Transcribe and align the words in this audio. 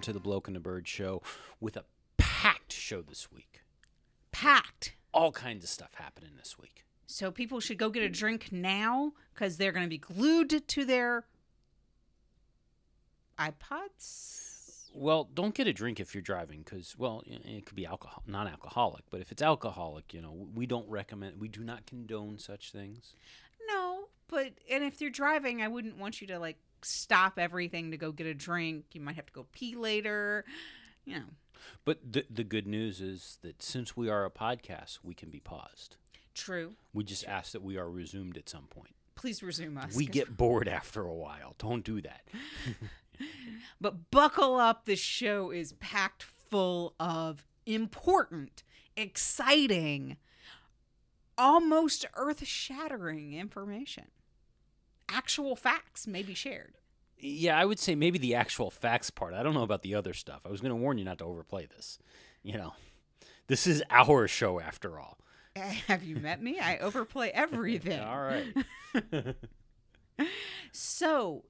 welcome 0.00 0.14
to 0.14 0.18
the 0.18 0.22
Bloke 0.22 0.46
and 0.46 0.56
the 0.56 0.60
Bird 0.60 0.88
show 0.88 1.20
with 1.60 1.76
a 1.76 1.84
packed 2.16 2.72
show 2.72 3.02
this 3.02 3.30
week. 3.30 3.60
Packed. 4.32 4.94
All 5.12 5.30
kinds 5.30 5.62
of 5.62 5.68
stuff 5.68 5.90
happening 5.96 6.30
this 6.38 6.58
week. 6.58 6.86
So 7.06 7.30
people 7.30 7.60
should 7.60 7.76
go 7.76 7.90
get 7.90 8.02
a 8.02 8.08
drink 8.08 8.50
now 8.50 9.12
because 9.34 9.58
they're 9.58 9.72
going 9.72 9.84
to 9.84 9.90
be 9.90 9.98
glued 9.98 10.66
to 10.66 10.84
their 10.86 11.26
iPods. 13.38 14.88
Well, 14.94 15.28
don't 15.34 15.54
get 15.54 15.66
a 15.66 15.72
drink 15.74 16.00
if 16.00 16.14
you're 16.14 16.22
driving 16.22 16.62
because, 16.62 16.96
well, 16.96 17.22
it 17.26 17.66
could 17.66 17.76
be 17.76 17.84
alcohol, 17.84 18.22
non-alcoholic. 18.26 19.02
But 19.10 19.20
if 19.20 19.30
it's 19.30 19.42
alcoholic, 19.42 20.14
you 20.14 20.22
know, 20.22 20.46
we 20.54 20.64
don't 20.64 20.88
recommend. 20.88 21.38
We 21.38 21.48
do 21.48 21.62
not 21.62 21.84
condone 21.84 22.38
such 22.38 22.72
things. 22.72 23.12
No, 23.68 24.08
but 24.28 24.52
and 24.70 24.82
if 24.82 25.02
you're 25.02 25.10
driving, 25.10 25.60
I 25.60 25.68
wouldn't 25.68 25.98
want 25.98 26.22
you 26.22 26.26
to 26.28 26.38
like 26.38 26.56
stop 26.84 27.38
everything 27.38 27.90
to 27.90 27.96
go 27.96 28.12
get 28.12 28.26
a 28.26 28.34
drink. 28.34 28.86
You 28.92 29.00
might 29.00 29.16
have 29.16 29.26
to 29.26 29.32
go 29.32 29.46
pee 29.52 29.74
later. 29.76 30.44
You 31.04 31.16
know, 31.16 31.24
But 31.84 32.12
the 32.12 32.24
the 32.30 32.44
good 32.44 32.66
news 32.66 33.00
is 33.00 33.38
that 33.42 33.62
since 33.62 33.96
we 33.96 34.08
are 34.08 34.24
a 34.24 34.30
podcast, 34.30 34.98
we 35.02 35.14
can 35.14 35.30
be 35.30 35.40
paused. 35.40 35.96
true. 36.34 36.74
We 36.92 37.04
just 37.04 37.26
ask 37.26 37.52
that 37.52 37.62
we 37.62 37.76
are 37.76 37.90
resumed 37.90 38.36
at 38.36 38.48
some 38.48 38.64
point. 38.64 38.94
Please 39.14 39.42
resume 39.42 39.76
us. 39.78 39.94
We 39.94 40.06
get 40.06 40.36
bored 40.36 40.66
after 40.68 41.02
a 41.02 41.14
while. 41.14 41.54
Don't 41.58 41.84
do 41.84 42.00
that. 42.02 42.22
But 43.78 44.10
buckle 44.10 44.56
up. 44.56 44.86
This 44.86 44.98
show 45.00 45.50
is 45.50 45.74
packed 45.74 46.22
full 46.22 46.94
of 46.98 47.44
important, 47.66 48.62
exciting, 48.96 50.16
almost 51.36 52.06
earth 52.14 52.46
shattering 52.46 53.34
information. 53.34 54.06
Actual 55.10 55.56
facts 55.56 56.06
may 56.06 56.22
be 56.22 56.34
shared. 56.34 56.74
Yeah, 57.18 57.58
I 57.58 57.64
would 57.64 57.78
say 57.78 57.94
maybe 57.94 58.18
the 58.18 58.34
actual 58.34 58.70
facts 58.70 59.10
part. 59.10 59.34
I 59.34 59.42
don't 59.42 59.54
know 59.54 59.62
about 59.62 59.82
the 59.82 59.94
other 59.94 60.14
stuff. 60.14 60.42
I 60.46 60.48
was 60.48 60.60
going 60.60 60.70
to 60.70 60.76
warn 60.76 60.96
you 60.98 61.04
not 61.04 61.18
to 61.18 61.24
overplay 61.24 61.66
this. 61.66 61.98
You 62.42 62.54
know, 62.54 62.72
this 63.46 63.66
is 63.66 63.82
our 63.90 64.26
show 64.26 64.58
after 64.60 64.98
all. 64.98 65.18
Have 65.56 66.02
you 66.02 66.16
met 66.16 66.42
me? 66.42 66.58
I 66.58 66.78
overplay 66.78 67.28
everything. 67.34 68.00
All 68.00 68.20
right. 68.20 68.54
So, 70.72 71.44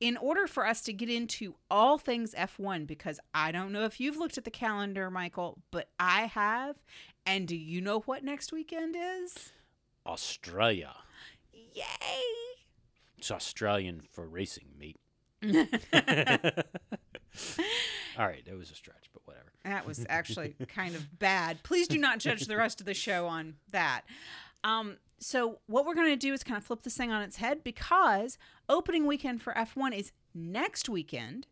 in 0.00 0.16
order 0.16 0.46
for 0.46 0.66
us 0.66 0.82
to 0.82 0.92
get 0.92 1.08
into 1.08 1.54
all 1.70 1.98
things 1.98 2.34
F1, 2.34 2.86
because 2.86 3.18
I 3.34 3.52
don't 3.52 3.72
know 3.72 3.84
if 3.84 4.00
you've 4.00 4.16
looked 4.16 4.38
at 4.38 4.44
the 4.44 4.50
calendar, 4.50 5.10
Michael, 5.10 5.58
but 5.70 5.88
I 5.98 6.22
have. 6.26 6.76
And 7.24 7.46
do 7.46 7.56
you 7.56 7.80
know 7.80 8.00
what 8.00 8.24
next 8.24 8.52
weekend 8.52 8.96
is? 8.98 9.52
Australia. 10.06 10.94
Yay! 11.74 11.82
It's 13.18 13.30
Australian 13.30 14.02
for 14.10 14.26
racing, 14.26 14.68
mate. 14.78 14.98
all 18.18 18.26
right, 18.26 18.44
that 18.46 18.56
was 18.56 18.70
a 18.70 18.74
stretch, 18.74 19.10
but 19.12 19.22
whatever. 19.24 19.52
That 19.64 19.86
was 19.86 20.04
actually 20.08 20.54
kind 20.68 20.94
of 20.94 21.18
bad. 21.18 21.62
Please 21.62 21.88
do 21.88 21.98
not 21.98 22.18
judge 22.18 22.46
the 22.46 22.56
rest 22.56 22.80
of 22.80 22.86
the 22.86 22.94
show 22.94 23.26
on 23.26 23.54
that. 23.70 24.02
Um, 24.64 24.96
so 25.18 25.58
what 25.66 25.86
we're 25.86 25.94
going 25.94 26.08
to 26.10 26.16
do 26.16 26.32
is 26.32 26.42
kind 26.44 26.58
of 26.58 26.64
flip 26.64 26.82
this 26.82 26.96
thing 26.96 27.12
on 27.12 27.22
its 27.22 27.36
head 27.36 27.62
because 27.64 28.38
opening 28.68 29.06
weekend 29.06 29.40
for 29.40 29.52
F1 29.54 29.96
is 29.96 30.12
next 30.34 30.88
weekend, 30.88 31.46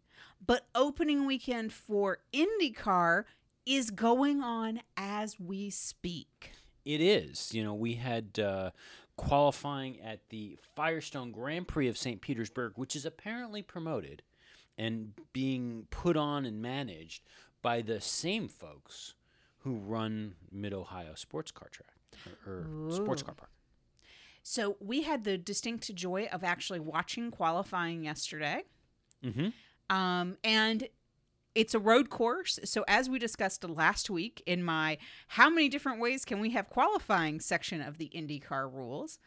but 0.45 0.67
opening 0.75 1.27
weekend 1.27 1.73
for 1.73 2.19
IndyCar 2.33 3.25
is 3.67 3.91
going 3.91 4.43
on 4.43 4.81
as 4.97 5.39
we 5.39 5.71
speak. 5.71 6.53
It 6.85 7.01
is. 7.01 7.53
You 7.55 7.63
know, 7.63 7.75
we 7.75 7.95
had 7.95 8.39
uh, 8.39 8.71
qualifying 9.21 10.01
at 10.01 10.31
the 10.31 10.57
Firestone 10.75 11.31
Grand 11.31 11.69
Prix 11.69 11.89
of 11.89 11.99
St. 11.99 12.23
Petersburg, 12.23 12.73
which 12.77 12.97
is 12.97 13.05
apparently 13.05 13.61
promoted 13.61 14.23
and 14.79 15.13
being 15.35 15.87
put 15.91 16.17
on 16.17 16.47
and 16.47 16.63
managed 16.63 17.23
by 17.61 17.83
the 17.83 18.01
same 18.01 18.49
folks 18.49 19.13
who 19.59 19.77
run 19.77 20.37
Mid 20.51 20.73
Ohio 20.73 21.13
Sports 21.15 21.51
Car 21.51 21.69
Track 21.71 21.93
or, 22.47 22.67
or 22.89 22.91
Sports 22.91 23.23
Car 23.23 23.35
Park. 23.35 23.51
So 24.43 24.79
we 24.81 25.03
had 25.03 25.25
the 25.25 25.37
distinct 25.37 25.95
joy 25.95 26.27
of 26.33 26.43
actually 26.43 26.81
watching 26.81 27.31
qualifying 27.31 28.05
yesterday. 28.05 28.65
Mm-hmm. 29.23 29.49
Um, 29.95 30.39
and 30.43 30.89
it's 31.55 31.75
a 31.75 31.79
road 31.79 32.11
course. 32.11 32.59
So, 32.65 32.85
as 32.87 33.09
we 33.11 33.19
discussed 33.19 33.69
last 33.69 34.09
week 34.11 34.43
in 34.47 34.63
my 34.63 34.99
How 35.29 35.51
Many 35.51 35.69
Different 35.69 36.01
Ways 36.01 36.25
Can 36.25 36.41
We 36.41 36.51
Have 36.51 36.69
Qualifying 36.71 37.41
section 37.41 37.81
of 37.83 37.99
the 37.99 38.11
IndyCar 38.15 38.73
rules, 38.73 39.19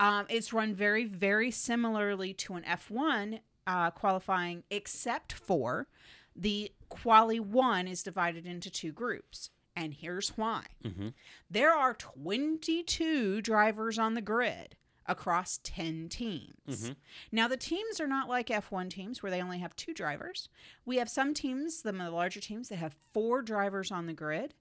um, 0.00 0.26
it's 0.28 0.52
run 0.52 0.74
very, 0.74 1.04
very 1.04 1.50
similarly 1.50 2.32
to 2.34 2.54
an 2.54 2.64
F1 2.64 3.40
uh, 3.66 3.90
qualifying, 3.90 4.64
except 4.70 5.32
for 5.32 5.86
the 6.34 6.72
quali 6.88 7.38
one 7.40 7.86
is 7.86 8.02
divided 8.02 8.46
into 8.46 8.70
two 8.70 8.92
groups. 8.92 9.50
And 9.74 9.94
here's 9.94 10.30
why 10.30 10.64
Mm-hmm. 10.84 11.08
there 11.50 11.72
are 11.72 11.94
22 11.94 13.40
drivers 13.42 13.98
on 13.98 14.14
the 14.14 14.20
grid 14.20 14.76
across 15.12 15.60
10 15.62 16.08
teams. 16.08 16.54
Mhm. 16.66 16.96
Now, 17.30 17.46
the 17.46 17.56
teams 17.56 18.00
are 18.00 18.06
not 18.08 18.28
like 18.28 18.48
F1 18.50 18.90
teams 18.90 19.22
where 19.22 19.30
they 19.30 19.40
only 19.42 19.58
have 19.58 19.76
two 19.76 19.94
drivers. 19.94 20.48
We 20.84 20.96
have 20.96 21.08
some 21.08 21.34
teams, 21.34 21.82
the 21.82 21.92
larger 21.92 22.40
teams, 22.40 22.68
that 22.70 22.76
have 22.76 22.96
four 23.12 23.42
drivers 23.42 23.92
on 23.92 24.06
the 24.06 24.12
grid, 24.14 24.54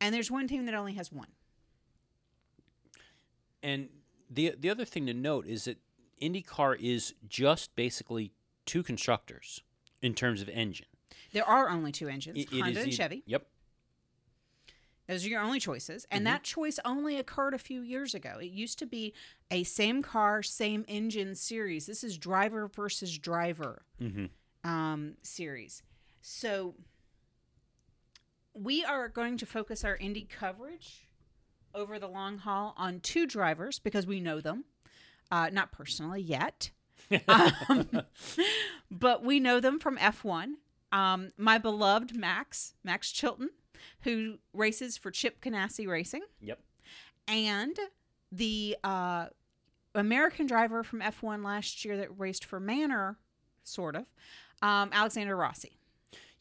and 0.00 0.12
there's 0.14 0.30
one 0.30 0.48
team 0.48 0.64
that 0.66 0.74
only 0.74 0.94
has 0.94 1.12
one. 1.12 1.28
And 3.62 3.90
the 4.28 4.54
the 4.58 4.70
other 4.70 4.84
thing 4.84 5.06
to 5.06 5.14
note 5.14 5.46
is 5.46 5.64
that 5.64 5.78
IndyCar 6.20 6.78
is 6.80 7.14
just 7.28 7.74
basically 7.76 8.32
two 8.66 8.82
constructors 8.82 9.62
in 10.02 10.14
terms 10.14 10.40
of 10.40 10.48
engine. 10.48 10.86
There 11.32 11.44
are 11.44 11.68
only 11.68 11.92
two 11.92 12.08
engines 12.08 12.38
It- 12.38 12.52
it 12.52 12.60
Honda 12.60 12.80
and 12.82 12.92
Chevy. 12.94 13.22
Yep. 13.26 13.46
Those 15.10 15.26
are 15.26 15.28
your 15.28 15.42
only 15.42 15.58
choices. 15.60 16.06
And 16.10 16.22
Mhm. 16.22 16.24
that 16.30 16.42
choice 16.44 16.78
only 16.84 17.16
occurred 17.16 17.52
a 17.52 17.58
few 17.58 17.82
years 17.82 18.14
ago. 18.14 18.38
It 18.40 18.50
used 18.52 18.78
to 18.78 18.86
be 18.86 19.12
a 19.50 19.64
same 19.64 20.02
car, 20.02 20.42
same 20.42 20.84
engine 20.86 21.34
series. 21.34 21.86
This 21.86 22.04
is 22.04 22.16
driver 22.16 22.68
versus 22.68 23.18
driver. 23.18 23.82
Mm-hmm. 24.00 24.26
um, 24.62 25.16
series. 25.22 25.82
So 26.22 26.74
we 28.54 28.84
are 28.84 29.08
going 29.08 29.36
to 29.38 29.46
focus 29.46 29.84
our 29.84 29.96
indie 29.98 30.28
coverage 30.28 31.08
over 31.74 31.98
the 31.98 32.08
long 32.08 32.38
haul 32.38 32.74
on 32.76 33.00
two 33.00 33.26
drivers 33.26 33.78
because 33.78 34.06
we 34.06 34.20
know 34.20 34.40
them, 34.40 34.64
uh, 35.30 35.48
not 35.52 35.72
personally 35.72 36.20
yet, 36.20 36.70
um, 37.28 38.02
but 38.90 39.24
we 39.24 39.40
know 39.40 39.60
them 39.60 39.78
from 39.78 39.96
F1. 39.96 40.54
Um, 40.92 41.30
my 41.38 41.56
beloved 41.58 42.14
Max, 42.16 42.74
Max 42.84 43.10
Chilton, 43.12 43.50
who 44.02 44.38
races 44.52 44.96
for 44.96 45.10
Chip 45.10 45.40
Ganassi 45.40 45.86
Racing, 45.88 46.22
Yep. 46.40 46.58
and 47.28 47.78
the 48.32 48.76
uh, 48.84 49.26
American 49.94 50.46
driver 50.46 50.82
from 50.82 51.00
F1 51.00 51.44
last 51.44 51.84
year 51.84 51.96
that 51.96 52.18
raced 52.18 52.44
for 52.44 52.60
Manor, 52.60 53.18
sort 53.64 53.96
of, 53.96 54.04
um, 54.62 54.90
Alexander 54.92 55.36
Rossi. 55.36 55.76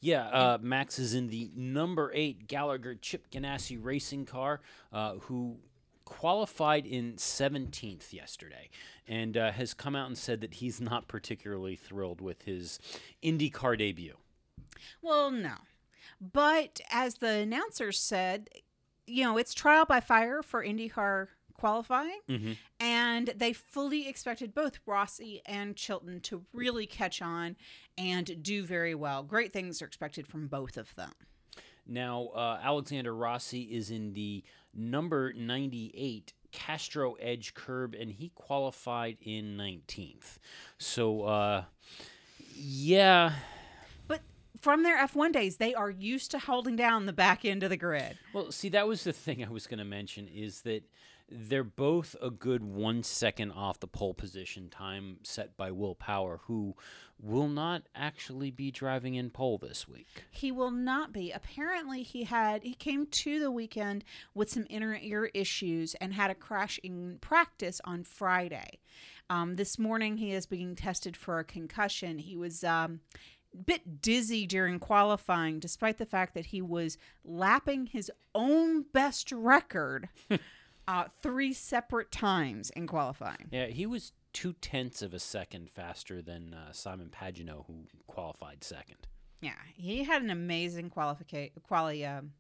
Yeah, 0.01 0.27
uh, 0.27 0.57
Max 0.61 0.97
is 0.97 1.13
in 1.13 1.27
the 1.27 1.51
number 1.55 2.09
eight 2.13 2.47
Gallagher 2.47 2.95
Chip 2.95 3.29
Ganassi 3.31 3.77
racing 3.81 4.25
car, 4.25 4.61
uh, 4.93 5.15
who 5.15 5.57
qualified 6.05 6.85
in 6.87 7.13
17th 7.13 8.13
yesterday 8.13 8.69
and 9.07 9.35
uh, 9.37 9.51
has 9.51 9.73
come 9.75 9.95
out 9.95 10.07
and 10.07 10.17
said 10.17 10.41
that 10.41 10.55
he's 10.55 10.79
not 10.81 11.07
particularly 11.07 11.75
thrilled 11.75 12.19
with 12.21 12.43
his 12.43 12.79
IndyCar 13.23 13.77
debut. 13.77 14.15
Well, 15.01 15.29
no. 15.31 15.53
But 16.21 16.81
as 16.91 17.15
the 17.15 17.29
announcers 17.29 17.99
said, 17.99 18.49
you 19.07 19.23
know, 19.23 19.37
it's 19.37 19.53
trial 19.53 19.85
by 19.85 19.99
fire 19.99 20.41
for 20.43 20.63
IndyCar 20.63 21.27
qualifying, 21.57 22.19
Mm-hmm. 22.29 22.51
and 22.79 23.33
they 23.35 23.51
fully 23.53 24.07
expected 24.07 24.53
both 24.53 24.79
Rossi 24.85 25.41
and 25.45 25.75
Chilton 25.75 26.21
to 26.21 26.45
really 26.53 26.85
catch 26.85 27.21
on 27.21 27.57
and 27.97 28.41
do 28.41 28.63
very 28.63 28.95
well. 28.95 29.23
Great 29.23 29.51
things 29.51 29.81
are 29.81 29.85
expected 29.85 30.25
from 30.27 30.47
both 30.47 30.77
of 30.77 30.95
them. 30.95 31.11
Now, 31.85 32.27
uh, 32.35 32.59
Alexander 32.63 33.13
Rossi 33.13 33.63
is 33.63 33.89
in 33.91 34.13
the 34.13 34.43
number 34.73 35.33
98 35.33 36.33
Castrol 36.51 37.17
Edge 37.19 37.53
curb, 37.53 37.93
and 37.93 38.11
he 38.11 38.29
qualified 38.35 39.17
in 39.21 39.57
19th. 39.57 40.37
So, 40.77 41.23
uh, 41.23 41.63
yeah. 42.55 43.33
From 44.59 44.83
their 44.83 44.97
F1 44.97 45.31
days, 45.31 45.57
they 45.57 45.73
are 45.73 45.89
used 45.89 46.31
to 46.31 46.39
holding 46.39 46.75
down 46.75 47.05
the 47.05 47.13
back 47.13 47.45
end 47.45 47.63
of 47.63 47.69
the 47.69 47.77
grid. 47.77 48.17
Well, 48.33 48.51
see, 48.51 48.69
that 48.69 48.87
was 48.87 49.03
the 49.03 49.13
thing 49.13 49.43
I 49.43 49.49
was 49.49 49.67
going 49.67 49.79
to 49.79 49.85
mention 49.85 50.27
is 50.27 50.61
that 50.61 50.83
they're 51.31 51.63
both 51.63 52.15
a 52.21 52.29
good 52.29 52.63
one 52.63 53.03
second 53.03 53.51
off 53.51 53.79
the 53.79 53.87
pole 53.87 54.13
position 54.13 54.69
time 54.69 55.17
set 55.23 55.55
by 55.55 55.71
Will 55.71 55.95
Power, 55.95 56.41
who 56.45 56.75
will 57.21 57.47
not 57.47 57.83
actually 57.95 58.51
be 58.51 58.71
driving 58.71 59.15
in 59.15 59.29
pole 59.29 59.57
this 59.57 59.87
week. 59.87 60.07
He 60.31 60.51
will 60.51 60.71
not 60.71 61.13
be. 61.13 61.31
Apparently, 61.31 62.03
he 62.03 62.23
had 62.23 62.63
he 62.63 62.73
came 62.73 63.05
to 63.05 63.39
the 63.39 63.51
weekend 63.51 64.03
with 64.33 64.49
some 64.49 64.65
inner 64.69 64.97
ear 65.01 65.29
issues 65.33 65.95
and 65.95 66.13
had 66.13 66.31
a 66.31 66.35
crash 66.35 66.79
in 66.83 67.17
practice 67.21 67.79
on 67.85 68.03
Friday. 68.03 68.79
Um, 69.29 69.57
this 69.57 69.77
morning, 69.77 70.17
he 70.17 70.31
is 70.31 70.47
being 70.47 70.75
tested 70.75 71.15
for 71.15 71.37
a 71.37 71.43
concussion. 71.43 72.17
He 72.17 72.35
was 72.35 72.63
um, 72.63 73.01
bit 73.65 74.01
dizzy 74.01 74.45
during 74.45 74.79
qualifying, 74.79 75.59
despite 75.59 75.97
the 75.97 76.05
fact 76.05 76.33
that 76.33 76.47
he 76.47 76.61
was 76.61 76.97
lapping 77.23 77.87
his 77.87 78.11
own 78.35 78.83
best 78.93 79.31
record 79.31 80.09
uh, 80.87 81.05
three 81.21 81.53
separate 81.53 82.11
times 82.11 82.69
in 82.71 82.87
qualifying. 82.87 83.47
Yeah, 83.51 83.67
he 83.67 83.85
was 83.85 84.13
two 84.33 84.53
tenths 84.53 85.01
of 85.01 85.13
a 85.13 85.19
second 85.19 85.69
faster 85.69 86.21
than 86.21 86.53
uh, 86.53 86.71
Simon 86.71 87.09
Pagenaud, 87.09 87.65
who 87.67 87.85
qualified 88.07 88.63
second. 88.63 89.07
Yeah, 89.41 89.53
he 89.75 90.03
had 90.03 90.21
an 90.21 90.29
amazing 90.29 90.89
qualification 90.89 91.53
quali 91.63 92.05
um, 92.05 92.31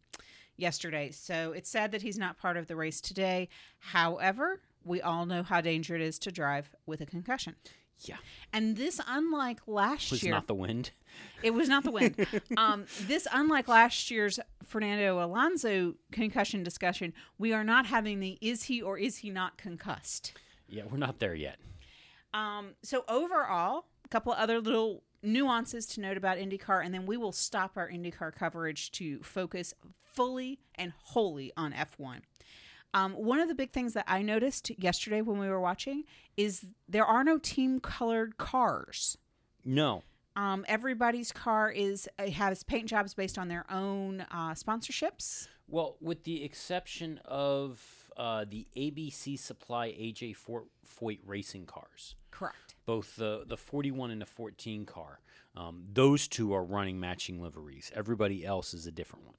yesterday. 0.57 1.11
So 1.11 1.53
it's 1.53 1.69
sad 1.69 1.91
that 1.91 2.01
he's 2.01 2.17
not 2.17 2.37
part 2.37 2.57
of 2.57 2.67
the 2.67 2.75
race 2.75 3.01
today. 3.01 3.49
However, 3.79 4.61
we 4.83 5.01
all 5.01 5.25
know 5.25 5.43
how 5.43 5.61
dangerous 5.61 6.01
it 6.01 6.05
is 6.05 6.19
to 6.19 6.31
drive 6.31 6.69
with 6.85 7.01
a 7.01 7.05
concussion. 7.05 7.55
Yeah, 8.01 8.17
And 8.53 8.77
this, 8.77 9.01
unlike 9.07 9.61
last 9.67 10.11
was 10.11 10.23
year, 10.23 10.31
not 10.31 10.47
the 10.47 10.55
wind. 10.55 10.91
it 11.43 11.53
was 11.53 11.67
not 11.67 11.83
the 11.83 11.91
wind. 11.91 12.15
um, 12.57 12.85
this, 13.01 13.27
unlike 13.31 13.67
last 13.67 14.09
year's 14.09 14.39
Fernando 14.63 15.23
Alonso 15.23 15.95
concussion 16.11 16.63
discussion, 16.63 17.13
we 17.37 17.53
are 17.53 17.63
not 17.63 17.85
having 17.87 18.19
the 18.19 18.37
is 18.41 18.63
he 18.63 18.81
or 18.81 18.97
is 18.97 19.17
he 19.17 19.29
not 19.29 19.57
concussed. 19.57 20.33
Yeah, 20.67 20.83
we're 20.89 20.97
not 20.97 21.19
there 21.19 21.35
yet. 21.35 21.57
Um, 22.33 22.75
so 22.83 23.03
overall, 23.09 23.85
a 24.05 24.07
couple 24.07 24.31
other 24.31 24.59
little 24.61 25.03
nuances 25.21 25.85
to 25.87 26.01
note 26.01 26.17
about 26.17 26.37
IndyCar, 26.37 26.83
and 26.85 26.93
then 26.93 27.05
we 27.05 27.17
will 27.17 27.31
stop 27.31 27.75
our 27.75 27.89
IndyCar 27.89 28.33
coverage 28.33 28.91
to 28.93 29.19
focus 29.21 29.73
fully 30.03 30.59
and 30.75 30.93
wholly 31.03 31.51
on 31.57 31.73
F1. 31.73 32.21
Um, 32.93 33.13
one 33.13 33.39
of 33.39 33.47
the 33.47 33.55
big 33.55 33.71
things 33.71 33.93
that 33.93 34.05
I 34.07 34.21
noticed 34.21 34.71
yesterday 34.79 35.21
when 35.21 35.37
we 35.39 35.47
were 35.47 35.59
watching 35.59 36.05
is 36.37 36.65
there 36.87 37.05
are 37.05 37.23
no 37.23 37.37
team 37.37 37.79
colored 37.79 38.37
cars. 38.37 39.17
No, 39.65 40.03
Um, 40.35 40.65
everybody's 40.67 41.31
car 41.31 41.69
is 41.71 42.07
has 42.17 42.63
paint 42.63 42.87
jobs 42.87 43.13
based 43.13 43.37
on 43.37 43.47
their 43.49 43.65
own 43.69 44.21
uh, 44.31 44.53
sponsorships. 44.53 45.47
well, 45.67 45.97
with 46.01 46.23
the 46.23 46.43
exception 46.43 47.19
of 47.25 48.09
uh, 48.17 48.45
the 48.49 48.65
ABC 48.75 49.37
Supply 49.37 49.89
AJ 49.89 50.35
Fort 50.35 50.65
Foyt 50.85 51.19
racing 51.25 51.65
cars. 51.65 52.15
Correct. 52.31 52.75
both 52.85 53.15
the 53.17 53.43
the 53.45 53.57
41 53.57 54.11
and 54.11 54.21
the 54.21 54.25
14 54.25 54.85
car. 54.85 55.19
Um, 55.55 55.83
those 55.93 56.27
two 56.27 56.53
are 56.53 56.63
running 56.63 56.99
matching 56.99 57.41
liveries. 57.41 57.91
Everybody 57.93 58.45
else 58.45 58.73
is 58.73 58.87
a 58.87 58.91
different 58.91 59.25
one. 59.25 59.35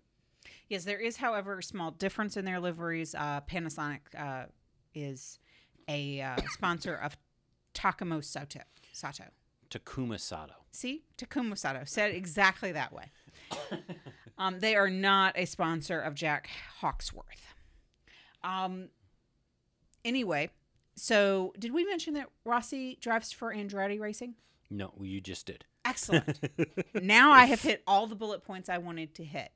Yes, 0.70 0.84
there 0.84 1.00
is, 1.00 1.16
however, 1.16 1.58
a 1.58 1.62
small 1.64 1.90
difference 1.90 2.36
in 2.36 2.44
their 2.44 2.60
liveries. 2.60 3.12
Uh, 3.12 3.40
Panasonic 3.40 3.98
uh, 4.16 4.44
is 4.94 5.40
a 5.88 6.20
uh, 6.20 6.36
sponsor 6.52 6.94
of 6.94 7.16
Takamo 7.74 8.24
Sato. 8.24 8.60
Sato. 8.92 9.24
Takuma 9.68 10.20
Sato. 10.20 10.54
See, 10.70 11.02
Takuma 11.18 11.58
Sato 11.58 11.82
said 11.84 12.14
exactly 12.14 12.70
that 12.70 12.92
way. 12.92 13.10
um, 14.38 14.60
they 14.60 14.76
are 14.76 14.88
not 14.88 15.36
a 15.36 15.44
sponsor 15.44 15.98
of 15.98 16.14
Jack 16.14 16.48
Hawksworth. 16.78 17.52
Um, 18.44 18.90
anyway, 20.04 20.50
so 20.94 21.52
did 21.58 21.74
we 21.74 21.84
mention 21.84 22.14
that 22.14 22.28
Rossi 22.44 22.96
drives 23.00 23.32
for 23.32 23.52
Andretti 23.52 23.98
Racing? 23.98 24.34
No, 24.70 24.92
you 25.00 25.20
just 25.20 25.46
did. 25.46 25.64
Excellent. 25.84 26.38
now 27.02 27.32
I 27.32 27.46
have 27.46 27.60
hit 27.60 27.82
all 27.88 28.06
the 28.06 28.14
bullet 28.14 28.44
points 28.44 28.68
I 28.68 28.78
wanted 28.78 29.16
to 29.16 29.24
hit. 29.24 29.50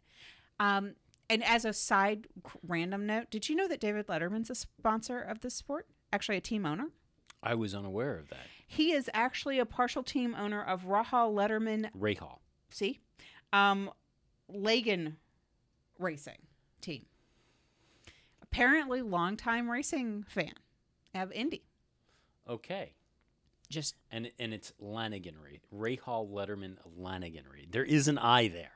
Um, 0.59 0.95
and 1.29 1.43
as 1.45 1.65
a 1.65 1.73
side 1.73 2.29
random 2.67 3.07
note, 3.07 3.31
did 3.31 3.49
you 3.49 3.57
know 3.57 3.69
that 3.69 3.81
David 3.81 4.07
Letterman's 4.07 4.51
a 4.51 4.55
sponsor 4.55 5.21
of 5.21 5.41
this 5.41 5.55
sport? 5.55 5.87
Actually, 6.13 6.37
a 6.37 6.43
team 6.43 6.67
owner. 6.67 6.89
I 7.43 7.55
was 7.55 7.75
unaware 7.75 8.19
of 8.19 8.29
that. 8.31 8.47
He 8.67 8.93
is 8.93 9.11
actually 9.13 9.59
a 9.59 9.67
partial 9.67 10.03
team 10.03 10.35
owner 10.35 10.63
of 10.63 10.85
Rahal 10.85 11.35
Letterman. 11.35 11.91
Ray 11.95 12.15
Hall. 12.15 12.41
See, 12.71 13.01
um, 13.53 13.91
Lagan 14.49 15.17
Racing 15.99 16.39
team. 16.81 17.07
Apparently, 18.43 19.03
longtime 19.03 19.71
racing 19.71 20.25
fan 20.29 20.55
of 21.15 21.33
Indy. 21.33 21.65
Okay. 22.49 22.95
Just 23.69 23.97
And 24.11 24.31
and 24.39 24.53
it's 24.53 24.73
Lanigan 24.79 25.37
Ray. 25.39 25.61
Ray 25.71 25.97
Hall 25.97 26.29
Letterman 26.29 26.77
Lanigan 26.97 27.45
Ray. 27.51 27.67
There 27.71 27.85
is 27.85 28.09
an 28.09 28.19
I 28.19 28.49
there. 28.49 28.73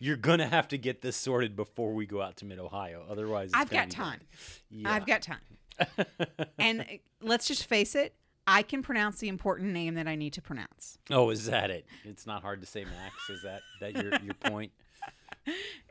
You're 0.00 0.16
gonna 0.16 0.48
have 0.48 0.66
to 0.68 0.78
get 0.78 1.02
this 1.02 1.14
sorted 1.16 1.54
before 1.54 1.92
we 1.92 2.06
go 2.06 2.22
out 2.22 2.38
to 2.38 2.46
Mid 2.46 2.58
Ohio. 2.58 3.04
Otherwise, 3.08 3.50
it's 3.50 3.58
I've 3.58 3.70
got 3.70 3.90
time. 3.90 4.20
Yeah. 4.70 4.90
I've 4.90 5.06
got 5.06 5.22
time. 5.22 5.38
and 6.58 6.80
uh, 6.80 6.84
let's 7.20 7.46
just 7.46 7.66
face 7.66 7.94
it, 7.94 8.14
I 8.46 8.62
can 8.62 8.82
pronounce 8.82 9.20
the 9.20 9.28
important 9.28 9.72
name 9.72 9.94
that 9.94 10.08
I 10.08 10.14
need 10.16 10.32
to 10.32 10.42
pronounce. 10.42 10.98
oh, 11.10 11.30
is 11.30 11.46
that 11.46 11.70
it? 11.70 11.86
It's 12.04 12.26
not 12.26 12.42
hard 12.42 12.60
to 12.62 12.66
say 12.66 12.84
Max. 12.84 13.14
Is 13.28 13.42
that 13.42 13.60
that 13.80 13.94
your 13.94 14.12
your 14.24 14.34
point? 14.34 14.72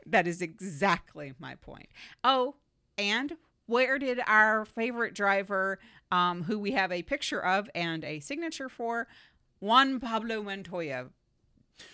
That 0.06 0.26
is 0.26 0.40
exactly 0.42 1.34
my 1.38 1.56
point. 1.56 1.88
Oh, 2.24 2.54
and 2.96 3.36
where 3.66 3.98
did 3.98 4.20
our 4.26 4.64
favorite 4.64 5.14
driver, 5.14 5.78
um, 6.10 6.44
who 6.44 6.58
we 6.58 6.72
have 6.72 6.90
a 6.90 7.02
picture 7.02 7.40
of 7.44 7.68
and 7.74 8.04
a 8.04 8.20
signature 8.20 8.68
for, 8.68 9.06
Juan 9.60 10.00
Pablo 10.00 10.42
Montoya, 10.42 11.06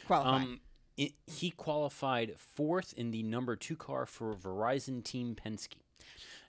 qualify? 0.07 0.37
Um, 0.43 0.61
it, 0.97 1.13
he 1.27 1.51
qualified 1.51 2.35
fourth 2.39 2.95
in 2.97 3.11
the 3.11 3.23
number 3.23 3.57
two 3.57 3.77
car 3.77 4.07
for 4.07 4.35
Verizon 4.35 5.03
Team 5.05 5.35
Penske. 5.37 5.75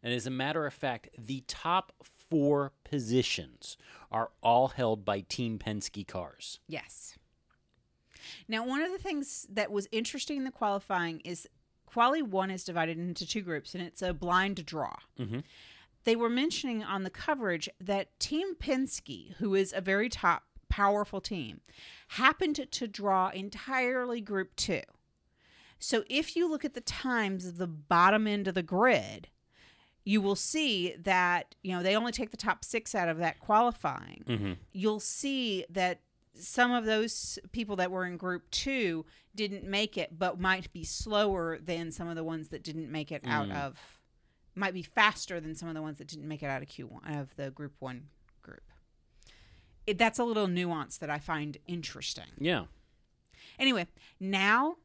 And 0.03 0.13
as 0.13 0.25
a 0.27 0.31
matter 0.31 0.65
of 0.65 0.73
fact, 0.73 1.09
the 1.17 1.43
top 1.47 1.91
four 2.01 2.71
positions 2.83 3.77
are 4.11 4.31
all 4.41 4.69
held 4.69 5.03
by 5.03 5.21
Team 5.21 5.59
Penske 5.59 6.07
cars. 6.07 6.59
Yes. 6.67 7.17
Now, 8.47 8.65
one 8.65 8.81
of 8.81 8.91
the 8.91 8.97
things 8.99 9.47
that 9.49 9.71
was 9.71 9.87
interesting 9.91 10.37
in 10.37 10.43
the 10.43 10.51
qualifying 10.51 11.19
is 11.21 11.47
quali 11.85 12.21
one 12.21 12.51
is 12.51 12.63
divided 12.63 12.97
into 12.97 13.25
two 13.25 13.41
groups, 13.41 13.73
and 13.73 13.83
it's 13.83 14.01
a 14.01 14.13
blind 14.13 14.65
draw. 14.65 14.95
Mhm. 15.17 15.43
They 16.03 16.15
were 16.15 16.29
mentioning 16.29 16.83
on 16.83 17.03
the 17.03 17.09
coverage 17.09 17.67
that 17.81 18.17
Team 18.19 18.55
Penske, 18.55 19.33
who 19.35 19.55
is 19.55 19.73
a 19.73 19.81
very 19.81 20.09
top, 20.09 20.46
powerful 20.69 21.21
team, 21.21 21.61
happened 22.09 22.59
to 22.71 22.87
draw 22.87 23.29
entirely 23.29 24.21
Group 24.21 24.55
two. 24.55 24.81
So 25.79 26.03
if 26.09 26.35
you 26.35 26.49
look 26.49 26.65
at 26.65 26.73
the 26.73 26.81
times 26.81 27.45
of 27.45 27.57
the 27.57 27.67
bottom 27.67 28.25
end 28.27 28.47
of 28.47 28.55
the 28.55 28.63
grid, 28.63 29.27
you 30.03 30.21
will 30.21 30.35
see 30.35 30.95
that 30.99 31.53
you 31.63 31.75
know 31.75 31.83
they 31.83 31.95
only 31.95 32.11
take 32.11 32.31
the 32.31 32.37
top 32.37 32.63
six 32.63 32.95
out 32.95 33.09
of 33.09 33.17
that 33.17 33.39
qualifying 33.39 34.23
Mm-hmm. 34.27 34.53
you'll 34.71 34.99
see 35.01 35.65
that 35.69 35.99
some 36.33 36.71
of 36.71 36.85
those 36.85 37.37
people 37.51 37.75
that 37.77 37.91
were 37.91 38.05
in 38.05 38.15
group 38.17 38.49
two 38.51 39.05
didn't 39.35 39.63
make 39.63 39.97
it, 39.97 40.17
but 40.17 40.39
might 40.39 40.71
be 40.73 40.83
slower 40.83 41.57
than 41.59 41.91
some 41.91 42.07
of 42.07 42.15
the 42.15 42.23
ones 42.23 42.49
that 42.49 42.63
didn't 42.63 42.91
make 42.91 43.11
it 43.11 43.21
out 43.25 43.49
Mm. 43.49 43.55
of, 43.65 43.99
might 44.55 44.73
be 44.73 44.81
faster 44.83 45.39
than 45.39 45.53
some 45.55 45.67
of 45.69 45.75
the 45.75 45.81
ones 45.81 45.97
that 45.99 46.07
didn't 46.07 46.27
make 46.27 46.41
it 46.43 46.47
out 46.47 46.61
of 46.63 46.67
Q1 46.67 47.19
of 47.21 47.35
the 47.35 47.49
group 47.51 47.73
one. 47.79 48.07
It, 49.87 49.97
that's 49.97 50.19
a 50.19 50.23
little 50.23 50.47
nuance 50.47 50.97
that 50.97 51.09
I 51.09 51.17
find 51.17 51.57
interesting. 51.65 52.25
Yeah. 52.37 52.65
Anyway, 53.57 53.87
now 54.19 54.75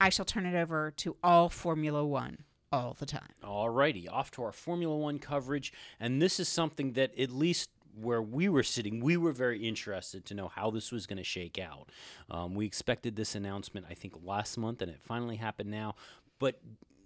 I 0.00 0.08
shall 0.08 0.24
turn 0.24 0.46
it 0.46 0.58
over 0.58 0.90
to 0.96 1.16
all 1.22 1.48
Formula 1.48 2.04
One 2.04 2.44
all 2.72 2.96
the 2.98 3.06
time. 3.06 3.34
Alrighty, 3.44 4.10
off 4.10 4.30
to 4.32 4.42
our 4.42 4.52
Formula 4.52 4.96
One 4.96 5.18
coverage, 5.18 5.72
and 6.00 6.20
this 6.20 6.40
is 6.40 6.48
something 6.48 6.94
that 6.94 7.16
at 7.18 7.30
least 7.30 7.70
where 7.94 8.22
we 8.22 8.48
were 8.48 8.62
sitting, 8.62 9.00
we 9.00 9.16
were 9.16 9.32
very 9.32 9.66
interested 9.66 10.24
to 10.24 10.34
know 10.34 10.48
how 10.48 10.70
this 10.70 10.92
was 10.92 11.06
going 11.06 11.18
to 11.18 11.24
shake 11.24 11.58
out. 11.58 11.90
Um, 12.30 12.54
we 12.54 12.64
expected 12.64 13.16
this 13.16 13.34
announcement, 13.34 13.86
I 13.90 13.94
think, 13.94 14.14
last 14.24 14.56
month, 14.56 14.80
and 14.80 14.90
it 14.90 15.00
finally 15.02 15.36
happened 15.36 15.70
now. 15.70 15.96
But 16.38 16.60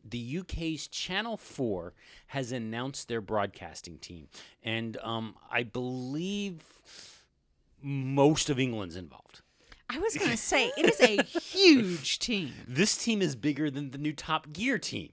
the 0.09 0.39
UK's 0.41 0.87
Channel 0.87 1.37
4 1.37 1.95
has 2.29 2.53
announced 2.53 3.09
their 3.09 3.23
broadcasting 3.23 3.99
team, 3.99 4.29
and 4.63 4.97
um, 4.99 5.35
I 5.51 5.63
believe 5.63 6.63
most 7.85 8.49
of 8.51 8.59
England's 8.59 8.97
involved. 8.97 9.43
I 9.91 9.99
was 9.99 10.17
going 10.17 10.31
to 10.31 10.37
say, 10.37 10.73
it 10.77 10.87
is 10.89 11.01
a 11.01 11.23
huge 11.23 12.19
team. 12.29 12.53
This 12.67 12.97
team 12.97 13.21
is 13.21 13.37
bigger 13.37 13.71
than 13.71 13.91
the 13.91 13.99
new 13.99 14.13
Top 14.15 14.53
Gear 14.53 14.79
team, 14.79 15.11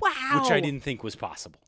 Wow. 0.00 0.40
which 0.42 0.50
I 0.50 0.60
didn't 0.60 0.82
think 0.82 1.04
was 1.04 1.14
possible. 1.14 1.60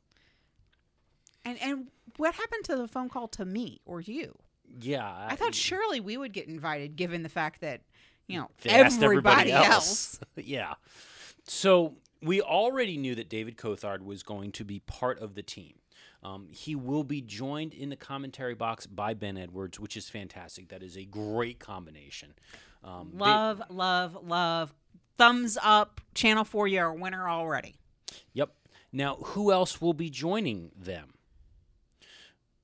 And 1.44 1.60
and 1.62 1.86
what 2.16 2.34
happened 2.34 2.64
to 2.64 2.76
the 2.76 2.88
phone 2.88 3.08
call 3.08 3.28
to 3.28 3.44
me 3.44 3.80
or 3.84 4.00
you? 4.00 4.36
Yeah, 4.80 5.26
I 5.28 5.36
thought 5.36 5.54
surely 5.54 6.00
we 6.00 6.16
would 6.16 6.32
get 6.32 6.48
invited, 6.48 6.96
given 6.96 7.22
the 7.22 7.28
fact 7.28 7.60
that 7.60 7.82
you 8.26 8.38
know 8.38 8.50
asked 8.66 9.02
everybody, 9.02 9.52
else. 9.52 10.20
yeah. 10.36 10.74
So 11.44 11.94
we 12.22 12.40
already 12.40 12.96
knew 12.96 13.14
that 13.14 13.28
David 13.28 13.56
Coulthard 13.56 14.02
was 14.02 14.22
going 14.22 14.52
to 14.52 14.64
be 14.64 14.80
part 14.80 15.18
of 15.18 15.34
the 15.34 15.42
team. 15.42 15.74
Um, 16.22 16.48
he 16.50 16.74
will 16.74 17.04
be 17.04 17.22
joined 17.22 17.72
in 17.72 17.88
the 17.88 17.96
commentary 17.96 18.54
box 18.54 18.86
by 18.86 19.14
Ben 19.14 19.38
Edwards, 19.38 19.80
which 19.80 19.96
is 19.96 20.08
fantastic. 20.08 20.68
That 20.68 20.82
is 20.82 20.96
a 20.96 21.04
great 21.04 21.58
combination. 21.58 22.34
Um, 22.84 23.12
they- 23.14 23.18
Love, 23.24 23.62
love, 23.70 24.16
love. 24.22 24.74
Thumbs 25.16 25.56
up. 25.62 26.00
Channel 26.14 26.44
Four, 26.44 26.68
you're 26.68 26.86
a 26.86 26.94
winner 26.94 27.28
already. 27.28 27.76
Yep. 28.34 28.50
Now, 28.92 29.16
who 29.16 29.52
else 29.52 29.80
will 29.80 29.92
be 29.94 30.10
joining 30.10 30.72
them? 30.76 31.14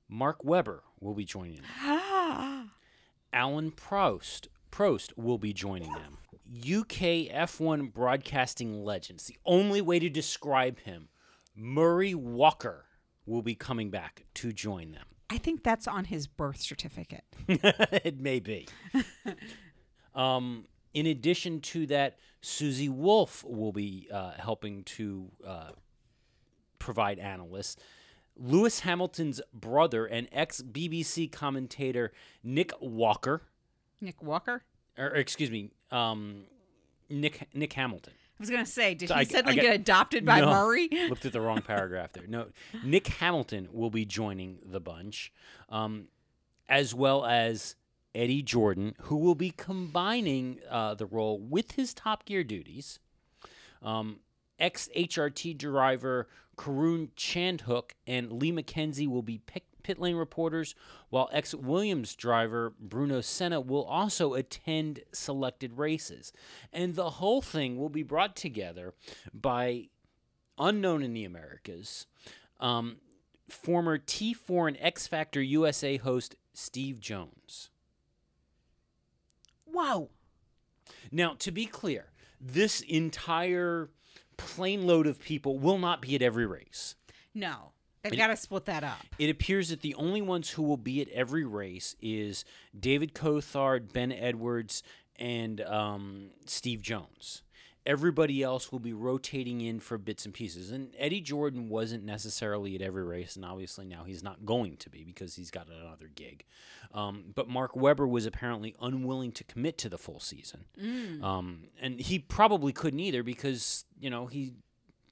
Mark 0.09 0.43
Webber 0.43 0.83
will 0.99 1.13
be 1.13 1.25
joining 1.25 1.61
them. 1.61 2.71
Alan 3.33 3.71
Proust, 3.71 4.47
Prost 4.71 5.13
will 5.17 5.37
be 5.37 5.53
joining 5.53 5.91
them. 5.93 6.17
UK 6.59 7.29
F1 7.31 7.91
broadcasting 7.93 8.83
legends. 8.83 9.25
The 9.25 9.37
only 9.45 9.81
way 9.81 9.99
to 9.99 10.09
describe 10.09 10.79
him, 10.79 11.09
Murray 11.55 12.15
Walker, 12.15 12.85
will 13.27 13.43
be 13.43 13.53
coming 13.53 13.91
back 13.91 14.25
to 14.35 14.51
join 14.51 14.91
them. 14.93 15.05
I 15.29 15.37
think 15.37 15.63
that's 15.63 15.87
on 15.87 16.05
his 16.05 16.25
birth 16.25 16.61
certificate. 16.61 17.25
it 17.47 18.19
may 18.19 18.39
be. 18.39 18.67
um, 20.15 20.65
in 20.93 21.05
addition 21.05 21.59
to 21.61 21.85
that, 21.87 22.17
Susie 22.41 22.89
Wolff 22.89 23.43
will 23.43 23.73
be 23.73 24.07
uh, 24.11 24.31
helping 24.37 24.83
to 24.85 25.29
uh, 25.45 25.71
provide 26.79 27.19
analysts. 27.19 27.75
Lewis 28.37 28.81
Hamilton's 28.81 29.41
brother 29.53 30.05
and 30.05 30.27
ex 30.31 30.61
BBC 30.61 31.31
commentator 31.31 32.13
Nick 32.43 32.71
Walker, 32.79 33.41
Nick 33.99 34.21
Walker? 34.21 34.63
or 34.97 35.07
excuse 35.07 35.51
me, 35.51 35.71
um, 35.91 36.43
Nick 37.09 37.47
Nick 37.53 37.73
Hamilton. 37.73 38.13
I 38.39 38.43
was 38.43 38.49
going 38.51 38.63
to 38.63 38.69
say, 38.71 38.93
did 38.93 39.09
So 39.09 39.15
he 39.15 39.21
I- 39.21 39.23
suddenly 39.23 39.53
I 39.53 39.55
got- 39.55 39.61
get 39.63 39.75
adopted 39.75 40.25
by 40.25 40.41
No. 40.41 40.51
Murray? 40.51 40.87
Looked 41.09 41.25
at 41.25 41.33
the 41.33 41.41
wrong 41.41 41.61
paragraph 41.61 42.13
there. 42.13 42.27
No, 42.27 42.47
Nick 42.83 43.07
Hamilton 43.07 43.67
will 43.71 43.89
be 43.89 44.05
joining 44.05 44.59
the 44.63 44.79
bunch, 44.79 45.31
um, 45.69 46.07
as 46.69 46.93
well 46.93 47.25
as 47.25 47.75
Eddie 48.13 48.43
Jordan, 48.43 48.95
who 49.03 49.17
will 49.17 49.35
be 49.35 49.49
combining 49.51 50.59
uh, 50.69 50.93
the 50.93 51.05
role 51.07 51.39
with 51.39 51.71
his 51.73 51.93
Top 51.93 52.25
Gear 52.25 52.43
duties. 52.43 52.99
Um, 53.81 54.19
Ex 54.59 54.89
HRT 54.95 55.55
driver 55.57 56.27
Karun 56.57 57.09
Chandhok 57.15 57.91
and 58.07 58.31
Lee 58.33 58.51
McKenzie 58.51 59.07
will 59.07 59.21
be 59.21 59.37
pit, 59.37 59.63
pit 59.87 59.99
lane 59.99 60.17
reporters, 60.17 60.75
while 61.09 61.29
ex 61.31 61.55
Williams 61.55 62.13
driver 62.13 62.73
Bruno 62.77 63.21
Senna 63.21 63.61
will 63.61 63.85
also 63.85 64.33
attend 64.33 64.99
selected 65.13 65.77
races. 65.77 66.33
And 66.73 66.95
the 66.95 67.11
whole 67.11 67.41
thing 67.41 67.77
will 67.77 67.87
be 67.87 68.03
brought 68.03 68.35
together 68.35 68.93
by 69.33 69.87
unknown 70.59 71.03
in 71.03 71.13
the 71.13 71.23
Americas, 71.23 72.05
um, 72.59 72.97
former 73.47 73.97
T4 73.97 74.67
and 74.67 74.77
X 74.81 75.07
Factor 75.07 75.41
USA 75.41 75.95
host 75.95 76.35
Steve 76.53 76.99
Jones. 76.99 77.69
Wow. 79.65 80.09
Now, 81.13 81.35
to 81.39 81.51
be 81.51 81.65
clear, 81.65 82.11
this 82.41 82.81
entire 82.81 83.89
plane 84.35 84.85
load 84.85 85.07
of 85.07 85.21
people 85.21 85.57
will 85.57 85.77
not 85.77 86.01
be 86.01 86.13
at 86.13 86.21
every 86.21 86.45
race. 86.45 86.95
No. 87.33 87.71
They've 88.09 88.19
got 88.19 88.27
to 88.27 88.37
split 88.37 88.65
that 88.65 88.83
up. 88.83 88.99
It 89.19 89.29
appears 89.29 89.69
that 89.69 89.81
the 89.81 89.95
only 89.95 90.21
ones 90.21 90.51
who 90.51 90.63
will 90.63 90.77
be 90.77 91.01
at 91.01 91.09
every 91.09 91.45
race 91.45 91.95
is 92.01 92.45
David 92.77 93.13
Coulthard, 93.13 93.93
Ben 93.93 94.11
Edwards, 94.11 94.83
and 95.17 95.61
um, 95.61 96.29
Steve 96.45 96.81
Jones. 96.81 97.43
Everybody 97.85 98.43
else 98.43 98.69
will 98.69 98.79
be 98.79 98.91
rotating 98.91 99.61
in 99.61 99.79
for 99.79 99.97
bits 99.97 100.25
and 100.25 100.33
pieces. 100.33 100.71
And 100.71 100.93
Eddie 100.97 101.21
Jordan 101.21 101.69
wasn't 101.69 102.03
necessarily 102.03 102.75
at 102.75 102.81
every 102.81 103.03
race, 103.05 103.37
and 103.37 103.45
obviously 103.45 103.85
now 103.85 104.03
he's 104.03 104.21
not 104.21 104.45
going 104.45 104.75
to 104.77 104.89
be 104.89 105.05
because 105.05 105.35
he's 105.37 105.51
got 105.51 105.67
another 105.69 106.09
gig. 106.13 106.43
Um, 106.93 107.25
but 107.33 107.47
Mark 107.47 107.77
Webber 107.77 108.05
was 108.05 108.25
apparently 108.25 108.75
unwilling 108.81 109.31
to 109.33 109.45
commit 109.45 109.77
to 109.79 109.89
the 109.89 109.97
full 109.97 110.19
season. 110.19 110.65
Um, 111.23 111.63
and 111.81 111.97
he 111.99 112.19
probably 112.19 112.73
couldn't 112.73 112.99
either 112.99 113.23
because, 113.23 113.85
you 113.97 114.09
know, 114.09 114.25
he 114.27 114.55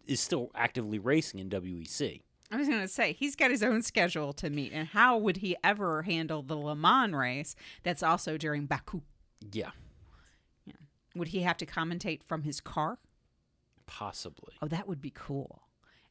is 0.05 0.19
still 0.19 0.51
actively 0.53 0.99
racing 0.99 1.39
in 1.39 1.49
WEC. 1.49 2.23
I 2.51 2.57
was 2.57 2.67
going 2.67 2.81
to 2.81 2.87
say, 2.87 3.13
he's 3.13 3.35
got 3.35 3.49
his 3.51 3.63
own 3.63 3.81
schedule 3.81 4.31
to 4.33 4.49
meet. 4.49 4.71
And 4.71 4.87
how 4.89 5.17
would 5.17 5.37
he 5.37 5.55
ever 5.63 6.03
handle 6.03 6.41
the 6.43 6.55
Le 6.55 6.75
Mans 6.75 7.13
race 7.13 7.55
that's 7.83 8.03
also 8.03 8.37
during 8.37 8.65
Baku? 8.67 9.01
Yeah, 9.51 9.71
Would 11.15 11.29
he 11.29 11.41
have 11.41 11.57
to 11.57 11.65
commentate 11.65 12.23
from 12.23 12.43
his 12.43 12.59
car? 12.61 12.99
possibly. 13.87 14.53
Oh, 14.63 14.67
that 14.67 14.87
would 14.87 14.99
be 15.01 15.11
cool. 15.13 15.61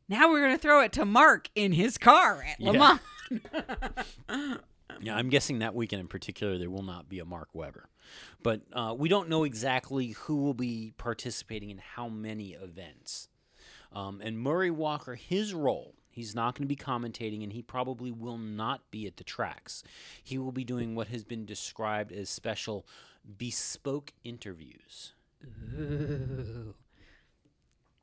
Now 0.08 0.30
we're 0.30 0.40
going 0.40 0.52
to 0.56 0.62
throw 0.62 0.80
it 0.82 0.92
to 0.92 1.04
Mark 1.04 1.48
in 1.56 1.72
his 1.72 1.98
car 1.98 2.44
at 2.48 2.60
Le 2.60 2.72
Yeah. 2.72 2.98
Mans. 3.30 4.58
Yeah, 5.00 5.16
I'm 5.16 5.28
guessing 5.28 5.58
that 5.58 5.74
weekend 5.74 5.98
in 6.00 6.06
particular 6.06 6.56
there 6.56 6.70
will 6.70 6.84
not 6.84 7.08
be 7.08 7.18
a 7.18 7.24
Mark 7.24 7.48
Webber, 7.52 7.88
but 8.44 8.60
uh, 8.72 8.94
we 8.96 9.08
don't 9.08 9.28
know 9.28 9.42
exactly 9.42 10.08
who 10.10 10.36
will 10.36 10.54
be 10.54 10.92
participating 10.98 11.70
in 11.70 11.78
how 11.78 12.08
many 12.08 12.50
events. 12.52 13.28
Um, 13.92 14.20
and 14.22 14.38
Murray 14.38 14.70
Walker, 14.70 15.16
his 15.16 15.52
role, 15.52 15.96
he's 16.14 16.35
not 16.35 16.54
going 16.54 16.68
to 16.68 16.68
be 16.68 16.76
commentating, 16.76 17.42
and 17.42 17.52
he 17.52 17.62
probably 17.62 18.11
will 18.11 18.38
not 18.38 18.90
be 18.90 19.06
at 19.06 19.16
the 19.16 19.25
tracks. 19.25 19.83
He 20.23 20.38
will 20.38 20.52
be 20.52 20.64
doing 20.64 20.94
what 20.94 21.09
has 21.09 21.25
been 21.25 21.44
described 21.44 22.12
as 22.12 22.30
special 22.30 22.87
bespoke 23.38 24.12
interviews. 24.23 25.12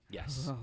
Yes. 0.10 0.52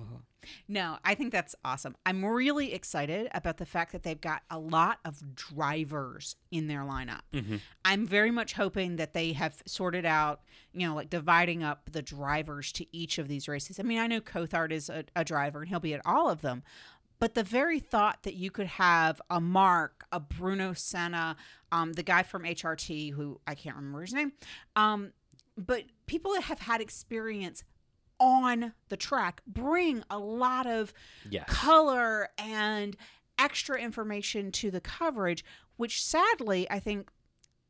No, 0.67 0.99
I 1.05 1.15
think 1.15 1.33
that's 1.33 1.55
awesome. 1.65 1.97
I'm 2.07 2.25
really 2.25 2.73
excited 2.73 3.29
about 3.35 3.59
the 3.59 3.67
fact 3.67 3.93
that 3.93 4.03
they've 4.03 4.21
got 4.21 4.43
a 4.51 4.59
lot 4.59 4.99
of 5.05 5.35
drivers 5.35 6.37
in 6.51 6.69
their 6.69 6.83
lineup. 6.83 7.21
Mm-hmm. 7.33 7.57
I'm 7.85 8.07
very 8.07 8.31
much 8.31 8.55
hoping 8.55 8.97
that 8.97 9.15
they 9.15 9.33
have 9.33 9.63
sorted 9.67 10.07
out, 10.07 10.41
you 10.73 10.87
know, 10.87 10.95
like 10.95 11.11
dividing 11.11 11.63
up 11.63 11.91
the 11.91 12.03
drivers 12.03 12.73
to 12.73 12.87
each 12.97 13.19
of 13.19 13.29
these 13.29 13.49
races. 13.49 13.79
I 13.79 13.83
mean, 13.83 13.99
I 13.99 14.07
know 14.07 14.21
Coulthard 14.21 14.71
is 14.71 14.89
a, 14.89 15.05
a 15.17 15.25
driver 15.25 15.61
and 15.61 15.69
he'll 15.69 15.81
be 15.81 15.95
at 15.95 16.03
all 16.05 16.31
of 16.31 16.41
them. 16.41 16.63
But 17.21 17.35
the 17.35 17.43
very 17.43 17.81
thought 17.81 18.23
that 18.23 18.35
you 18.35 18.51
could 18.51 18.67
have 18.67 19.21
a 19.29 19.41
Mark, 19.41 20.05
a 20.13 20.21
Bruno 20.21 20.73
Senna, 20.73 21.37
um, 21.73 21.93
the 21.95 22.03
guy 22.03 22.23
from 22.23 22.45
HRT, 22.45 23.13
who 23.13 23.41
I 23.47 23.55
can't 23.55 23.77
remember 23.77 24.03
his 24.03 24.15
name, 24.15 24.33
um, 24.77 25.13
but 25.57 25.85
people 26.07 26.33
that 26.35 26.45
have 26.45 26.61
had 26.61 26.81
experience 26.81 27.65
on 28.21 28.73
the 28.89 28.97
track 28.97 29.41
bring 29.47 30.03
a 30.11 30.19
lot 30.19 30.67
of 30.67 30.93
Yes. 31.29 31.45
color 31.49 32.29
and 32.39 32.97
extra 33.39 33.79
information 33.81 34.51
to 34.53 34.71
the 34.71 34.81
coverage, 34.81 35.45
which 35.77 36.03
sadly, 36.05 36.69
I 36.71 36.79
think 36.81 37.11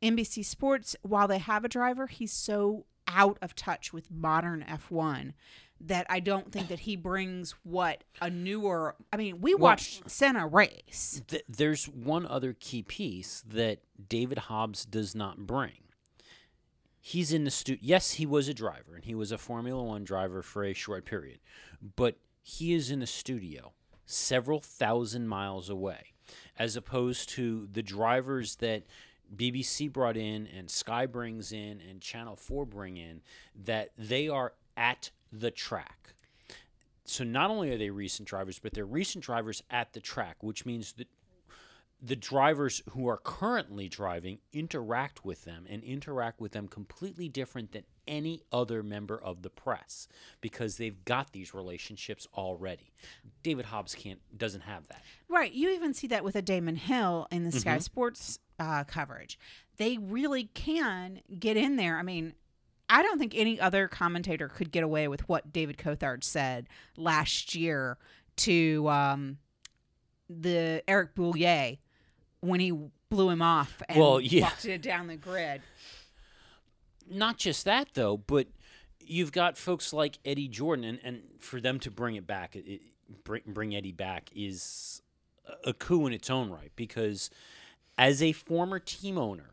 NBC 0.02 0.44
Sports, 0.44 0.94
while 1.02 1.26
they 1.28 1.38
have 1.38 1.64
a 1.64 1.68
driver, 1.68 2.06
he's 2.06 2.32
so 2.32 2.86
out 3.06 3.38
of 3.40 3.54
touch 3.54 3.92
with 3.92 4.10
modern 4.10 4.62
F1 4.68 5.32
that 5.80 6.06
I 6.08 6.20
don't 6.20 6.50
think 6.50 6.68
that 6.68 6.80
he 6.80 6.96
brings 6.96 7.54
what 7.62 8.04
a 8.20 8.30
newer. 8.30 8.96
I 9.12 9.16
mean, 9.16 9.40
we 9.40 9.54
watched 9.54 10.10
Senna 10.10 10.46
race. 10.46 11.22
Th- 11.28 11.44
there's 11.48 11.86
one 11.86 12.26
other 12.26 12.52
key 12.58 12.82
piece 12.82 13.42
that 13.48 13.80
David 14.08 14.38
Hobbs 14.38 14.84
does 14.84 15.14
not 15.14 15.46
bring. 15.46 15.84
He's 17.00 17.32
in 17.32 17.44
the 17.44 17.50
stu. 17.50 17.78
Yes, 17.80 18.12
he 18.12 18.26
was 18.26 18.48
a 18.48 18.54
driver, 18.54 18.94
and 18.94 19.04
he 19.04 19.14
was 19.14 19.32
a 19.32 19.38
Formula 19.38 19.82
One 19.82 20.04
driver 20.04 20.42
for 20.42 20.64
a 20.64 20.74
short 20.74 21.04
period, 21.04 21.38
but 21.96 22.18
he 22.42 22.74
is 22.74 22.90
in 22.90 23.00
the 23.00 23.06
studio 23.06 23.72
several 24.04 24.60
thousand 24.60 25.28
miles 25.28 25.70
away, 25.70 26.12
as 26.58 26.76
opposed 26.76 27.28
to 27.30 27.68
the 27.72 27.82
drivers 27.82 28.56
that 28.56 28.84
BBC 29.34 29.92
brought 29.92 30.16
in 30.16 30.46
and 30.46 30.70
Sky 30.70 31.06
brings 31.06 31.52
in 31.52 31.80
and 31.88 32.00
Channel 32.00 32.36
4 32.36 32.64
bring 32.66 32.96
in, 32.96 33.20
that 33.54 33.90
they 33.96 34.28
are 34.28 34.54
at 34.76 35.10
the 35.32 35.50
track. 35.50 36.14
So 37.04 37.24
not 37.24 37.50
only 37.50 37.70
are 37.70 37.78
they 37.78 37.90
recent 37.90 38.28
drivers, 38.28 38.58
but 38.58 38.74
they're 38.74 38.84
recent 38.84 39.24
drivers 39.24 39.62
at 39.70 39.92
the 39.94 40.00
track, 40.00 40.36
which 40.42 40.66
means 40.66 40.92
that 40.94 41.08
the 42.00 42.16
drivers 42.16 42.82
who 42.90 43.08
are 43.08 43.16
currently 43.16 43.88
driving 43.88 44.38
interact 44.52 45.24
with 45.24 45.44
them 45.44 45.64
and 45.68 45.82
interact 45.82 46.40
with 46.40 46.52
them 46.52 46.68
completely 46.68 47.28
different 47.28 47.72
than 47.72 47.82
any 48.06 48.40
other 48.52 48.82
member 48.82 49.20
of 49.20 49.42
the 49.42 49.50
press 49.50 50.06
because 50.40 50.76
they've 50.76 51.04
got 51.04 51.32
these 51.32 51.54
relationships 51.54 52.26
already. 52.34 52.92
David 53.42 53.66
Hobbs 53.66 53.94
can't 53.94 54.20
doesn't 54.36 54.62
have 54.62 54.86
that. 54.88 55.02
Right. 55.28 55.52
You 55.52 55.70
even 55.70 55.92
see 55.92 56.06
that 56.08 56.22
with 56.22 56.36
a 56.36 56.42
Damon 56.42 56.76
Hill 56.76 57.26
in 57.30 57.44
the 57.44 57.52
Sky 57.52 57.78
Sports 57.78 58.38
uh, 58.58 58.84
coverage. 58.84 59.38
They 59.76 59.98
really 59.98 60.44
can 60.54 61.20
get 61.38 61.56
in 61.56 61.76
there. 61.76 61.98
I 61.98 62.02
mean, 62.02 62.34
I 62.88 63.02
don't 63.02 63.18
think 63.18 63.34
any 63.36 63.60
other 63.60 63.88
commentator 63.88 64.48
could 64.48 64.70
get 64.72 64.82
away 64.82 65.08
with 65.08 65.28
what 65.28 65.52
David 65.52 65.76
Coulthard 65.76 66.24
said 66.24 66.68
last 66.96 67.54
year 67.54 67.98
to 68.38 68.88
um, 68.88 69.38
the 70.28 70.82
Eric 70.88 71.14
Boullier 71.14 71.76
when 72.40 72.60
he 72.60 72.72
blew 73.10 73.30
him 73.30 73.42
off 73.42 73.82
and 73.88 73.98
Well, 73.98 74.20
yeah. 74.20 74.42
walked 74.42 74.64
it 74.64 74.82
down 74.82 75.06
the 75.06 75.16
grid. 75.16 75.62
Not 77.10 77.38
just 77.38 77.64
that 77.64 77.88
though, 77.94 78.16
but 78.16 78.48
you've 79.00 79.32
got 79.32 79.56
folks 79.56 79.92
like 79.92 80.18
Eddie 80.24 80.48
Jordan, 80.48 80.84
and, 80.84 81.00
and 81.02 81.22
for 81.40 81.60
them 81.60 81.78
to 81.80 81.90
bring 81.90 82.16
it 82.16 82.26
back, 82.26 82.54
it, 82.54 82.82
bring, 83.24 83.42
bring 83.46 83.74
Eddie 83.74 83.92
back 83.92 84.30
is 84.34 85.02
a 85.64 85.72
coup 85.72 86.06
in 86.06 86.12
its 86.12 86.28
own 86.28 86.50
right 86.50 86.70
because 86.76 87.30
as 87.96 88.22
a 88.22 88.32
former 88.32 88.78
team 88.78 89.16
owner 89.16 89.50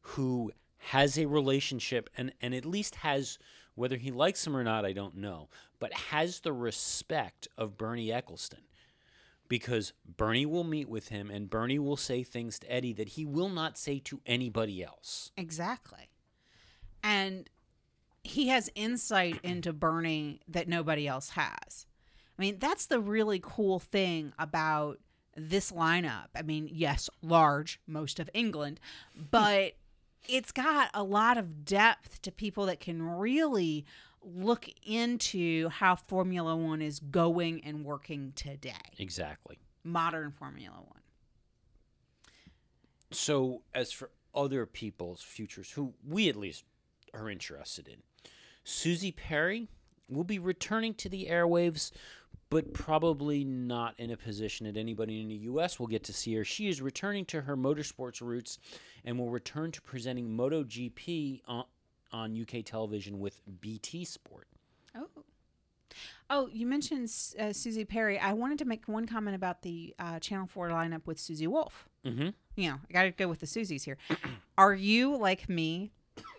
who 0.00 0.50
has 0.90 1.18
a 1.18 1.26
relationship 1.26 2.08
and, 2.16 2.32
and 2.40 2.54
at 2.54 2.64
least 2.64 2.96
has 2.96 3.38
whether 3.74 3.96
he 3.96 4.10
likes 4.10 4.46
him 4.46 4.56
or 4.56 4.64
not, 4.64 4.86
I 4.86 4.92
don't 4.92 5.16
know, 5.16 5.48
but 5.78 5.92
has 5.92 6.40
the 6.40 6.52
respect 6.52 7.46
of 7.58 7.76
Bernie 7.76 8.08
Ecclestone 8.08 8.64
because 9.48 9.92
Bernie 10.16 10.46
will 10.46 10.64
meet 10.64 10.88
with 10.88 11.08
him 11.08 11.30
and 11.30 11.50
Bernie 11.50 11.78
will 11.78 11.96
say 11.96 12.22
things 12.22 12.58
to 12.60 12.72
Eddie 12.72 12.94
that 12.94 13.10
he 13.10 13.24
will 13.24 13.48
not 13.48 13.76
say 13.76 13.98
to 14.00 14.20
anybody 14.26 14.82
else. 14.82 15.30
Exactly. 15.36 16.08
and 17.02 17.48
he 18.24 18.48
has 18.48 18.68
insight 18.74 19.38
into 19.44 19.72
Bernie 19.72 20.40
that 20.48 20.66
nobody 20.68 21.06
else 21.06 21.30
has. 21.30 21.86
I 22.36 22.42
mean, 22.42 22.58
that's 22.58 22.86
the 22.86 22.98
really 22.98 23.40
cool 23.40 23.78
thing 23.78 24.32
about 24.36 24.98
this 25.36 25.70
lineup. 25.70 26.26
I 26.34 26.42
mean, 26.42 26.68
yes, 26.72 27.08
large, 27.22 27.80
most 27.86 28.18
of 28.18 28.28
England, 28.34 28.80
but 29.30 29.74
it's 30.28 30.52
got 30.52 30.90
a 30.94 31.02
lot 31.02 31.38
of 31.38 31.64
depth 31.64 32.22
to 32.22 32.32
people 32.32 32.66
that 32.66 32.80
can 32.80 33.02
really 33.02 33.84
look 34.22 34.68
into 34.84 35.68
how 35.68 35.96
Formula 35.96 36.56
One 36.56 36.82
is 36.82 37.00
going 37.00 37.62
and 37.64 37.84
working 37.84 38.32
today. 38.34 38.72
Exactly. 38.98 39.58
Modern 39.84 40.32
Formula 40.32 40.76
One. 40.76 41.00
So, 43.12 43.62
as 43.74 43.92
for 43.92 44.10
other 44.34 44.66
people's 44.66 45.22
futures, 45.22 45.70
who 45.72 45.94
we 46.06 46.28
at 46.28 46.36
least 46.36 46.64
are 47.14 47.30
interested 47.30 47.88
in, 47.88 48.02
Suzi 48.64 49.14
Perry 49.14 49.68
will 50.08 50.24
be 50.24 50.38
returning 50.38 50.94
to 50.94 51.08
the 51.08 51.26
airwaves, 51.30 51.92
but 52.48 52.72
probably 52.72 53.44
not 53.44 53.94
in 53.98 54.10
a 54.10 54.16
position 54.16 54.66
that 54.66 54.76
anybody 54.76 55.20
in 55.20 55.28
the 55.28 55.34
U.S. 55.34 55.80
will 55.80 55.86
get 55.86 56.04
to 56.04 56.12
see 56.12 56.34
her. 56.34 56.44
She 56.44 56.68
is 56.68 56.80
returning 56.80 57.24
to 57.26 57.42
her 57.42 57.56
motorsports 57.56 58.20
roots 58.20 58.58
and 59.04 59.18
will 59.18 59.30
return 59.30 59.72
to 59.72 59.82
presenting 59.82 60.36
MotoGP 60.36 61.42
on, 61.46 61.64
on 62.12 62.40
UK 62.40 62.64
television 62.64 63.18
with 63.18 63.40
BT 63.60 64.04
Sport. 64.04 64.46
Oh. 64.94 65.08
Oh, 66.28 66.48
you 66.52 66.66
mentioned 66.66 67.04
uh, 67.38 67.52
Suzi 67.52 67.88
Perry. 67.88 68.18
I 68.18 68.32
wanted 68.32 68.58
to 68.58 68.64
make 68.64 68.86
one 68.86 69.06
comment 69.06 69.36
about 69.36 69.62
the 69.62 69.94
uh, 69.98 70.18
Channel 70.18 70.46
4 70.46 70.70
lineup 70.70 71.06
with 71.06 71.18
Susie 71.18 71.46
Wolff. 71.46 71.88
Mm-hmm. 72.04 72.30
You 72.56 72.70
know, 72.70 72.76
I 72.88 72.92
got 72.92 73.02
to 73.04 73.10
go 73.10 73.28
with 73.28 73.40
the 73.40 73.46
Susies 73.46 73.84
here. 73.84 73.96
Are 74.58 74.74
you, 74.74 75.16
like 75.16 75.48
me, 75.48 75.92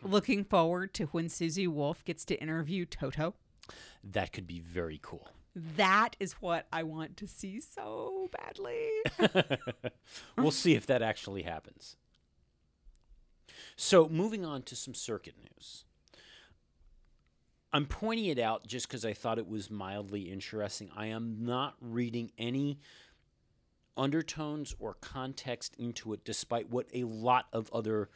looking 0.03 0.43
forward 0.43 0.93
to 0.95 1.05
when 1.07 1.29
Susie 1.29 1.67
Wolff 1.67 2.03
gets 2.03 2.25
to 2.25 2.35
interview 2.35 2.85
Toto? 2.85 3.35
That 4.03 4.33
could 4.33 4.47
be 4.47 4.59
very 4.59 4.99
cool. 5.01 5.29
That 5.75 6.15
is 6.19 6.33
what 6.33 6.67
I 6.71 6.83
want 6.83 7.17
to 7.17 7.27
see 7.27 7.59
so 7.59 8.29
badly. 8.31 8.89
we'll 10.37 10.51
see 10.51 10.75
if 10.75 10.85
that 10.85 11.01
actually 11.01 11.41
happens. 11.41 11.95
So, 13.75 14.07
moving 14.07 14.45
on 14.45 14.61
to 14.63 14.75
some 14.75 14.93
circuit 14.93 15.35
news. 15.41 15.85
I'm 17.73 17.85
pointing 17.85 18.25
it 18.25 18.39
out 18.39 18.67
just 18.67 18.87
because 18.87 19.03
I 19.03 19.13
thought 19.13 19.39
it 19.39 19.47
was 19.47 19.71
mildly 19.71 20.31
interesting. 20.31 20.89
I 20.95 21.07
am 21.07 21.37
not 21.39 21.75
reading 21.81 22.31
any 22.37 22.79
undertones 23.95 24.75
or 24.77 24.93
context 24.95 25.75
into 25.77 26.13
it, 26.13 26.23
despite 26.23 26.69
what 26.69 26.85
a 26.93 27.03
lot 27.03 27.47
of 27.51 27.71
other 27.73 28.09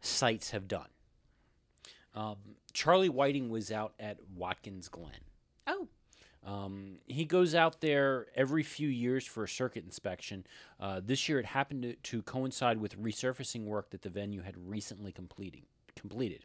sites 0.00 0.50
have 0.50 0.66
done. 0.66 0.88
Um, 2.14 2.36
Charlie 2.72 3.08
Whiting 3.08 3.50
was 3.50 3.70
out 3.70 3.94
at 4.00 4.18
Watkins 4.36 4.88
Glen. 4.88 5.12
Oh. 5.66 5.88
Um, 6.44 6.98
he 7.06 7.24
goes 7.24 7.54
out 7.54 7.80
there 7.80 8.26
every 8.34 8.62
few 8.62 8.88
years 8.88 9.24
for 9.24 9.44
a 9.44 9.48
circuit 9.48 9.84
inspection. 9.84 10.44
Uh, 10.80 11.00
this 11.04 11.28
year, 11.28 11.38
it 11.38 11.46
happened 11.46 11.82
to, 11.82 11.94
to, 11.94 12.22
coincide 12.22 12.78
with 12.78 13.00
resurfacing 13.00 13.64
work 13.64 13.90
that 13.90 14.02
the 14.02 14.08
venue 14.08 14.42
had 14.42 14.56
recently 14.56 15.12
completing, 15.12 15.62
completed. 15.94 16.44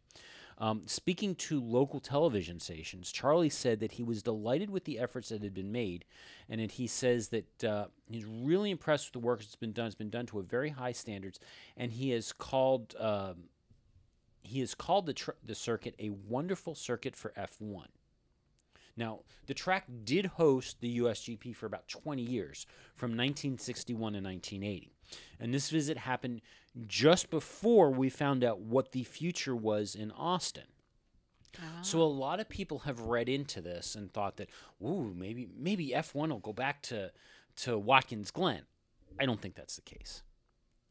Um, 0.60 0.84
speaking 0.86 1.36
to 1.36 1.60
local 1.60 2.00
television 2.00 2.60
stations, 2.60 3.12
Charlie 3.12 3.50
said 3.50 3.80
that 3.80 3.94
he 3.94 4.04
was 4.04 4.24
delighted 4.24 4.70
with 4.70 4.86
the 4.86 5.00
efforts 5.00 5.30
that 5.30 5.44
had 5.44 5.54
been 5.54 5.72
made, 5.72 6.06
and 6.50 6.62
that 6.62 6.72
he 6.72 6.88
says 6.88 7.30
that 7.30 7.64
uh, 7.64 7.86
he's 8.10 8.26
really 8.26 8.72
impressed 8.72 9.08
with 9.08 9.14
the 9.14 9.26
work 9.26 9.40
that's 9.40 9.56
been 9.56 9.72
done. 9.72 9.88
It's 9.88 9.96
been 9.96 10.10
done 10.10 10.26
to 10.28 10.40
a 10.40 10.44
very 10.44 10.70
high 10.70 10.94
standards, 10.94 11.40
and 11.76 11.92
he 11.92 12.10
has 12.12 12.34
called 12.34 12.96
uh, 13.00 13.34
he 14.42 14.60
has 14.62 14.74
called 14.74 15.06
the 15.06 15.14
tr- 15.14 15.32
the 15.44 15.56
circuit 15.56 15.94
a 16.00 16.10
wonderful 16.10 16.74
circuit 16.74 17.16
for 17.16 17.34
F1. 17.38 17.86
Now, 18.98 19.20
the 19.46 19.54
track 19.54 19.86
did 20.04 20.26
host 20.26 20.82
the 20.82 21.00
USGP 21.00 21.56
for 21.56 21.68
about 21.68 21.88
20 21.88 22.22
years, 22.22 22.66
from 22.96 23.12
1961 23.12 24.14
to 24.14 24.20
1980. 24.20 24.92
And 25.40 25.54
this 25.54 25.70
visit 25.70 26.00
happened 26.00 26.42
just 26.88 27.30
before 27.30 27.92
we 27.92 28.10
found 28.10 28.44
out 28.44 28.60
what 28.60 28.92
the 28.92 29.04
future 29.04 29.56
was 29.56 29.96
in 29.96 30.12
Austin. 30.12 30.64
Ah. 31.60 31.82
So 31.82 32.02
a 32.02 32.04
lot 32.04 32.40
of 32.40 32.50
people 32.50 32.80
have 32.80 33.00
read 33.02 33.30
into 33.30 33.62
this 33.62 33.96
and 33.96 34.12
thought 34.12 34.38
that, 34.38 34.50
ooh, 34.84 35.14
maybe 35.16 35.48
maybe 35.58 35.90
F1 35.90 36.30
will 36.30 36.40
go 36.40 36.54
back 36.54 36.82
to 36.84 37.12
to 37.58 37.78
Watkins 37.78 38.32
Glen. 38.32 38.64
I 39.20 39.26
don't 39.26 39.42
think 39.42 39.56
that's 39.56 39.76
the 39.76 39.82
case. 39.82 40.24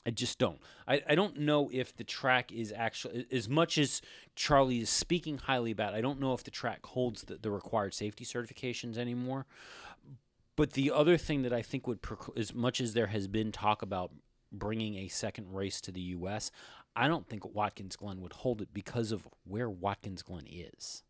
I 0.07 0.11
just 0.11 0.39
don't. 0.39 0.61
I, 0.87 1.03
I 1.09 1.15
don't 1.17 1.41
know 1.41 1.69
if 1.73 1.95
the 1.97 2.05
track 2.05 2.53
is 2.53 2.73
actually 2.75 3.27
as 3.33 3.49
much 3.49 3.77
as 3.77 4.01
Charlie 4.37 4.81
is 4.81 4.89
speaking 4.89 5.39
highly 5.39 5.73
about. 5.73 5.95
I 5.95 6.01
don't 6.01 6.21
know 6.21 6.33
if 6.33 6.45
the 6.45 6.53
track 6.53 6.87
holds 6.87 7.25
the, 7.25 7.37
the 7.37 7.51
required 7.51 7.93
safety 7.93 8.25
certifications 8.25 8.97
anymore. 8.97 9.47
But 10.55 10.73
the 10.73 10.93
other 10.93 11.17
thing 11.17 11.43
that 11.43 11.53
I 11.53 11.61
think 11.61 11.89
would, 11.89 11.99
as 12.37 12.55
much 12.55 12.81
as 12.81 12.95
there 12.95 13.09
has 13.09 13.27
been 13.27 13.51
talk 13.51 13.83
about 13.83 14.13
bringing 14.53 14.95
a 14.97 15.09
second 15.09 15.53
race 15.53 15.81
to 15.83 15.93
the 15.93 16.01
U.S., 16.01 16.53
I 16.95 17.09
don't 17.09 17.29
think 17.29 17.55
Watkins 17.55 17.97
Glen 17.97 18.23
would 18.23 18.33
hold 18.33 18.63
it 18.63 18.69
because 18.73 19.11
of 19.13 19.27
where 19.45 19.69
Watkins 19.69 20.23
Glen 20.23 20.47
is. 20.49 21.03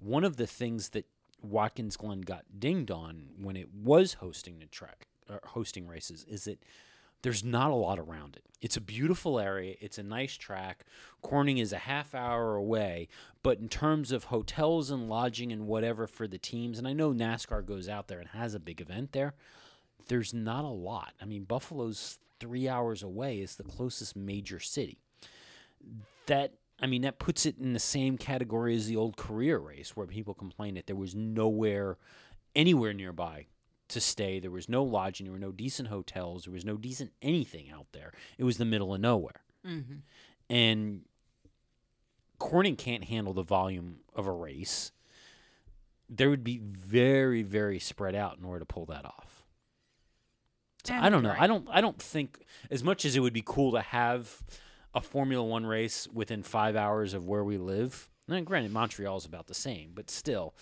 One 0.00 0.24
of 0.24 0.36
the 0.36 0.48
things 0.48 0.88
that 0.90 1.06
Watkins 1.42 1.96
Glen 1.96 2.22
got 2.22 2.44
dinged 2.58 2.90
on 2.90 3.28
when 3.40 3.56
it 3.56 3.68
was 3.72 4.14
hosting 4.14 4.58
the 4.58 4.66
track, 4.66 5.06
hosting 5.44 5.86
races, 5.86 6.24
is 6.28 6.44
that 6.44 6.64
there's 7.22 7.44
not 7.44 7.70
a 7.70 7.74
lot 7.74 7.98
around 7.98 8.36
it. 8.36 8.44
It's 8.60 8.76
a 8.76 8.80
beautiful 8.80 9.40
area. 9.40 9.74
It's 9.80 9.98
a 9.98 10.02
nice 10.02 10.36
track. 10.36 10.84
Corning 11.20 11.58
is 11.58 11.72
a 11.72 11.78
half 11.78 12.14
hour 12.14 12.54
away, 12.54 13.08
but 13.42 13.58
in 13.58 13.68
terms 13.68 14.12
of 14.12 14.24
hotels 14.24 14.90
and 14.90 15.08
lodging 15.08 15.50
and 15.50 15.66
whatever 15.66 16.06
for 16.06 16.28
the 16.28 16.38
teams, 16.38 16.78
and 16.78 16.86
I 16.86 16.92
know 16.92 17.12
NASCAR 17.12 17.64
goes 17.64 17.88
out 17.88 18.08
there 18.08 18.20
and 18.20 18.28
has 18.28 18.54
a 18.54 18.60
big 18.60 18.80
event 18.80 19.12
there, 19.12 19.34
there's 20.08 20.32
not 20.32 20.64
a 20.64 20.68
lot. 20.68 21.14
I 21.20 21.24
mean, 21.24 21.44
Buffalo's 21.44 22.18
three 22.38 22.68
hours 22.68 23.02
away 23.02 23.40
is 23.40 23.56
the 23.56 23.64
closest 23.64 24.16
major 24.16 24.60
city. 24.60 24.98
That 26.26 26.54
I 26.80 26.86
mean, 26.86 27.02
that 27.02 27.20
puts 27.20 27.46
it 27.46 27.58
in 27.58 27.74
the 27.74 27.78
same 27.78 28.18
category 28.18 28.74
as 28.74 28.88
the 28.88 28.96
old 28.96 29.16
Korea 29.16 29.56
race 29.58 29.96
where 29.96 30.06
people 30.06 30.34
complained 30.34 30.76
that 30.76 30.88
there 30.88 30.96
was 30.96 31.14
nowhere 31.14 31.96
anywhere 32.56 32.92
nearby 32.92 33.46
to 33.92 34.00
stay. 34.00 34.40
There 34.40 34.50
was 34.50 34.68
no 34.68 34.82
lodging. 34.82 35.26
There 35.26 35.32
were 35.32 35.38
no 35.38 35.52
decent 35.52 35.88
hotels. 35.88 36.44
There 36.44 36.52
was 36.52 36.64
no 36.64 36.76
decent 36.76 37.12
anything 37.22 37.70
out 37.70 37.86
there. 37.92 38.12
It 38.38 38.44
was 38.44 38.58
the 38.58 38.64
middle 38.64 38.94
of 38.94 39.00
nowhere. 39.00 39.42
Mm-hmm. 39.66 39.96
And 40.50 41.02
Corning 42.38 42.76
can't 42.76 43.04
handle 43.04 43.32
the 43.32 43.42
volume 43.42 43.98
of 44.14 44.26
a 44.26 44.32
race. 44.32 44.92
There 46.08 46.28
would 46.28 46.44
be 46.44 46.58
very, 46.58 47.42
very 47.42 47.78
spread 47.78 48.14
out 48.14 48.38
in 48.38 48.44
order 48.44 48.58
to 48.58 48.66
pull 48.66 48.86
that 48.86 49.04
off. 49.04 49.44
So 50.84 50.94
I 50.94 51.08
don't 51.08 51.22
know. 51.22 51.30
Right. 51.30 51.42
I 51.42 51.46
don't. 51.46 51.68
I 51.70 51.80
don't 51.80 52.00
think 52.00 52.44
as 52.70 52.82
much 52.82 53.04
as 53.04 53.14
it 53.14 53.20
would 53.20 53.32
be 53.32 53.42
cool 53.44 53.72
to 53.72 53.80
have 53.80 54.42
a 54.94 55.00
Formula 55.00 55.44
One 55.44 55.64
race 55.64 56.08
within 56.12 56.42
five 56.42 56.74
hours 56.74 57.14
of 57.14 57.26
where 57.26 57.44
we 57.44 57.56
live. 57.56 58.08
And 58.28 58.44
granted, 58.44 58.72
Montreal 58.72 59.16
is 59.16 59.24
about 59.24 59.46
the 59.46 59.54
same, 59.54 59.92
but 59.94 60.10
still, 60.10 60.54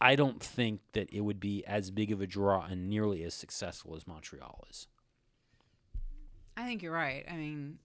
I 0.00 0.16
don't 0.16 0.42
think 0.42 0.80
that 0.92 1.10
it 1.12 1.20
would 1.20 1.40
be 1.40 1.64
as 1.66 1.90
big 1.90 2.10
of 2.10 2.20
a 2.20 2.26
draw 2.26 2.64
and 2.64 2.88
nearly 2.88 3.22
as 3.22 3.34
successful 3.34 3.94
as 3.96 4.06
Montreal 4.06 4.64
is. 4.70 4.86
I 6.56 6.64
think 6.64 6.82
you're 6.82 6.92
right. 6.92 7.24
I 7.30 7.34
mean, 7.36 7.78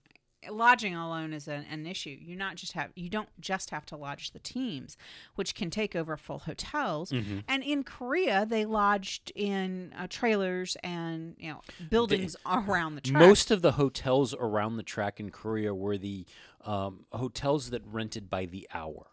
lodging 0.50 0.94
alone 0.94 1.32
is 1.32 1.48
an, 1.48 1.64
an 1.70 1.86
issue. 1.86 2.16
You 2.18 2.36
not 2.36 2.56
just 2.56 2.72
have 2.72 2.90
you 2.94 3.08
don't 3.08 3.28
just 3.40 3.70
have 3.70 3.86
to 3.86 3.96
lodge 3.96 4.32
the 4.32 4.38
teams, 4.38 4.96
which 5.34 5.54
can 5.54 5.70
take 5.70 5.96
over 5.96 6.16
full 6.16 6.40
hotels. 6.40 7.10
Mhm. 7.12 7.44
And 7.48 7.62
in 7.62 7.84
Korea, 7.84 8.46
they 8.46 8.64
lodged 8.64 9.32
in 9.34 9.94
uh, 9.96 10.06
trailers 10.08 10.76
and 10.82 11.36
you 11.38 11.50
know 11.52 11.60
buildings 11.90 12.36
around 12.46 12.94
the 12.96 13.00
track. 13.02 13.20
Most 13.20 13.50
of 13.50 13.62
the 13.62 13.72
hotels 13.72 14.34
around 14.34 14.76
the 14.76 14.82
track 14.82 15.20
in 15.20 15.30
Korea 15.30 15.74
were 15.74 15.98
the 15.98 16.26
um, 16.64 17.06
hotels 17.12 17.70
that 17.70 17.82
rented 17.86 18.28
by 18.30 18.46
the 18.46 18.68
hour. 18.72 19.06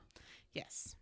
Yes. 0.53 0.95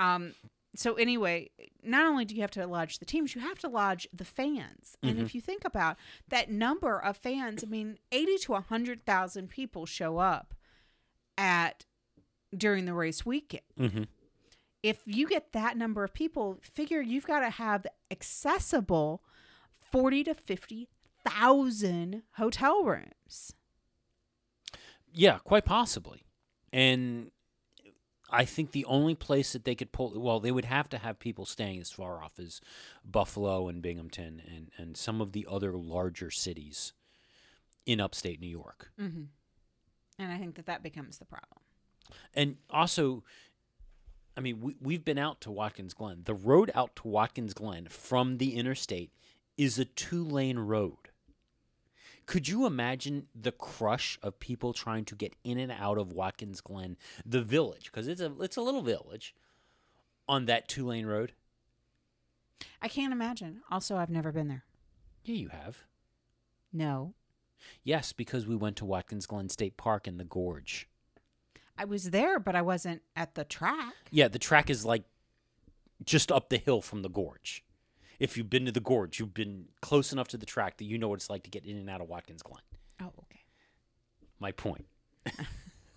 Um. 0.00 0.34
So 0.76 0.94
anyway, 0.94 1.50
not 1.82 2.06
only 2.06 2.24
do 2.24 2.32
you 2.34 2.42
have 2.42 2.52
to 2.52 2.64
lodge 2.64 3.00
the 3.00 3.04
teams, 3.04 3.34
you 3.34 3.40
have 3.40 3.58
to 3.58 3.68
lodge 3.68 4.06
the 4.12 4.24
fans. 4.24 4.96
And 5.02 5.14
Mm-hmm. 5.16 5.24
if 5.24 5.34
you 5.34 5.40
think 5.40 5.64
about 5.64 5.96
that 6.28 6.48
number 6.48 6.96
of 6.98 7.16
fans, 7.16 7.64
I 7.64 7.66
mean, 7.66 7.98
eighty 8.12 8.38
to 8.38 8.54
hundred 8.54 9.04
thousand 9.04 9.48
people 9.50 9.84
show 9.86 10.18
up 10.18 10.54
at 11.36 11.86
during 12.56 12.84
the 12.84 12.94
race 12.94 13.26
weekend. 13.26 13.62
Mm-hmm. 13.78 14.02
If 14.82 15.02
you 15.06 15.26
get 15.26 15.52
that 15.52 15.76
number 15.76 16.04
of 16.04 16.14
people, 16.14 16.58
figure 16.62 17.00
you've 17.00 17.26
got 17.26 17.40
to 17.40 17.50
have 17.50 17.84
accessible 18.10 19.22
forty 19.90 20.22
to 20.24 20.34
fifty 20.34 20.88
thousand 21.26 22.22
hotel 22.36 22.84
rooms. 22.84 23.54
Yeah, 25.12 25.38
quite 25.42 25.64
possibly. 25.64 26.22
And 26.72 27.32
I 28.30 28.44
think 28.44 28.72
the 28.72 28.84
only 28.84 29.14
place 29.14 29.52
that 29.52 29.64
they 29.64 29.74
could 29.74 29.92
pull 29.92 30.12
well, 30.16 30.40
they 30.40 30.52
would 30.52 30.64
have 30.64 30.88
to 30.90 30.98
have 30.98 31.18
people 31.18 31.44
staying 31.44 31.80
as 31.80 31.90
far 31.90 32.22
off 32.22 32.38
as 32.38 32.60
Buffalo 33.04 33.68
and 33.68 33.82
Binghamton 33.82 34.42
and, 34.46 34.70
and 34.76 34.96
some 34.96 35.20
of 35.20 35.32
the 35.32 35.46
other 35.50 35.72
larger 35.72 36.30
cities 36.30 36.92
in 37.86 38.00
upstate 38.00 38.40
New 38.40 38.48
York. 38.48 38.92
Mm-hmm. 39.00 39.22
And 40.18 40.32
I 40.32 40.38
think 40.38 40.56
that 40.56 40.66
that 40.66 40.82
becomes 40.82 41.18
the 41.18 41.24
problem. 41.24 41.60
And 42.34 42.56
also, 42.68 43.24
I 44.36 44.40
mean, 44.40 44.60
we, 44.60 44.76
we've 44.80 45.04
been 45.04 45.18
out 45.18 45.40
to 45.42 45.50
Watkins 45.50 45.94
Glen. 45.94 46.22
The 46.24 46.34
road 46.34 46.70
out 46.74 46.96
to 46.96 47.08
Watkins 47.08 47.54
Glen 47.54 47.86
from 47.88 48.38
the 48.38 48.54
interstate 48.54 49.12
is 49.56 49.78
a 49.78 49.84
two 49.84 50.24
lane 50.24 50.58
road. 50.58 51.09
Could 52.26 52.48
you 52.48 52.66
imagine 52.66 53.26
the 53.34 53.52
crush 53.52 54.18
of 54.22 54.38
people 54.38 54.72
trying 54.72 55.04
to 55.06 55.16
get 55.16 55.34
in 55.42 55.58
and 55.58 55.72
out 55.72 55.98
of 55.98 56.12
Watkins 56.12 56.60
Glen, 56.60 56.96
the 57.26 57.42
village, 57.42 57.90
because 57.90 58.06
it's 58.06 58.20
a 58.20 58.32
it's 58.40 58.56
a 58.56 58.62
little 58.62 58.82
village, 58.82 59.34
on 60.28 60.46
that 60.46 60.68
two 60.68 60.86
lane 60.86 61.06
road? 61.06 61.32
I 62.80 62.88
can't 62.88 63.12
imagine. 63.12 63.62
Also, 63.70 63.96
I've 63.96 64.10
never 64.10 64.32
been 64.32 64.48
there. 64.48 64.64
Yeah, 65.24 65.34
you 65.34 65.48
have. 65.48 65.84
No. 66.72 67.14
Yes, 67.82 68.12
because 68.12 68.46
we 68.46 68.56
went 68.56 68.76
to 68.76 68.84
Watkins 68.84 69.26
Glen 69.26 69.48
State 69.48 69.76
Park 69.76 70.06
in 70.06 70.16
the 70.16 70.24
gorge. 70.24 70.88
I 71.76 71.84
was 71.84 72.10
there, 72.10 72.38
but 72.38 72.54
I 72.54 72.62
wasn't 72.62 73.02
at 73.16 73.34
the 73.34 73.44
track. 73.44 73.94
Yeah, 74.10 74.28
the 74.28 74.38
track 74.38 74.70
is 74.70 74.84
like 74.84 75.04
just 76.04 76.30
up 76.30 76.48
the 76.48 76.58
hill 76.58 76.80
from 76.80 77.02
the 77.02 77.08
gorge. 77.08 77.64
If 78.20 78.36
you've 78.36 78.50
been 78.50 78.66
to 78.66 78.72
the 78.72 78.80
gorge, 78.80 79.18
you've 79.18 79.34
been 79.34 79.64
close 79.80 80.12
enough 80.12 80.28
to 80.28 80.36
the 80.36 80.46
track 80.46 80.76
that 80.76 80.84
you 80.84 80.98
know 80.98 81.08
what 81.08 81.16
it's 81.16 81.30
like 81.30 81.42
to 81.44 81.50
get 81.50 81.64
in 81.64 81.76
and 81.76 81.90
out 81.90 82.00
of 82.00 82.08
Watkins 82.08 82.42
Glen. 82.42 82.62
Oh, 83.00 83.10
okay. 83.22 83.40
My 84.38 84.52
point. 84.52 84.86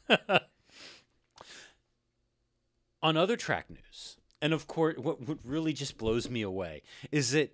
On 3.04 3.18
other 3.18 3.36
track 3.36 3.70
news, 3.70 4.16
and 4.42 4.54
of 4.54 4.66
course, 4.68 4.98
what, 4.98 5.22
what 5.28 5.38
really 5.44 5.74
just 5.74 5.98
blows 5.98 6.30
me 6.30 6.42
away 6.42 6.82
is 7.12 7.32
that 7.32 7.54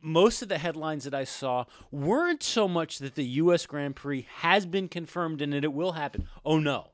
most 0.00 0.40
of 0.42 0.48
the 0.48 0.58
headlines 0.58 1.04
that 1.04 1.14
I 1.14 1.24
saw 1.24 1.66
weren't 1.90 2.42
so 2.42 2.66
much 2.68 2.98
that 2.98 3.14
the 3.14 3.24
U.S. 3.24 3.66
Grand 3.66 3.96
Prix 3.96 4.26
has 4.36 4.64
been 4.64 4.88
confirmed 4.88 5.42
and 5.42 5.52
that 5.52 5.64
it 5.64 5.72
will 5.72 5.92
happen. 5.92 6.28
Oh 6.44 6.58
no, 6.58 6.92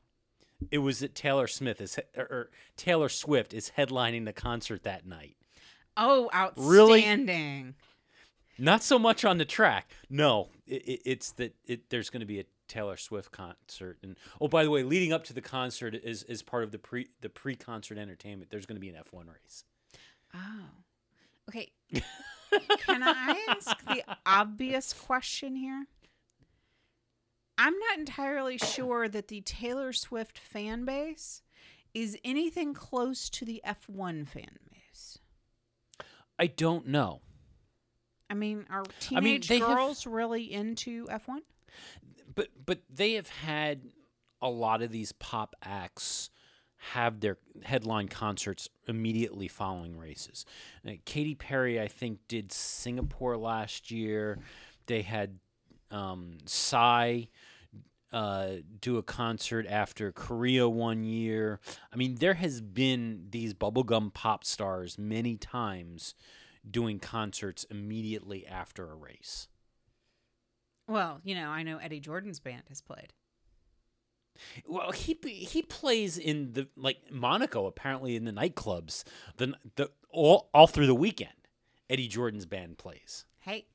it 0.70 0.78
was 0.78 1.00
that 1.00 1.14
Taylor 1.14 1.46
Smith 1.46 1.80
is 1.80 1.98
or, 2.16 2.24
or 2.24 2.50
Taylor 2.76 3.08
Swift 3.08 3.54
is 3.54 3.72
headlining 3.76 4.24
the 4.24 4.32
concert 4.32 4.82
that 4.82 5.06
night. 5.06 5.36
Oh, 5.96 6.30
Really? 6.56 7.00
outstanding. 7.00 7.74
Not 8.58 8.82
so 8.82 8.98
much 8.98 9.24
on 9.24 9.38
the 9.38 9.44
track. 9.44 9.90
No, 10.08 10.48
it, 10.66 10.82
it, 10.82 11.00
it's 11.04 11.32
that 11.32 11.54
it, 11.66 11.90
there's 11.90 12.08
going 12.10 12.20
to 12.20 12.26
be 12.26 12.40
a 12.40 12.44
Taylor 12.68 12.96
Swift 12.96 13.30
concert, 13.32 13.98
and 14.02 14.16
oh, 14.40 14.48
by 14.48 14.64
the 14.64 14.70
way, 14.70 14.82
leading 14.84 15.12
up 15.12 15.24
to 15.24 15.32
the 15.32 15.40
concert 15.40 15.94
is 15.94 16.22
is 16.24 16.42
part 16.42 16.62
of 16.64 16.70
the 16.70 16.78
pre 16.78 17.08
the 17.20 17.28
pre 17.28 17.56
concert 17.56 17.98
entertainment. 17.98 18.50
There's 18.50 18.64
going 18.66 18.76
to 18.76 18.80
be 18.80 18.88
an 18.88 18.96
F1 18.96 19.26
race. 19.26 19.64
Oh. 20.34 20.38
Okay. 21.48 21.72
Can 22.78 23.02
I 23.02 23.44
ask 23.48 23.84
the 23.84 24.02
obvious 24.24 24.92
question 24.92 25.56
here? 25.56 25.86
I'm 27.58 27.78
not 27.78 27.98
entirely 27.98 28.58
sure 28.58 29.08
that 29.08 29.28
the 29.28 29.40
Taylor 29.42 29.92
Swift 29.92 30.38
fan 30.38 30.84
base 30.84 31.42
is 31.92 32.16
anything 32.24 32.72
close 32.74 33.28
to 33.30 33.44
the 33.44 33.60
F1 33.66 34.26
fan 34.26 34.58
base. 34.72 34.80
I 36.38 36.46
don't 36.46 36.86
know. 36.88 37.20
I 38.30 38.34
mean, 38.34 38.66
are 38.70 38.84
I 39.12 39.20
mean, 39.20 39.40
teenage 39.40 39.48
they 39.48 39.58
have- 39.58 39.68
girls 39.68 40.06
really 40.06 40.52
into 40.52 41.06
F1? 41.06 41.40
but 42.34 42.48
but 42.64 42.80
they 42.90 43.12
have 43.14 43.28
had 43.28 43.82
a 44.42 44.48
lot 44.50 44.82
of 44.82 44.90
these 44.90 45.12
pop 45.12 45.54
acts 45.62 46.30
have 46.92 47.20
their 47.20 47.38
headline 47.62 48.08
concerts 48.08 48.68
immediately 48.88 49.48
following 49.48 49.96
races. 49.96 50.44
Uh, 50.86 50.92
Katy 51.06 51.34
Perry, 51.34 51.80
I 51.80 51.88
think, 51.88 52.18
did 52.28 52.52
Singapore 52.52 53.36
last 53.38 53.90
year. 53.90 54.38
They 54.86 55.00
had 55.02 55.38
um, 55.90 56.38
Psy 56.44 57.22
uh, 58.14 58.58
do 58.80 58.96
a 58.96 59.02
concert 59.02 59.66
after 59.68 60.12
Korea 60.12 60.68
one 60.68 61.02
year. 61.02 61.58
I 61.92 61.96
mean, 61.96 62.14
there 62.14 62.34
has 62.34 62.60
been 62.60 63.26
these 63.30 63.52
bubblegum 63.52 64.14
pop 64.14 64.44
stars 64.44 64.96
many 64.96 65.36
times 65.36 66.14
doing 66.68 67.00
concerts 67.00 67.64
immediately 67.64 68.46
after 68.46 68.88
a 68.92 68.94
race. 68.94 69.48
Well, 70.86 71.20
you 71.24 71.34
know, 71.34 71.48
I 71.48 71.64
know 71.64 71.78
Eddie 71.78 71.98
Jordan's 71.98 72.38
band 72.38 72.62
has 72.68 72.80
played. 72.80 73.12
Well, 74.64 74.92
he 74.92 75.18
he 75.24 75.62
plays 75.62 76.16
in 76.16 76.52
the 76.52 76.68
like 76.76 76.98
Monaco 77.10 77.66
apparently 77.66 78.14
in 78.14 78.24
the 78.24 78.32
nightclubs 78.32 79.02
the 79.38 79.54
the 79.74 79.90
all 80.10 80.50
all 80.54 80.68
through 80.68 80.86
the 80.86 80.94
weekend. 80.94 81.30
Eddie 81.90 82.08
Jordan's 82.08 82.46
band 82.46 82.78
plays, 82.78 83.24
Hey, 83.40 83.66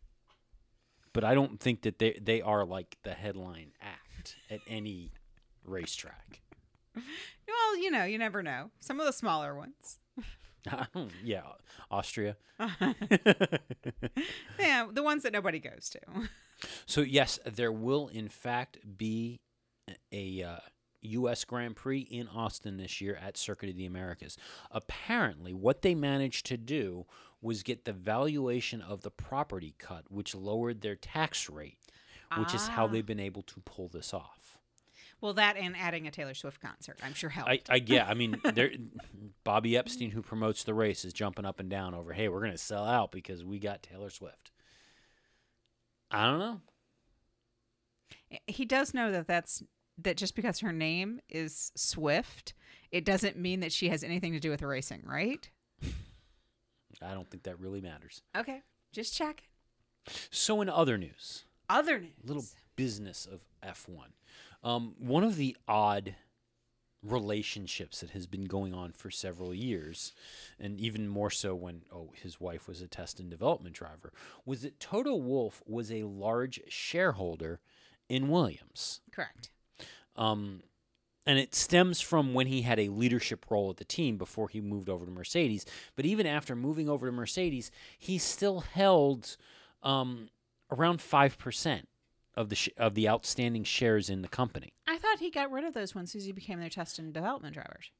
but 1.14 1.24
I 1.24 1.34
don't 1.34 1.60
think 1.60 1.84
that 1.84 2.00
they 2.00 2.20
they 2.22 2.42
are 2.42 2.66
like 2.66 2.98
the 3.04 3.14
headline 3.14 3.72
act 3.82 4.09
at 4.50 4.60
any 4.68 5.12
racetrack. 5.64 6.42
well, 6.96 7.78
you 7.78 7.92
know, 7.92 8.04
you 8.04 8.18
never 8.18 8.42
know. 8.44 8.72
Some 8.80 9.00
of 9.00 9.06
the 9.06 9.14
smaller 9.14 9.56
ones. 9.56 10.00
yeah, 11.24 11.42
Austria. 11.90 12.36
Yeah, 14.60 14.88
the 14.92 15.04
ones 15.04 15.24
that 15.24 15.32
nobody 15.34 15.60
goes 15.60 15.90
to. 15.90 16.00
So 16.86 17.02
yes, 17.02 17.40
there 17.46 17.72
will 17.72 18.10
in 18.10 18.28
fact 18.28 18.78
be 18.98 19.40
a 20.12 20.44
uh, 20.44 20.58
U.S. 21.02 21.46
Grand 21.46 21.76
Prix 21.76 22.02
in 22.02 22.28
Austin 22.28 22.78
this 22.78 23.00
year 23.00 23.18
at 23.22 23.38
Circuit 23.38 23.70
of 23.70 23.78
the 23.78 23.86
Americas. 23.86 24.38
Apparently, 24.70 25.54
what 25.54 25.82
they 25.82 25.96
managed 25.96 26.46
to 26.48 26.58
do 26.58 27.06
was 27.42 27.64
get 27.64 27.86
the 27.86 27.94
valuation 27.94 28.82
of 28.82 29.02
the 29.02 29.12
property 29.12 29.74
cut, 29.78 30.12
which 30.12 30.36
lowered 30.36 30.82
their 30.82 30.96
tax 30.96 31.50
rate, 31.50 31.78
which 32.38 32.54
is 32.54 32.68
how 32.68 32.86
Ah. 32.86 32.88
they've 32.88 33.06
been 33.06 33.20
able 33.20 33.42
to 33.44 33.60
pull 33.62 33.88
this 33.88 34.14
off. 34.14 34.58
Well, 35.22 35.34
that 35.34 35.58
and 35.58 35.76
adding 35.76 36.08
a 36.08 36.12
Taylor 36.12 36.34
Swift 36.34 36.62
concert, 36.62 36.98
I'm 37.04 37.14
sure 37.14 37.30
helped. 37.30 37.50
I, 37.50 37.60
I 37.70 37.84
yeah, 37.86 38.08
I 38.08 38.14
mean, 38.14 38.40
there, 38.54 38.72
Bobby 39.44 39.76
Epstein, 39.76 40.12
who 40.12 40.22
promotes 40.22 40.64
the 40.64 40.74
race, 40.74 41.04
is 41.04 41.12
jumping 41.12 41.46
up 41.46 41.60
and 41.60 41.70
down 41.70 41.94
over, 41.94 42.14
hey, 42.14 42.30
we're 42.30 42.40
going 42.40 42.52
to 42.54 42.58
sell 42.58 42.86
out 42.86 43.12
because 43.12 43.44
we 43.44 43.60
got 43.60 43.84
Taylor 43.84 44.10
Swift. 44.10 44.52
I 46.12 46.26
don't 46.26 46.40
know. 46.40 46.62
he 48.48 48.64
does 48.66 48.94
know 48.94 49.12
that 49.12 49.28
that's 49.28 49.62
that 50.02 50.16
just 50.16 50.36
because 50.36 50.60
her 50.62 50.72
name 50.72 51.20
is 51.28 51.72
Swift, 51.76 52.54
it 52.92 53.04
doesn't 53.04 53.38
mean 53.38 53.60
that 53.60 53.74
she 53.74 53.90
has 53.90 54.04
anything 54.04 54.32
to 54.32 54.40
do 54.40 54.50
with 54.50 54.62
racing, 54.62 55.04
right? 55.06 55.50
I 57.02 57.14
don't 57.14 57.30
think 57.30 57.44
that 57.44 57.60
really 57.60 57.82
matters. 57.82 58.22
Okay, 58.38 58.62
just 58.94 59.14
check. 59.16 59.44
So, 60.32 60.62
in 60.62 60.70
other 60.70 60.98
news, 60.98 61.44
Other 61.70 62.00
news. 62.00 62.12
little 62.26 62.46
business 62.76 63.28
of 63.30 63.42
F1. 63.64 64.14
Um, 64.64 64.96
one 64.98 65.24
of 65.24 65.36
the 65.36 65.56
odd 65.68 66.16
relationships 67.02 68.02
that 68.02 68.10
has 68.10 68.28
been 68.28 68.46
going 68.46 68.74
on 68.74 68.92
for 68.92 69.10
several 69.10 69.54
years, 69.54 70.14
and 70.60 70.80
even 70.80 71.08
more 71.08 71.30
so 71.30 71.56
when 71.56 71.84
oh 71.94 72.12
his 72.22 72.42
wife 72.42 72.68
was 72.68 72.82
a 72.82 72.88
test 72.88 73.20
and 73.20 73.30
development 73.30 73.76
driver, 73.76 74.12
was 74.46 74.64
that 74.64 74.80
Toto 74.80 75.16
Wolff 75.16 75.62
was 75.66 75.92
a 75.92 76.04
large 76.04 76.60
shareholder 76.68 77.62
in 78.10 78.30
Williams. 78.30 79.02
correct. 79.12 79.52
Um, 80.16 80.64
and 81.26 81.38
it 81.38 81.54
stems 81.54 82.02
from 82.02 82.34
when 82.34 82.48
he 82.48 82.64
had 82.64 82.80
a 82.80 82.90
leadership 82.90 83.46
role 83.50 83.70
at 83.70 83.78
the 83.78 83.86
team 83.86 84.18
before 84.18 84.50
he 84.50 84.60
moved 84.60 84.90
over 84.90 85.06
to 85.06 85.12
Mercedes. 85.12 85.66
But 85.96 86.06
even 86.06 86.26
after 86.26 86.56
moving 86.56 86.90
over 86.90 87.06
to 87.06 87.12
Mercedes, 87.12 87.72
he 87.98 88.18
still 88.18 88.62
held 88.62 89.38
um, 89.84 90.30
around 90.72 91.02
five 91.02 91.38
percent 91.38 91.88
of 92.36 92.50
the 92.50 92.56
sh- 92.56 92.70
of 92.78 92.96
the 92.96 93.10
outstanding 93.10 93.64
shares 93.64 94.10
in 94.10 94.22
the 94.22 94.28
company. 94.28 94.74
I 94.88 94.98
thought 94.98 95.20
he 95.20 95.30
got 95.30 95.52
rid 95.52 95.64
of 95.64 95.74
those 95.74 95.96
as 95.96 96.26
he 96.26 96.32
became 96.32 96.60
their 96.60 96.70
test 96.70 97.00
and 97.00 97.14
development 97.14 97.54
drivers. 97.54 97.92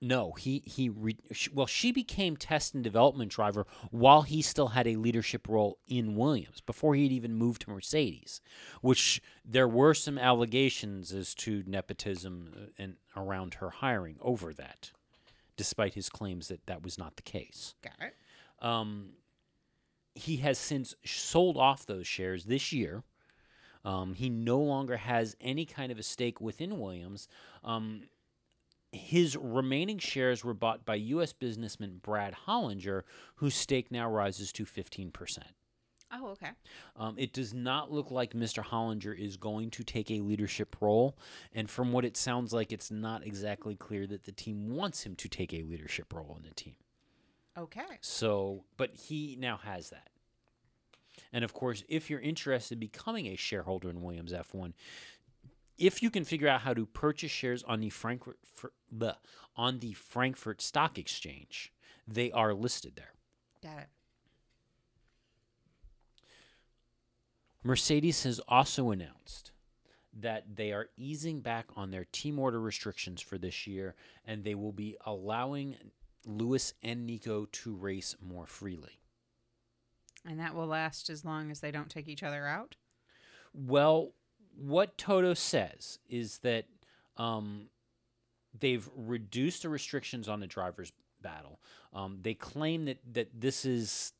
No, 0.00 0.32
he 0.32 0.62
he 0.66 0.90
re- 0.90 1.16
well, 1.54 1.66
she 1.66 1.90
became 1.90 2.36
test 2.36 2.74
and 2.74 2.84
development 2.84 3.30
driver 3.30 3.66
while 3.90 4.22
he 4.22 4.42
still 4.42 4.68
had 4.68 4.86
a 4.86 4.96
leadership 4.96 5.48
role 5.48 5.78
in 5.88 6.16
Williams 6.16 6.60
before 6.60 6.94
he'd 6.94 7.12
even 7.12 7.34
moved 7.34 7.62
to 7.62 7.70
Mercedes, 7.70 8.42
which 8.82 9.22
there 9.42 9.68
were 9.68 9.94
some 9.94 10.18
allegations 10.18 11.12
as 11.12 11.34
to 11.36 11.64
nepotism 11.66 12.52
uh, 12.54 12.66
and 12.78 12.96
around 13.16 13.54
her 13.54 13.70
hiring 13.70 14.18
over 14.20 14.52
that, 14.52 14.90
despite 15.56 15.94
his 15.94 16.10
claims 16.10 16.48
that 16.48 16.66
that 16.66 16.82
was 16.82 16.98
not 16.98 17.16
the 17.16 17.22
case. 17.22 17.74
Got 17.82 18.08
it. 18.08 18.14
Um, 18.60 19.12
he 20.16 20.38
has 20.38 20.58
since 20.58 20.94
sold 21.04 21.56
off 21.56 21.86
those 21.86 22.06
shares 22.06 22.44
this 22.44 22.72
year. 22.72 23.04
Um, 23.84 24.14
he 24.14 24.28
no 24.28 24.58
longer 24.58 24.96
has 24.96 25.36
any 25.40 25.64
kind 25.64 25.92
of 25.92 25.98
a 25.98 26.02
stake 26.02 26.40
within 26.40 26.80
Williams. 26.80 27.28
Um, 27.62 28.02
his 28.90 29.36
remaining 29.36 29.98
shares 29.98 30.44
were 30.44 30.54
bought 30.54 30.84
by 30.84 30.96
U.S. 30.96 31.32
businessman 31.32 32.00
Brad 32.02 32.34
Hollinger, 32.46 33.02
whose 33.36 33.54
stake 33.54 33.92
now 33.92 34.10
rises 34.10 34.52
to 34.52 34.64
15%. 34.64 35.38
Oh, 36.12 36.28
okay. 36.28 36.50
Um, 36.96 37.16
it 37.18 37.32
does 37.32 37.52
not 37.52 37.92
look 37.92 38.10
like 38.10 38.32
Mr. 38.32 38.64
Hollinger 38.64 39.16
is 39.16 39.36
going 39.36 39.70
to 39.72 39.84
take 39.84 40.10
a 40.10 40.20
leadership 40.20 40.76
role. 40.80 41.18
And 41.52 41.68
from 41.68 41.92
what 41.92 42.04
it 42.04 42.16
sounds 42.16 42.52
like, 42.52 42.72
it's 42.72 42.90
not 42.90 43.26
exactly 43.26 43.76
clear 43.76 44.06
that 44.06 44.24
the 44.24 44.32
team 44.32 44.74
wants 44.74 45.02
him 45.04 45.14
to 45.16 45.28
take 45.28 45.52
a 45.52 45.64
leadership 45.64 46.12
role 46.14 46.36
in 46.38 46.48
the 46.48 46.54
team. 46.54 46.76
Okay. 47.56 47.98
So, 48.00 48.64
but 48.76 48.94
he 48.94 49.36
now 49.38 49.58
has 49.58 49.90
that. 49.90 50.08
And 51.32 51.44
of 51.44 51.52
course, 51.52 51.82
if 51.88 52.10
you're 52.10 52.20
interested 52.20 52.74
in 52.74 52.80
becoming 52.80 53.26
a 53.26 53.36
shareholder 53.36 53.88
in 53.90 54.02
Williams 54.02 54.32
F1, 54.32 54.74
if 55.78 56.02
you 56.02 56.10
can 56.10 56.24
figure 56.24 56.48
out 56.48 56.62
how 56.62 56.74
to 56.74 56.86
purchase 56.86 57.30
shares 57.30 57.62
on 57.64 57.80
the 57.80 57.90
Frankfurt 57.90 58.38
fr- 58.44 58.68
bleh, 58.94 59.16
on 59.56 59.78
the 59.80 59.92
Frankfurt 59.92 60.60
Stock 60.62 60.98
Exchange, 60.98 61.72
they 62.06 62.30
are 62.32 62.54
listed 62.54 62.96
there. 62.96 63.12
Got 63.62 63.82
it. 63.82 63.88
Mercedes 67.62 68.22
has 68.22 68.40
also 68.46 68.90
announced 68.90 69.50
that 70.18 70.56
they 70.56 70.72
are 70.72 70.88
easing 70.96 71.40
back 71.40 71.66
on 71.76 71.90
their 71.90 72.06
team 72.12 72.38
order 72.38 72.60
restrictions 72.60 73.20
for 73.20 73.36
this 73.36 73.66
year 73.66 73.94
and 74.24 74.44
they 74.44 74.54
will 74.54 74.72
be 74.72 74.96
allowing 75.04 75.76
Lewis 76.26 76.74
and 76.82 77.06
Nico 77.06 77.46
to 77.52 77.74
race 77.74 78.16
more 78.20 78.46
freely. 78.46 78.98
And 80.28 80.40
that 80.40 80.54
will 80.54 80.66
last 80.66 81.08
as 81.08 81.24
long 81.24 81.50
as 81.50 81.60
they 81.60 81.70
don't 81.70 81.88
take 81.88 82.08
each 82.08 82.24
other 82.24 82.46
out. 82.46 82.74
Well, 83.54 84.12
what 84.56 84.98
Toto 84.98 85.34
says 85.34 85.98
is 86.08 86.38
that 86.38 86.64
um, 87.16 87.68
they've 88.58 88.88
reduced 88.96 89.62
the 89.62 89.68
restrictions 89.68 90.28
on 90.28 90.40
the 90.40 90.46
drivers' 90.46 90.92
battle. 91.22 91.60
Um, 91.92 92.18
they 92.22 92.34
claim 92.34 92.86
that 92.86 92.98
that 93.12 93.40
this 93.40 93.64
is 93.64 94.12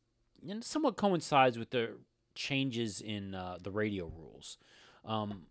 you 0.42 0.54
know, 0.54 0.60
somewhat 0.60 0.96
coincides 0.96 1.58
with 1.58 1.70
the 1.70 1.96
changes 2.34 3.00
in 3.00 3.34
uh, 3.34 3.58
the 3.60 3.70
radio 3.70 4.06
rules. 4.06 4.58
Um, 5.04 5.46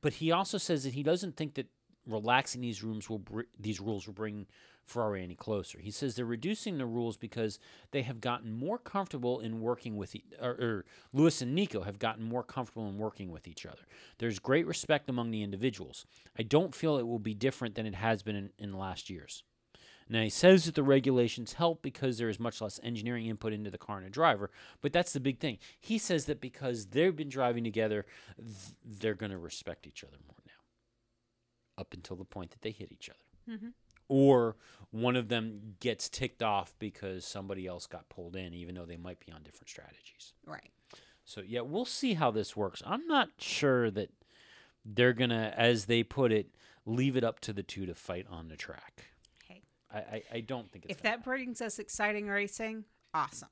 but 0.00 0.14
he 0.14 0.32
also 0.32 0.58
says 0.58 0.84
that 0.84 0.94
he 0.94 1.02
doesn't 1.02 1.36
think 1.36 1.54
that 1.54 1.66
relaxing 2.06 2.60
these 2.60 2.82
rooms 2.82 3.08
will 3.08 3.18
br- 3.18 3.42
these 3.58 3.80
rules 3.80 4.06
will 4.06 4.14
bring 4.14 4.46
Ferrari 4.84 5.22
any 5.22 5.34
closer. 5.34 5.78
He 5.80 5.90
says 5.90 6.14
they're 6.14 6.24
reducing 6.24 6.78
the 6.78 6.86
rules 6.86 7.16
because 7.16 7.58
they 7.90 8.02
have 8.02 8.20
gotten 8.20 8.52
more 8.52 8.78
comfortable 8.78 9.40
in 9.40 9.60
working 9.60 9.96
with, 9.96 10.14
e- 10.14 10.24
or, 10.40 10.50
or 10.50 10.84
Lewis 11.12 11.40
and 11.40 11.54
Nico 11.54 11.82
have 11.82 11.98
gotten 11.98 12.24
more 12.24 12.42
comfortable 12.42 12.88
in 12.88 12.98
working 12.98 13.30
with 13.30 13.48
each 13.48 13.64
other. 13.66 13.82
There's 14.18 14.38
great 14.38 14.66
respect 14.66 15.08
among 15.08 15.30
the 15.30 15.42
individuals. 15.42 16.06
I 16.38 16.42
don't 16.42 16.74
feel 16.74 16.98
it 16.98 17.06
will 17.06 17.18
be 17.18 17.34
different 17.34 17.74
than 17.74 17.86
it 17.86 17.94
has 17.94 18.22
been 18.22 18.36
in, 18.36 18.50
in 18.58 18.72
the 18.72 18.78
last 18.78 19.08
years. 19.10 19.42
Now 20.08 20.20
he 20.20 20.28
says 20.28 20.66
that 20.66 20.74
the 20.74 20.82
regulations 20.82 21.54
help 21.54 21.80
because 21.80 22.18
there 22.18 22.28
is 22.28 22.38
much 22.38 22.60
less 22.60 22.78
engineering 22.82 23.26
input 23.26 23.54
into 23.54 23.70
the 23.70 23.78
car 23.78 23.96
and 23.96 24.06
a 24.06 24.10
driver, 24.10 24.50
but 24.82 24.92
that's 24.92 25.14
the 25.14 25.20
big 25.20 25.38
thing. 25.38 25.58
He 25.80 25.96
says 25.96 26.26
that 26.26 26.42
because 26.42 26.86
they've 26.86 27.16
been 27.16 27.30
driving 27.30 27.64
together, 27.64 28.04
th- 28.36 28.76
they're 28.84 29.14
going 29.14 29.32
to 29.32 29.38
respect 29.38 29.86
each 29.86 30.04
other 30.04 30.18
more 30.28 30.36
now, 30.46 31.80
up 31.80 31.94
until 31.94 32.16
the 32.16 32.24
point 32.26 32.50
that 32.50 32.60
they 32.60 32.70
hit 32.70 32.92
each 32.92 33.08
other 33.08 33.18
Mm-hmm. 33.50 33.68
Or 34.08 34.56
one 34.90 35.16
of 35.16 35.28
them 35.28 35.74
gets 35.80 36.08
ticked 36.08 36.42
off 36.42 36.74
because 36.78 37.24
somebody 37.24 37.66
else 37.66 37.86
got 37.86 38.08
pulled 38.08 38.36
in, 38.36 38.54
even 38.54 38.74
though 38.74 38.86
they 38.86 38.96
might 38.96 39.18
be 39.18 39.32
on 39.32 39.42
different 39.42 39.68
strategies. 39.68 40.34
Right. 40.46 40.70
So 41.24 41.42
yeah, 41.44 41.62
we'll 41.62 41.84
see 41.84 42.14
how 42.14 42.30
this 42.30 42.56
works. 42.56 42.82
I'm 42.86 43.06
not 43.06 43.30
sure 43.38 43.90
that 43.90 44.10
they're 44.84 45.12
gonna, 45.14 45.52
as 45.56 45.86
they 45.86 46.02
put 46.02 46.30
it, 46.30 46.54
leave 46.86 47.16
it 47.16 47.24
up 47.24 47.40
to 47.40 47.52
the 47.52 47.62
two 47.62 47.86
to 47.86 47.94
fight 47.94 48.26
on 48.30 48.48
the 48.48 48.56
track. 48.56 49.06
Hey, 49.48 49.62
I, 49.92 49.98
I, 49.98 50.22
I 50.34 50.40
don't 50.40 50.70
think 50.70 50.84
it's 50.84 50.92
if 50.92 51.02
that 51.02 51.24
brings 51.24 51.60
us 51.60 51.78
exciting 51.78 52.28
racing, 52.28 52.84
awesome. 53.12 53.48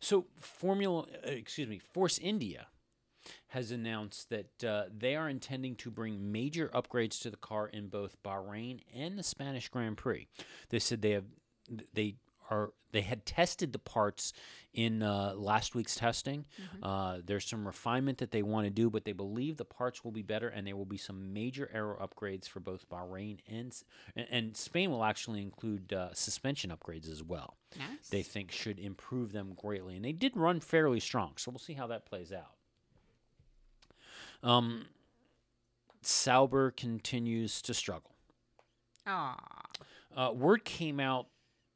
So 0.00 0.26
Formula, 0.36 1.06
uh, 1.26 1.30
excuse 1.30 1.68
me, 1.68 1.78
Force 1.78 2.18
India 2.18 2.66
has 3.52 3.70
announced 3.70 4.28
that 4.30 4.64
uh, 4.64 4.84
they 4.96 5.16
are 5.16 5.28
intending 5.28 5.76
to 5.76 5.90
bring 5.90 6.32
major 6.32 6.68
upgrades 6.74 7.20
to 7.22 7.30
the 7.30 7.36
car 7.36 7.68
in 7.68 7.88
both 7.88 8.22
Bahrain 8.22 8.80
and 8.94 9.18
the 9.18 9.22
Spanish 9.22 9.68
Grand 9.68 9.96
Prix. 9.96 10.26
They 10.70 10.78
said 10.78 11.02
they 11.02 11.10
have 11.12 11.24
they 11.94 12.16
are 12.50 12.72
they 12.90 13.00
had 13.02 13.24
tested 13.24 13.72
the 13.72 13.78
parts 13.78 14.34
in 14.74 15.02
uh, 15.02 15.32
last 15.34 15.74
week's 15.74 15.94
testing. 15.94 16.44
Uh, 16.82 17.18
there's 17.24 17.46
some 17.46 17.64
refinement 17.66 18.18
that 18.18 18.30
they 18.32 18.42
want 18.42 18.66
to 18.66 18.70
do, 18.70 18.90
but 18.90 19.04
they 19.04 19.12
believe 19.12 19.56
the 19.56 19.64
parts 19.64 20.04
will 20.04 20.10
be 20.12 20.20
better, 20.22 20.48
and 20.48 20.66
there 20.66 20.76
will 20.76 20.84
be 20.84 20.98
some 20.98 21.32
major 21.32 21.70
aero 21.72 21.96
upgrades 22.06 22.46
for 22.46 22.60
both 22.60 22.88
Bahrain 22.90 23.38
and 23.48 23.72
and, 24.16 24.26
and 24.30 24.56
Spain 24.56 24.90
will 24.90 25.04
actually 25.04 25.40
include 25.40 25.92
uh, 25.92 26.12
suspension 26.14 26.70
upgrades 26.70 27.10
as 27.10 27.22
well 27.22 27.56
Nice. 27.78 28.08
they 28.10 28.22
think 28.22 28.50
should 28.50 28.78
improve 28.78 29.32
them 29.32 29.52
greatly. 29.56 29.96
And 29.96 30.04
they 30.04 30.12
did 30.12 30.36
run 30.36 30.60
fairly 30.60 31.00
strong, 31.00 31.32
so 31.36 31.50
we'll 31.50 31.58
see 31.58 31.74
how 31.74 31.86
that 31.88 32.04
plays 32.06 32.32
out. 32.32 32.52
Um, 34.42 34.86
Sauber 36.02 36.70
continues 36.70 37.62
to 37.62 37.74
struggle. 37.74 38.10
Aw. 39.06 39.36
Uh, 40.16 40.32
word 40.32 40.64
came 40.64 41.00
out 41.00 41.26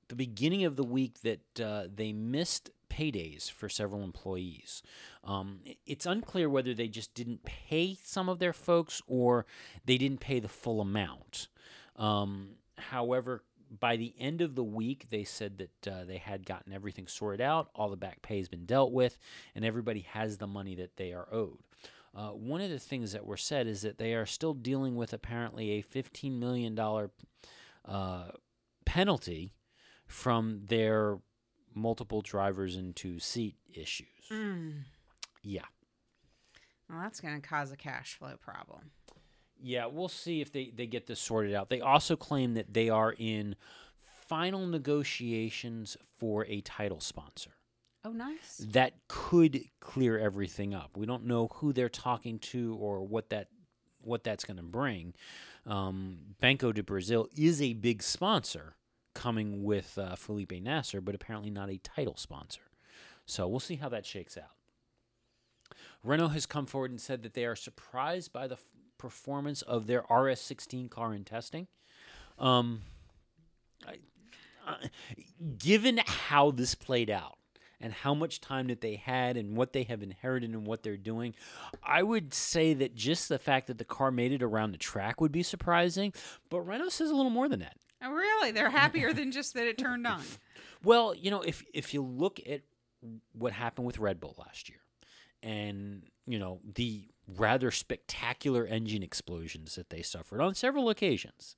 the 0.08 0.14
beginning 0.14 0.64
of 0.64 0.76
the 0.76 0.84
week 0.84 1.20
that 1.22 1.60
uh, 1.60 1.84
they 1.92 2.12
missed 2.12 2.70
paydays 2.90 3.50
for 3.50 3.68
several 3.68 4.02
employees. 4.02 4.82
Um, 5.24 5.60
it's 5.84 6.06
unclear 6.06 6.48
whether 6.48 6.74
they 6.74 6.88
just 6.88 7.14
didn't 7.14 7.44
pay 7.44 7.96
some 8.02 8.28
of 8.28 8.38
their 8.38 8.52
folks 8.52 9.02
or 9.06 9.46
they 9.84 9.98
didn't 9.98 10.20
pay 10.20 10.40
the 10.40 10.48
full 10.48 10.80
amount. 10.80 11.48
Um, 11.96 12.50
however, 12.78 13.42
by 13.80 13.96
the 13.96 14.14
end 14.18 14.40
of 14.40 14.54
the 14.54 14.62
week, 14.62 15.06
they 15.10 15.24
said 15.24 15.58
that 15.58 15.92
uh, 15.92 16.04
they 16.04 16.18
had 16.18 16.46
gotten 16.46 16.72
everything 16.72 17.08
sorted 17.08 17.40
out, 17.40 17.68
all 17.74 17.90
the 17.90 17.96
back 17.96 18.22
pay 18.22 18.38
has 18.38 18.48
been 18.48 18.64
dealt 18.64 18.92
with, 18.92 19.18
and 19.54 19.64
everybody 19.64 20.00
has 20.00 20.38
the 20.38 20.46
money 20.46 20.74
that 20.76 20.96
they 20.96 21.12
are 21.12 21.26
owed. 21.32 21.58
Uh, 22.16 22.30
one 22.30 22.62
of 22.62 22.70
the 22.70 22.78
things 22.78 23.12
that 23.12 23.26
were 23.26 23.36
said 23.36 23.66
is 23.66 23.82
that 23.82 23.98
they 23.98 24.14
are 24.14 24.24
still 24.24 24.54
dealing 24.54 24.96
with 24.96 25.12
apparently 25.12 25.72
a 25.72 25.82
$15 25.82 26.38
million 26.38 26.78
uh, 27.84 28.24
penalty 28.86 29.52
from 30.06 30.62
their 30.66 31.18
multiple 31.74 32.22
drivers 32.22 32.74
and 32.74 32.96
two 32.96 33.18
seat 33.18 33.56
issues. 33.74 34.06
Mm. 34.32 34.84
Yeah. 35.42 35.66
Well, 36.88 37.00
that's 37.02 37.20
going 37.20 37.38
to 37.38 37.46
cause 37.46 37.70
a 37.70 37.76
cash 37.76 38.14
flow 38.14 38.36
problem. 38.40 38.92
Yeah, 39.60 39.86
we'll 39.86 40.08
see 40.08 40.40
if 40.40 40.50
they, 40.50 40.72
they 40.74 40.86
get 40.86 41.06
this 41.06 41.20
sorted 41.20 41.54
out. 41.54 41.68
They 41.68 41.80
also 41.80 42.16
claim 42.16 42.54
that 42.54 42.72
they 42.72 42.88
are 42.88 43.14
in 43.18 43.56
final 44.26 44.66
negotiations 44.66 45.98
for 46.18 46.46
a 46.46 46.62
title 46.62 47.00
sponsor. 47.00 47.50
Oh, 48.06 48.12
nice. 48.12 48.58
That 48.58 48.94
could 49.08 49.64
clear 49.80 50.16
everything 50.16 50.72
up. 50.72 50.96
We 50.96 51.06
don't 51.06 51.26
know 51.26 51.48
who 51.54 51.72
they're 51.72 51.88
talking 51.88 52.38
to 52.38 52.76
or 52.80 53.02
what 53.02 53.30
that 53.30 53.48
what 54.00 54.22
that's 54.22 54.44
going 54.44 54.58
to 54.58 54.62
bring. 54.62 55.14
Um, 55.66 56.18
Banco 56.40 56.70
de 56.70 56.84
Brazil 56.84 57.28
is 57.36 57.60
a 57.60 57.72
big 57.72 58.04
sponsor 58.04 58.76
coming 59.12 59.64
with 59.64 59.98
uh, 59.98 60.14
Felipe 60.14 60.52
Nasr, 60.52 61.00
but 61.00 61.16
apparently 61.16 61.50
not 61.50 61.68
a 61.68 61.78
title 61.78 62.16
sponsor. 62.16 62.60
So 63.24 63.48
we'll 63.48 63.58
see 63.58 63.74
how 63.74 63.88
that 63.88 64.06
shakes 64.06 64.38
out. 64.38 64.52
Renault 66.04 66.28
has 66.28 66.46
come 66.46 66.66
forward 66.66 66.92
and 66.92 67.00
said 67.00 67.24
that 67.24 67.34
they 67.34 67.44
are 67.44 67.56
surprised 67.56 68.32
by 68.32 68.46
the 68.46 68.54
f- 68.54 68.60
performance 68.98 69.62
of 69.62 69.88
their 69.88 70.02
RS16 70.02 70.88
car 70.88 71.12
in 71.12 71.24
testing. 71.24 71.66
Um, 72.38 72.82
I, 73.84 73.96
uh, 74.64 74.76
given 75.58 75.98
how 76.06 76.52
this 76.52 76.76
played 76.76 77.10
out 77.10 77.35
and 77.80 77.92
how 77.92 78.14
much 78.14 78.40
time 78.40 78.68
that 78.68 78.80
they 78.80 78.96
had 78.96 79.36
and 79.36 79.56
what 79.56 79.72
they 79.72 79.82
have 79.84 80.02
inherited 80.02 80.50
and 80.50 80.66
what 80.66 80.82
they're 80.82 80.96
doing, 80.96 81.34
I 81.82 82.02
would 82.02 82.32
say 82.32 82.74
that 82.74 82.94
just 82.94 83.28
the 83.28 83.38
fact 83.38 83.66
that 83.66 83.78
the 83.78 83.84
car 83.84 84.10
made 84.10 84.32
it 84.32 84.42
around 84.42 84.72
the 84.72 84.78
track 84.78 85.20
would 85.20 85.32
be 85.32 85.42
surprising. 85.42 86.12
But 86.48 86.60
Renault 86.60 86.90
says 86.90 87.10
a 87.10 87.14
little 87.14 87.30
more 87.30 87.48
than 87.48 87.60
that. 87.60 87.76
Oh, 88.02 88.12
really? 88.12 88.50
They're 88.50 88.70
happier 88.70 89.12
than 89.12 89.32
just 89.32 89.54
that 89.54 89.66
it 89.66 89.78
turned 89.78 90.06
on. 90.06 90.22
Well, 90.84 91.14
you 91.14 91.30
know, 91.30 91.40
if 91.40 91.64
if 91.74 91.94
you 91.94 92.02
look 92.02 92.38
at 92.48 92.60
what 93.32 93.52
happened 93.52 93.86
with 93.86 93.98
Red 93.98 94.20
Bull 94.20 94.36
last 94.38 94.68
year, 94.68 94.78
and 95.42 96.02
you 96.26 96.38
know 96.38 96.60
the 96.74 97.08
rather 97.26 97.70
spectacular 97.70 98.64
engine 98.64 99.02
explosions 99.02 99.74
that 99.74 99.90
they 99.90 100.02
suffered 100.02 100.40
on 100.40 100.54
several 100.54 100.88
occasions, 100.88 101.56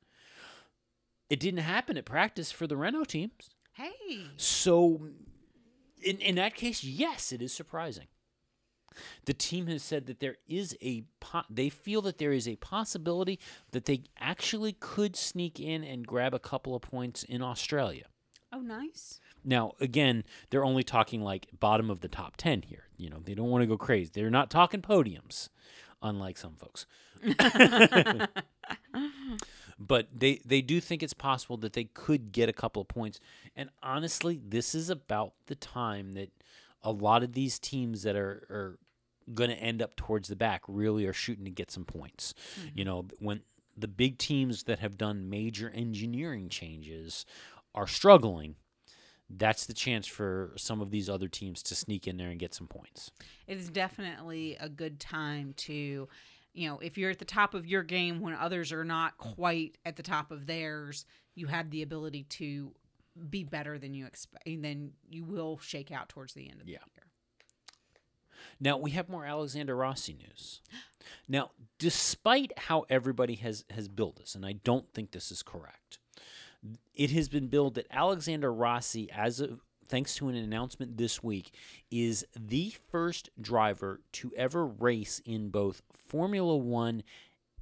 it 1.28 1.40
didn't 1.40 1.60
happen 1.60 1.98
at 1.98 2.04
practice 2.04 2.50
for 2.50 2.66
the 2.66 2.76
Renault 2.76 3.04
teams. 3.04 3.50
Hey. 3.72 4.22
So, 4.36 5.08
in 6.02 6.18
in 6.18 6.34
that 6.36 6.54
case, 6.54 6.84
yes, 6.84 7.32
it 7.32 7.42
is 7.42 7.52
surprising. 7.52 8.06
The 9.26 9.34
team 9.34 9.66
has 9.68 9.82
said 9.82 10.06
that 10.06 10.20
there 10.20 10.36
is 10.48 10.76
a 10.80 11.04
po- 11.20 11.44
they 11.48 11.68
feel 11.68 12.02
that 12.02 12.18
there 12.18 12.32
is 12.32 12.48
a 12.48 12.56
possibility 12.56 13.38
that 13.70 13.84
they 13.84 14.02
actually 14.18 14.72
could 14.72 15.14
sneak 15.14 15.60
in 15.60 15.84
and 15.84 16.06
grab 16.06 16.34
a 16.34 16.38
couple 16.38 16.74
of 16.74 16.82
points 16.82 17.22
in 17.22 17.42
Australia. 17.42 18.06
Oh, 18.52 18.60
nice. 18.60 19.20
Now, 19.44 19.72
again, 19.78 20.24
they're 20.50 20.64
only 20.64 20.82
talking 20.82 21.22
like 21.22 21.46
bottom 21.58 21.90
of 21.90 22.00
the 22.00 22.08
top 22.08 22.36
10 22.36 22.62
here. 22.62 22.84
You 22.96 23.10
know, 23.10 23.20
they 23.22 23.34
don't 23.34 23.50
want 23.50 23.62
to 23.62 23.66
go 23.66 23.76
crazy. 23.76 24.10
They're 24.12 24.30
not 24.30 24.50
talking 24.50 24.82
podiums, 24.82 25.48
unlike 26.02 26.38
some 26.38 26.56
folks. 26.56 26.86
but 29.78 30.08
they, 30.14 30.40
they 30.44 30.60
do 30.60 30.80
think 30.80 31.02
it's 31.02 31.12
possible 31.12 31.56
that 31.58 31.72
they 31.72 31.84
could 31.84 32.32
get 32.32 32.48
a 32.48 32.52
couple 32.52 32.82
of 32.82 32.88
points. 32.88 33.20
And 33.54 33.70
honestly, 33.82 34.40
this 34.44 34.74
is 34.74 34.90
about 34.90 35.34
the 35.46 35.54
time 35.54 36.12
that 36.12 36.30
a 36.82 36.90
lot 36.90 37.22
of 37.22 37.32
these 37.32 37.58
teams 37.58 38.02
that 38.02 38.16
are, 38.16 38.46
are 38.50 38.78
going 39.34 39.50
to 39.50 39.56
end 39.56 39.82
up 39.82 39.94
towards 39.96 40.28
the 40.28 40.36
back 40.36 40.62
really 40.66 41.06
are 41.06 41.12
shooting 41.12 41.44
to 41.44 41.50
get 41.50 41.70
some 41.70 41.84
points. 41.84 42.34
Mm-hmm. 42.60 42.78
You 42.78 42.84
know, 42.84 43.06
when 43.20 43.42
the 43.76 43.88
big 43.88 44.18
teams 44.18 44.64
that 44.64 44.80
have 44.80 44.98
done 44.98 45.30
major 45.30 45.70
engineering 45.74 46.48
changes 46.48 47.24
are 47.74 47.86
struggling, 47.86 48.56
that's 49.30 49.66
the 49.66 49.74
chance 49.74 50.06
for 50.06 50.54
some 50.56 50.80
of 50.80 50.90
these 50.90 51.08
other 51.08 51.28
teams 51.28 51.62
to 51.64 51.74
sneak 51.74 52.08
in 52.08 52.16
there 52.16 52.30
and 52.30 52.38
get 52.38 52.54
some 52.54 52.66
points. 52.66 53.10
It 53.46 53.58
is 53.58 53.68
definitely 53.68 54.56
a 54.58 54.68
good 54.68 54.98
time 54.98 55.52
to, 55.58 56.08
you 56.58 56.68
know, 56.68 56.78
if 56.80 56.98
you're 56.98 57.10
at 57.10 57.18
the 57.18 57.24
top 57.24 57.54
of 57.54 57.66
your 57.66 57.82
game 57.82 58.20
when 58.20 58.34
others 58.34 58.72
are 58.72 58.84
not 58.84 59.16
quite 59.18 59.78
at 59.84 59.96
the 59.96 60.02
top 60.02 60.30
of 60.30 60.46
theirs, 60.46 61.04
you 61.34 61.46
have 61.46 61.70
the 61.70 61.82
ability 61.82 62.24
to 62.24 62.72
be 63.30 63.44
better 63.44 63.78
than 63.78 63.94
you 63.94 64.06
expect, 64.06 64.46
and 64.46 64.64
then 64.64 64.92
you 65.08 65.24
will 65.24 65.58
shake 65.58 65.90
out 65.92 66.08
towards 66.08 66.34
the 66.34 66.48
end 66.48 66.60
of 66.60 66.68
Yeah. 66.68 66.78
the 66.78 66.90
year. 67.00 67.04
Now 68.60 68.76
we 68.76 68.92
have 68.92 69.08
more 69.08 69.24
Alexander 69.24 69.76
Rossi 69.76 70.14
news. 70.14 70.60
Now, 71.28 71.50
despite 71.78 72.56
how 72.58 72.86
everybody 72.88 73.36
has 73.36 73.64
has 73.70 73.88
billed 73.88 74.16
this, 74.18 74.34
and 74.34 74.44
I 74.44 74.52
don't 74.52 74.92
think 74.92 75.10
this 75.12 75.30
is 75.30 75.42
correct, 75.42 75.98
it 76.94 77.10
has 77.12 77.28
been 77.28 77.48
billed 77.48 77.74
that 77.74 77.86
Alexander 77.90 78.52
Rossi, 78.52 79.10
as 79.10 79.40
of 79.40 79.60
thanks 79.88 80.14
to 80.16 80.28
an 80.28 80.36
announcement 80.36 80.96
this 80.96 81.22
week, 81.22 81.52
is 81.90 82.26
the 82.38 82.74
first 82.90 83.30
driver 83.40 84.00
to 84.12 84.32
ever 84.36 84.66
race 84.66 85.20
in 85.24 85.50
both 85.50 85.82
Formula 85.92 86.56
One 86.56 87.02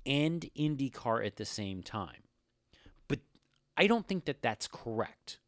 and 0.04 0.48
IndyCar 0.56 1.26
at 1.26 1.36
the 1.36 1.44
same 1.44 1.82
time. 1.82 2.22
But 3.08 3.20
I 3.76 3.86
don't 3.86 4.06
think 4.06 4.24
that 4.26 4.42
that's 4.42 4.68
correct 4.68 5.38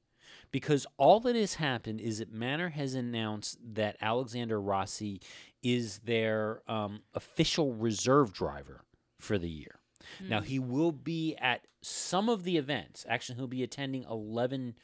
because 0.51 0.87
all 0.97 1.21
that 1.21 1.37
has 1.37 1.55
happened 1.55 2.01
is 2.01 2.19
that 2.19 2.33
Manor 2.33 2.71
has 2.71 2.95
announced 2.95 3.59
that 3.75 3.97
Alexander 4.01 4.61
Rossi 4.61 5.21
is 5.63 5.99
their 5.99 6.63
um, 6.69 7.01
official 7.15 7.75
reserve 7.75 8.33
driver 8.33 8.85
for 9.21 9.39
the 9.39 9.51
year. 9.51 9.81
Now 10.27 10.41
he 10.41 10.59
will 10.59 10.93
be 10.93 11.37
at 11.37 11.67
some 11.83 12.29
of 12.29 12.45
the 12.45 12.57
events. 12.57 13.05
Actually, 13.09 13.37
he'll 13.37 13.47
be 13.47 13.63
attending 13.63 14.05
eleven 14.05 14.75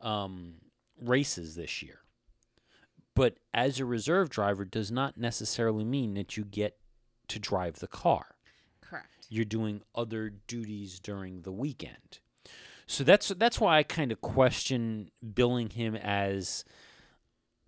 um, 0.00 0.54
races 1.08 1.54
this 1.54 1.82
year. 1.82 2.00
But 3.14 3.36
as 3.52 3.78
a 3.78 3.84
reserve 3.84 4.30
driver, 4.30 4.64
does 4.64 4.90
not 4.90 5.18
necessarily 5.18 5.84
mean 5.84 6.14
that 6.14 6.36
you 6.36 6.44
get 6.44 6.78
to 7.28 7.38
drive 7.38 7.78
the 7.78 7.86
car 7.86 8.36
Correct. 8.80 9.26
you're 9.28 9.44
doing 9.44 9.82
other 9.94 10.30
duties 10.46 10.98
during 10.98 11.42
the 11.42 11.52
weekend. 11.52 12.20
So 12.86 13.04
that's 13.04 13.28
that's 13.28 13.60
why 13.60 13.78
I 13.78 13.82
kind 13.84 14.12
of 14.12 14.20
question 14.20 15.10
billing 15.34 15.70
him 15.70 15.94
as 15.96 16.64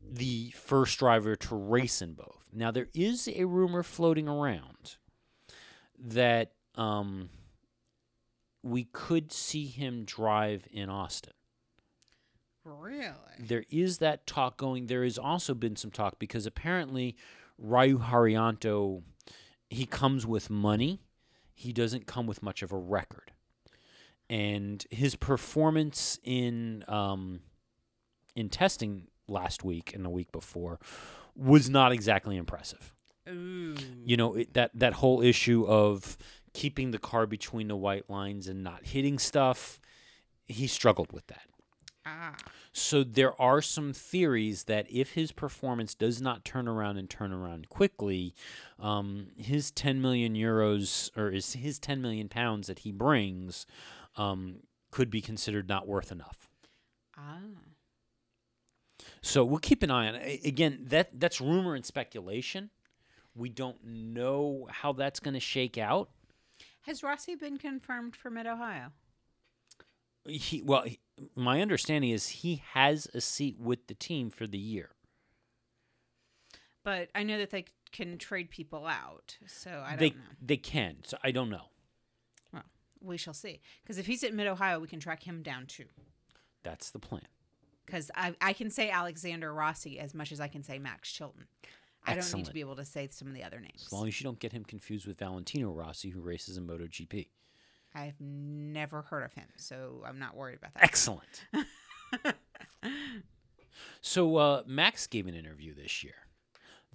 the 0.02 0.50
first 0.50 0.98
driver 0.98 1.34
to 1.34 1.54
race 1.54 2.02
in 2.02 2.12
both. 2.12 2.50
Now 2.52 2.70
there 2.70 2.88
is 2.94 3.28
a 3.28 3.44
rumor 3.44 3.82
floating 3.82 4.28
around 4.28 4.96
that 5.98 6.52
um, 6.74 7.30
we 8.62 8.84
could 8.84 9.32
see 9.32 9.66
him 9.66 10.04
drive 10.04 10.66
in 10.70 10.90
Austin. 10.90 11.32
Really? 12.64 13.10
There 13.38 13.64
is 13.70 13.98
that 13.98 14.26
talk 14.26 14.56
going. 14.56 14.86
There 14.86 15.04
has 15.04 15.18
also 15.18 15.54
been 15.54 15.76
some 15.76 15.90
talk 15.90 16.18
because 16.18 16.46
apparently 16.46 17.16
Rio 17.58 17.98
Haryanto 17.98 19.02
he 19.70 19.86
comes 19.86 20.26
with 20.26 20.50
money. 20.50 21.00
He 21.52 21.72
doesn't 21.72 22.06
come 22.06 22.26
with 22.26 22.42
much 22.42 22.62
of 22.62 22.72
a 22.72 22.78
record. 22.78 23.32
And 24.30 24.84
his 24.90 25.16
performance 25.16 26.18
in 26.22 26.84
um, 26.88 27.40
in 28.34 28.48
testing 28.48 29.08
last 29.28 29.64
week 29.64 29.94
and 29.94 30.04
the 30.04 30.10
week 30.10 30.32
before 30.32 30.78
was 31.36 31.68
not 31.68 31.92
exactly 31.92 32.36
impressive. 32.36 32.94
Ooh. 33.28 33.74
You 34.04 34.16
know, 34.16 34.34
it, 34.36 34.54
that 34.54 34.70
that 34.74 34.94
whole 34.94 35.20
issue 35.20 35.66
of 35.66 36.16
keeping 36.52 36.90
the 36.90 36.98
car 36.98 37.26
between 37.26 37.68
the 37.68 37.76
white 37.76 38.08
lines 38.08 38.48
and 38.48 38.62
not 38.62 38.86
hitting 38.86 39.18
stuff, 39.18 39.80
he 40.46 40.66
struggled 40.66 41.12
with 41.12 41.26
that. 41.26 41.42
Ah. 42.06 42.36
So 42.72 43.02
there 43.02 43.40
are 43.40 43.62
some 43.62 43.92
theories 43.92 44.64
that 44.64 44.86
if 44.90 45.12
his 45.12 45.32
performance 45.32 45.94
does 45.94 46.20
not 46.20 46.44
turn 46.44 46.68
around 46.68 46.98
and 46.98 47.08
turn 47.08 47.32
around 47.32 47.68
quickly, 47.68 48.34
um, 48.78 49.28
his 49.36 49.70
10 49.70 50.02
million 50.02 50.34
euros 50.34 51.16
or 51.16 51.30
is 51.30 51.54
his 51.54 51.78
10 51.78 52.02
million 52.02 52.28
pounds 52.28 52.66
that 52.66 52.80
he 52.80 52.92
brings 52.92 53.66
um, 54.16 54.56
could 54.90 55.10
be 55.10 55.20
considered 55.20 55.68
not 55.68 55.86
worth 55.88 56.12
enough. 56.12 56.48
Ah. 57.16 57.38
So 59.22 59.44
we'll 59.44 59.58
keep 59.58 59.82
an 59.82 59.90
eye 59.90 60.08
on 60.08 60.14
it. 60.16 60.44
Again, 60.44 60.80
that 60.88 61.18
that's 61.18 61.40
rumor 61.40 61.74
and 61.74 61.84
speculation. 61.84 62.70
We 63.34 63.48
don't 63.48 63.82
know 63.84 64.68
how 64.70 64.92
that's 64.92 65.20
going 65.20 65.34
to 65.34 65.40
shake 65.40 65.78
out. 65.78 66.10
Has 66.82 67.02
Rossi 67.02 67.34
been 67.34 67.56
confirmed 67.56 68.14
for 68.14 68.30
Mid 68.30 68.46
Ohio? 68.46 68.92
He 70.26 70.62
well, 70.62 70.82
he, 70.82 71.00
my 71.34 71.60
understanding 71.60 72.10
is 72.10 72.28
he 72.28 72.62
has 72.72 73.06
a 73.14 73.20
seat 73.20 73.58
with 73.58 73.86
the 73.86 73.94
team 73.94 74.30
for 74.30 74.46
the 74.46 74.58
year. 74.58 74.90
But 76.82 77.08
I 77.14 77.22
know 77.22 77.38
that 77.38 77.50
they 77.50 77.64
can 77.92 78.18
trade 78.18 78.50
people 78.50 78.86
out, 78.86 79.38
so 79.46 79.82
I 79.84 79.90
don't 79.90 79.98
they 79.98 80.10
know. 80.10 80.16
they 80.40 80.56
can. 80.56 80.96
So 81.04 81.16
I 81.22 81.30
don't 81.30 81.48
know. 81.48 81.68
Well, 82.52 82.64
we 83.00 83.16
shall 83.16 83.34
see. 83.34 83.60
Because 83.82 83.98
if 83.98 84.06
he's 84.06 84.22
at 84.22 84.34
Mid 84.34 84.46
Ohio, 84.46 84.80
we 84.80 84.88
can 84.88 85.00
track 85.00 85.22
him 85.22 85.42
down 85.42 85.66
too. 85.66 85.86
That's 86.62 86.90
the 86.90 86.98
plan. 86.98 87.22
Because 87.86 88.10
I, 88.14 88.34
I 88.40 88.52
can 88.52 88.70
say 88.70 88.90
Alexander 88.90 89.52
Rossi 89.52 89.98
as 89.98 90.14
much 90.14 90.32
as 90.32 90.40
I 90.40 90.48
can 90.48 90.62
say 90.62 90.78
Max 90.78 91.10
Chilton. 91.12 91.46
I 92.06 92.14
don't 92.14 92.34
need 92.34 92.46
to 92.46 92.52
be 92.52 92.60
able 92.60 92.76
to 92.76 92.84
say 92.84 93.08
some 93.10 93.28
of 93.28 93.34
the 93.34 93.42
other 93.42 93.60
names. 93.60 93.84
As 93.86 93.92
long 93.92 94.06
as 94.06 94.20
you 94.20 94.24
don't 94.24 94.38
get 94.38 94.52
him 94.52 94.64
confused 94.64 95.06
with 95.06 95.18
Valentino 95.18 95.70
Rossi, 95.70 96.10
who 96.10 96.20
races 96.20 96.58
in 96.58 96.66
MotoGP. 96.66 97.28
I've 97.94 98.20
never 98.20 99.02
heard 99.02 99.22
of 99.22 99.32
him, 99.34 99.46
so 99.56 100.02
I'm 100.06 100.18
not 100.18 100.36
worried 100.36 100.56
about 100.56 100.74
that. 100.74 100.82
Excellent. 100.82 101.44
so 104.00 104.36
uh, 104.36 104.62
Max 104.66 105.06
gave 105.06 105.26
an 105.26 105.34
interview 105.34 105.74
this 105.74 106.02
year. 106.02 106.14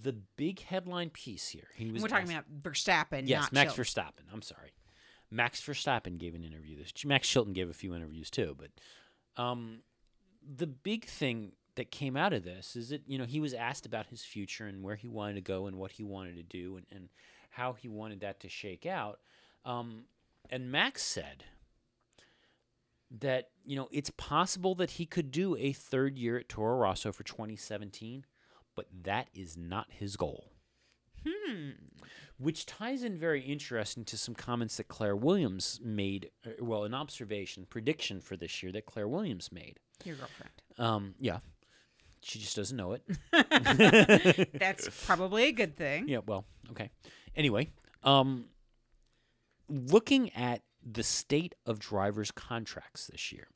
The 0.01 0.13
big 0.37 0.61
headline 0.61 1.09
piece 1.09 1.49
here. 1.49 1.67
He 1.75 1.91
was 1.91 2.01
We're 2.01 2.07
talking 2.09 2.31
asked- 2.33 2.47
about 2.47 2.73
Verstappen, 2.73 3.23
yes, 3.27 3.51
Max 3.51 3.75
Chilton. 3.75 3.83
Verstappen. 4.03 4.33
I'm 4.33 4.41
sorry, 4.41 4.71
Max 5.29 5.61
Verstappen 5.61 6.17
gave 6.17 6.35
an 6.35 6.43
interview. 6.43 6.77
This 6.77 6.93
Max 7.05 7.27
Chilton 7.27 7.53
gave 7.53 7.69
a 7.69 7.73
few 7.73 7.93
interviews 7.93 8.29
too, 8.29 8.55
but 8.57 8.69
um, 9.41 9.79
the 10.45 10.67
big 10.67 11.05
thing 11.05 11.51
that 11.75 11.91
came 11.91 12.15
out 12.17 12.33
of 12.33 12.43
this 12.43 12.75
is 12.75 12.89
that 12.89 13.03
you 13.07 13.17
know 13.17 13.25
he 13.25 13.39
was 13.41 13.53
asked 13.53 13.85
about 13.85 14.07
his 14.07 14.23
future 14.23 14.65
and 14.67 14.83
where 14.83 14.95
he 14.95 15.07
wanted 15.07 15.35
to 15.35 15.41
go 15.41 15.67
and 15.67 15.77
what 15.77 15.91
he 15.93 16.03
wanted 16.03 16.35
to 16.37 16.43
do 16.43 16.77
and, 16.77 16.85
and 16.91 17.09
how 17.51 17.73
he 17.73 17.87
wanted 17.89 18.21
that 18.21 18.39
to 18.41 18.49
shake 18.49 18.85
out. 18.85 19.19
Um, 19.65 20.03
and 20.49 20.71
Max 20.71 21.01
said 21.03 21.45
that 23.11 23.49
you 23.65 23.75
know 23.75 23.87
it's 23.91 24.11
possible 24.11 24.75
that 24.75 24.91
he 24.91 25.05
could 25.05 25.31
do 25.31 25.55
a 25.57 25.71
third 25.73 26.17
year 26.17 26.37
at 26.37 26.49
Toro 26.49 26.77
Rosso 26.77 27.11
for 27.11 27.23
2017, 27.23 28.25
but 28.75 28.87
that 29.03 29.27
is 29.33 29.57
not 29.57 29.87
his 29.89 30.15
goal 30.15 30.51
Hmm. 31.27 31.71
which 32.37 32.65
ties 32.65 33.03
in 33.03 33.17
very 33.17 33.41
interesting 33.41 34.05
to 34.05 34.17
some 34.17 34.33
comments 34.35 34.77
that 34.77 34.87
Claire 34.87 35.17
Williams 35.17 35.81
made. 35.83 36.29
uh, 36.45 36.51
Well, 36.61 36.85
an 36.85 36.93
observation, 36.93 37.65
prediction 37.69 38.21
for 38.21 38.37
this 38.37 38.63
year 38.63 38.71
that 38.71 38.85
Claire 38.85 39.07
Williams 39.09 39.51
made. 39.51 39.79
Your 40.05 40.15
girlfriend. 40.15 40.51
Um, 40.77 41.15
yeah, 41.19 41.39
she 42.21 42.39
just 42.39 42.55
doesn't 42.55 42.77
know 42.77 42.93
it. 42.93 43.03
That's 44.59 44.87
probably 45.05 45.47
a 45.47 45.51
good 45.51 45.75
thing. 45.75 46.07
Yeah, 46.07 46.19
well, 46.25 46.45
okay. 46.71 46.89
Anyway, 47.35 47.69
um, 48.03 48.45
looking 49.69 50.33
at 50.33 50.61
the 50.83 51.03
state 51.03 51.55
of 51.65 51.79
drivers' 51.79 52.31
contracts 52.31 53.07
this 53.07 53.31
year, 53.31 53.47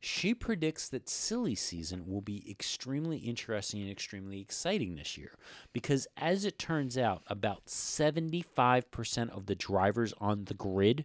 she 0.00 0.34
predicts 0.34 0.88
that 0.88 1.08
silly 1.08 1.54
season 1.54 2.06
will 2.06 2.20
be 2.20 2.50
extremely 2.50 3.18
interesting 3.18 3.80
and 3.80 3.90
extremely 3.90 4.40
exciting 4.40 4.96
this 4.96 5.16
year 5.16 5.36
because, 5.72 6.08
as 6.16 6.44
it 6.44 6.58
turns 6.58 6.98
out, 6.98 7.22
about 7.28 7.66
75% 7.66 9.30
of 9.30 9.46
the 9.46 9.54
drivers 9.54 10.12
on 10.18 10.46
the 10.46 10.54
grid 10.54 11.04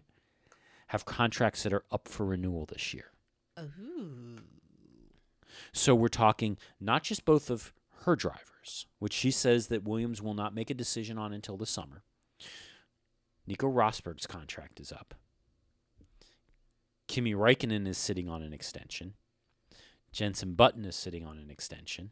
have 0.88 1.04
contracts 1.04 1.62
that 1.62 1.72
are 1.72 1.84
up 1.92 2.08
for 2.08 2.26
renewal 2.26 2.66
this 2.66 2.92
year. 2.92 3.12
Ooh. 3.60 4.38
So 5.72 5.94
we're 5.94 6.08
talking 6.08 6.58
not 6.80 7.04
just 7.04 7.24
both 7.24 7.50
of 7.50 7.72
her 8.02 8.16
drivers, 8.16 8.86
which 8.98 9.12
she 9.12 9.30
says 9.30 9.68
that 9.68 9.84
Williams 9.84 10.20
will 10.20 10.34
not 10.34 10.54
make 10.54 10.70
a 10.70 10.74
decision 10.74 11.18
on 11.18 11.32
until 11.32 11.56
the 11.56 11.66
summer. 11.66 12.02
Nico 13.48 13.66
Rosberg's 13.66 14.26
contract 14.26 14.78
is 14.78 14.92
up. 14.92 15.14
Kimi 17.06 17.32
Räikkönen 17.32 17.88
is 17.88 17.96
sitting 17.96 18.28
on 18.28 18.42
an 18.42 18.52
extension. 18.52 19.14
Jenson 20.12 20.52
Button 20.52 20.84
is 20.84 20.94
sitting 20.94 21.24
on 21.24 21.38
an 21.38 21.50
extension. 21.50 22.10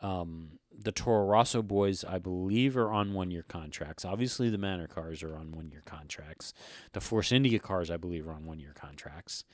Um, 0.00 0.58
the 0.76 0.90
Toro 0.90 1.26
Rosso 1.26 1.60
boys, 1.62 2.02
I 2.02 2.18
believe, 2.18 2.78
are 2.78 2.90
on 2.90 3.12
one 3.12 3.30
year 3.30 3.44
contracts. 3.46 4.06
Obviously, 4.06 4.48
the 4.48 4.58
Manor 4.58 4.88
cars 4.88 5.22
are 5.22 5.36
on 5.36 5.52
one 5.52 5.70
year 5.70 5.82
contracts. 5.84 6.54
The 6.92 7.00
Force 7.00 7.30
India 7.30 7.58
cars, 7.58 7.90
I 7.90 7.98
believe, 7.98 8.26
are 8.26 8.32
on 8.32 8.46
one 8.46 8.58
year 8.58 8.72
contracts. 8.74 9.44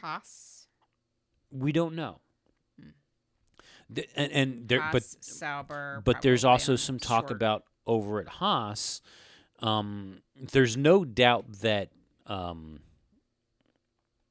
Haas. 0.00 0.68
We 1.50 1.72
don't 1.72 1.96
know. 1.96 2.20
The- 3.90 4.08
and 4.14 4.32
and 4.32 4.68
there, 4.68 4.88
but 4.92 5.02
Sauber. 5.02 6.00
but 6.04 6.22
there's 6.22 6.44
also 6.44 6.76
some 6.76 7.00
talk 7.00 7.24
short. 7.24 7.32
about 7.32 7.64
over 7.86 8.20
at 8.20 8.28
Haas. 8.28 9.02
Um, 9.62 10.22
there's 10.36 10.76
no 10.76 11.04
doubt 11.04 11.60
that 11.60 11.90
um, 12.26 12.80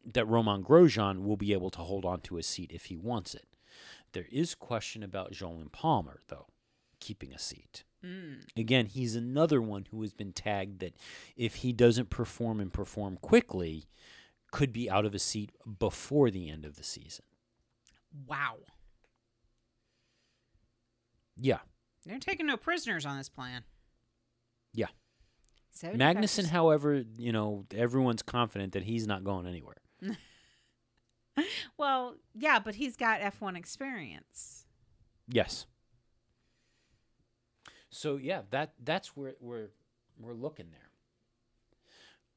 that 0.06 0.26
Romain 0.26 0.64
Grosjean 0.64 1.24
will 1.24 1.38
be 1.38 1.54
able 1.54 1.70
to 1.72 1.80
hold 1.80 2.06
on 2.06 2.22
to 2.22 2.36
his 2.36 2.48
seat 2.48 2.72
if 2.74 2.86
he 2.86 2.98
wants 2.98 3.36
it. 3.36 3.46
There 4.14 4.28
is 4.32 4.56
question 4.56 5.04
about 5.04 5.34
Jolyon 5.34 5.72
Palmer, 5.72 6.22
though, 6.28 6.48
keeping 7.00 7.32
a 7.32 7.40
seat. 7.40 7.84
Mm. 8.04 8.42
Again, 8.58 8.86
he's 8.88 9.16
another 9.16 9.62
one 9.62 9.86
who 9.92 10.02
has 10.02 10.14
been 10.14 10.32
tagged 10.32 10.80
that 10.80 10.96
if 11.36 11.56
he 11.56 11.74
doesn't 11.74 12.10
perform 12.10 12.60
and 12.60 12.74
perform 12.74 13.18
quickly, 13.18 13.86
could 14.52 14.74
be 14.74 14.90
out 14.90 15.06
of 15.06 15.14
a 15.14 15.20
seat 15.20 15.52
before 15.78 16.32
the 16.32 16.50
end 16.50 16.66
of 16.66 16.76
the 16.76 16.84
season. 16.84 17.26
Wow. 18.26 18.58
Yeah. 21.38 21.60
They're 22.06 22.20
taking 22.20 22.48
no 22.48 22.58
prisoners 22.58 23.06
on 23.06 23.18
this 23.18 23.30
plan. 23.30 23.64
Yeah. 24.74 24.88
75%. 25.84 25.98
Magnussen, 25.98 26.46
however, 26.48 27.04
you 27.18 27.32
know, 27.32 27.66
everyone's 27.76 28.22
confident 28.22 28.74
that 28.74 28.84
he's 28.84 29.08
not 29.08 29.24
going 29.24 29.46
anywhere. 29.46 29.78
Well, 31.78 32.16
yeah, 32.36 32.60
but 32.60 32.76
he's 32.76 32.98
got 32.98 33.22
F1 33.22 33.56
experience. 33.58 34.66
Yes. 35.30 35.66
So 37.90 38.18
yeah, 38.18 38.42
that 38.52 38.74
that's 38.84 39.16
where 39.16 39.36
we're 39.40 39.70
we're 40.20 40.34
looking 40.34 40.68
there. 40.72 40.90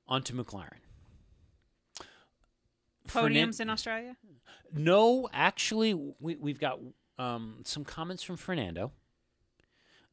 On 0.06 0.22
to 0.22 0.32
McLaren. 0.32 0.68
Fernan- 3.06 3.32
Podiums 3.32 3.60
in 3.60 3.68
Australia? 3.68 4.16
No, 4.72 5.28
actually, 5.32 5.94
we, 5.94 6.36
we've 6.36 6.60
got 6.60 6.78
um, 7.18 7.62
some 7.64 7.84
comments 7.84 8.22
from 8.22 8.36
Fernando. 8.36 8.92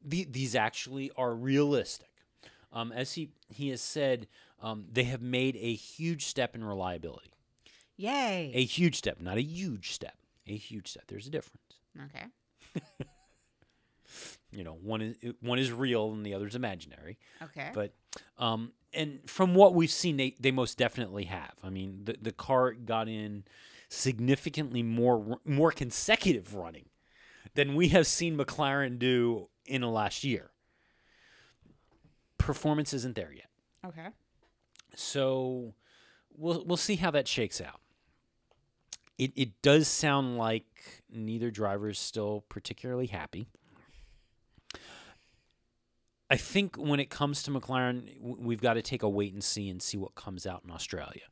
The, 0.04 0.26
these 0.30 0.56
actually 0.56 1.12
are 1.16 1.34
realistic. 1.36 2.09
Um, 2.72 2.92
as 2.92 3.14
he, 3.14 3.30
he 3.50 3.70
has 3.70 3.82
said, 3.82 4.28
um, 4.62 4.86
they 4.92 5.04
have 5.04 5.22
made 5.22 5.56
a 5.56 5.74
huge 5.74 6.26
step 6.26 6.56
in 6.56 6.64
reliability. 6.64 7.32
Yay. 7.98 8.52
A 8.54 8.64
huge 8.64 8.96
step, 8.96 9.20
not 9.20 9.38
a 9.38 9.42
huge 9.42 9.92
step. 9.92 10.16
A 10.48 10.56
huge 10.56 10.88
step. 10.88 11.04
There's 11.08 11.28
a 11.28 11.32
difference. 11.32 11.80
Okay. 12.06 12.26
You 14.52 14.64
know, 14.64 14.78
one 14.82 15.02
is 15.02 15.16
one 15.42 15.60
is 15.60 15.72
real 15.72 16.12
and 16.12 16.26
the 16.26 16.34
other 16.34 16.48
is 16.48 16.56
imaginary. 16.56 17.20
Okay. 17.42 17.70
But 17.74 17.94
um, 18.38 18.72
and 18.94 19.20
from 19.28 19.54
what 19.54 19.76
we've 19.76 19.92
seen, 19.92 20.18
they, 20.18 20.36
they 20.40 20.52
most 20.52 20.78
definitely 20.78 21.26
have. 21.26 21.54
I 21.64 21.70
mean, 21.70 22.02
the 22.06 22.16
the 22.20 22.32
car 22.32 22.72
got 22.74 23.08
in 23.08 23.44
significantly 23.90 24.82
more 24.82 25.40
more 25.46 25.72
consecutive 25.72 26.56
running 26.56 26.86
than 27.54 27.76
we 27.76 27.90
have 27.90 28.08
seen 28.08 28.38
McLaren 28.38 28.98
do 28.98 29.50
in 29.66 29.82
the 29.82 29.88
last 29.88 30.24
year. 30.24 30.50
Performance 32.50 32.96
isn't 32.96 33.14
there 33.16 33.32
yet, 33.32 33.50
okay. 33.86 34.08
so 34.96 35.76
we'll 36.36 36.64
we'll 36.66 36.78
see 36.78 36.96
how 36.96 37.12
that 37.12 37.28
shakes 37.28 37.62
out. 37.62 37.80
It 39.20 39.34
it 39.36 39.62
does 39.62 39.88
sound 39.88 40.40
like 40.40 41.04
neither 41.12 41.52
driver 41.52 41.90
is 41.90 42.00
still 42.00 42.44
particularly 42.50 43.06
happy. 43.06 43.50
I 46.32 46.38
think 46.38 46.76
when 46.76 47.00
it 47.00 47.10
comes 47.10 47.42
to 47.44 47.52
McLaren, 47.52 48.12
we've 48.22 48.62
got 48.62 48.76
to 48.76 48.84
take 48.84 49.02
a 49.02 49.10
wait 49.10 49.34
and 49.34 49.44
see 49.44 49.68
and 49.68 49.82
see 49.82 49.98
what 49.98 50.14
comes 50.14 50.46
out 50.46 50.62
in 50.64 50.70
Australia. 50.70 51.24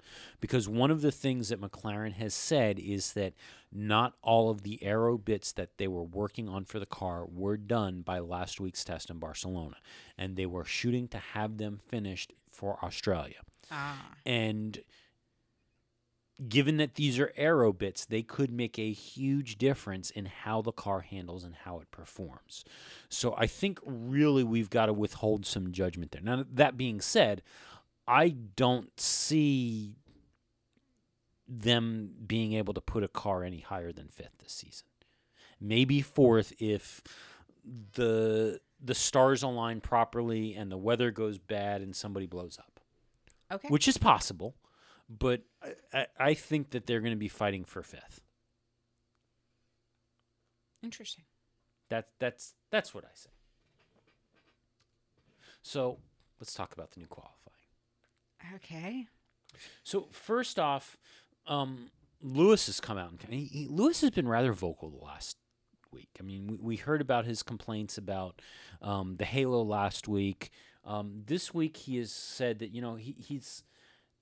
Because 0.42 0.68
one 0.68 0.90
of 0.90 1.02
the 1.02 1.12
things 1.12 1.50
that 1.50 1.62
McLaren 1.62 2.14
has 2.14 2.34
said 2.34 2.80
is 2.80 3.14
that 3.14 3.34
not 3.72 4.16
all 4.24 4.50
of 4.50 4.64
the 4.64 4.84
aero 4.84 5.20
bits 5.20 5.52
that 5.52 5.78
they 5.78 5.88
were 5.88 6.04
working 6.04 6.50
on 6.50 6.66
for 6.66 6.80
the 6.80 6.88
car 6.88 7.26
were 7.28 7.58
done 7.58 8.02
by 8.02 8.18
last 8.18 8.60
week's 8.60 8.84
test 8.84 9.12
in 9.12 9.20
Barcelona. 9.20 9.76
And 10.18 10.36
they 10.36 10.48
were 10.48 10.66
shooting 10.66 11.08
to 11.10 11.20
have 11.20 11.58
them 11.58 11.80
finished 11.88 12.34
for 12.52 12.80
Australia. 12.84 13.42
Ah. 13.70 14.14
And 14.26 14.80
given 16.48 16.78
that 16.78 16.96
these 16.96 17.18
are 17.18 17.32
aero 17.36 17.74
bits, 17.74 18.06
they 18.06 18.22
could 18.22 18.52
make 18.52 18.78
a 18.78 18.92
huge 18.92 19.58
difference 19.58 20.10
in 20.10 20.26
how 20.26 20.62
the 20.62 20.72
car 20.72 21.02
handles 21.02 21.44
and 21.44 21.56
how 21.56 21.80
it 21.80 21.90
performs. 21.90 22.64
So 23.10 23.34
I 23.38 23.48
think 23.48 23.80
really 23.84 24.44
we've 24.44 24.70
got 24.70 24.86
to 24.86 24.94
withhold 24.94 25.46
some 25.46 25.72
judgment 25.72 26.12
there. 26.12 26.22
Now, 26.22 26.46
that 26.54 26.78
being 26.78 27.02
said, 27.02 27.42
I 28.08 28.30
don't 28.30 29.00
see 29.00 29.96
them 31.48 32.12
being 32.26 32.54
able 32.54 32.74
to 32.74 32.82
put 32.82 33.04
a 33.04 33.08
car 33.08 33.44
any 33.44 33.62
higher 33.62 33.92
than 33.92 34.10
fifth 34.10 34.38
this 34.44 34.54
season. 34.54 34.88
Maybe 35.60 36.02
fourth 36.02 36.54
if 36.60 37.02
the 37.94 38.60
the 38.82 38.94
stars 38.94 39.42
align 39.42 39.82
properly 39.82 40.54
and 40.54 40.72
the 40.72 40.78
weather 40.78 41.10
goes 41.10 41.40
bad 41.40 41.82
and 41.82 41.96
somebody 41.96 42.28
blows 42.28 42.60
up 42.60 42.80
Okay. 43.52 43.68
which 43.70 43.88
is 43.88 43.98
possible, 43.98 44.56
but 45.10 45.42
I, 45.94 46.08
I, 46.20 46.34
think 46.34 46.72
that 46.72 46.86
they're 46.86 47.00
going 47.00 47.14
to 47.14 47.18
be 47.18 47.30
fighting 47.30 47.64
for 47.64 47.82
fifth. 47.82 48.22
Interesting. 50.84 51.24
That 51.90 52.10
that's 52.20 52.54
that's 52.72 52.94
what 52.94 53.06
I 53.06 53.14
say. 53.14 53.30
So 55.62 56.00
let's 56.40 56.54
talk 56.54 56.74
about 56.74 56.92
the 56.92 57.00
new 57.00 57.08
qualifying. 57.08 57.36
Okay. 58.56 59.08
So 59.84 60.08
first 60.12 60.60
off, 60.60 60.98
um, 61.48 61.90
Lewis 62.22 62.68
has 62.68 62.80
come 62.80 62.98
out 62.98 63.12
and 63.24 63.34
he, 63.34 63.46
he, 63.46 63.68
Lewis 63.68 64.02
has 64.02 64.12
been 64.12 64.28
rather 64.28 64.54
vocal 64.54 64.90
the 64.90 65.04
last 65.04 65.38
week. 65.92 66.10
I 66.20 66.24
mean, 66.24 66.48
we, 66.48 66.58
we 66.58 66.76
heard 66.76 67.02
about 67.02 67.26
his 67.26 67.44
complaints 67.44 67.98
about 67.98 68.42
um, 68.82 69.16
the 69.18 69.26
Halo 69.26 69.62
last 69.62 70.08
week. 70.08 70.52
Um, 70.86 71.24
this 71.26 71.54
week, 71.54 71.78
he 71.78 71.98
has 71.98 72.12
said 72.12 72.60
that 72.60 72.72
you 72.72 72.82
know 72.82 72.96
he, 72.96 73.16
he's 73.18 73.64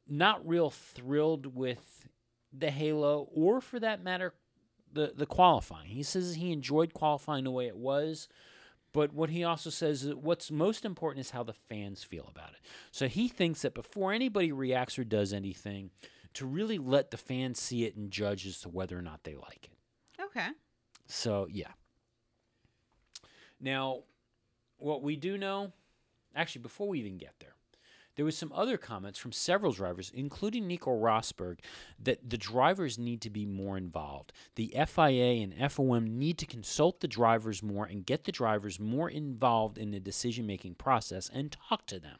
not 0.07 0.47
real 0.47 0.69
thrilled 0.69 1.55
with 1.55 2.07
the 2.51 2.71
Halo, 2.71 3.27
or 3.33 3.61
for 3.61 3.79
that 3.79 4.03
matter, 4.03 4.33
the 4.91 5.13
the 5.15 5.25
qualifying. 5.25 5.89
He 5.89 6.03
says 6.03 6.35
he 6.35 6.51
enjoyed 6.51 6.93
qualifying 6.93 7.43
the 7.43 7.51
way 7.51 7.67
it 7.67 7.77
was. 7.77 8.27
But 8.93 9.11
what 9.11 9.29
he 9.29 9.43
also 9.43 9.69
says 9.69 10.05
is 10.05 10.15
what's 10.15 10.49
most 10.49 10.85
important 10.85 11.25
is 11.25 11.31
how 11.31 11.43
the 11.43 11.51
fans 11.51 12.05
feel 12.05 12.31
about 12.33 12.51
it. 12.51 12.61
So 12.91 13.09
he 13.09 13.27
thinks 13.27 13.63
that 13.63 13.73
before 13.73 14.13
anybody 14.13 14.53
reacts 14.53 14.97
or 14.97 15.03
does 15.03 15.33
anything, 15.33 15.89
to 16.35 16.45
really 16.45 16.77
let 16.77 17.11
the 17.11 17.17
fans 17.17 17.59
see 17.59 17.83
it 17.83 17.97
and 17.97 18.09
judge 18.09 18.47
as 18.47 18.61
to 18.61 18.69
whether 18.69 18.97
or 18.97 19.01
not 19.01 19.25
they 19.25 19.35
like 19.35 19.69
it. 19.69 20.23
Okay. 20.23 20.47
So, 21.07 21.47
yeah. 21.49 21.71
Now, 23.59 24.03
what 24.77 25.01
we 25.01 25.17
do 25.17 25.37
know, 25.37 25.73
actually, 26.33 26.61
before 26.61 26.87
we 26.87 26.99
even 26.99 27.17
get 27.17 27.33
there, 27.39 27.54
there 28.15 28.25
was 28.25 28.37
some 28.37 28.51
other 28.53 28.77
comments 28.77 29.19
from 29.19 29.31
several 29.31 29.71
drivers, 29.71 30.11
including 30.13 30.67
Nico 30.67 30.91
Rosberg, 30.91 31.59
that 31.99 32.29
the 32.29 32.37
drivers 32.37 32.97
need 32.97 33.21
to 33.21 33.29
be 33.29 33.45
more 33.45 33.77
involved. 33.77 34.31
The 34.55 34.73
FIA 34.87 35.43
and 35.43 35.53
FOM 35.53 36.17
need 36.17 36.37
to 36.37 36.45
consult 36.45 37.01
the 37.01 37.07
drivers 37.07 37.61
more 37.61 37.85
and 37.85 38.05
get 38.05 38.23
the 38.23 38.31
drivers 38.31 38.79
more 38.79 39.09
involved 39.09 39.77
in 39.77 39.91
the 39.91 39.99
decision 39.99 40.47
making 40.47 40.75
process 40.75 41.29
and 41.33 41.51
talk 41.51 41.85
to 41.87 41.99
them. 41.99 42.19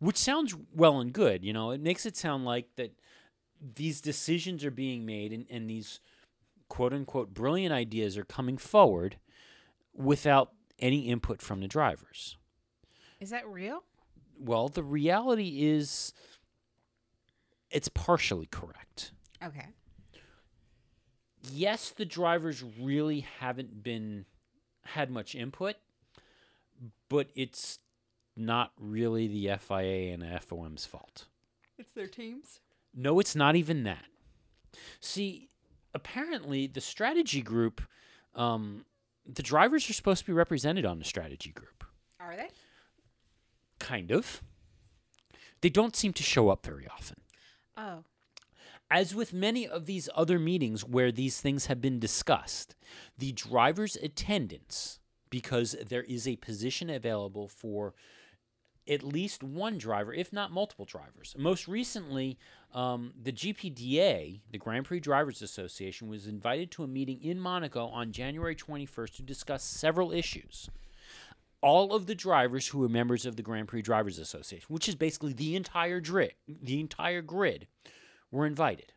Which 0.00 0.16
sounds 0.16 0.56
well 0.74 0.98
and 0.98 1.12
good, 1.12 1.44
you 1.44 1.52
know, 1.52 1.70
it 1.70 1.80
makes 1.80 2.06
it 2.06 2.16
sound 2.16 2.44
like 2.44 2.74
that 2.76 2.98
these 3.60 4.00
decisions 4.00 4.64
are 4.64 4.70
being 4.70 5.04
made 5.04 5.32
and, 5.32 5.46
and 5.50 5.68
these 5.68 6.00
quote 6.68 6.92
unquote 6.92 7.34
brilliant 7.34 7.72
ideas 7.72 8.16
are 8.16 8.24
coming 8.24 8.56
forward 8.56 9.18
without 9.94 10.52
any 10.78 11.00
input 11.08 11.42
from 11.42 11.60
the 11.60 11.68
drivers. 11.68 12.38
Is 13.20 13.30
that 13.30 13.46
real? 13.46 13.84
Well, 14.40 14.68
the 14.68 14.82
reality 14.82 15.62
is 15.62 16.12
it's 17.70 17.88
partially 17.88 18.46
correct. 18.46 19.12
Okay. 19.44 19.66
Yes, 21.52 21.90
the 21.90 22.04
drivers 22.04 22.62
really 22.62 23.26
haven't 23.38 23.82
been 23.82 24.26
had 24.84 25.10
much 25.10 25.34
input, 25.34 25.76
but 27.08 27.28
it's 27.34 27.78
not 28.36 28.72
really 28.78 29.26
the 29.26 29.56
FIA 29.58 30.12
and 30.12 30.22
FOM's 30.42 30.86
fault. 30.86 31.26
It's 31.78 31.92
their 31.92 32.06
teams. 32.06 32.60
No, 32.94 33.20
it's 33.20 33.36
not 33.36 33.56
even 33.56 33.84
that. 33.84 34.04
See, 35.00 35.48
apparently 35.94 36.66
the 36.66 36.80
strategy 36.80 37.42
group, 37.42 37.80
um, 38.34 38.84
the 39.26 39.42
drivers 39.42 39.88
are 39.88 39.94
supposed 39.94 40.20
to 40.20 40.26
be 40.26 40.32
represented 40.32 40.84
on 40.84 40.98
the 40.98 41.04
strategy 41.04 41.52
group. 41.52 41.84
Are 42.18 42.36
they? 42.36 42.48
Kind 43.90 44.12
of. 44.12 44.40
They 45.62 45.68
don't 45.68 45.96
seem 45.96 46.12
to 46.12 46.22
show 46.22 46.48
up 46.48 46.64
very 46.64 46.86
often. 46.86 47.16
Oh. 47.76 48.04
As 48.88 49.16
with 49.16 49.32
many 49.32 49.66
of 49.66 49.86
these 49.86 50.08
other 50.14 50.38
meetings 50.38 50.84
where 50.84 51.10
these 51.10 51.40
things 51.40 51.66
have 51.66 51.80
been 51.80 51.98
discussed, 51.98 52.76
the 53.18 53.32
driver's 53.32 53.96
attendance, 53.96 55.00
because 55.28 55.74
there 55.88 56.04
is 56.04 56.28
a 56.28 56.36
position 56.36 56.88
available 56.88 57.48
for 57.48 57.94
at 58.88 59.02
least 59.02 59.42
one 59.42 59.76
driver, 59.76 60.14
if 60.14 60.32
not 60.32 60.52
multiple 60.52 60.84
drivers. 60.84 61.34
Most 61.36 61.66
recently, 61.66 62.38
um, 62.72 63.12
the 63.20 63.32
GPDA, 63.32 64.38
the 64.52 64.58
Grand 64.58 64.84
Prix 64.84 65.00
Drivers 65.00 65.42
Association, 65.42 66.08
was 66.08 66.28
invited 66.28 66.70
to 66.70 66.84
a 66.84 66.86
meeting 66.86 67.20
in 67.20 67.40
Monaco 67.40 67.86
on 67.86 68.12
January 68.12 68.54
21st 68.54 69.16
to 69.16 69.22
discuss 69.22 69.64
several 69.64 70.12
issues. 70.12 70.70
All 71.62 71.94
of 71.94 72.06
the 72.06 72.14
drivers 72.14 72.68
who 72.68 72.78
were 72.78 72.88
members 72.88 73.26
of 73.26 73.36
the 73.36 73.42
Grand 73.42 73.68
Prix 73.68 73.82
Drivers 73.82 74.18
Association, 74.18 74.66
which 74.68 74.88
is 74.88 74.94
basically 74.94 75.32
the 75.34 75.56
entire 75.56 76.00
grid, 76.00 76.34
the 76.48 76.80
entire 76.80 77.20
grid, 77.20 77.66
were 78.30 78.46
invited. 78.46 78.92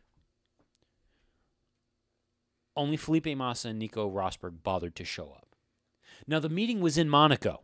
Only 2.76 2.96
Felipe 2.96 3.36
Massa 3.36 3.68
and 3.68 3.78
Nico 3.78 4.10
Rosberg 4.10 4.62
bothered 4.62 4.96
to 4.96 5.04
show 5.04 5.32
up. 5.36 5.54
Now, 6.26 6.40
the 6.40 6.48
meeting 6.48 6.80
was 6.80 6.96
in 6.96 7.08
Monaco. 7.08 7.60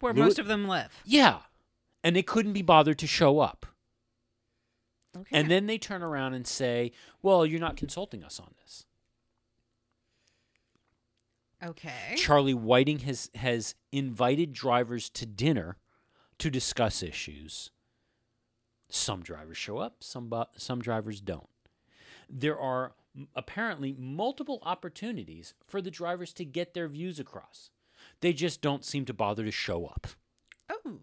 Where 0.00 0.12
most 0.12 0.38
of 0.38 0.48
them 0.48 0.66
live. 0.66 1.00
Yeah. 1.04 1.38
And 2.02 2.16
they 2.16 2.22
couldn't 2.22 2.52
be 2.54 2.62
bothered 2.62 2.98
to 2.98 3.06
show 3.06 3.38
up. 3.38 3.66
Okay. 5.16 5.38
And 5.38 5.50
then 5.50 5.66
they 5.66 5.78
turn 5.78 6.02
around 6.02 6.34
and 6.34 6.46
say, 6.46 6.92
well, 7.22 7.46
you're 7.46 7.60
not 7.60 7.76
consulting 7.76 8.24
us 8.24 8.40
on 8.40 8.54
this. 8.60 8.84
Okay. 11.64 12.14
Charlie 12.16 12.54
Whiting 12.54 13.00
has, 13.00 13.30
has 13.34 13.74
invited 13.90 14.52
drivers 14.52 15.08
to 15.10 15.26
dinner 15.26 15.76
to 16.38 16.50
discuss 16.50 17.02
issues. 17.02 17.70
Some 18.88 19.22
drivers 19.22 19.56
show 19.56 19.78
up, 19.78 20.04
some, 20.04 20.32
some 20.56 20.80
drivers 20.80 21.20
don't. 21.20 21.48
There 22.28 22.58
are 22.58 22.92
m- 23.16 23.28
apparently 23.34 23.94
multiple 23.98 24.58
opportunities 24.62 25.54
for 25.66 25.80
the 25.80 25.90
drivers 25.90 26.32
to 26.34 26.44
get 26.44 26.74
their 26.74 26.88
views 26.88 27.18
across. 27.18 27.70
They 28.20 28.32
just 28.32 28.60
don't 28.60 28.84
seem 28.84 29.04
to 29.06 29.14
bother 29.14 29.44
to 29.44 29.50
show 29.50 29.86
up. 29.86 30.08
Oh. 30.70 30.98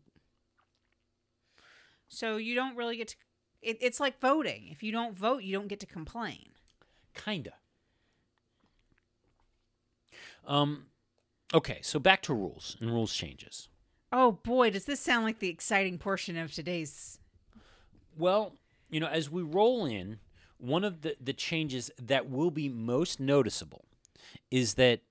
So 2.07 2.37
you 2.37 2.55
don't 2.55 2.75
really 2.75 2.97
get 2.97 3.09
to. 3.09 3.15
It, 3.61 3.77
it's 3.81 3.99
like 3.99 4.19
voting. 4.19 4.67
If 4.69 4.83
you 4.83 4.91
don't 4.91 5.15
vote, 5.15 5.43
you 5.43 5.53
don't 5.53 5.67
get 5.67 5.79
to 5.81 5.85
complain. 5.85 6.49
Kinda. 7.13 7.53
Um, 10.47 10.85
okay, 11.53 11.79
so 11.81 11.99
back 11.99 12.21
to 12.23 12.33
rules 12.33 12.77
and 12.79 12.91
rules 12.91 13.13
changes. 13.13 13.69
Oh 14.11 14.31
boy, 14.31 14.71
does 14.71 14.85
this 14.85 14.99
sound 14.99 15.25
like 15.25 15.39
the 15.39 15.49
exciting 15.49 15.97
portion 15.97 16.37
of 16.37 16.53
today's. 16.53 17.19
Well, 18.17 18.55
you 18.89 18.99
know, 18.99 19.07
as 19.07 19.29
we 19.29 19.43
roll 19.43 19.85
in, 19.85 20.19
one 20.57 20.83
of 20.83 21.01
the, 21.01 21.15
the 21.21 21.33
changes 21.33 21.91
that 22.01 22.29
will 22.29 22.51
be 22.51 22.67
most 22.67 23.19
noticeable 23.19 23.85
is 24.51 24.73
that 24.75 25.01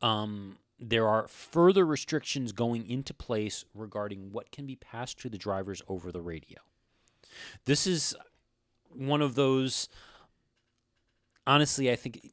um, 0.00 0.56
there 0.78 1.06
are 1.06 1.28
further 1.28 1.86
restrictions 1.86 2.52
going 2.52 2.88
into 2.88 3.14
place 3.14 3.64
regarding 3.74 4.32
what 4.32 4.50
can 4.50 4.66
be 4.66 4.76
passed 4.76 5.18
to 5.20 5.28
the 5.28 5.38
drivers 5.38 5.82
over 5.86 6.10
the 6.10 6.20
radio. 6.20 6.58
This 7.64 7.86
is 7.86 8.16
one 8.90 9.22
of 9.22 9.36
those, 9.36 9.88
honestly, 11.46 11.90
I 11.90 11.96
think 11.96 12.32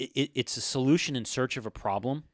it, 0.00 0.30
it's 0.34 0.56
a 0.56 0.60
solution 0.60 1.16
in 1.16 1.24
search 1.24 1.56
of 1.56 1.66
a 1.66 1.70
problem, 1.70 2.24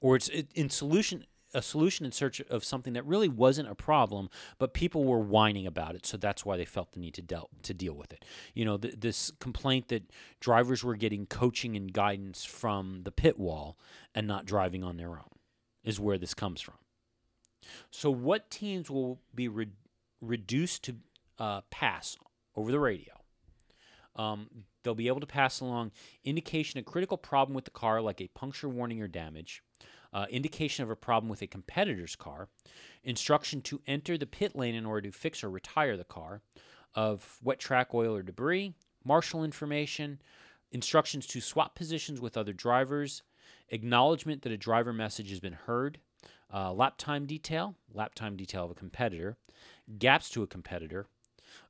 or 0.00 0.16
it's 0.16 0.28
it, 0.28 0.48
in 0.54 0.70
solution 0.70 1.24
a 1.54 1.62
solution 1.62 2.04
in 2.04 2.12
search 2.12 2.40
of 2.40 2.62
something 2.62 2.92
that 2.92 3.06
really 3.06 3.28
wasn't 3.28 3.68
a 3.68 3.74
problem, 3.74 4.28
but 4.58 4.74
people 4.74 5.04
were 5.04 5.18
whining 5.18 5.66
about 5.66 5.94
it, 5.94 6.04
so 6.04 6.18
that's 6.18 6.44
why 6.44 6.58
they 6.58 6.64
felt 6.64 6.92
the 6.92 7.00
need 7.00 7.14
to 7.14 7.22
deal 7.22 7.48
to 7.62 7.72
deal 7.72 7.94
with 7.94 8.12
it. 8.12 8.24
You 8.54 8.64
know, 8.64 8.76
th- 8.76 8.96
this 8.98 9.32
complaint 9.40 9.88
that 9.88 10.10
drivers 10.40 10.84
were 10.84 10.96
getting 10.96 11.26
coaching 11.26 11.76
and 11.76 11.92
guidance 11.92 12.44
from 12.44 13.02
the 13.04 13.12
pit 13.12 13.38
wall 13.38 13.78
and 14.14 14.26
not 14.26 14.44
driving 14.44 14.84
on 14.84 14.96
their 14.96 15.10
own 15.10 15.30
is 15.84 15.98
where 15.98 16.18
this 16.18 16.34
comes 16.34 16.60
from. 16.60 16.74
So, 17.90 18.10
what 18.10 18.50
teams 18.50 18.90
will 18.90 19.20
be 19.34 19.48
re- 19.48 19.68
reduced 20.20 20.84
to 20.84 20.96
uh, 21.38 21.60
pass 21.70 22.16
over 22.56 22.70
the 22.70 22.80
radio? 22.80 23.14
Um, 24.16 24.48
they'll 24.88 24.94
be 24.94 25.08
able 25.08 25.20
to 25.20 25.26
pass 25.26 25.60
along 25.60 25.92
indication 26.24 26.78
of 26.78 26.86
critical 26.86 27.18
problem 27.18 27.54
with 27.54 27.66
the 27.66 27.70
car, 27.70 28.00
like 28.00 28.22
a 28.22 28.28
puncture 28.28 28.70
warning 28.70 29.02
or 29.02 29.06
damage, 29.06 29.62
uh, 30.14 30.24
indication 30.30 30.82
of 30.82 30.88
a 30.88 30.96
problem 30.96 31.28
with 31.28 31.42
a 31.42 31.46
competitor's 31.46 32.16
car, 32.16 32.48
instruction 33.04 33.60
to 33.60 33.82
enter 33.86 34.16
the 34.16 34.24
pit 34.24 34.56
lane 34.56 34.74
in 34.74 34.86
order 34.86 35.10
to 35.10 35.12
fix 35.12 35.44
or 35.44 35.50
retire 35.50 35.94
the 35.94 36.04
car, 36.04 36.40
of 36.94 37.36
wet 37.42 37.58
track 37.58 37.92
oil 37.92 38.16
or 38.16 38.22
debris, 38.22 38.72
marshal 39.04 39.44
information, 39.44 40.22
instructions 40.72 41.26
to 41.26 41.38
swap 41.38 41.74
positions 41.74 42.18
with 42.18 42.38
other 42.38 42.54
drivers, 42.54 43.22
acknowledgement 43.68 44.40
that 44.40 44.52
a 44.52 44.56
driver 44.56 44.94
message 44.94 45.28
has 45.28 45.38
been 45.38 45.52
heard, 45.52 45.98
uh, 46.50 46.72
lap 46.72 46.94
time 46.96 47.26
detail, 47.26 47.74
lap 47.92 48.14
time 48.14 48.36
detail 48.36 48.64
of 48.64 48.70
a 48.70 48.74
competitor, 48.74 49.36
gaps 49.98 50.30
to 50.30 50.42
a 50.42 50.46
competitor, 50.46 51.06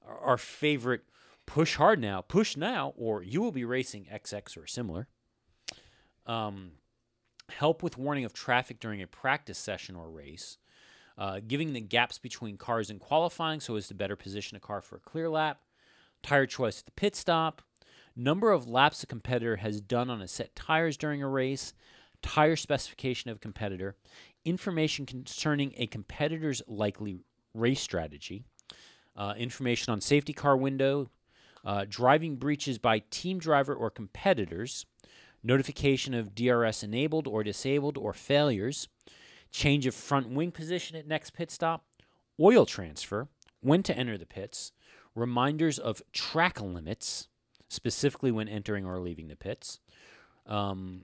our- 0.07 0.21
our 0.21 0.39
favorite 0.39 1.03
push 1.49 1.77
hard 1.77 1.99
now, 1.99 2.21
push 2.21 2.59
now, 2.59 2.93
or 2.95 3.23
you 3.23 3.41
will 3.41 3.51
be 3.51 3.65
racing 3.65 4.07
XX 4.13 4.63
or 4.63 4.67
similar. 4.67 5.09
Um, 6.27 6.73
help 7.49 7.83
with 7.83 7.97
warning 7.97 8.27
of 8.27 8.35
traffic 8.35 8.79
during 8.79 9.01
a 9.01 9.07
practice 9.07 9.57
session 9.57 9.97
or 9.97 10.11
race, 10.11 10.59
uh, 11.17 11.41
giving 11.47 11.73
the 11.73 11.81
gaps 11.81 12.19
between 12.19 12.59
cars 12.59 12.91
in 12.91 12.99
qualifying 12.99 13.61
so 13.61 13.77
as 13.77 13.89
to 13.89 13.95
better 13.95 14.15
position 14.15 14.59
a 14.59 14.61
car 14.61 14.83
for 14.83 14.97
a 14.97 15.01
clear 15.01 15.31
lap, 15.31 15.63
tire 16.23 16.45
choice 16.45 16.81
at 16.81 16.85
the 16.85 16.93
pit 16.93 17.17
stop, 17.17 17.63
number 18.15 18.53
of 18.53 18.69
laps 18.69 19.03
a 19.03 19.07
competitor 19.07 19.57
has 19.57 19.81
done 19.81 20.11
on 20.11 20.21
a 20.21 20.29
set 20.29 20.55
tires 20.55 20.99
during 20.99 21.23
a 21.23 21.29
race, 21.29 21.73
tire 22.21 22.57
specification 22.57 23.31
of 23.31 23.39
a 23.39 23.41
competitor, 23.41 23.97
information 24.45 25.07
concerning 25.07 25.73
a 25.79 25.87
competitor's 25.87 26.61
likely 26.69 27.21
race 27.55 27.81
strategy, 27.81 28.45
uh, 29.17 29.33
information 29.39 29.95
on 29.95 30.03
safety 30.03 30.35
car 30.35 30.55
window, 30.55 31.09
uh, 31.69 31.85
driving 31.87 32.37
breaches 32.37 32.79
by 32.79 33.03
team 33.11 33.39
driver 33.39 33.75
or 33.75 33.91
competitors, 33.91 34.87
notification 35.43 36.15
of 36.15 36.35
DRS 36.35 36.83
enabled 36.83 37.27
or 37.27 37.45
disabled 37.45 37.99
or 37.99 38.15
failures, 38.15 38.89
change 39.51 39.85
of 39.85 39.95
front 39.95 40.31
wing 40.31 40.51
position 40.51 40.97
at 40.97 41.07
next 41.07 41.35
pit 41.35 41.51
stop, 41.51 41.85
oil 42.41 42.65
transfer, 42.65 43.29
when 43.61 43.83
to 43.83 43.95
enter 43.95 44.17
the 44.17 44.25
pits, 44.25 44.73
reminders 45.15 45.79
of 45.79 46.01
track 46.15 46.59
limits, 46.59 47.29
specifically 47.69 48.31
when 48.31 48.49
entering 48.49 48.87
or 48.87 48.99
leaving 48.99 49.29
the 49.29 49.37
pits, 49.37 49.79
um, 50.47 51.03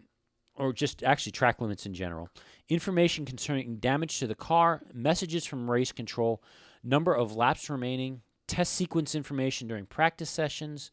or 0.55 0.73
just 0.73 1.03
actually 1.03 1.33
track 1.33 1.61
limits 1.61 1.85
in 1.85 1.93
general, 1.93 2.31
information 2.71 3.27
concerning 3.27 3.77
damage 3.77 4.19
to 4.19 4.27
the 4.27 4.35
car, 4.35 4.81
messages 4.95 5.45
from 5.45 5.71
race 5.71 5.93
control, 5.93 6.43
number 6.83 7.13
of 7.13 7.37
laps 7.37 7.69
remaining, 7.69 8.23
test 8.47 8.75
sequence 8.75 9.15
information 9.15 9.69
during 9.69 9.87
practice 9.87 10.31
sessions, 10.31 10.91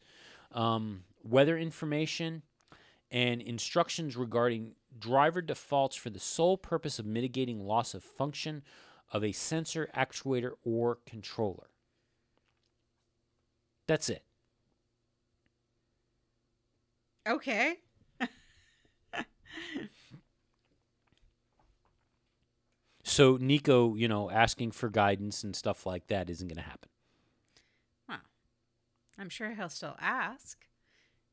um, 0.52 1.04
weather 1.22 1.56
information, 1.58 2.42
and 3.10 3.42
instructions 3.42 4.16
regarding 4.16 4.72
driver 4.98 5.42
defaults 5.42 5.96
for 5.96 6.10
the 6.10 6.18
sole 6.18 6.56
purpose 6.56 6.98
of 6.98 7.06
mitigating 7.06 7.60
loss 7.60 7.94
of 7.94 8.02
function 8.02 8.62
of 9.12 9.22
a 9.22 9.32
sensor, 9.32 9.88
actuator, 9.94 10.52
or 10.64 10.98
controller. 11.06 11.68
That's 13.86 14.08
it. 14.08 14.24
Okay. 17.26 17.76
So 23.04 23.36
Nico, 23.38 23.94
you 23.94 24.08
know, 24.08 24.30
asking 24.30 24.70
for 24.70 24.88
guidance 24.88 25.44
and 25.44 25.54
stuff 25.54 25.84
like 25.84 26.06
that 26.06 26.30
isn't 26.30 26.48
going 26.48 26.56
to 26.56 26.62
happen. 26.62 26.88
I'm 29.18 29.28
sure 29.28 29.54
he'll 29.54 29.68
still 29.68 29.96
ask. 30.00 30.58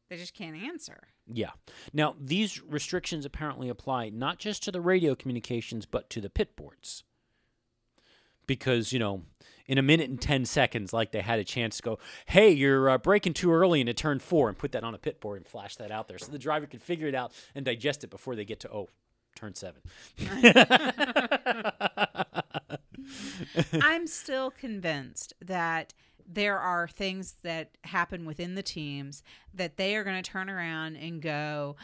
They 0.09 0.17
just 0.17 0.34
can't 0.34 0.55
answer. 0.55 1.07
Yeah. 1.32 1.51
Now, 1.93 2.15
these 2.19 2.61
restrictions 2.63 3.25
apparently 3.25 3.69
apply 3.69 4.09
not 4.09 4.39
just 4.39 4.63
to 4.63 4.71
the 4.71 4.82
radio 4.82 5.15
communications, 5.15 5.86
but 5.86 6.09
to 6.09 6.21
the 6.21 6.30
pit 6.30 6.55
boards. 6.55 7.03
Because, 8.47 8.91
you 8.91 8.97
know, 8.97 9.21
in 9.67 9.77
a 9.77 9.84
minute 9.84 10.09
and 10.09 10.19
10 10.19 10.45
seconds, 10.45 10.91
like 10.91 11.11
they 11.11 11.21
had 11.21 11.38
a 11.38 11.43
chance 11.43 11.77
to 11.77 11.84
go, 11.84 11.99
hey, 12.25 12.49
you're 12.49 12.89
uh, 12.89 12.97
braking 12.97 13.34
too 13.34 13.51
early 13.51 13.80
into 13.80 13.93
turn 13.93 14.17
four, 14.17 14.49
and 14.49 14.57
put 14.57 14.71
that 14.71 14.84
on 14.84 14.95
a 14.95 14.97
pit 14.97 15.21
board 15.21 15.38
and 15.38 15.45
flash 15.45 15.75
that 15.75 15.91
out 15.91 16.07
there 16.07 16.17
so 16.17 16.32
the 16.32 16.39
driver 16.39 16.65
can 16.65 16.80
figure 16.80 17.07
it 17.07 17.13
out 17.13 17.32
and 17.53 17.65
digest 17.65 18.03
it 18.03 18.09
before 18.09 18.36
they 18.36 18.45
get 18.45 18.59
to, 18.61 18.71
oh, 18.71 18.89
turn 19.36 19.53
seven. 19.53 19.82
I'm 23.82 24.07
still 24.07 24.49
convinced 24.49 25.34
that 25.41 25.93
there 26.32 26.59
are 26.59 26.88
things 26.88 27.38
that 27.41 27.71
happen 27.86 28.25
within 28.25 28.53
the 28.55 28.61
teams 28.63 29.23
that 29.53 29.77
they 29.77 29.95
are 29.95 30.03
going 30.03 30.21
to 30.21 30.30
turn 30.32 30.49
around 30.49 30.95
and 30.95 31.21
go, 31.21 31.75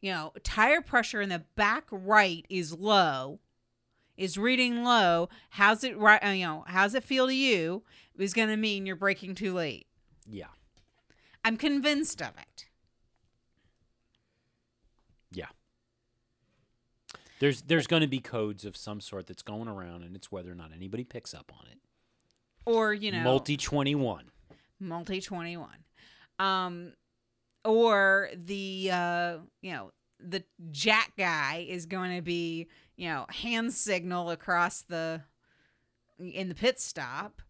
you 0.00 0.10
know, 0.10 0.32
tire 0.42 0.80
pressure 0.80 1.20
in 1.20 1.28
the 1.28 1.44
back 1.54 1.84
right 1.92 2.44
is 2.50 2.72
low, 2.72 3.38
is 4.16 4.36
reading 4.36 4.82
low. 4.82 5.28
How's 5.50 5.84
it 5.84 5.96
right? 5.96 6.22
uh, 6.24 6.30
You 6.30 6.46
know, 6.46 6.64
how's 6.66 6.94
it 6.94 7.04
feel 7.04 7.26
to 7.28 7.34
you? 7.34 7.84
Is 8.18 8.34
going 8.34 8.48
to 8.48 8.56
mean 8.56 8.86
you're 8.86 8.96
braking 8.96 9.34
too 9.34 9.54
late. 9.54 9.86
yeah. 10.28 10.46
I'm 11.44 11.56
convinced 11.56 12.20
of 12.22 12.32
it. 12.38 12.66
Yeah. 15.32 15.46
There's 17.40 17.62
there's 17.62 17.86
going 17.88 18.02
to 18.02 18.06
be 18.06 18.20
codes 18.20 18.64
of 18.64 18.76
some 18.76 19.00
sort 19.00 19.26
that's 19.26 19.42
going 19.42 19.66
around, 19.66 20.04
and 20.04 20.14
it's 20.14 20.30
whether 20.30 20.52
or 20.52 20.54
not 20.54 20.70
anybody 20.74 21.02
picks 21.04 21.34
up 21.34 21.52
on 21.58 21.66
it. 21.70 21.78
Or 22.64 22.92
you 22.94 23.12
know, 23.12 23.22
Multi 23.22 23.56
21. 23.56 24.24
multi 24.80 25.20
21 25.20 25.68
um 26.40 26.92
or 27.64 28.30
the 28.34 28.90
uh 28.92 29.36
you 29.60 29.70
know 29.72 29.92
the 30.18 30.42
jack 30.72 31.12
guy 31.16 31.64
is 31.68 31.86
going 31.86 32.16
to 32.16 32.22
be 32.22 32.66
you 32.96 33.08
know 33.08 33.26
hand 33.28 33.72
signal 33.72 34.30
across 34.30 34.82
the 34.82 35.20
in 36.18 36.48
the 36.48 36.54
pit 36.54 36.80
stop 36.80 37.40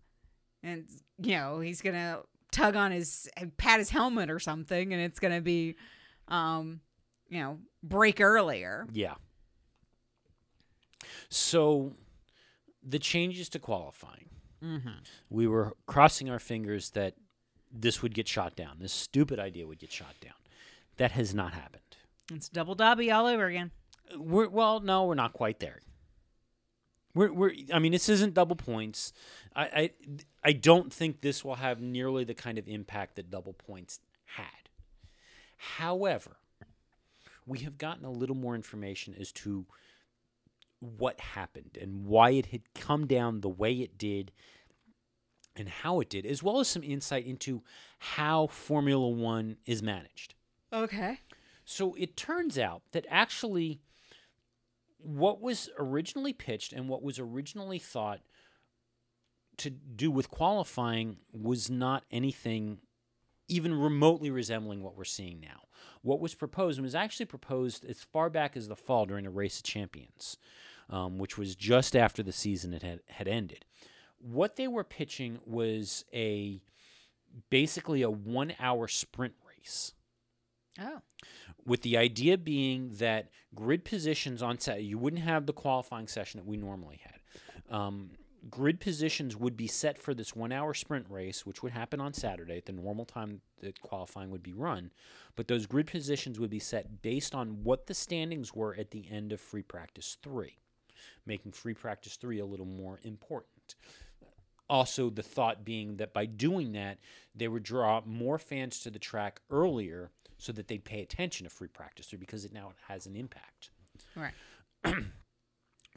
and 0.63 0.85
you 1.23 1.37
know 1.37 1.61
he's 1.61 1.81
going 1.81 1.95
to 1.95 2.21
tug 2.51 2.77
on 2.77 2.93
his 2.93 3.29
pat 3.57 3.79
his 3.79 3.89
helmet 3.89 4.31
or 4.31 4.39
something, 4.39 4.93
and 4.93 5.03
it's 5.03 5.19
gonna 5.19 5.41
be, 5.41 5.75
um, 6.29 6.81
you 7.31 7.41
know, 7.41 7.59
break 7.83 8.21
earlier. 8.21 8.87
Yeah. 8.93 9.15
So 11.31 11.95
the 12.83 12.99
changes 12.99 13.49
to 13.51 13.59
qualifying. 13.59 14.29
Mm-hmm. 14.63 14.91
We 15.29 15.47
were 15.47 15.73
crossing 15.87 16.31
our 16.31 16.39
fingers 16.39 16.91
that 16.91 17.15
this 17.73 18.03
would 18.03 18.15
get 18.15 18.29
shot 18.29 18.55
down. 18.55 18.77
This 18.81 18.93
stupid 18.93 19.39
idea 19.39 19.67
would 19.67 19.79
get 19.79 19.93
shot 19.93 20.15
down. 20.21 20.35
That 20.99 21.13
has 21.13 21.35
not 21.35 21.55
happened. 21.55 21.83
It's 22.33 22.49
double 22.49 22.75
dobby 22.75 23.11
all 23.11 23.27
over 23.27 23.47
again. 23.47 23.71
We're 24.17 24.49
well, 24.49 24.81
no, 24.81 25.05
we're 25.05 25.15
not 25.15 25.33
quite 25.33 25.59
there. 25.59 25.81
We're, 27.15 27.33
we're 27.33 27.53
I 27.73 27.79
mean, 27.79 27.93
this 27.93 28.09
isn't 28.09 28.35
double 28.35 28.57
points. 28.57 29.13
I, 29.55 29.65
I 29.65 29.91
I 30.45 30.53
don't 30.53 30.93
think 30.93 31.21
this 31.21 31.45
will 31.45 31.57
have 31.57 31.81
nearly 31.81 32.25
the 32.25 32.35
kind 32.35 32.59
of 32.59 32.69
impact 32.69 33.17
that 33.17 33.31
double 33.31 33.53
points 33.53 34.01
had. 34.27 34.47
However, 35.57 36.37
we 37.47 37.61
have 37.61 37.79
gotten 37.79 38.05
a 38.05 38.11
little 38.11 38.37
more 38.37 38.55
information 38.55 39.15
as 39.19 39.33
to 39.33 39.67
what 40.83 41.21
happened 41.21 41.79
and 41.81 42.05
why 42.05 42.31
it 42.31 42.47
had 42.47 42.63
come 42.75 43.07
down 43.07 43.41
the 43.41 43.49
way 43.49 43.73
it 43.75 43.97
did 43.97 44.33
and 45.55 45.69
how 45.69 46.01
it 46.01 46.11
did, 46.11 46.27
as 46.27 46.43
well 46.43 46.59
as 46.59 46.67
some 46.67 46.83
insight 46.83 47.25
into 47.25 47.63
how 47.99 48.49
Formula 48.49 49.09
One 49.09 49.57
is 49.65 49.83
managed. 49.83 50.35
Okay. 50.73 51.21
So 51.65 51.95
it 51.95 52.17
turns 52.17 52.59
out 52.59 52.83
that 52.93 53.07
actually 53.09 53.81
what 54.99 55.41
was 55.41 55.69
originally 55.79 56.33
pitched 56.33 56.73
and 56.73 56.89
what 56.89 57.03
was 57.03 57.19
originally 57.19 57.79
thought 57.79 58.21
to 59.59 59.71
do 59.71 60.11
with 60.11 60.31
qualifying 60.31 61.19
was 61.33 61.71
not 61.71 62.05
anything 62.11 62.79
even 63.49 63.75
remotely 63.75 64.31
resembling 64.31 64.83
what 64.83 64.97
we're 64.97 65.05
seeing 65.05 65.39
now. 65.41 65.63
What 66.01 66.21
was 66.21 66.35
proposed 66.35 66.81
was 66.81 66.95
actually 66.95 67.27
proposed 67.27 67.85
as 67.85 68.03
far 68.03 68.31
back 68.31 68.57
as 68.57 68.69
the 68.69 68.77
fall 68.77 69.05
during 69.05 69.25
the 69.25 69.31
Race 69.31 69.59
of 69.59 69.65
Champions, 69.65 70.39
um, 70.93 71.19
which 71.19 71.37
was 71.37 71.57
just 71.57 71.97
after 71.97 72.23
the 72.23 72.31
season 72.33 72.73
had, 72.73 73.01
had 73.09 73.27
ended. 73.27 73.65
What 74.19 74.55
they 74.55 74.69
were 74.69 74.85
pitching 74.85 75.41
was 75.45 76.05
a 76.15 76.63
basically 77.51 78.03
a 78.03 78.11
one 78.11 78.55
hour 78.61 78.87
sprint 78.87 79.35
race 79.49 79.95
Oh. 80.81 81.01
with 81.67 81.83
the 81.83 81.97
idea 81.99 82.39
being 82.39 82.91
that 82.99 83.31
grid 83.55 83.85
positions 83.85 84.43
on 84.43 84.59
set, 84.59 84.83
you 84.83 84.97
wouldn't 84.97 85.23
have 85.23 85.47
the 85.47 85.53
qualifying 85.53 86.09
session 86.09 86.39
that 86.39 86.47
we 86.47 86.57
normally 86.57 87.01
had. 87.03 87.75
Um, 87.75 88.11
grid 88.49 88.81
positions 88.81 89.37
would 89.37 89.57
be 89.57 89.67
set 89.67 89.99
for 89.99 90.15
this 90.15 90.35
one 90.35 90.51
hour 90.53 90.73
sprint 90.75 91.07
race, 91.11 91.45
which 91.45 91.63
would 91.63 91.73
happen 91.73 92.01
on 92.01 92.13
Saturday 92.15 92.57
at 92.57 92.67
the 92.67 92.73
normal 92.73 93.05
time 93.05 93.41
that 93.61 93.81
qualifying 93.83 94.31
would 94.31 94.43
be 94.43 94.53
run. 94.55 94.91
But 95.37 95.49
those 95.49 95.67
grid 95.67 95.87
positions 95.87 96.41
would 96.41 96.51
be 96.51 96.59
set 96.59 97.03
based 97.03 97.35
on 97.35 97.65
what 97.65 97.87
the 97.87 97.95
standings 97.95 98.55
were 98.55 98.75
at 98.75 98.91
the 98.91 99.07
end 99.11 99.33
of 99.33 99.41
free 99.41 99.63
practice 99.63 100.17
three, 100.23 100.59
making 101.27 101.53
free 101.53 101.75
practice 101.75 102.17
three 102.17 102.39
a 102.39 102.47
little 102.47 102.67
more 102.67 102.99
important. 103.03 103.75
Also, 104.69 105.11
the 105.11 105.23
thought 105.23 105.65
being 105.65 105.97
that 105.97 106.15
by 106.15 106.25
doing 106.25 106.73
that, 106.73 106.99
they 107.35 107.49
would 107.49 107.63
draw 107.63 108.01
more 108.07 108.39
fans 108.39 108.81
to 108.81 108.91
the 108.91 108.99
track 108.99 109.41
earlier 109.51 110.11
so 110.39 110.53
that 110.53 110.69
they'd 110.69 110.85
pay 110.85 111.03
attention 111.03 111.45
to 111.45 111.51
free 111.51 111.69
practice 111.69 112.07
three 112.07 112.19
because 112.19 112.45
it 112.45 112.53
now 112.53 112.73
has 112.89 113.07
an 113.07 113.15
impact. 113.17 113.71
Right. 114.17 114.35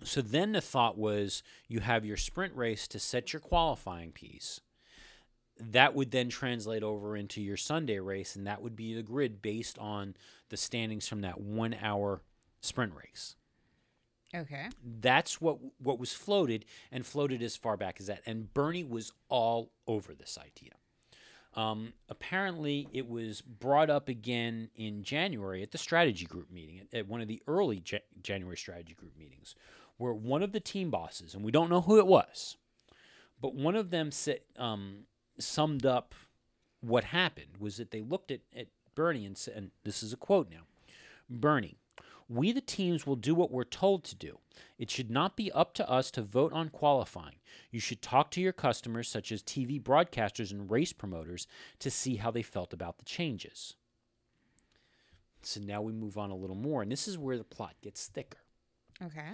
So 0.04 0.22
then 0.22 0.52
the 0.52 0.62
thought 0.62 0.98
was 0.98 1.42
you 1.68 1.80
have 1.80 2.06
your 2.06 2.18
sprint 2.18 2.56
race 2.56 2.88
to 2.90 3.00
set 3.00 3.34
your 3.34 3.40
qualifying 3.40 4.12
piece. 4.12 4.60
That 5.58 5.96
would 5.96 6.12
then 6.12 6.28
translate 6.28 6.84
over 6.84 7.16
into 7.16 7.42
your 7.42 7.56
Sunday 7.56 8.00
race, 8.00 8.36
and 8.36 8.46
that 8.46 8.62
would 8.62 8.76
be 8.76 8.94
the 8.94 9.04
grid 9.04 9.42
based 9.42 9.80
on 9.80 10.16
the 10.50 10.58
standings 10.58 11.08
from 11.08 11.22
that 11.22 11.40
one 11.40 11.76
hour 11.82 12.22
sprint 12.62 12.94
race. 12.94 13.36
Okay. 14.36 14.68
That's 15.02 15.40
what 15.40 15.58
what 15.80 16.00
was 16.00 16.14
floated 16.14 16.66
and 16.92 17.06
floated 17.06 17.42
as 17.42 17.56
far 17.56 17.78
back 17.78 17.98
as 18.00 18.08
that. 18.08 18.22
And 18.26 18.54
Bernie 18.54 18.84
was 18.84 19.12
all 19.30 19.72
over 19.88 20.14
this 20.14 20.38
idea. 20.38 20.74
Um, 21.56 21.94
apparently, 22.10 22.90
it 22.92 23.08
was 23.08 23.42
brought 23.42 23.90
up 23.90 24.10
again 24.10 24.70
in 24.76 25.04
January 25.04 25.64
at 25.64 25.72
the 25.72 25.78
strategy 25.78 26.26
group 26.26 26.52
meeting, 26.52 26.82
at, 26.82 27.00
at 27.00 27.08
one 27.08 27.22
of 27.22 27.30
the 27.30 27.42
early 27.48 27.82
Ja- 27.86 28.00
January 28.22 28.58
strategy 28.58 28.94
group 28.94 29.18
meetings, 29.18 29.56
where 29.98 30.14
one 30.14 30.44
of 30.44 30.52
the 30.52 30.60
team 30.60 30.90
bosses, 30.90 31.34
and 31.34 31.46
we 31.46 31.52
don't 31.52 31.70
know 31.70 31.80
who 31.80 31.98
it 31.98 32.08
was, 32.08 32.58
but 33.40 33.56
one 33.56 33.76
of 33.76 33.90
them 33.90 34.12
said, 34.12 34.42
um, 34.58 35.06
summed 35.40 35.86
up 35.86 36.14
what 36.82 37.06
happened 37.06 37.58
was 37.60 37.78
that 37.78 37.92
they 37.92 38.02
looked 38.02 38.32
at, 38.32 38.42
at 38.56 38.68
Bernie 38.94 39.26
and 39.26 39.38
said, 39.38 39.56
and 39.56 39.72
this 39.84 40.04
is 40.04 40.14
a 40.14 40.18
quote 40.18 40.50
now 40.50 40.62
Bernie, 41.30 41.78
we 42.28 42.52
the 42.52 42.62
teams 42.62 43.06
will 43.06 43.16
do 43.16 43.36
what 43.36 43.52
we're 43.52 43.64
told 43.64 44.04
to 44.06 44.16
do. 44.16 44.40
It 44.78 44.90
should 44.90 45.12
not 45.12 45.36
be 45.36 45.52
up 45.52 45.74
to 45.76 45.90
us 45.90 46.10
to 46.12 46.22
vote 46.22 46.54
on 46.54 46.70
qualifying. 46.70 47.36
You 47.72 47.80
should 47.80 48.02
talk 48.02 48.32
to 48.32 48.42
your 48.42 48.54
customers, 48.54 49.08
such 49.08 49.32
as 49.32 49.44
TV 49.44 49.82
broadcasters 49.82 50.52
and 50.52 50.70
race 50.70 50.94
promoters, 50.94 51.48
to 51.80 51.92
see 51.92 52.16
how 52.16 52.32
they 52.32 52.42
felt 52.42 52.74
about 52.74 52.98
the 52.98 53.06
changes. 53.06 53.76
So 55.44 55.60
now 55.62 55.82
we 55.82 55.94
move 55.94 56.18
on 56.18 56.32
a 56.32 56.36
little 56.36 56.56
more, 56.56 56.82
and 56.82 56.92
this 56.92 57.08
is 57.08 57.18
where 57.18 57.38
the 57.38 57.44
plot 57.44 57.76
gets 57.82 58.08
thicker. 58.08 58.40
Okay. 59.04 59.34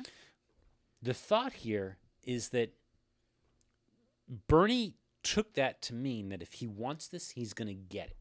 The 1.01 1.13
thought 1.13 1.53
here 1.53 1.97
is 2.23 2.49
that 2.49 2.73
Bernie 4.47 4.95
took 5.23 5.53
that 5.53 5.81
to 5.83 5.93
mean 5.93 6.29
that 6.29 6.41
if 6.41 6.53
he 6.53 6.67
wants 6.67 7.07
this, 7.07 7.31
he's 7.31 7.53
going 7.53 7.67
to 7.67 7.73
get 7.73 8.07
it. 8.07 8.17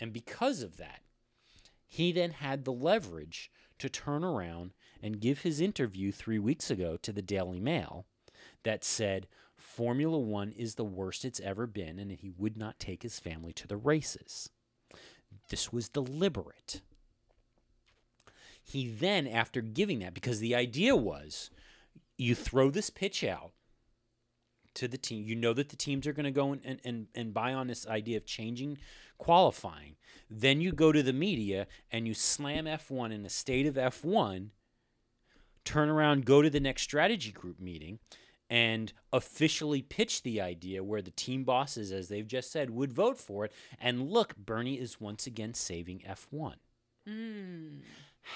And 0.00 0.12
because 0.12 0.62
of 0.62 0.76
that, 0.78 1.02
he 1.88 2.12
then 2.12 2.32
had 2.32 2.64
the 2.64 2.72
leverage 2.72 3.50
to 3.78 3.88
turn 3.88 4.22
around 4.22 4.72
and 5.02 5.20
give 5.20 5.40
his 5.40 5.60
interview 5.60 6.12
three 6.12 6.38
weeks 6.38 6.70
ago 6.70 6.98
to 6.98 7.12
the 7.12 7.22
Daily 7.22 7.58
Mail 7.58 8.04
that 8.62 8.84
said 8.84 9.26
Formula 9.56 10.18
One 10.18 10.52
is 10.52 10.74
the 10.74 10.84
worst 10.84 11.24
it's 11.24 11.40
ever 11.40 11.66
been 11.66 11.98
and 11.98 12.12
he 12.12 12.30
would 12.36 12.56
not 12.56 12.78
take 12.78 13.02
his 13.02 13.18
family 13.18 13.52
to 13.54 13.66
the 13.66 13.76
races. 13.76 14.50
This 15.48 15.72
was 15.72 15.88
deliberate. 15.88 16.82
He 18.62 18.88
then, 18.88 19.26
after 19.26 19.62
giving 19.62 20.00
that, 20.00 20.12
because 20.12 20.40
the 20.40 20.54
idea 20.54 20.94
was 20.94 21.50
you 22.18 22.34
throw 22.34 22.70
this 22.70 22.90
pitch 22.90 23.24
out 23.24 23.52
to 24.78 24.88
the 24.88 24.98
team. 24.98 25.24
You 25.24 25.36
know 25.36 25.52
that 25.52 25.68
the 25.68 25.76
teams 25.76 26.06
are 26.06 26.12
going 26.12 26.24
to 26.24 26.30
go 26.30 26.52
and, 26.52 26.80
and, 26.84 27.06
and 27.14 27.34
buy 27.34 27.52
on 27.52 27.66
this 27.66 27.86
idea 27.86 28.16
of 28.16 28.26
changing 28.26 28.78
qualifying. 29.18 29.96
Then 30.30 30.60
you 30.60 30.72
go 30.72 30.92
to 30.92 31.02
the 31.02 31.12
media 31.12 31.66
and 31.90 32.06
you 32.06 32.14
slam 32.14 32.64
F1 32.64 33.12
in 33.12 33.24
a 33.26 33.30
state 33.30 33.66
of 33.66 33.74
F1, 33.74 34.48
turn 35.64 35.88
around, 35.88 36.24
go 36.24 36.42
to 36.42 36.50
the 36.50 36.60
next 36.60 36.82
strategy 36.82 37.32
group 37.32 37.60
meeting, 37.60 37.98
and 38.48 38.92
officially 39.12 39.82
pitch 39.82 40.22
the 40.22 40.40
idea 40.40 40.82
where 40.82 41.02
the 41.02 41.10
team 41.10 41.44
bosses, 41.44 41.92
as 41.92 42.08
they've 42.08 42.26
just 42.26 42.50
said, 42.50 42.70
would 42.70 42.92
vote 42.92 43.18
for 43.18 43.44
it. 43.44 43.52
And 43.80 44.10
look, 44.10 44.36
Bernie 44.36 44.78
is 44.78 45.00
once 45.00 45.26
again 45.26 45.54
saving 45.54 46.02
F1. 46.08 46.54
Mm. 47.06 47.80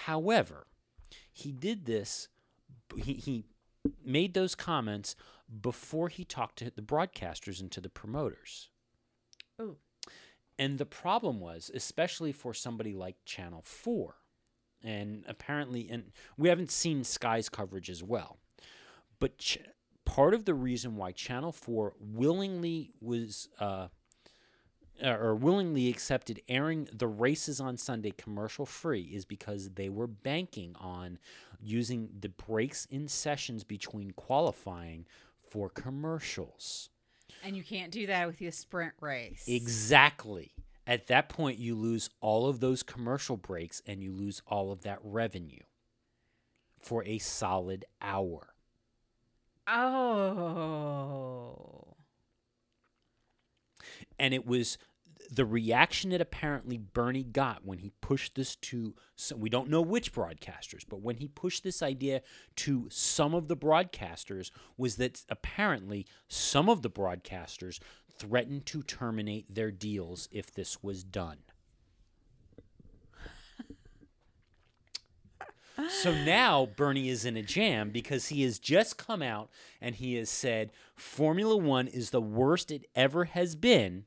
However, 0.05 0.66
he 1.32 1.53
did 1.53 1.86
this, 1.86 2.28
he, 2.97 3.14
he 3.14 3.45
made 4.05 4.34
those 4.34 4.55
comments 4.55 5.16
before 5.61 6.09
he 6.09 6.24
talked 6.24 6.57
to 6.59 6.70
the 6.70 6.82
broadcasters 6.82 7.61
and 7.61 7.70
to 7.72 7.80
the 7.80 7.88
promoters. 7.88 8.70
Oh. 9.59 9.76
And 10.59 10.78
the 10.78 10.86
problem 10.86 11.40
was, 11.40 11.70
especially 11.74 12.32
for 12.32 12.55
somebody 12.55 12.94
like 12.94 13.16
Channel 13.24 13.62
4, 13.64 14.14
and 14.84 15.24
apparently, 15.26 15.88
and 15.90 16.12
we 16.36 16.48
haven't 16.48 16.70
seen 16.70 17.05
Sky's 17.05 17.48
coverage 17.48 17.90
as 17.90 18.03
well, 18.03 18.38
but 19.18 19.38
ch- 19.38 19.59
part 20.05 20.34
of 20.34 20.44
the 20.44 20.55
reason 20.55 20.96
why 20.96 21.12
Channel 21.12 21.53
4 21.53 21.94
willingly 22.00 22.92
was, 23.00 23.48
uh, 23.61 23.88
or 25.03 25.34
willingly 25.34 25.88
accepted 25.88 26.42
airing 26.48 26.88
the 26.92 27.09
races 27.09 27.61
on 27.61 27.76
Sunday 27.76 28.12
commercial 28.16 28.66
free 28.66 29.03
is 29.03 29.24
because 29.24 29.70
they 29.70 29.88
were 29.88 30.07
banking 30.07 30.76
on 30.78 31.18
using 31.61 32.11
the 32.20 32.28
breaks 32.28 32.86
in 32.86 33.09
sessions 33.09 33.64
between 33.64 34.11
qualifying 34.11 35.07
for 35.53 35.68
commercials. 35.68 36.88
And 37.44 37.55
you 37.55 37.62
can't 37.62 37.92
do 37.92 38.07
that 38.07 38.26
with 38.26 38.40
your 38.40 38.53
sprint 38.53 38.94
race. 39.00 39.44
Exactly. 39.46 40.53
At 40.86 41.09
that 41.09 41.28
point, 41.28 41.59
you 41.59 41.74
lose 41.74 42.09
all 42.22 42.48
of 42.48 42.61
those 42.61 42.82
commercial 42.82 43.36
breaks 43.36 43.82
and 43.86 44.03
you 44.03 44.12
lose 44.12 44.40
all 44.46 44.72
of 44.72 44.80
that 44.82 44.98
revenue 45.03 45.61
for 46.80 47.05
a 47.05 47.18
solid 47.18 47.84
hour. 48.00 48.55
Oh. 49.68 51.44
And 54.18 54.32
it 54.32 54.46
was 54.46 54.78
the 55.35 55.47
reaction 55.47 56.11
that 56.11 56.20
apparently 56.20 56.76
Bernie 56.76 57.24
got 57.24 57.64
when 57.64 57.78
he 57.78 57.91
pushed 58.03 58.35
this 58.35 58.55
to 58.57 58.95
so 59.16 59.35
we 59.35 59.49
don't 59.49 59.70
know 59.70 59.80
which 59.80 60.12
broadcasters, 60.12 60.85
but 60.87 61.01
when 61.01 61.16
he 61.16 61.26
pushed 61.26 61.64
this 61.64 61.83
idea 61.83 62.20
to 62.57 62.87
some 62.91 63.35
of 63.35 63.49
the 63.49 63.57
broadcasters 63.57 64.51
was 64.76 64.97
that 64.97 65.24
apparently 65.30 66.07
some 66.28 66.68
of 66.68 66.83
the 66.83 66.91
broadcasters 66.91 67.80
threatened 68.18 68.66
to 68.66 68.83
terminate 68.83 69.55
their 69.55 69.70
deals 69.70 70.28
if 70.30 70.53
this 70.53 70.83
was 70.83 71.03
done. 71.03 71.39
so 75.89 76.12
now 76.12 76.68
Bernie 76.76 77.09
is 77.09 77.24
in 77.24 77.39
a 77.39 77.43
jam 77.43 77.89
because 77.89 78.28
he 78.28 78.43
has 78.43 78.59
just 78.59 78.99
come 78.99 79.22
out 79.22 79.49
and 79.80 79.95
he 79.95 80.16
has 80.16 80.28
said 80.28 80.72
Formula 80.95 81.57
One 81.57 81.89
is 81.89 82.11
the 82.11 82.20
worst 82.20 82.70
it 82.70 82.85
ever 82.95 83.24
has 83.24 83.57
been. 83.57 84.05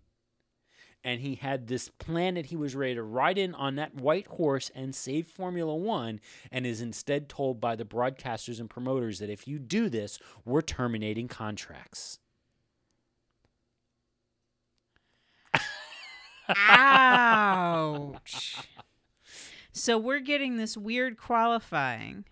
And 1.06 1.22
he 1.22 1.36
had 1.36 1.68
this 1.68 1.88
plan 1.88 2.34
that 2.34 2.48
he 2.48 2.56
was 2.56 2.76
ready 2.76 2.96
to 2.96 3.04
ride 3.04 3.38
in 3.38 3.54
on 3.54 3.76
that 3.76 3.94
white 3.94 4.26
horse 4.26 4.72
and 4.74 4.96
save 4.96 5.28
Formula 5.28 5.76
One, 5.76 6.20
and 6.52 6.66
is 6.66 6.82
instead 6.82 7.30
told 7.30 7.62
by 7.62 7.76
the 7.76 7.86
broadcasters 7.86 8.60
and 8.60 8.68
promoters 8.68 9.20
that 9.20 9.30
if 9.30 9.48
you 9.48 9.60
do 9.60 9.88
this, 9.88 10.18
we're 10.46 10.64
terminating 10.64 11.28
contracts. 11.28 12.18
Ouch. 16.50 18.58
so 19.72 20.00
we're 20.00 20.20
getting 20.20 20.58
this 20.58 20.76
weird 20.76 21.18
qualifying 21.18 22.26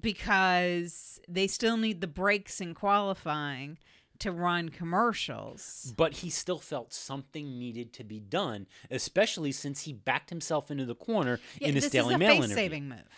because 0.00 1.20
they 1.28 1.46
still 1.46 1.76
need 1.78 2.02
the 2.02 2.06
brakes 2.06 2.60
in 2.60 2.74
qualifying 2.74 3.78
to 4.20 4.30
run 4.32 4.68
commercials. 4.68 5.92
But 5.96 6.14
he 6.14 6.30
still 6.30 6.58
felt 6.58 6.92
something 6.92 7.58
needed 7.58 7.92
to 7.94 8.04
be 8.04 8.20
done, 8.20 8.66
especially 8.90 9.52
since 9.52 9.82
he 9.82 9.92
backed 9.92 10.30
himself 10.30 10.70
into 10.70 10.84
the 10.84 10.94
corner 10.94 11.40
Yeah, 11.60 11.68
in 11.68 11.74
his 11.74 11.84
this 11.84 11.92
Daily 11.92 12.10
is 12.10 12.14
a 12.14 12.18
Mail 12.18 12.30
interview. 12.32 12.48
face-saving 12.48 12.88
move. 12.88 13.08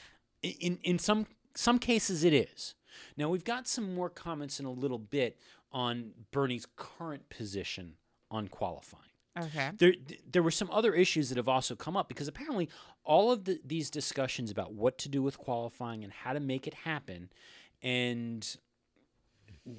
in 0.43 0.79
in 0.83 0.99
some 0.99 1.27
some 1.55 1.79
cases 1.79 2.25
it 2.25 2.33
is. 2.33 2.75
Now 3.17 3.29
we've 3.29 3.45
got 3.45 3.67
some 3.69 3.95
more 3.95 4.09
comments 4.11 4.59
in 4.61 4.67
a 4.67 4.71
little 4.73 4.99
bit 4.99 5.39
on 5.73 6.13
Bernie's 6.31 6.67
current 6.77 7.29
position 7.29 7.95
on 8.31 8.49
qualifying. 8.49 9.03
Okay. 9.39 9.71
There 9.77 9.95
there 10.31 10.43
were 10.43 10.51
some 10.51 10.71
other 10.71 10.95
issues 10.95 11.29
that 11.29 11.37
have 11.37 11.49
also 11.49 11.77
come 11.77 11.95
up 11.97 12.09
because 12.09 12.27
apparently 12.27 12.71
all 13.05 13.31
of 13.31 13.45
the, 13.45 13.61
these 13.65 13.91
discussions 13.91 14.51
about 14.51 14.73
what 14.73 14.97
to 14.99 15.09
do 15.11 15.23
with 15.23 15.37
qualifying 15.37 16.03
and 16.05 16.13
how 16.13 16.33
to 16.33 16.41
make 16.41 16.67
it 16.67 16.73
happen 16.75 17.29
and 17.83 18.57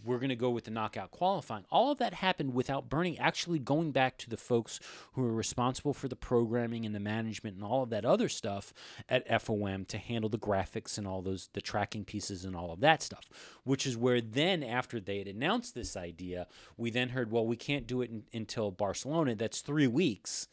we're 0.03 0.17
going 0.17 0.29
to 0.29 0.35
go 0.35 0.49
with 0.49 0.65
the 0.65 0.71
knockout 0.71 1.11
qualifying. 1.11 1.63
All 1.71 1.91
of 1.91 1.97
that 1.99 2.13
happened 2.13 2.53
without 2.53 2.89
Bernie 2.89 3.17
actually 3.17 3.59
going 3.59 3.91
back 3.91 4.17
to 4.17 4.29
the 4.29 4.37
folks 4.37 4.79
who 5.13 5.23
are 5.23 5.33
responsible 5.33 5.93
for 5.93 6.09
the 6.09 6.15
programming 6.15 6.85
and 6.85 6.93
the 6.93 6.99
management 6.99 7.55
and 7.55 7.63
all 7.63 7.83
of 7.83 7.89
that 7.91 8.03
other 8.03 8.27
stuff 8.27 8.73
at 9.07 9.27
FOM 9.27 9.85
to 9.85 9.97
handle 9.97 10.29
the 10.29 10.37
graphics 10.37 10.97
and 10.97 11.07
all 11.07 11.21
those 11.21 11.49
the 11.53 11.61
tracking 11.61 12.03
pieces 12.03 12.43
and 12.43 12.55
all 12.55 12.71
of 12.71 12.81
that 12.81 13.01
stuff. 13.01 13.29
Which 13.63 13.85
is 13.85 13.95
where 13.95 14.19
then 14.19 14.61
after 14.61 14.99
they 14.99 15.19
had 15.19 15.27
announced 15.27 15.73
this 15.73 15.95
idea, 15.95 16.47
we 16.75 16.91
then 16.91 17.09
heard, 17.09 17.31
well, 17.31 17.45
we 17.45 17.55
can't 17.55 17.87
do 17.87 18.01
it 18.01 18.09
in, 18.09 18.23
until 18.33 18.71
Barcelona. 18.71 19.35
That's 19.35 19.61
three 19.61 19.87
weeks. 19.87 20.49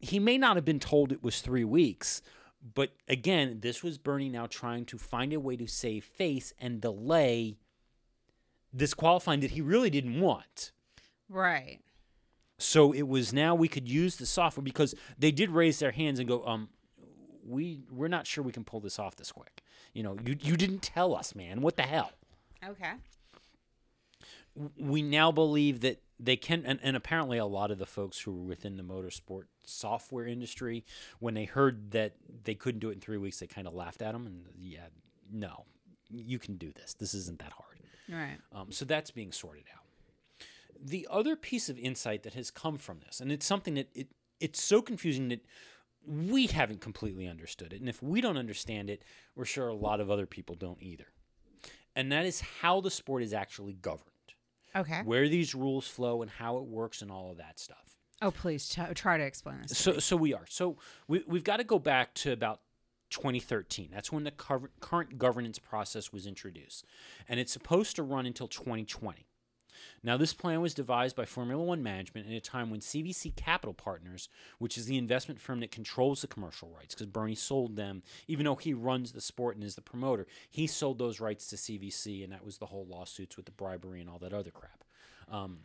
He 0.00 0.18
may 0.18 0.36
not 0.36 0.56
have 0.56 0.64
been 0.64 0.80
told 0.80 1.12
it 1.12 1.22
was 1.22 1.40
three 1.40 1.64
weeks. 1.64 2.22
But 2.74 2.92
again, 3.08 3.58
this 3.60 3.82
was 3.82 3.98
Bernie 3.98 4.28
now 4.28 4.46
trying 4.46 4.84
to 4.86 4.98
find 4.98 5.32
a 5.32 5.40
way 5.40 5.56
to 5.56 5.66
save 5.66 6.04
face 6.04 6.54
and 6.60 6.80
delay 6.80 7.58
this 8.72 8.94
qualifying 8.94 9.40
that 9.40 9.52
he 9.52 9.60
really 9.60 9.90
didn't 9.90 10.20
want. 10.20 10.72
Right. 11.28 11.80
So 12.58 12.92
it 12.92 13.08
was 13.08 13.32
now 13.32 13.54
we 13.54 13.68
could 13.68 13.88
use 13.88 14.16
the 14.16 14.26
software 14.26 14.62
because 14.62 14.94
they 15.18 15.30
did 15.32 15.50
raise 15.50 15.78
their 15.80 15.90
hands 15.90 16.18
and 16.18 16.28
go, 16.28 16.44
um, 16.46 16.68
we 17.44 17.82
we're 17.90 18.08
not 18.08 18.26
sure 18.26 18.44
we 18.44 18.52
can 18.52 18.64
pull 18.64 18.80
this 18.80 18.98
off 18.98 19.16
this 19.16 19.32
quick. 19.32 19.62
You 19.92 20.02
know, 20.04 20.16
you 20.24 20.36
you 20.40 20.56
didn't 20.56 20.82
tell 20.82 21.14
us, 21.14 21.34
man. 21.34 21.60
What 21.60 21.76
the 21.76 21.82
hell? 21.82 22.12
Okay. 22.66 22.92
we 24.78 25.02
now 25.02 25.32
believe 25.32 25.80
that 25.80 26.02
they 26.20 26.36
can 26.36 26.64
and, 26.64 26.78
and 26.82 26.96
apparently 26.96 27.38
a 27.38 27.46
lot 27.46 27.70
of 27.70 27.78
the 27.78 27.86
folks 27.86 28.20
who 28.20 28.32
were 28.32 28.44
within 28.44 28.76
the 28.76 28.82
motorsport 28.82 29.44
software 29.64 30.26
industry 30.26 30.84
when 31.18 31.34
they 31.34 31.44
heard 31.44 31.90
that 31.92 32.12
they 32.44 32.54
couldn't 32.54 32.78
do 32.80 32.90
it 32.90 32.92
in 32.92 33.00
three 33.00 33.16
weeks 33.16 33.40
they 33.40 33.46
kind 33.46 33.66
of 33.66 33.74
laughed 33.74 34.02
at 34.02 34.12
them 34.12 34.26
and 34.26 34.44
yeah 34.56 34.86
no 35.32 35.64
you 36.10 36.38
can 36.38 36.56
do 36.56 36.70
this 36.72 36.94
this 36.94 37.14
isn't 37.14 37.38
that 37.40 37.52
hard 37.52 37.71
Right. 38.12 38.38
um, 38.52 38.70
so 38.72 38.84
that's 38.84 39.10
being 39.10 39.32
sorted 39.32 39.64
out 39.74 39.80
the 40.84 41.06
other 41.10 41.36
piece 41.36 41.68
of 41.68 41.78
insight 41.78 42.22
that 42.24 42.34
has 42.34 42.50
come 42.50 42.76
from 42.76 43.00
this 43.06 43.20
and 43.20 43.30
it's 43.32 43.46
something 43.46 43.74
that 43.74 43.88
it 43.94 44.08
it's 44.40 44.62
so 44.62 44.82
confusing 44.82 45.28
that 45.28 45.44
we 46.06 46.46
haven't 46.48 46.80
completely 46.80 47.26
understood 47.28 47.72
it 47.72 47.80
and 47.80 47.88
if 47.88 48.02
we 48.02 48.20
don't 48.20 48.36
understand 48.36 48.90
it 48.90 49.02
we're 49.36 49.44
sure 49.44 49.68
a 49.68 49.74
lot 49.74 50.00
of 50.00 50.10
other 50.10 50.26
people 50.26 50.54
don't 50.56 50.82
either 50.82 51.06
and 51.94 52.10
that 52.10 52.26
is 52.26 52.40
how 52.60 52.80
the 52.80 52.90
sport 52.90 53.22
is 53.22 53.32
actually 53.32 53.74
governed 53.74 54.08
Okay. 54.74 55.02
where 55.04 55.28
these 55.28 55.54
rules 55.54 55.86
flow 55.86 56.22
and 56.22 56.30
how 56.30 56.56
it 56.56 56.64
works 56.64 57.02
and 57.02 57.10
all 57.10 57.30
of 57.30 57.36
that 57.36 57.60
stuff. 57.60 57.98
Oh, 58.22 58.30
please 58.30 58.66
t- 58.70 58.80
try 58.94 59.18
to 59.18 59.22
explain 59.22 59.60
this. 59.60 59.76
So, 59.76 59.98
so 59.98 60.16
we 60.16 60.32
are. 60.32 60.46
So 60.48 60.78
we, 61.08 61.22
we've 61.26 61.44
got 61.44 61.58
to 61.58 61.64
go 61.64 61.78
back 61.78 62.14
to 62.14 62.32
about 62.32 62.60
2013. 63.12 63.90
That's 63.92 64.10
when 64.10 64.24
the 64.24 64.30
cur- 64.30 64.70
current 64.80 65.18
governance 65.18 65.58
process 65.58 66.12
was 66.12 66.26
introduced, 66.26 66.84
and 67.28 67.38
it's 67.38 67.52
supposed 67.52 67.96
to 67.96 68.02
run 68.02 68.26
until 68.26 68.48
2020. 68.48 69.26
Now, 70.04 70.16
this 70.16 70.32
plan 70.32 70.60
was 70.60 70.74
devised 70.74 71.14
by 71.14 71.24
Formula 71.24 71.62
One 71.62 71.82
management 71.82 72.26
at 72.26 72.32
a 72.32 72.40
time 72.40 72.70
when 72.70 72.80
CVC 72.80 73.34
Capital 73.36 73.74
Partners, 73.74 74.28
which 74.58 74.76
is 74.76 74.86
the 74.86 74.98
investment 74.98 75.40
firm 75.40 75.60
that 75.60 75.70
controls 75.70 76.20
the 76.20 76.26
commercial 76.26 76.68
rights, 76.76 76.94
because 76.94 77.06
Bernie 77.06 77.34
sold 77.34 77.76
them, 77.76 78.02
even 78.26 78.44
though 78.44 78.56
he 78.56 78.74
runs 78.74 79.12
the 79.12 79.20
sport 79.20 79.54
and 79.54 79.64
is 79.64 79.74
the 79.76 79.80
promoter, 79.80 80.26
he 80.50 80.66
sold 80.66 80.98
those 80.98 81.20
rights 81.20 81.46
to 81.48 81.56
CVC, 81.56 82.24
and 82.24 82.32
that 82.32 82.44
was 82.44 82.58
the 82.58 82.66
whole 82.66 82.86
lawsuits 82.86 83.36
with 83.36 83.46
the 83.46 83.52
bribery 83.52 84.00
and 84.00 84.10
all 84.10 84.18
that 84.18 84.32
other 84.32 84.50
crap. 84.50 84.84
Um, 85.30 85.58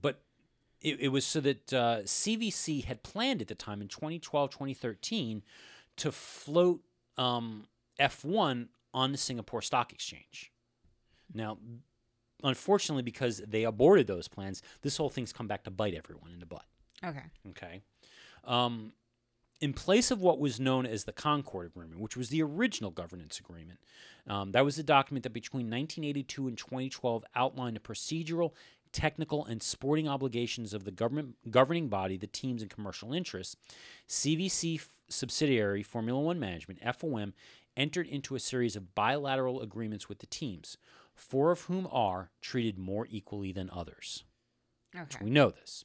but 0.00 0.22
it, 0.80 1.00
it 1.00 1.08
was 1.08 1.24
so 1.24 1.40
that 1.40 1.72
uh, 1.72 1.98
CVC 2.04 2.84
had 2.84 3.02
planned 3.02 3.42
at 3.42 3.48
the 3.48 3.54
time 3.54 3.80
in 3.80 3.88
2012, 3.88 4.50
2013 4.50 5.42
to 6.00 6.10
float 6.10 6.80
um, 7.18 7.66
F1 8.00 8.68
on 8.94 9.12
the 9.12 9.18
Singapore 9.18 9.62
Stock 9.62 9.92
Exchange. 9.92 10.50
Now, 11.32 11.58
unfortunately, 12.42 13.02
because 13.02 13.42
they 13.46 13.64
aborted 13.64 14.06
those 14.06 14.26
plans, 14.26 14.62
this 14.82 14.96
whole 14.96 15.10
thing's 15.10 15.32
come 15.32 15.46
back 15.46 15.64
to 15.64 15.70
bite 15.70 15.94
everyone 15.94 16.32
in 16.32 16.40
the 16.40 16.46
butt. 16.46 16.64
okay. 17.04 17.24
Okay. 17.50 17.80
Um, 18.44 18.92
in 19.60 19.74
place 19.74 20.10
of 20.10 20.22
what 20.22 20.40
was 20.40 20.58
known 20.58 20.86
as 20.86 21.04
the 21.04 21.12
Concorde 21.12 21.66
Agreement, 21.66 22.00
which 22.00 22.16
was 22.16 22.30
the 22.30 22.42
original 22.42 22.90
governance 22.90 23.38
agreement, 23.38 23.78
um, 24.26 24.52
that 24.52 24.64
was 24.64 24.78
a 24.78 24.82
document 24.82 25.22
that 25.24 25.34
between 25.34 25.66
1982 25.66 26.48
and 26.48 26.56
2012 26.56 27.24
outlined 27.34 27.76
a 27.76 27.80
procedural, 27.80 28.52
technical, 28.92 29.44
and 29.44 29.62
sporting 29.62 30.08
obligations 30.08 30.74
of 30.74 30.84
the 30.84 30.90
government 30.90 31.36
governing 31.50 31.88
body, 31.88 32.16
the 32.16 32.26
teams 32.26 32.62
and 32.62 32.70
commercial 32.70 33.12
interests. 33.12 33.56
CVC 34.08 34.78
f- 34.78 34.88
subsidiary 35.08 35.82
Formula 35.82 36.20
One 36.20 36.40
Management 36.40 36.80
(FOM) 36.80 37.32
entered 37.76 38.06
into 38.06 38.34
a 38.34 38.40
series 38.40 38.76
of 38.76 38.94
bilateral 38.94 39.60
agreements 39.60 40.08
with 40.08 40.18
the 40.18 40.26
teams, 40.26 40.76
four 41.14 41.50
of 41.52 41.62
whom 41.62 41.88
are 41.90 42.30
treated 42.40 42.78
more 42.78 43.06
equally 43.10 43.52
than 43.52 43.70
others. 43.72 44.24
Okay. 44.96 45.24
We 45.24 45.30
know 45.30 45.50
this. 45.50 45.84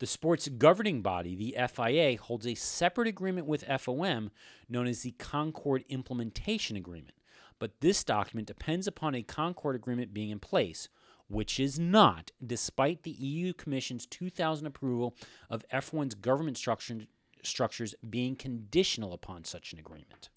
The 0.00 0.06
sport's 0.06 0.48
governing 0.48 1.02
body, 1.02 1.36
the 1.36 1.56
FIA, 1.68 2.16
holds 2.18 2.46
a 2.46 2.54
separate 2.54 3.06
agreement 3.06 3.46
with 3.46 3.64
FOM 3.64 4.30
known 4.68 4.86
as 4.88 5.02
the 5.02 5.12
Concorde 5.12 5.84
Implementation 5.88 6.76
Agreement. 6.76 7.14
But 7.60 7.80
this 7.80 8.02
document 8.02 8.48
depends 8.48 8.88
upon 8.88 9.14
a 9.14 9.22
Concorde 9.22 9.76
agreement 9.76 10.12
being 10.12 10.30
in 10.30 10.40
place, 10.40 10.88
which 11.34 11.58
is 11.60 11.78
not, 11.78 12.30
despite 12.44 13.02
the 13.02 13.10
EU 13.10 13.52
Commission's 13.52 14.06
2000 14.06 14.66
approval 14.66 15.14
of 15.50 15.64
F1's 15.72 16.14
government 16.14 16.56
structure, 16.56 17.00
structures 17.42 17.94
being 18.08 18.36
conditional 18.36 19.12
upon 19.12 19.44
such 19.44 19.72
an 19.72 19.78
agreement. 19.78 20.30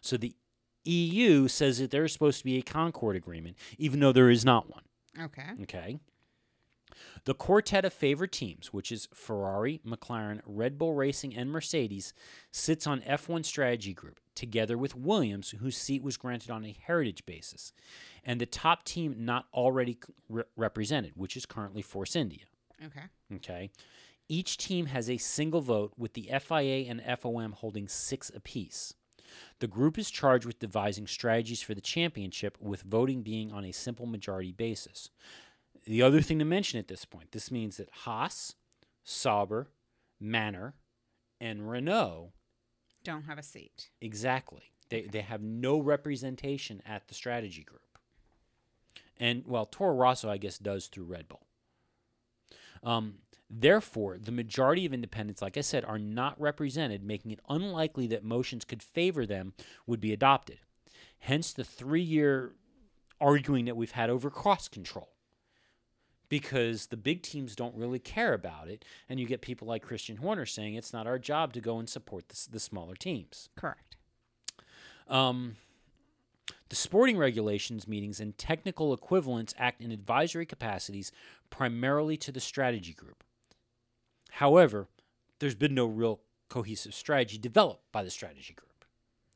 So 0.00 0.16
the 0.16 0.34
EU 0.84 1.48
says 1.48 1.78
that 1.78 1.90
there's 1.90 2.12
supposed 2.12 2.38
to 2.38 2.44
be 2.44 2.58
a 2.58 2.62
Concorde 2.62 3.16
agreement, 3.16 3.56
even 3.76 4.00
though 4.00 4.12
there 4.12 4.30
is 4.30 4.44
not 4.44 4.70
one. 4.70 4.84
Okay. 5.20 5.50
Okay. 5.62 5.98
The 7.24 7.34
quartet 7.34 7.84
of 7.84 7.92
favored 7.92 8.32
teams, 8.32 8.72
which 8.72 8.92
is 8.92 9.08
Ferrari, 9.12 9.80
McLaren, 9.86 10.40
Red 10.46 10.78
Bull 10.78 10.94
Racing, 10.94 11.36
and 11.36 11.50
Mercedes, 11.50 12.12
sits 12.50 12.86
on 12.86 13.00
F1 13.02 13.44
Strategy 13.44 13.94
Group, 13.94 14.20
together 14.34 14.78
with 14.78 14.94
Williams, 14.94 15.50
whose 15.50 15.76
seat 15.76 16.02
was 16.02 16.16
granted 16.16 16.50
on 16.50 16.64
a 16.64 16.76
heritage 16.86 17.26
basis, 17.26 17.72
and 18.24 18.40
the 18.40 18.46
top 18.46 18.84
team 18.84 19.14
not 19.18 19.46
already 19.52 19.98
re- 20.28 20.44
represented, 20.56 21.12
which 21.16 21.36
is 21.36 21.46
currently 21.46 21.82
Force 21.82 22.16
India. 22.16 22.44
Okay. 22.84 23.04
Okay. 23.34 23.70
Each 24.28 24.56
team 24.56 24.86
has 24.86 25.08
a 25.08 25.18
single 25.18 25.60
vote, 25.60 25.92
with 25.96 26.14
the 26.14 26.30
FIA 26.40 26.90
and 26.90 27.00
FOM 27.00 27.52
holding 27.52 27.88
six 27.88 28.30
apiece. 28.34 28.94
The 29.58 29.66
group 29.66 29.98
is 29.98 30.10
charged 30.10 30.46
with 30.46 30.58
devising 30.58 31.06
strategies 31.06 31.62
for 31.62 31.74
the 31.74 31.80
championship, 31.80 32.56
with 32.60 32.82
voting 32.82 33.22
being 33.22 33.52
on 33.52 33.64
a 33.64 33.72
simple 33.72 34.06
majority 34.06 34.52
basis. 34.52 35.10
The 35.86 36.02
other 36.02 36.20
thing 36.20 36.38
to 36.40 36.44
mention 36.44 36.78
at 36.78 36.88
this 36.88 37.04
point 37.04 37.32
this 37.32 37.50
means 37.50 37.76
that 37.76 37.88
Haas, 37.90 38.54
Sauber, 39.04 39.68
Manor, 40.20 40.74
and 41.40 41.70
Renault 41.70 42.32
Don't 43.04 43.22
have 43.22 43.38
a 43.38 43.42
seat. 43.42 43.90
Exactly. 44.00 44.72
They, 44.88 45.02
they 45.02 45.20
have 45.20 45.42
no 45.42 45.78
representation 45.78 46.82
at 46.84 47.08
the 47.08 47.14
strategy 47.14 47.62
group. 47.62 47.82
And, 49.18 49.44
well, 49.46 49.66
Toro 49.66 49.94
Rosso, 49.94 50.28
I 50.28 50.36
guess, 50.38 50.58
does 50.58 50.86
through 50.86 51.04
Red 51.04 51.28
Bull. 51.28 51.46
Um, 52.82 53.14
therefore, 53.48 54.18
the 54.18 54.32
majority 54.32 54.86
of 54.86 54.92
independents, 54.92 55.40
like 55.40 55.56
I 55.56 55.62
said, 55.62 55.84
are 55.84 55.98
not 55.98 56.40
represented, 56.40 57.02
making 57.02 57.30
it 57.30 57.40
unlikely 57.48 58.06
that 58.08 58.24
motions 58.24 58.64
could 58.64 58.82
favor 58.82 59.24
them 59.24 59.54
would 59.86 60.00
be 60.00 60.12
adopted. 60.12 60.58
Hence, 61.20 61.52
the 61.52 61.64
three-year 61.64 62.52
arguing 63.20 63.64
that 63.64 63.76
we've 63.76 63.92
had 63.92 64.10
over 64.10 64.30
cost 64.30 64.70
control 64.70 65.15
because 66.28 66.86
the 66.86 66.96
big 66.96 67.22
teams 67.22 67.54
don't 67.54 67.74
really 67.76 67.98
care 67.98 68.34
about 68.34 68.68
it. 68.68 68.84
And 69.08 69.20
you 69.20 69.26
get 69.26 69.40
people 69.40 69.68
like 69.68 69.82
Christian 69.82 70.16
Horner 70.16 70.46
saying 70.46 70.74
it's 70.74 70.92
not 70.92 71.06
our 71.06 71.18
job 71.18 71.52
to 71.54 71.60
go 71.60 71.78
and 71.78 71.88
support 71.88 72.28
the, 72.28 72.46
the 72.50 72.60
smaller 72.60 72.94
teams. 72.94 73.48
Correct. 73.56 73.96
Um, 75.08 75.56
the 76.68 76.76
sporting 76.76 77.16
regulations 77.16 77.86
meetings 77.86 78.18
and 78.18 78.36
technical 78.36 78.92
equivalents 78.92 79.54
act 79.56 79.80
in 79.80 79.92
advisory 79.92 80.46
capacities 80.46 81.12
primarily 81.50 82.16
to 82.16 82.32
the 82.32 82.40
strategy 82.40 82.92
group. 82.92 83.22
However, 84.32 84.88
there's 85.38 85.54
been 85.54 85.74
no 85.74 85.86
real 85.86 86.20
cohesive 86.48 86.94
strategy 86.94 87.38
developed 87.38 87.90
by 87.92 88.02
the 88.02 88.10
strategy 88.10 88.54
group. 88.54 88.84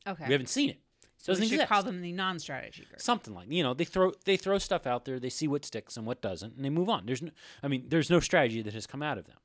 Okay. 0.06 0.24
We 0.26 0.32
haven't 0.32 0.48
seen 0.48 0.70
it. 0.70 0.80
So 1.20 1.32
Doesn't 1.32 1.42
we 1.42 1.48
should 1.48 1.54
exist. 1.56 1.68
call 1.68 1.82
them 1.82 2.00
the 2.00 2.12
non-strategy 2.12 2.84
group. 2.84 3.00
Something 3.00 3.34
like 3.34 3.50
you 3.50 3.62
know 3.62 3.74
they 3.74 3.84
throw 3.84 4.12
they 4.24 4.36
throw 4.36 4.58
stuff 4.58 4.86
out 4.86 5.04
there, 5.04 5.20
they 5.20 5.28
see 5.28 5.46
what 5.46 5.64
sticks 5.64 5.96
and 5.96 6.06
what 6.06 6.22
doesn't, 6.22 6.56
and 6.56 6.64
they 6.64 6.70
move 6.70 6.88
on. 6.88 7.04
There's 7.06 7.22
no, 7.22 7.30
I 7.62 7.68
mean 7.68 7.84
there's 7.88 8.08
no 8.10 8.20
strategy 8.20 8.62
that 8.62 8.74
has 8.74 8.86
come 8.86 9.02
out 9.02 9.18
of 9.18 9.26
them. 9.26 9.36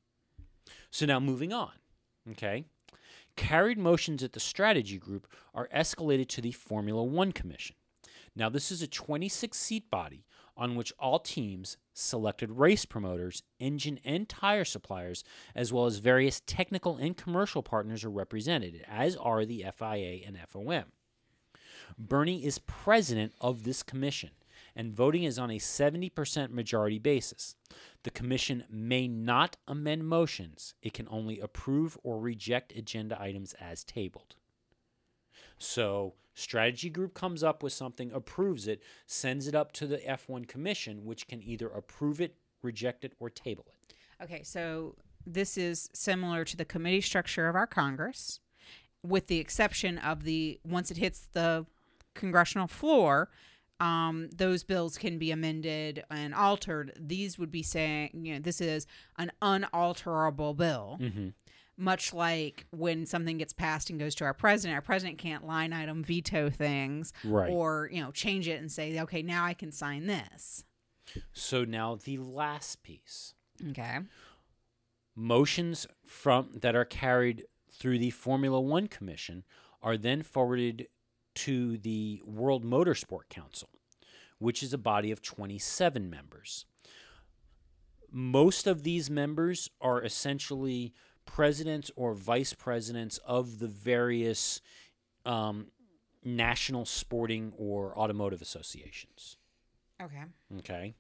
So 0.90 1.06
now 1.06 1.20
moving 1.20 1.52
on, 1.52 1.74
okay. 2.32 2.66
Carried 3.36 3.78
motions 3.78 4.24
at 4.24 4.32
the 4.32 4.40
strategy 4.40 4.98
group 4.98 5.28
are 5.54 5.68
escalated 5.76 6.30
to 6.30 6.42
the 6.42 6.54
Formula 6.54 7.04
One 7.04 7.34
Commission. 7.34 7.76
Now, 8.34 8.50
this 8.50 8.72
is 8.72 8.82
a 8.82 8.88
26 8.88 9.58
seat 9.58 9.92
body 9.92 10.26
on 10.58 10.76
which 10.76 10.94
all 10.98 11.20
teams, 11.20 11.76
selected 11.94 12.50
race 12.52 12.86
promoters, 12.86 13.44
engine 13.60 14.00
and 14.06 14.28
tire 14.30 14.64
suppliers, 14.64 15.24
as 15.54 15.74
well 15.74 15.86
as 15.86 15.98
various 15.98 16.42
technical 16.46 16.96
and 16.96 17.18
commercial 17.18 17.62
partners 17.62 18.06
are 18.06 18.10
represented, 18.10 18.86
as 18.90 19.18
are 19.18 19.46
the 19.46 19.66
FIA 19.78 20.22
and 20.26 20.38
FOM. 20.50 20.86
Bernie 21.98 22.46
is 22.46 22.60
president 22.60 23.34
of 23.40 23.64
this 23.64 23.84
commission, 23.84 24.32
and 24.76 24.94
voting 24.94 25.24
is 25.24 25.40
on 25.40 25.52
a 25.52 25.60
70% 25.60 26.52
majority 26.52 27.00
basis. 27.00 27.56
The 28.04 28.12
commission 28.12 28.66
may 28.70 29.08
not 29.08 29.58
amend 29.68 30.08
motions, 30.08 30.74
it 30.82 30.94
can 30.94 31.08
only 31.10 31.40
approve 31.40 31.98
or 32.04 32.20
reject 32.20 32.76
agenda 32.76 33.20
items 33.22 33.54
as 33.54 33.84
tabled. 33.84 34.36
So, 35.58 36.14
strategy 36.34 36.90
group 36.90 37.14
comes 37.14 37.44
up 37.44 37.64
with 37.64 37.74
something, 37.74 38.12
approves 38.12 38.68
it, 38.68 38.84
sends 39.08 39.48
it 39.48 39.56
up 39.56 39.72
to 39.74 39.88
the 39.88 39.98
F1 39.98 40.48
commission, 40.48 41.06
which 41.06 41.28
can 41.28 41.42
either 41.42 41.68
approve 41.68 42.20
it, 42.20 42.36
reject 42.62 43.06
it, 43.06 43.14
or 43.20 43.30
table 43.30 43.66
it. 43.70 43.94
Okay, 44.24 44.44
so 44.44 44.96
this 45.26 45.58
is 45.58 45.90
similar 45.94 46.46
to 46.46 46.58
the 46.58 46.66
committee 46.66 47.02
structure 47.02 47.48
of 47.48 47.56
our 47.56 47.68
Congress, 47.68 48.40
with 49.04 49.28
the 49.28 49.40
exception 49.40 49.98
of 49.98 50.24
the 50.24 50.60
once 50.64 50.92
it 50.92 50.98
hits 50.98 51.28
the 51.34 51.66
congressional 52.16 52.68
floor, 52.68 53.30
um, 53.80 54.30
those 54.36 54.64
bills 54.64 54.98
can 54.98 55.20
be 55.20 55.32
amended 55.32 56.04
and 56.10 56.34
altered. 56.34 56.94
These 57.00 57.38
would 57.38 57.52
be 57.52 57.62
saying, 57.62 58.10
you 58.14 58.34
know, 58.34 58.40
this 58.40 58.62
is 58.62 58.88
an 59.18 59.32
unalterable 59.42 60.54
bill. 60.54 60.98
Mm-hmm. 61.02 61.30
Much 61.78 62.14
like 62.14 62.66
when 62.72 63.06
something 63.06 63.38
gets 63.38 63.52
passed 63.52 63.90
and 63.90 64.00
goes 64.00 64.16
to 64.16 64.24
our 64.24 64.34
president, 64.34 64.76
our 64.76 64.82
president 64.82 65.18
can't 65.18 65.46
line 65.46 65.74
item 65.74 66.06
veto 66.06 66.50
things 66.50 67.12
Right. 67.26 67.52
or 67.52 67.90
you 67.92 68.02
know 68.02 68.12
change 68.12 68.48
it 68.48 68.62
and 68.62 68.72
say, 68.72 68.98
okay, 69.02 69.22
now 69.22 69.44
I 69.44 69.54
can 69.54 69.74
sign 69.74 70.08
this. 70.08 70.64
So 71.34 71.66
now 71.66 71.96
the 72.02 72.18
last 72.18 72.82
piece. 72.82 73.34
Okay. 73.72 74.00
Motions 75.16 75.86
from 76.06 76.50
that 76.62 76.76
are 76.76 76.86
carried 76.86 77.44
through 77.72 78.00
the 78.00 78.10
Formula 78.10 78.60
One 78.60 78.88
Commission 78.88 79.44
are 79.82 79.98
then 79.98 80.22
forwarded 80.24 80.88
to 81.36 81.78
the 81.78 82.22
World 82.26 82.64
Motorsport 82.64 83.30
Council, 83.30 83.70
which 84.40 84.64
is 84.64 84.74
a 84.74 84.78
body 84.78 85.12
of 85.12 85.22
27 85.22 86.10
members. 86.10 86.66
Most 88.12 88.68
of 88.68 88.84
these 88.84 89.10
members 89.10 89.70
are 89.82 90.02
essentially 90.02 90.94
presidents 91.26 91.92
or 91.96 92.14
vice 92.14 92.54
presidents 92.54 93.20
of 93.26 93.60
the 93.60 93.68
various 93.68 94.62
um, 95.26 95.68
national 96.24 96.86
sporting 96.86 97.54
or 97.58 97.98
automotive 97.98 98.42
associations. 98.42 99.38
Okay. 100.02 100.24
Okay. 100.60 100.96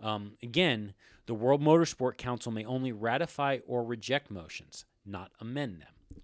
Um, 0.00 0.32
again, 0.42 0.94
the 1.26 1.34
World 1.34 1.62
Motorsport 1.62 2.16
Council 2.16 2.52
may 2.52 2.64
only 2.64 2.92
ratify 2.92 3.58
or 3.66 3.84
reject 3.84 4.30
motions, 4.30 4.84
not 5.04 5.32
amend 5.40 5.80
them. 5.80 6.22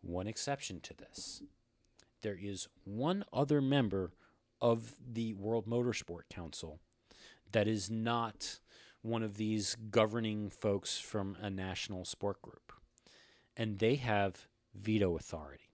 One 0.00 0.26
exception 0.26 0.80
to 0.80 0.94
this 0.94 1.42
there 2.24 2.38
is 2.40 2.66
one 2.84 3.22
other 3.34 3.60
member 3.60 4.10
of 4.60 4.94
the 5.06 5.34
World 5.34 5.66
Motorsport 5.66 6.22
Council 6.30 6.80
that 7.52 7.68
is 7.68 7.90
not 7.90 8.60
one 9.02 9.22
of 9.22 9.36
these 9.36 9.76
governing 9.90 10.48
folks 10.48 10.98
from 10.98 11.36
a 11.42 11.50
national 11.50 12.06
sport 12.06 12.40
group, 12.40 12.72
and 13.58 13.78
they 13.78 13.96
have 13.96 14.48
veto 14.74 15.16
authority. 15.16 15.68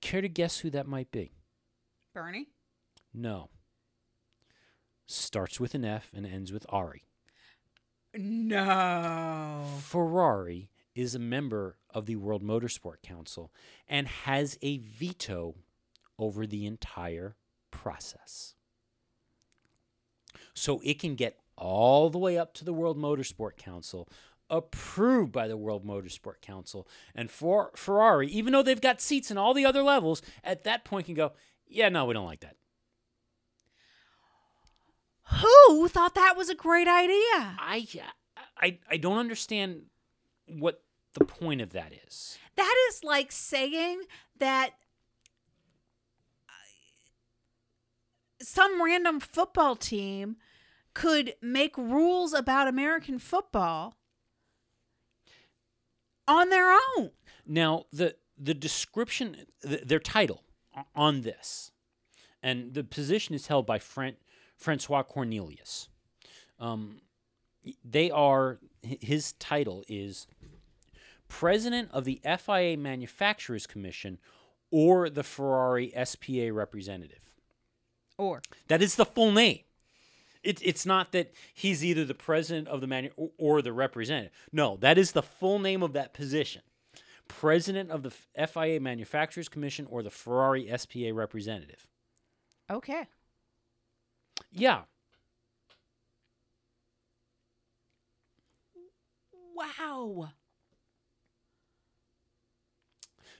Care 0.00 0.20
to 0.20 0.28
guess 0.28 0.60
who 0.60 0.70
that 0.70 0.86
might 0.86 1.10
be? 1.10 1.32
Bernie. 2.14 2.46
No. 3.12 3.50
Starts 5.06 5.58
with 5.58 5.74
an 5.74 5.84
F 5.84 6.12
and 6.14 6.24
ends 6.24 6.52
with 6.52 6.64
Ari. 6.68 7.02
No. 8.14 9.64
Ferrari 9.80 10.70
is 10.94 11.16
a 11.16 11.18
member 11.18 11.77
of 11.94 12.06
the 12.06 12.16
World 12.16 12.42
Motorsport 12.42 13.02
Council 13.02 13.52
and 13.88 14.06
has 14.06 14.58
a 14.62 14.78
veto 14.78 15.54
over 16.18 16.46
the 16.46 16.66
entire 16.66 17.36
process. 17.70 18.54
So 20.54 20.80
it 20.84 20.98
can 20.98 21.14
get 21.14 21.38
all 21.56 22.10
the 22.10 22.18
way 22.18 22.38
up 22.38 22.54
to 22.54 22.64
the 22.64 22.72
World 22.72 22.98
Motorsport 22.98 23.56
Council, 23.56 24.08
approved 24.50 25.32
by 25.32 25.48
the 25.48 25.56
World 25.56 25.84
Motorsport 25.86 26.40
Council, 26.40 26.86
and 27.14 27.30
for 27.30 27.70
Ferrari, 27.74 28.28
even 28.28 28.52
though 28.52 28.62
they've 28.62 28.80
got 28.80 29.00
seats 29.00 29.30
in 29.30 29.38
all 29.38 29.54
the 29.54 29.66
other 29.66 29.82
levels, 29.82 30.22
at 30.42 30.64
that 30.64 30.84
point 30.84 31.06
can 31.06 31.14
go, 31.14 31.32
yeah, 31.66 31.88
no, 31.88 32.06
we 32.06 32.14
don't 32.14 32.26
like 32.26 32.40
that. 32.40 32.56
Who 35.42 35.88
thought 35.88 36.14
that 36.14 36.36
was 36.36 36.48
a 36.48 36.54
great 36.54 36.88
idea? 36.88 37.56
I, 37.58 37.86
I, 38.56 38.78
I 38.90 38.96
don't 38.96 39.18
understand 39.18 39.82
what 40.46 40.82
the 41.18 41.24
point 41.24 41.60
of 41.60 41.70
that 41.70 41.92
is. 42.06 42.38
That 42.56 42.74
is 42.90 43.04
like 43.04 43.32
saying 43.32 44.02
that 44.38 44.70
uh, 46.48 46.52
some 48.40 48.82
random 48.82 49.20
football 49.20 49.76
team 49.76 50.36
could 50.94 51.34
make 51.40 51.76
rules 51.76 52.32
about 52.32 52.68
American 52.68 53.18
football 53.18 53.96
on 56.26 56.50
their 56.50 56.72
own. 56.72 57.10
Now, 57.46 57.84
the 57.92 58.16
the 58.36 58.54
description, 58.54 59.46
th- 59.66 59.82
their 59.82 59.98
title 59.98 60.44
on 60.94 61.22
this, 61.22 61.72
and 62.42 62.74
the 62.74 62.84
position 62.84 63.34
is 63.34 63.48
held 63.48 63.66
by 63.66 63.78
Fran- 63.78 64.16
Francois 64.56 65.02
Cornelius. 65.02 65.88
Um, 66.60 67.00
they 67.84 68.10
are 68.10 68.58
his 68.82 69.32
title 69.34 69.84
is 69.88 70.26
president 71.28 71.90
of 71.92 72.04
the 72.04 72.20
FIA 72.24 72.76
Manufacturers 72.76 73.66
Commission 73.66 74.18
or 74.70 75.08
the 75.08 75.22
Ferrari 75.22 75.92
SPA 76.04 76.50
representative. 76.52 77.32
Or 78.16 78.42
That 78.66 78.82
is 78.82 78.96
the 78.96 79.04
full 79.04 79.30
name. 79.32 79.60
It, 80.42 80.60
it's 80.62 80.86
not 80.86 81.12
that 81.12 81.32
he's 81.52 81.84
either 81.84 82.04
the 82.04 82.14
president 82.14 82.68
of 82.68 82.80
the 82.80 82.86
manu- 82.86 83.10
or, 83.16 83.30
or 83.38 83.62
the 83.62 83.72
representative. 83.72 84.32
No, 84.52 84.76
that 84.78 84.96
is 84.98 85.12
the 85.12 85.22
full 85.22 85.58
name 85.58 85.82
of 85.82 85.92
that 85.92 86.14
position. 86.14 86.62
President 87.28 87.90
of 87.90 88.02
the 88.02 88.10
FIA 88.46 88.80
Manufacturers 88.80 89.48
Commission 89.48 89.86
or 89.90 90.02
the 90.02 90.10
Ferrari 90.10 90.70
SPA 90.76 91.10
representative. 91.12 91.86
okay. 92.70 93.06
Yeah. 94.52 94.82
Wow. 99.54 100.30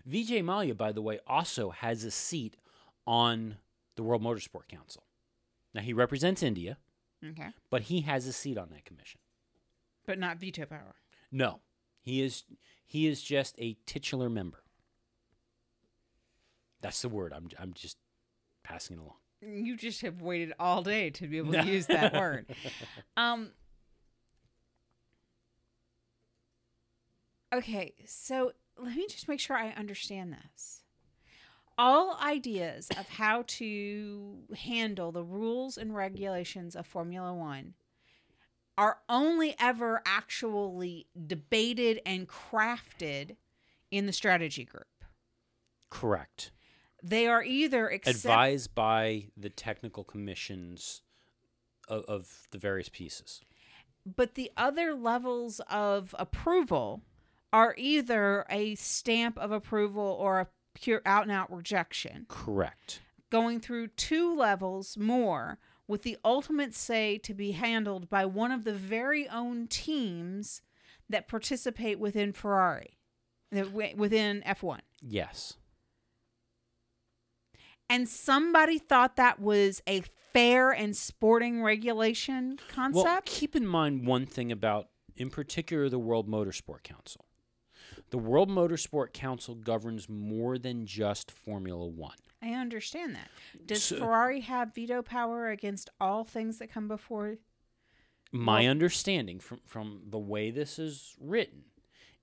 Vijay 0.09 0.43
Mallya, 0.43 0.75
by 0.77 0.93
the 0.93 1.03
way, 1.03 1.19
also 1.27 1.71
has 1.71 2.05
a 2.05 2.11
seat 2.11 2.57
on 3.07 3.57
the 3.97 4.03
World 4.03 4.23
Motorsport 4.23 4.69
Council. 4.69 5.03
Now, 5.75 5.83
he 5.83 5.93
represents 5.93 6.43
India, 6.43 6.79
Okay. 7.25 7.49
but 7.71 7.83
he 7.83 8.01
has 8.03 8.27
a 8.27 8.33
seat 8.33 8.57
on 8.57 8.71
that 8.71 8.85
commission. 8.85 9.21
But 10.07 10.19
not 10.19 10.39
veto 10.39 10.65
power. 10.65 10.95
No, 11.31 11.61
he 12.01 12.23
is 12.23 12.45
he 12.87 13.07
is 13.07 13.23
just 13.23 13.55
a 13.59 13.77
titular 13.85 14.31
member. 14.31 14.63
That's 16.81 17.03
the 17.03 17.11
word. 17.11 17.35
I'm 17.35 17.49
I'm 17.59 17.75
just 17.75 17.99
passing 18.65 18.97
it 18.97 19.01
along. 19.01 19.17
You 19.63 19.77
just 19.77 20.01
have 20.01 20.23
waited 20.23 20.55
all 20.59 20.83
day 20.83 21.11
to 21.11 21.27
be 21.29 21.37
able 21.37 21.53
to 21.53 21.65
use 21.67 21.87
that 21.89 22.15
word. 22.15 22.47
Um 23.17 23.51
Okay, 27.55 27.95
so 28.07 28.53
let 28.79 28.97
me 28.97 29.07
just 29.09 29.29
make 29.29 29.41
sure 29.41 29.57
I 29.57 29.71
understand 29.71 30.33
this. 30.33 30.83
All 31.77 32.19
ideas 32.23 32.89
of 32.99 33.09
how 33.09 33.45
to 33.47 34.39
handle 34.57 35.13
the 35.13 35.23
rules 35.23 35.77
and 35.79 35.95
regulations 35.95 36.75
of 36.75 36.87
Formula 36.87 37.33
One 37.33 37.75
are 38.77 38.99
only 39.09 39.55
ever 39.61 40.03
actually 40.07 41.07
debated 41.27 42.01
and 42.07 42.29
crafted 42.29 43.37
in 43.91 44.07
the 44.07 44.13
strategy 44.13 44.65
group. 44.65 44.87
Correct. 45.91 46.51
They 47.03 47.27
are 47.29 47.43
either 47.45 47.89
accept- 47.89 48.17
Advised 48.19 48.75
by 48.75 49.29
the 49.37 49.51
technical 49.51 50.03
commissions 50.05 51.03
of, 51.89 52.05
of 52.07 52.49
the 52.51 52.59
various 52.59 52.89
pieces. 52.89 53.41
but 54.05 54.35
the 54.35 54.51
other 54.57 54.95
levels 54.95 55.61
of 55.71 56.15
approval 56.19 57.03
are 57.53 57.75
either 57.79 58.45
a 58.51 58.75
stamp 58.75 59.39
of 59.39 59.51
approval 59.53 60.17
or 60.19 60.41
a 60.41 60.49
pure 60.75 61.03
out 61.05 61.23
and 61.23 61.33
out 61.33 61.53
rejection. 61.53 62.27
Correct. 62.29 63.01
going 63.31 63.61
through 63.61 63.89
two 63.89 64.35
levels 64.35 64.97
more 64.97 65.59
with 65.87 66.03
the 66.03 66.17
ultimate 66.25 66.75
say 66.75 67.19
to 67.19 67.35
be 67.35 67.53
handled 67.53 68.09
by 68.11 68.25
one 68.27 68.51
of 68.53 68.65
the 68.65 68.73
very 68.75 69.29
own 69.29 69.67
teams 69.67 70.63
that 71.09 71.29
participate 71.29 71.99
within 71.99 72.33
Ferrari, 72.33 72.99
within 73.51 74.43
F1. 74.47 74.81
Yes. 75.01 75.57
And 77.89 78.07
somebody 78.07 78.79
thought 78.79 79.17
that 79.17 79.41
was 79.41 79.83
a 79.89 80.03
fair 80.35 80.71
and 80.71 80.95
sporting 80.95 81.63
regulation 81.63 82.59
concept. 82.69 83.05
Well, 83.05 83.21
keep 83.25 83.57
in 83.57 83.67
mind 83.67 84.07
one 84.07 84.27
thing 84.27 84.53
about, 84.53 84.89
in 85.17 85.31
particular, 85.31 85.89
the 85.89 85.99
World 85.99 86.29
Motorsport 86.29 86.83
Council. 86.83 87.25
The 88.11 88.19
World 88.19 88.49
Motorsport 88.49 89.13
Council 89.13 89.55
governs 89.55 90.09
more 90.09 90.59
than 90.59 90.87
just 90.87 91.31
Formula 91.31 91.87
One. 91.87 92.17
I 92.41 92.51
understand 92.53 93.15
that. 93.15 93.31
Does 93.67 93.83
So- 93.85 93.99
Ferrari 93.99 94.41
have 94.41 94.75
veto 94.75 95.03
power 95.03 95.51
against 95.51 95.91
all 96.01 96.25
things 96.25 96.59
that 96.59 96.71
come 96.71 96.89
before? 96.89 97.37
My 98.33 98.63
Well- 98.63 98.71
understanding 98.71 99.41
from, 99.41 99.61
from 99.67 100.03
the 100.07 100.19
way 100.19 100.51
this 100.51 100.79
is 100.79 101.17
written 101.21 101.65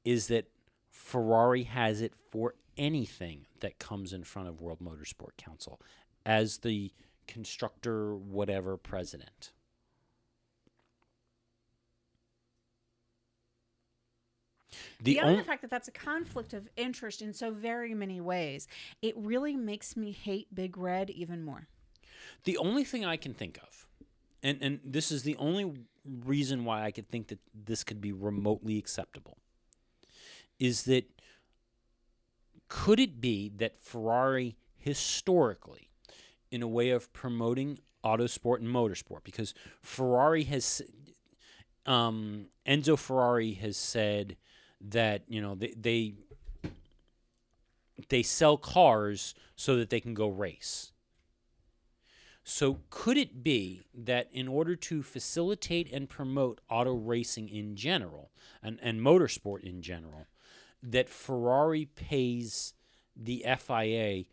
is 0.03 0.27
that 0.27 0.51
Ferrari 0.89 1.63
has 1.63 2.01
it 2.01 2.13
for 2.31 2.55
anything 2.77 3.47
that 3.59 3.79
comes 3.79 4.13
in 4.13 4.23
front 4.23 4.47
of 4.47 4.61
World 4.61 4.79
Motorsport 4.79 5.37
Council 5.37 5.79
as 6.25 6.59
the 6.59 6.91
constructor, 7.27 8.15
whatever 8.15 8.77
president. 8.77 9.51
The 15.01 15.13
Beyond 15.13 15.29
only 15.29 15.41
the 15.41 15.47
fact 15.47 15.61
that 15.61 15.71
that's 15.71 15.87
a 15.87 15.91
conflict 15.91 16.53
of 16.53 16.69
interest 16.75 17.21
in 17.21 17.33
so 17.33 17.51
very 17.51 17.93
many 17.93 18.21
ways, 18.21 18.67
it 19.01 19.15
really 19.17 19.55
makes 19.55 19.95
me 19.95 20.11
hate 20.11 20.53
Big 20.53 20.77
Red 20.77 21.09
even 21.09 21.43
more. 21.43 21.67
The 22.43 22.57
only 22.57 22.83
thing 22.83 23.05
I 23.05 23.17
can 23.17 23.33
think 23.33 23.59
of, 23.61 23.87
and, 24.43 24.57
and 24.61 24.79
this 24.83 25.11
is 25.11 25.23
the 25.23 25.35
only 25.37 25.73
reason 26.05 26.65
why 26.65 26.83
I 26.83 26.91
could 26.91 27.09
think 27.09 27.27
that 27.27 27.39
this 27.53 27.83
could 27.83 28.01
be 28.01 28.11
remotely 28.11 28.77
acceptable, 28.77 29.37
is 30.59 30.83
that 30.83 31.05
could 32.67 32.99
it 32.99 33.21
be 33.21 33.49
that 33.57 33.79
Ferrari 33.81 34.55
historically, 34.77 35.89
in 36.51 36.61
a 36.61 36.67
way 36.67 36.89
of 36.91 37.11
promoting 37.11 37.79
autosport 38.03 38.59
and 38.59 38.67
motorsport, 38.67 39.23
because 39.23 39.53
Ferrari 39.81 40.43
has, 40.43 40.81
um, 41.85 42.45
Enzo 42.67 42.97
Ferrari 42.97 43.53
has 43.53 43.77
said 43.77 44.37
that, 44.81 45.23
you 45.27 45.41
know, 45.41 45.55
they, 45.55 45.73
they, 45.77 46.13
they 48.09 48.23
sell 48.23 48.57
cars 48.57 49.33
so 49.55 49.75
that 49.77 49.89
they 49.89 49.99
can 49.99 50.13
go 50.13 50.27
race. 50.27 50.91
So, 52.47 52.81
could 52.91 53.17
it 53.17 53.43
be 53.43 53.81
that 53.91 54.29
in 54.31 54.47
order 54.47 54.75
to 54.75 55.01
facilitate 55.01 55.91
and 55.91 56.07
promote 56.07 56.61
auto 56.69 56.93
racing 56.93 57.49
in 57.49 57.75
general 57.75 58.29
and, 58.61 58.77
and 58.83 59.01
motorsport 59.01 59.61
in 59.61 59.81
general, 59.81 60.27
that 60.83 61.09
Ferrari 61.09 61.85
pays 61.85 62.75
the 63.15 63.43
FIA 63.57 64.25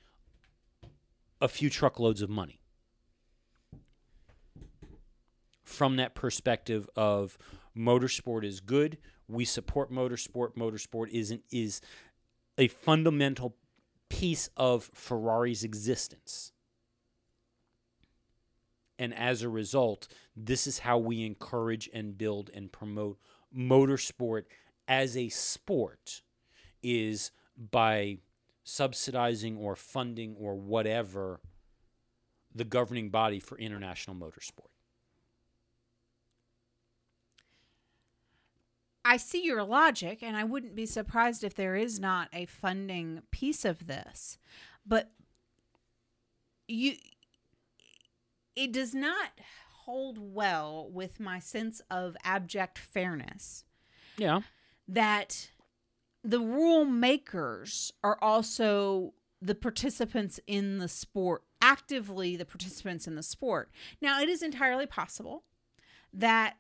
a 1.41 1.49
few 1.49 1.71
truckloads 1.71 2.21
of 2.21 2.29
money? 2.29 2.61
From 5.65 5.97
that 5.97 6.15
perspective 6.15 6.91
of 6.95 7.39
motorsport 7.75 8.45
is 8.45 8.61
good, 8.61 8.99
we 9.33 9.45
support 9.45 9.91
motorsport. 9.91 10.55
Motorsport 10.57 11.09
isn't 11.11 11.43
is 11.51 11.81
a 12.59 12.69
fundamental 12.69 13.57
piece 14.09 14.51
of 14.57 14.91
Ferrari's 14.95 15.65
existence. 15.65 16.53
And 18.99 19.15
as 19.15 19.43
a 19.43 19.49
result, 19.49 20.07
this 20.37 20.67
is 20.67 20.81
how 20.81 20.99
we 20.99 21.25
encourage 21.25 21.89
and 21.93 22.17
build 22.17 22.51
and 22.55 22.71
promote 22.71 23.19
motorsport 23.57 24.45
as 24.87 25.17
a 25.17 25.29
sport 25.29 26.23
is 26.83 27.31
by 27.71 28.19
subsidizing 28.65 29.57
or 29.57 29.75
funding 29.75 30.37
or 30.39 30.55
whatever 30.55 31.41
the 32.55 32.65
governing 32.65 33.09
body 33.09 33.41
for 33.41 33.59
international 33.59 34.15
motorsport. 34.15 34.72
I 39.05 39.17
see 39.17 39.45
your 39.45 39.65
logic, 39.65 40.23
and 40.23 40.37
I 40.37 40.45
wouldn't 40.45 40.75
be 40.77 40.87
surprised 40.87 41.43
if 41.43 41.55
there 41.55 41.75
is 41.77 41.99
not 41.99 42.29
a 42.33 42.47
funding 42.47 43.23
piece 43.31 43.65
of 43.65 43.87
this, 43.87 44.39
but 44.87 45.11
you, 46.69 46.95
it 48.55 48.73
does 48.73 48.95
not 48.95 49.31
hold 49.85 50.19
well 50.19 50.89
with 50.91 51.19
my 51.19 51.39
sense 51.41 51.81
of 51.91 52.17
abject 52.23 52.79
fairness 52.79 53.65
Yeah. 54.17 54.43
that 54.87 55.51
the 56.23 56.39
rule 56.39 56.85
makers 56.85 57.93
are 58.05 58.17
also 58.23 59.15
the 59.41 59.57
participants 59.57 60.39
in 60.47 60.79
the 60.79 60.87
sport, 60.87 61.43
actively 61.61 62.37
the 62.37 62.45
participants 62.45 63.09
in 63.09 63.17
the 63.17 63.23
sport. 63.25 63.73
Now, 64.01 64.21
it 64.21 64.29
is 64.29 64.41
entirely 64.43 64.87
possible 64.87 65.43
that 66.13 66.59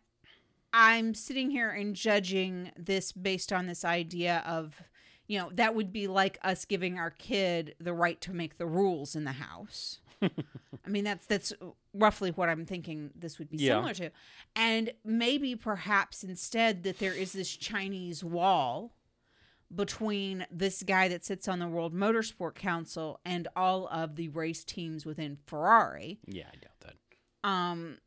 I'm 0.72 1.14
sitting 1.14 1.50
here 1.50 1.70
and 1.70 1.94
judging 1.94 2.72
this 2.76 3.12
based 3.12 3.52
on 3.52 3.66
this 3.66 3.84
idea 3.84 4.42
of, 4.46 4.82
you 5.26 5.38
know, 5.38 5.50
that 5.54 5.74
would 5.74 5.92
be 5.92 6.08
like 6.08 6.38
us 6.42 6.64
giving 6.64 6.98
our 6.98 7.10
kid 7.10 7.74
the 7.78 7.92
right 7.92 8.20
to 8.22 8.32
make 8.32 8.58
the 8.58 8.66
rules 8.66 9.14
in 9.14 9.24
the 9.24 9.32
house. 9.32 10.00
I 10.22 10.88
mean, 10.88 11.04
that's 11.04 11.26
that's 11.26 11.52
roughly 11.92 12.30
what 12.30 12.48
I'm 12.48 12.64
thinking 12.64 13.10
this 13.14 13.38
would 13.38 13.50
be 13.50 13.58
Yeah. 13.58 13.74
similar 13.76 13.94
to. 13.94 14.10
And 14.56 14.92
maybe 15.04 15.56
perhaps 15.56 16.22
instead 16.24 16.82
that 16.84 16.98
there 16.98 17.12
is 17.14 17.32
this 17.32 17.54
Chinese 17.56 18.22
wall 18.24 18.94
between 19.74 20.46
this 20.50 20.82
guy 20.82 21.08
that 21.08 21.24
sits 21.24 21.48
on 21.48 21.58
the 21.58 21.66
World 21.66 21.94
Motorsport 21.94 22.54
Council 22.54 23.20
and 23.24 23.48
all 23.56 23.88
of 23.88 24.16
the 24.16 24.28
race 24.28 24.64
teams 24.64 25.06
within 25.06 25.38
Ferrari. 25.46 26.18
Yeah, 26.26 26.44
I 26.52 26.56
doubt 26.56 26.80
that. 26.80 27.48
Um 27.48 27.98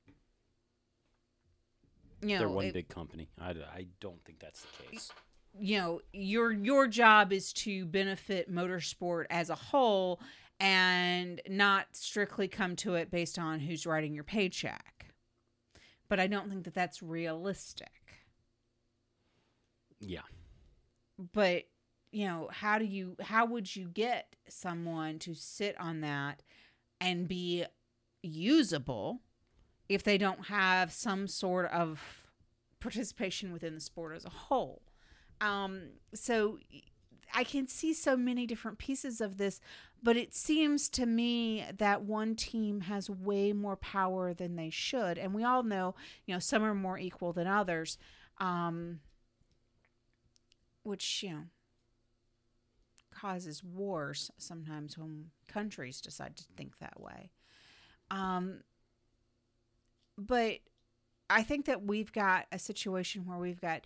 you 2.30 2.38
They're 2.38 2.50
one 2.50 2.66
it- 2.66 2.74
big 2.74 2.88
company. 2.90 3.30
I, 3.40 3.52
I 3.52 3.88
don't 4.00 4.24
think 4.26 4.40
that's 4.40 4.62
the 4.62 4.84
case. 4.88 5.12
you 5.60 5.78
know 5.78 6.02
your 6.14 6.52
your 6.52 6.88
job 6.88 7.32
is 7.32 7.54
to 7.54 7.86
benefit 7.86 8.52
motorsport 8.54 9.26
as 9.30 9.50
a 9.50 9.56
whole 9.56 10.20
and 10.60 11.42
not 11.50 11.88
strictly 11.94 12.48
come 12.48 12.76
to 12.78 12.96
it 12.96 13.10
based 13.12 13.38
on 13.40 13.60
who's 13.60 13.86
writing 13.86 14.14
your 14.14 14.24
paycheck 14.24 15.08
but 16.10 16.20
i 16.20 16.28
don't 16.28 16.50
think 16.50 16.64
that 16.66 16.74
that's 16.74 17.02
realistic 17.02 17.92
Yeah. 20.00 20.22
but 21.34 21.64
you 22.12 22.28
know 22.28 22.50
how 22.52 22.78
do 22.78 22.86
you 22.86 23.16
how 23.22 23.46
would 23.46 23.76
you 23.76 23.88
get 23.88 24.36
someone 24.48 25.20
to 25.20 25.34
sit 25.34 25.80
on 25.80 26.02
that 26.02 26.42
and 27.02 27.28
be 27.28 27.66
usable 28.22 29.22
if 29.90 30.04
they 30.04 30.18
don't 30.18 30.46
have 30.46 30.92
some 30.92 31.28
sort 31.28 31.70
of 31.72 32.28
participation 32.80 33.52
within 33.52 33.76
the 33.76 33.82
sport 33.82 34.16
as 34.16 34.26
a 34.26 34.30
whole 34.30 34.82
um 35.42 35.90
so 36.14 36.58
i 37.34 37.44
can 37.44 37.68
see 37.68 37.94
so 37.94 38.16
many 38.16 38.46
different 38.46 38.78
pieces 38.78 39.22
of 39.22 39.38
this 39.38 39.60
but 40.04 40.16
it 40.16 40.36
seems 40.36 40.88
to 40.88 41.06
me 41.06 41.66
that 41.76 42.04
one 42.04 42.36
team 42.36 42.82
has 42.82 43.10
way 43.10 43.52
more 43.54 43.76
power 43.76 44.34
than 44.34 44.56
they 44.56 44.70
should 44.70 45.18
and 45.18 45.34
we 45.34 45.44
all 45.44 45.64
know 45.64 45.96
you 46.26 46.34
know 46.34 46.40
some 46.40 46.64
are 46.64 46.76
more 46.76 47.00
equal 47.00 47.34
than 47.34 47.48
others 47.48 47.98
um 48.38 49.00
which 50.84 51.24
you 51.24 51.32
know 51.32 51.44
causes 53.16 53.64
wars 53.64 54.30
sometimes 54.38 54.98
when 54.98 55.26
countries 55.48 56.02
decide 56.02 56.36
to 56.38 56.44
think 56.56 56.78
that 56.80 57.00
way. 57.00 57.32
Um, 58.12 58.62
but 60.18 60.60
I 61.30 61.44
think 61.44 61.66
that 61.66 61.84
we've 61.84 62.12
got 62.12 62.46
a 62.52 62.60
situation 62.60 63.26
where 63.26 63.38
we've 63.38 63.62
got 63.62 63.86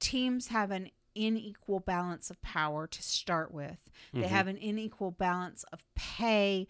teams 0.00 0.48
have 0.48 0.70
an 0.70 0.90
unequal 1.16 1.80
balance 1.80 2.28
of 2.30 2.40
power 2.42 2.86
to 2.86 3.02
start 3.02 3.52
with. 3.54 3.78
They 4.12 4.22
Mhm. 4.22 4.28
have 4.28 4.46
an 4.48 4.58
unequal 4.58 5.12
balance 5.12 5.64
of 5.72 5.84
pay 5.94 6.66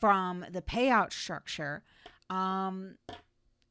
from 0.00 0.44
the 0.50 0.60
payout 0.60 1.12
structure. 1.12 1.82
Um, 2.28 2.98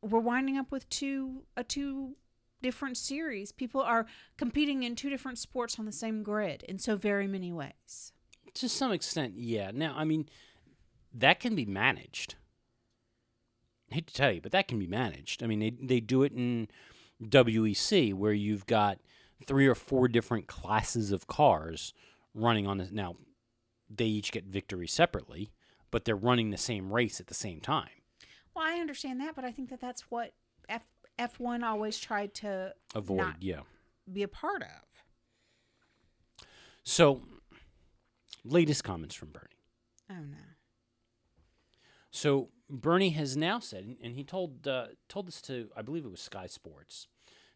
we're 0.01 0.19
winding 0.19 0.57
up 0.57 0.71
with 0.71 0.87
two 0.89 1.45
a 1.55 1.63
two 1.63 2.15
different 2.61 2.95
series. 2.97 3.51
People 3.51 3.81
are 3.81 4.05
competing 4.37 4.83
in 4.83 4.95
two 4.95 5.09
different 5.09 5.37
sports 5.37 5.77
on 5.77 5.85
the 5.85 5.91
same 5.91 6.23
grid 6.23 6.63
in 6.63 6.79
so 6.79 6.95
very 6.95 7.27
many 7.27 7.51
ways. 7.51 8.13
To 8.53 8.69
some 8.69 8.91
extent, 8.93 9.37
yeah. 9.37 9.71
Now, 9.71 9.93
I 9.97 10.05
mean, 10.05 10.29
that 11.13 11.39
can 11.41 11.55
be 11.55 11.65
managed. 11.65 12.35
I 13.93 13.97
hate 13.97 14.07
to 14.07 14.13
tell 14.15 14.31
you, 14.31 14.41
but 14.41 14.51
that 14.53 14.67
can 14.67 14.79
be 14.79 14.87
managed. 14.87 15.43
I 15.43 15.45
mean, 15.47 15.59
they 15.59 15.69
they 15.69 15.99
do 15.99 16.23
it 16.23 16.31
in 16.33 16.67
WEC 17.23 18.11
where 18.15 18.33
you've 18.33 18.65
got 18.65 18.97
three 19.45 19.67
or 19.67 19.75
four 19.75 20.07
different 20.07 20.47
classes 20.47 21.11
of 21.11 21.27
cars 21.27 21.93
running 22.33 22.65
on 22.65 22.79
this. 22.79 22.89
Now, 22.91 23.17
they 23.87 24.05
each 24.05 24.31
get 24.31 24.45
victory 24.45 24.87
separately, 24.87 25.51
but 25.91 26.05
they're 26.05 26.15
running 26.15 26.49
the 26.49 26.57
same 26.57 26.91
race 26.91 27.19
at 27.19 27.27
the 27.27 27.35
same 27.35 27.61
time. 27.61 27.89
Well, 28.55 28.65
I 28.65 28.79
understand 28.79 29.21
that, 29.21 29.35
but 29.35 29.45
I 29.45 29.51
think 29.51 29.69
that 29.69 29.79
that's 29.79 30.09
what 30.09 30.33
F 30.67 30.85
F1 31.19 31.61
always 31.61 31.99
tried 31.99 32.33
to 32.35 32.73
Avoid, 32.95 33.35
yeah. 33.41 33.61
be 34.11 34.23
a 34.23 34.27
part 34.27 34.63
of. 34.63 36.47
So, 36.81 37.21
latest 38.43 38.83
comments 38.83 39.13
from 39.13 39.29
Bernie. 39.29 39.45
Oh 40.09 40.25
no. 40.25 40.37
So 42.09 42.49
Bernie 42.73 43.11
has 43.11 43.37
now 43.37 43.59
said, 43.59 43.97
and 44.01 44.15
he 44.15 44.23
told 44.23 44.67
uh, 44.67 44.87
told 45.07 45.27
this 45.27 45.41
to 45.43 45.69
I 45.77 45.83
believe 45.83 46.05
it 46.05 46.11
was 46.11 46.19
Sky 46.19 46.47
Sports, 46.47 47.07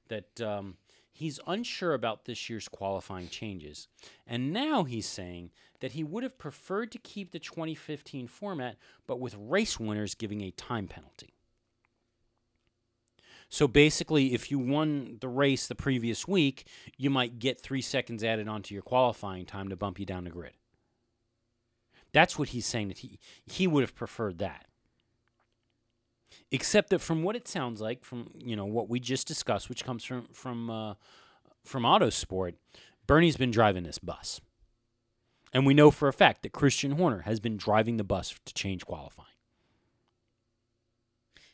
that 0.10 0.40
um, 0.40 0.78
he's 1.12 1.40
unsure 1.48 1.96
about 1.96 2.26
this 2.26 2.50
year's 2.52 2.68
qualifying 2.68 3.28
changes, 3.28 3.88
and 4.28 4.54
now 4.54 4.84
he's 4.84 5.08
saying 5.08 5.50
that 5.80 5.94
he 5.94 6.04
would 6.04 6.22
have 6.22 6.38
preferred 6.38 6.92
to 6.92 7.00
keep 7.00 7.32
the 7.32 7.40
2015 7.40 8.28
format, 8.28 8.78
but 9.08 9.20
with 9.20 9.36
race 9.40 9.80
winners 9.80 10.14
giving 10.14 10.42
a 10.42 10.52
time 10.52 10.88
penalty. 10.88 11.34
So 13.50 13.68
basically, 13.68 14.36
if 14.36 14.52
you 14.52 14.60
won 14.60 15.18
the 15.20 15.30
race 15.30 15.66
the 15.66 15.74
previous 15.74 16.28
week, 16.28 16.68
you 16.96 17.10
might 17.10 17.40
get 17.40 17.60
three 17.60 17.82
seconds 17.82 18.24
added 18.24 18.48
onto 18.48 18.76
your 18.76 18.84
qualifying 18.84 19.48
time 19.48 19.70
to 19.70 19.76
bump 19.76 20.00
you 20.00 20.06
down 20.06 20.26
the 20.26 20.30
grid. 20.30 20.54
That's 22.14 22.38
what 22.38 22.50
he's 22.50 22.68
saying 22.68 22.90
that 22.90 23.00
he 23.00 23.18
he 23.48 23.66
would 23.66 23.82
have 23.82 23.96
preferred 23.96 24.38
that. 24.40 24.68
Except 26.52 26.90
that 26.90 27.00
from 27.00 27.24
what 27.24 27.36
it 27.36 27.48
sounds 27.48 27.82
like, 27.82 28.04
from 28.04 28.32
you 28.38 28.56
know 28.56 28.66
what 28.66 28.90
we 28.90 29.00
just 29.00 29.28
discussed, 29.28 29.70
which 29.70 29.84
comes 29.84 30.04
from 30.04 30.28
from 30.34 30.70
uh, 30.70 30.94
from 31.64 31.84
Autosport, 31.84 32.54
Bernie's 33.06 33.38
been 33.38 33.52
driving 33.52 33.84
this 33.84 34.00
bus, 34.00 34.40
and 35.54 35.66
we 35.66 35.74
know 35.74 35.92
for 35.92 36.08
a 36.08 36.14
fact 36.14 36.44
that 36.44 36.52
Christian 36.52 36.92
Horner 36.92 37.22
has 37.22 37.40
been 37.40 37.58
driving 37.58 37.98
the 37.98 38.04
bus 38.04 38.36
to 38.46 38.54
change 38.54 38.86
qualifying. 38.86 39.28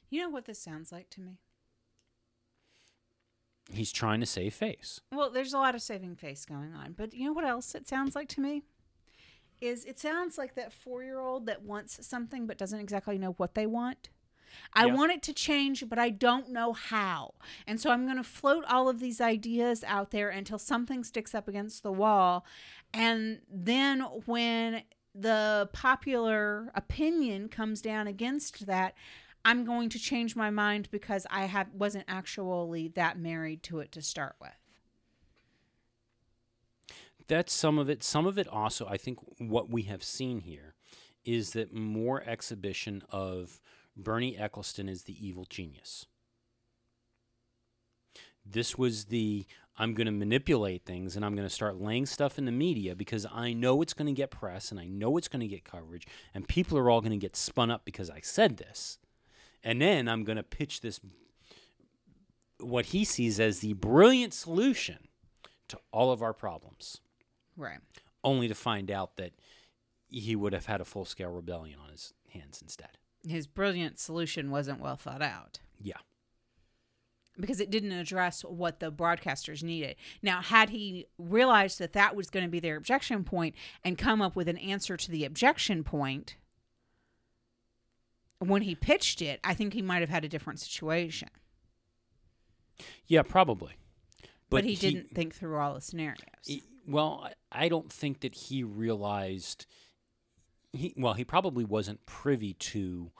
You 0.09 0.21
know 0.21 0.29
what 0.29 0.45
this 0.45 0.59
sounds 0.59 0.91
like 0.91 1.09
to 1.11 1.21
me? 1.21 1.39
He's 3.71 3.91
trying 3.91 4.19
to 4.19 4.25
save 4.25 4.53
face. 4.53 5.01
Well, 5.11 5.31
there's 5.31 5.53
a 5.53 5.57
lot 5.57 5.73
of 5.73 5.81
saving 5.81 6.17
face 6.17 6.45
going 6.45 6.73
on, 6.73 6.93
but 6.95 7.13
you 7.13 7.25
know 7.25 7.33
what 7.33 7.45
else 7.45 7.73
it 7.73 7.87
sounds 7.87 8.15
like 8.15 8.27
to 8.29 8.41
me? 8.41 8.63
Is 9.61 9.85
it 9.85 9.97
sounds 9.97 10.37
like 10.37 10.55
that 10.55 10.73
four 10.73 11.03
year 11.03 11.19
old 11.19 11.45
that 11.45 11.63
wants 11.63 12.05
something 12.05 12.45
but 12.45 12.57
doesn't 12.57 12.79
exactly 12.79 13.17
know 13.17 13.31
what 13.37 13.55
they 13.55 13.65
want. 13.65 14.09
I 14.73 14.85
Yeah. 14.85 14.93
want 14.93 15.11
it 15.11 15.21
to 15.23 15.33
change, 15.33 15.87
but 15.87 15.99
I 15.99 16.09
don't 16.09 16.49
know 16.49 16.73
how. 16.73 17.33
And 17.67 17.79
so 17.79 17.89
I'm 17.89 18.05
going 18.05 18.17
to 18.17 18.23
float 18.23 18.63
all 18.65 18.89
of 18.89 18.99
these 18.99 19.19
ideas 19.21 19.83
out 19.85 20.11
there 20.11 20.29
until 20.29 20.57
something 20.59 21.03
sticks 21.03 21.33
up 21.35 21.47
against 21.47 21.83
the 21.83 21.91
wall. 21.91 22.45
And 22.93 23.41
then 23.49 24.01
when 24.25 24.83
the 25.15 25.69
popular 25.73 26.71
opinion 26.75 27.49
comes 27.49 27.81
down 27.81 28.07
against 28.07 28.65
that, 28.65 28.95
I'm 29.45 29.65
going 29.65 29.89
to 29.89 29.99
change 29.99 30.35
my 30.35 30.49
mind 30.49 30.89
because 30.89 31.27
I 31.29 31.45
have 31.45 31.67
wasn't 31.73 32.05
actually 32.07 32.87
that 32.89 33.17
married 33.19 33.61
to 33.63 33.79
it 33.79 33.91
to 33.91 34.01
start 34.01 34.35
with. 34.39 34.51
That's 37.27 37.53
some 37.53 37.77
of 37.77 37.89
it. 37.89 38.03
Some 38.03 38.25
of 38.25 38.37
it 38.37 38.47
also, 38.47 38.85
I 38.87 38.97
think, 38.97 39.19
what 39.39 39.69
we 39.69 39.83
have 39.83 40.03
seen 40.03 40.41
here 40.41 40.75
is 41.25 41.51
that 41.51 41.73
more 41.73 42.21
exhibition 42.25 43.01
of 43.09 43.61
Bernie 43.95 44.35
Ecclestone 44.35 44.89
is 44.89 45.03
the 45.03 45.25
evil 45.25 45.45
genius. 45.49 46.05
This 48.45 48.77
was 48.77 49.05
the 49.05 49.45
I'm 49.77 49.93
going 49.95 50.05
to 50.05 50.11
manipulate 50.11 50.85
things 50.85 51.15
and 51.15 51.25
I'm 51.25 51.35
going 51.35 51.47
to 51.47 51.53
start 51.53 51.81
laying 51.81 52.05
stuff 52.05 52.37
in 52.37 52.45
the 52.45 52.51
media 52.51 52.95
because 52.95 53.25
I 53.33 53.53
know 53.53 53.81
it's 53.81 53.93
going 53.93 54.05
to 54.05 54.13
get 54.13 54.29
press 54.29 54.69
and 54.69 54.79
I 54.79 54.85
know 54.85 55.17
it's 55.17 55.27
going 55.27 55.39
to 55.39 55.47
get 55.47 55.63
coverage 55.63 56.05
and 56.33 56.47
people 56.47 56.77
are 56.77 56.89
all 56.89 57.01
going 57.01 57.11
to 57.11 57.17
get 57.17 57.35
spun 57.35 57.71
up 57.71 57.83
because 57.85 58.09
I 58.09 58.19
said 58.21 58.57
this. 58.57 58.99
And 59.63 59.81
then 59.81 60.07
I'm 60.07 60.23
going 60.23 60.35
to 60.35 60.43
pitch 60.43 60.81
this 60.81 60.99
what 62.59 62.87
he 62.87 63.03
sees 63.03 63.39
as 63.39 63.59
the 63.59 63.73
brilliant 63.73 64.33
solution 64.33 65.07
to 65.69 65.79
all 65.91 66.11
of 66.11 66.21
our 66.21 66.33
problems 66.33 66.99
Right. 67.57 67.79
only 68.23 68.47
to 68.47 68.55
find 68.55 68.91
out 68.91 69.17
that 69.17 69.31
he 70.09 70.35
would 70.35 70.53
have 70.53 70.67
had 70.67 70.81
a 70.81 70.85
full 70.85 71.05
scale 71.05 71.31
rebellion 71.31 71.79
on 71.83 71.89
his 71.89 72.13
hands 72.29 72.61
instead. 72.61 72.97
His 73.27 73.47
brilliant 73.47 73.99
solution 73.99 74.51
wasn't 74.51 74.79
well 74.81 74.95
thought 74.97 75.21
out 75.21 75.59
Yeah. 75.81 75.97
because 77.39 77.59
it 77.61 77.69
didn't 77.69 77.93
address 77.93 78.41
what 78.43 78.79
the 78.79 78.91
broadcasters 78.91 79.63
needed. 79.63 79.95
Now, 80.21 80.41
had 80.41 80.69
he 80.71 81.07
realized 81.17 81.79
that 81.79 81.93
that 81.93 82.15
was 82.15 82.29
going 82.29 82.45
to 82.45 82.51
be 82.51 82.59
their 82.59 82.75
objection 82.75 83.23
point 83.23 83.55
and 83.83 83.97
come 83.97 84.21
up 84.21 84.35
with 84.35 84.47
an 84.49 84.57
answer 84.57 84.97
to 84.97 85.09
the 85.11 85.23
objection 85.25 85.83
point 85.83 86.35
when 88.39 88.63
he 88.63 88.75
pitched 88.75 89.21
it, 89.21 89.39
I 89.43 89.53
think 89.53 89.73
he 89.73 89.81
might 89.81 90.01
have 90.01 90.09
had 90.09 90.25
a 90.25 90.29
different 90.29 90.59
situation. 90.59 91.29
Yeah, 93.07 93.21
probably. 93.21 93.77
But, 94.49 94.65
he, 94.65 94.75
didn't 94.75 95.15
think 95.15 95.33
through 95.33 95.57
all 95.57 95.73
the 95.75 95.81
scenarios. 95.81 96.19
he- 96.45 96.63
well, 96.85 97.29
I 97.51 97.69
don't 97.69 97.91
think 97.91 98.19
that 98.19 98.35
he 98.35 98.63
realized. 98.63 99.65
He 100.73 100.93
well, 100.97 101.13
he 101.13 101.23
probably 101.23 101.63
wasn't 101.63 102.05
privy 102.05 102.53
to 102.55 103.11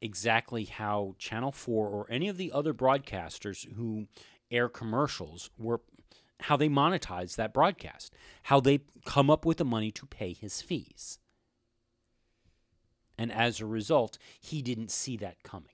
exactly 0.00 0.64
how 0.64 1.14
Channel 1.18 1.52
Four 1.52 1.88
or 1.88 2.06
any 2.10 2.28
of 2.28 2.36
the 2.36 2.52
other 2.52 2.74
broadcasters 2.74 3.72
who 3.74 4.06
air 4.50 4.68
commercials 4.68 5.50
were, 5.58 5.80
how 6.40 6.56
they 6.56 6.68
monetize 6.68 7.36
that 7.36 7.54
broadcast, 7.54 8.14
how 8.44 8.60
they 8.60 8.80
come 9.06 9.30
up 9.30 9.46
with 9.46 9.56
the 9.58 9.64
money 9.64 9.90
to 9.92 10.06
pay 10.06 10.32
his 10.34 10.60
fees. 10.62 11.18
And 13.18 13.32
as 13.32 13.60
a 13.60 13.66
result, 13.66 14.18
he 14.40 14.62
didn't 14.62 14.90
see 14.90 15.16
that 15.18 15.42
coming. 15.42 15.68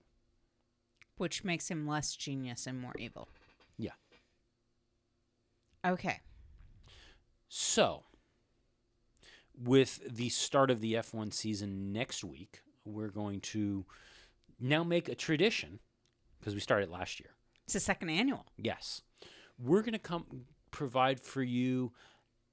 which 1.17 1.45
makes 1.45 1.69
him 1.69 1.87
less 1.87 2.15
genius 2.17 2.67
and 2.67 2.81
more 2.81 2.95
evil. 2.99 3.29
Yeah. 3.77 3.93
Okay. 5.85 6.21
So, 7.49 8.05
with 9.63 10.01
the 10.09 10.29
start 10.29 10.71
of 10.71 10.81
the 10.81 10.95
F1 10.95 11.33
season 11.33 11.93
next 11.93 12.25
week, 12.25 12.61
we're 12.85 13.09
going 13.09 13.41
to 13.41 13.85
now 14.61 14.85
make 14.85 15.09
a 15.09 15.15
tradition 15.15 15.81
because 16.39 16.55
we 16.55 16.61
started 16.61 16.91
last 16.91 17.21
year. 17.21 17.31
It's 17.65 17.75
the 17.75 17.81
second 17.81 18.11
annual. 18.11 18.47
Yes. 18.57 19.03
We're 19.59 19.83
going 19.83 19.93
to 19.93 19.99
come 19.99 20.25
provide 20.71 21.21
for 21.21 21.43
you 21.43 21.93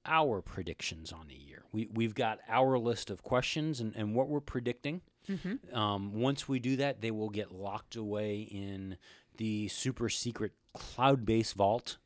our 0.04 0.40
predictions 0.40 1.12
on 1.12 1.26
the 1.28 1.34
year. 1.34 1.64
We, 1.72 1.88
we've 1.92 2.14
got 2.14 2.38
our 2.48 2.78
list 2.78 3.10
of 3.10 3.22
questions 3.22 3.80
and, 3.80 3.94
and 3.96 4.14
what 4.14 4.28
we're 4.28 4.40
predicting. 4.40 5.02
Mm-hmm. 5.28 5.76
Um, 5.76 6.20
once 6.20 6.48
we 6.48 6.58
do 6.58 6.76
that, 6.76 7.00
they 7.00 7.10
will 7.10 7.30
get 7.30 7.52
locked 7.52 7.96
away 7.96 8.40
in 8.40 8.96
the 9.36 9.68
super 9.68 10.08
secret 10.08 10.52
cloud 10.74 11.24
based 11.24 11.54
vault. 11.54 11.98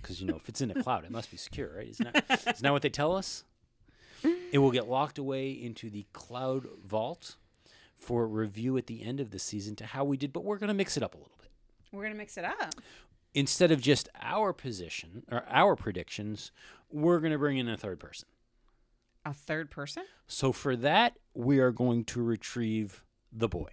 Because, 0.00 0.20
you 0.20 0.26
know, 0.26 0.36
if 0.36 0.48
it's 0.48 0.60
in 0.60 0.70
a 0.70 0.82
cloud, 0.82 1.04
it 1.04 1.10
must 1.10 1.30
be 1.30 1.36
secure, 1.36 1.72
right? 1.76 1.88
Isn't 1.88 2.12
that, 2.12 2.24
isn't 2.30 2.62
that 2.62 2.72
what 2.72 2.82
they 2.82 2.90
tell 2.90 3.16
us? 3.16 3.44
It 4.52 4.58
will 4.58 4.70
get 4.70 4.88
locked 4.88 5.18
away 5.18 5.50
into 5.50 5.90
the 5.90 6.06
cloud 6.12 6.66
vault 6.84 7.36
for 7.96 8.26
review 8.26 8.76
at 8.76 8.86
the 8.86 9.02
end 9.02 9.20
of 9.20 9.30
the 9.30 9.38
season 9.38 9.76
to 9.76 9.86
how 9.86 10.04
we 10.04 10.16
did, 10.16 10.32
but 10.32 10.44
we're 10.44 10.58
going 10.58 10.68
to 10.68 10.74
mix 10.74 10.96
it 10.96 11.02
up 11.02 11.14
a 11.14 11.18
little 11.18 11.36
bit. 11.38 11.50
We're 11.92 12.02
going 12.02 12.14
to 12.14 12.18
mix 12.18 12.36
it 12.36 12.44
up. 12.44 12.74
Instead 13.34 13.70
of 13.70 13.80
just 13.80 14.08
our 14.20 14.52
position 14.52 15.22
or 15.30 15.44
our 15.48 15.76
predictions, 15.76 16.50
we're 16.90 17.20
going 17.20 17.32
to 17.32 17.38
bring 17.38 17.58
in 17.58 17.68
a 17.68 17.76
third 17.76 18.00
person. 18.00 18.28
A 19.24 19.32
third 19.32 19.70
person? 19.70 20.04
So 20.26 20.50
for 20.50 20.74
that, 20.76 21.18
we 21.34 21.58
are 21.58 21.70
going 21.70 22.04
to 22.06 22.22
retrieve 22.22 23.04
the 23.32 23.48
boy. 23.48 23.70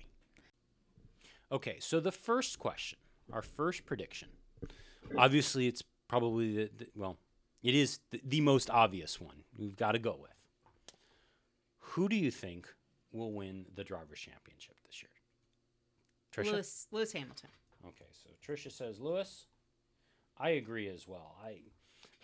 Okay, 1.51 1.77
so 1.79 1.99
the 1.99 2.11
first 2.11 2.59
question, 2.59 2.99
our 3.31 3.41
first 3.41 3.85
prediction. 3.85 4.27
Obviously, 5.17 5.67
it's 5.67 5.83
probably 6.09 6.55
the, 6.55 6.69
the 6.77 6.87
well, 6.95 7.17
it 7.63 7.73
is 7.73 7.99
the, 8.11 8.21
the 8.23 8.41
most 8.41 8.69
obvious 8.69 9.21
one. 9.21 9.43
We've 9.57 9.75
got 9.75 9.93
to 9.93 9.99
go 9.99 10.17
with. 10.21 10.36
Who 11.91 12.09
do 12.09 12.15
you 12.15 12.31
think 12.31 12.67
will 13.11 13.31
win 13.31 13.65
the 13.75 13.83
drivers' 13.83 14.19
championship 14.19 14.75
this 14.85 15.01
year? 15.01 15.11
Trisha. 16.33 16.53
Lewis, 16.53 16.87
Lewis 16.91 17.11
Hamilton. 17.13 17.49
Okay, 17.85 18.05
so 18.11 18.29
Trisha 18.45 18.71
says 18.71 18.99
Lewis. 18.99 19.47
I 20.37 20.49
agree 20.51 20.87
as 20.89 21.07
well. 21.07 21.35
I 21.43 21.59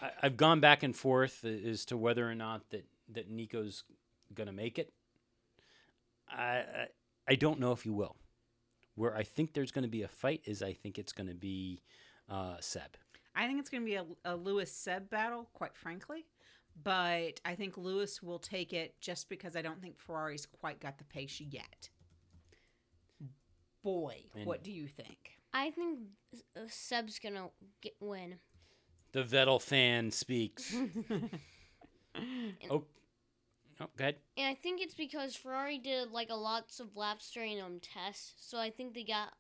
I, 0.02 0.12
I've 0.22 0.38
gone 0.38 0.60
back 0.60 0.84
and 0.84 0.96
forth 0.96 1.46
as 1.46 1.86
to 1.86 1.98
whether 1.98 2.30
or 2.30 2.36
not 2.36 2.70
that 2.72 2.86
that 3.10 3.30
Nico's 3.30 3.84
going 4.34 4.48
to 4.48 4.54
make 4.54 4.78
it. 4.78 4.92
I, 6.30 6.44
I 6.44 6.88
I 7.28 7.36
don't 7.36 7.60
know 7.60 7.72
if 7.72 7.84
he 7.84 7.90
will. 7.90 8.18
Where 8.96 9.16
I 9.16 9.24
think 9.24 9.54
there's 9.54 9.72
going 9.72 9.84
to 9.84 9.90
be 9.90 10.04
a 10.04 10.08
fight 10.08 10.42
is 10.46 10.62
I 10.62 10.74
think 10.74 11.00
it's 11.00 11.14
going 11.14 11.30
to 11.30 11.36
be 11.36 11.82
uh, 12.30 12.58
Seb. 12.60 12.98
I 13.36 13.48
think 13.48 13.60
it's 13.60 13.70
going 13.70 13.82
to 13.82 13.86
be 13.86 13.96
a, 13.96 14.06
a 14.26 14.36
Lewis 14.36 14.72
Seb 14.72 15.10
battle, 15.10 15.50
quite 15.54 15.76
frankly. 15.76 16.26
But 16.82 17.40
I 17.46 17.56
think 17.56 17.78
Lewis 17.78 18.22
will 18.22 18.40
take 18.40 18.74
it 18.74 19.00
just 19.00 19.30
because 19.30 19.56
I 19.56 19.62
don't 19.62 19.82
think 19.82 20.00
Ferrari's 20.00 20.46
quite 20.46 20.80
got 20.80 20.98
the 20.98 21.04
pace 21.04 21.40
yet. 21.40 21.90
Boy, 23.84 24.24
And- 24.36 24.46
what 24.46 24.64
do 24.64 24.72
you 24.72 24.88
think? 24.88 25.32
I 25.54 25.70
think 25.70 26.00
uh, 26.56 26.62
Seb's 26.68 27.20
gonna 27.20 27.50
get, 27.82 27.94
win. 28.00 28.40
The 29.12 29.24
Vettel 29.24 29.62
fan 29.62 30.10
speaks. 30.10 30.74
oh, 32.16 32.20
oh, 32.70 32.86
go 33.80 33.88
ahead. 34.00 34.16
And 34.36 34.48
I 34.48 34.56
think 34.56 34.82
it's 34.82 34.96
because 34.96 35.36
Ferrari 35.36 35.78
did 35.78 36.10
like 36.12 36.30
a 36.32 36.36
lots 36.36 36.80
of 36.80 36.96
laps 36.96 37.30
during 37.32 37.62
um 37.62 37.80
tests, 37.80 38.34
so 38.50 38.58
I 38.58 38.72
think 38.72 38.96
they 38.96 39.04
got 39.04 39.34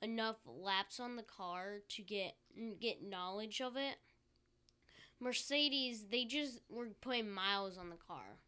enough 0.00 0.36
laps 0.46 0.98
on 0.98 1.14
the 1.14 1.22
car 1.22 1.76
to 1.90 2.02
get 2.02 2.34
get 2.80 3.02
knowledge 3.04 3.60
of 3.60 3.76
it. 3.76 3.96
Mercedes, 5.22 6.04
they 6.10 6.24
just 6.24 6.58
were 6.68 6.88
putting 7.00 7.30
miles 7.30 7.78
on 7.78 7.90
the 7.90 7.96
car. 7.96 8.38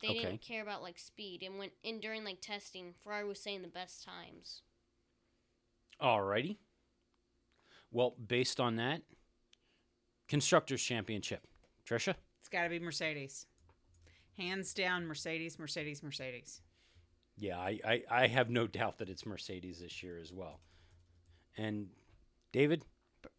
They 0.00 0.08
Okay. 0.10 0.20
didn't 0.20 0.40
care 0.42 0.62
about 0.62 0.82
like 0.82 0.98
speed, 0.98 1.42
and 1.42 1.58
when 1.58 1.70
and 1.82 2.00
during 2.00 2.24
like 2.24 2.40
testing, 2.40 2.94
Ferrari 3.02 3.26
was 3.26 3.40
saying 3.40 3.62
the 3.62 3.68
best 3.68 4.04
times. 4.04 4.62
Alrighty. 6.00 6.56
Well, 7.90 8.10
based 8.10 8.60
on 8.60 8.76
that, 8.76 9.02
constructors 10.28 10.82
championship. 10.82 11.46
Trisha. 11.84 12.14
It's 12.38 12.48
got 12.48 12.62
to 12.64 12.68
be 12.68 12.78
Mercedes. 12.78 13.46
Hands 14.36 14.72
down, 14.74 15.06
Mercedes, 15.06 15.58
Mercedes, 15.58 16.02
Mercedes. 16.02 16.60
Yeah, 17.36 17.58
I, 17.58 17.80
I, 17.84 18.02
I 18.10 18.26
have 18.28 18.50
no 18.50 18.66
doubt 18.66 18.98
that 18.98 19.08
it's 19.08 19.26
Mercedes 19.26 19.80
this 19.80 20.02
year 20.02 20.18
as 20.18 20.32
well. 20.32 20.60
And 21.56 21.88
David? 22.52 22.84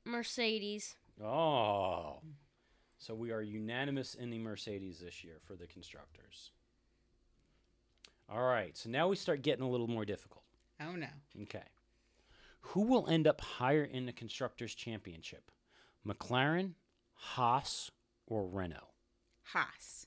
Mercedes. 0.03 0.95
Oh. 1.23 2.19
So 3.00 3.16
we 3.16 3.32
are 3.32 3.42
unanimous 3.42 4.14
in 4.14 4.30
the 4.30 4.38
Mercedes 4.38 5.00
this 5.00 5.24
year 5.24 5.38
for 5.46 5.56
the 5.56 5.66
constructors. 5.66 6.52
All 8.30 8.44
right, 8.44 8.78
so 8.78 8.90
now 8.90 9.08
we 9.08 9.16
start 9.16 9.42
getting 9.42 9.64
a 9.64 9.70
little 9.70 9.88
more 9.88 10.06
difficult. 10.06 10.44
Oh 10.82 10.92
no. 10.92 11.08
Okay. 11.44 11.64
Who 12.60 12.82
will 12.82 13.08
end 13.08 13.26
up 13.26 13.40
higher 13.40 13.86
in 13.86 14.06
the 14.06 14.12
constructors 14.12 14.76
championship? 14.76 15.50
McLaren, 16.06 16.74
Haas, 17.14 17.90
or 18.28 18.46
Renault? 18.46 18.90
Haas. 19.44 20.06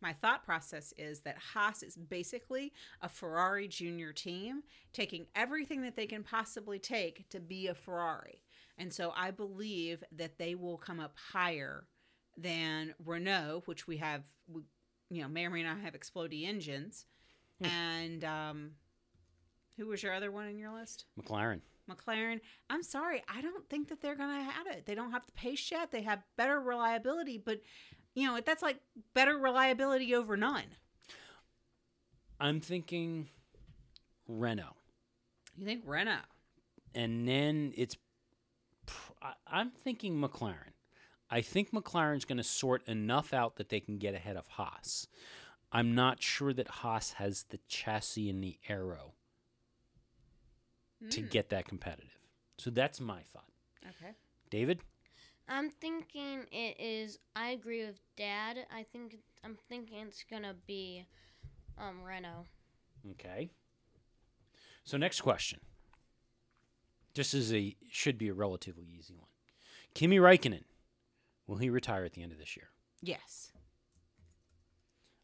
My 0.00 0.12
thought 0.12 0.44
process 0.44 0.92
is 0.98 1.20
that 1.20 1.38
Haas 1.38 1.82
is 1.82 1.96
basically 1.96 2.72
a 3.00 3.08
Ferrari 3.08 3.68
junior 3.68 4.12
team 4.12 4.62
taking 4.92 5.26
everything 5.34 5.80
that 5.82 5.96
they 5.96 6.06
can 6.06 6.24
possibly 6.24 6.78
take 6.78 7.28
to 7.30 7.40
be 7.40 7.68
a 7.68 7.74
Ferrari. 7.74 8.43
And 8.78 8.92
so 8.92 9.12
I 9.16 9.30
believe 9.30 10.02
that 10.12 10.38
they 10.38 10.54
will 10.54 10.78
come 10.78 11.00
up 11.00 11.14
higher 11.32 11.86
than 12.36 12.94
Renault, 13.04 13.62
which 13.66 13.86
we 13.86 13.98
have, 13.98 14.22
we- 14.48 14.62
you 15.10 15.22
know, 15.22 15.28
may 15.28 15.44
and 15.44 15.68
I 15.68 15.78
have 15.78 15.94
explodey 15.94 16.46
engines. 16.46 17.06
And 17.60 18.24
um, 18.24 18.72
who 19.76 19.86
was 19.86 20.02
your 20.02 20.12
other 20.12 20.30
one 20.32 20.48
in 20.48 20.58
your 20.58 20.72
list? 20.72 21.04
McLaren. 21.20 21.60
McLaren, 21.88 22.40
I'm 22.70 22.82
sorry, 22.82 23.22
I 23.28 23.42
don't 23.42 23.68
think 23.68 23.88
that 23.88 24.00
they're 24.00 24.16
going 24.16 24.38
to 24.38 24.50
have 24.50 24.66
it. 24.68 24.86
They 24.86 24.94
don't 24.94 25.10
have 25.12 25.26
the 25.26 25.32
pace 25.32 25.70
yet. 25.70 25.90
They 25.90 26.02
have 26.02 26.22
better 26.36 26.58
reliability, 26.60 27.38
but 27.38 27.60
you 28.14 28.26
know, 28.26 28.40
that's 28.40 28.62
like 28.62 28.78
better 29.12 29.36
reliability 29.36 30.14
over 30.14 30.36
none. 30.36 30.64
I'm 32.40 32.60
thinking 32.60 33.28
Renault. 34.28 34.76
You 35.56 35.64
think 35.64 35.82
Renault? 35.86 36.20
and 36.96 37.26
then 37.28 37.72
it's 37.76 37.96
I- 39.24 39.34
i'm 39.48 39.70
thinking 39.70 40.20
mclaren 40.20 40.72
i 41.30 41.40
think 41.40 41.72
mclaren's 41.72 42.24
going 42.24 42.38
to 42.38 42.44
sort 42.44 42.86
enough 42.86 43.32
out 43.32 43.56
that 43.56 43.68
they 43.70 43.80
can 43.80 43.98
get 43.98 44.14
ahead 44.14 44.36
of 44.36 44.46
haas 44.46 45.08
i'm 45.72 45.94
not 45.94 46.22
sure 46.22 46.52
that 46.52 46.68
haas 46.68 47.12
has 47.14 47.44
the 47.50 47.58
chassis 47.68 48.30
and 48.30 48.44
the 48.44 48.58
aero 48.68 49.14
to 51.10 51.20
Hmm, 51.20 51.26
get 51.28 51.48
that 51.50 51.66
competitive 51.66 52.18
so 52.58 52.70
that's 52.70 53.00
my 53.00 53.22
thought 53.32 53.50
Okay. 53.88 54.12
david 54.50 54.80
I'm 55.46 55.68
thinking 55.68 56.46
it 56.52 56.80
is. 56.80 57.18
I 57.36 57.48
agree 57.50 57.84
with 57.84 58.00
Dad. 58.16 58.56
I 58.74 58.82
think 58.82 59.16
I'm 59.44 59.58
thinking 59.68 59.98
it's 60.06 60.24
gonna 60.24 60.54
be 60.66 61.04
um 61.76 62.02
Renault. 62.02 62.46
okay 63.10 63.50
so 64.84 64.96
next 64.96 65.20
question 65.20 65.60
this 67.14 67.34
is 67.34 67.52
a 67.52 67.76
should 67.90 68.18
be 68.18 68.28
a 68.28 68.34
relatively 68.34 68.84
easy 68.84 69.14
one 69.14 69.28
kimi 69.94 70.18
Räikkönen 70.18 70.64
will 71.46 71.56
he 71.56 71.70
retire 71.70 72.04
at 72.04 72.12
the 72.14 72.22
end 72.22 72.32
of 72.32 72.38
this 72.38 72.56
year 72.56 72.68
Yes. 73.02 73.52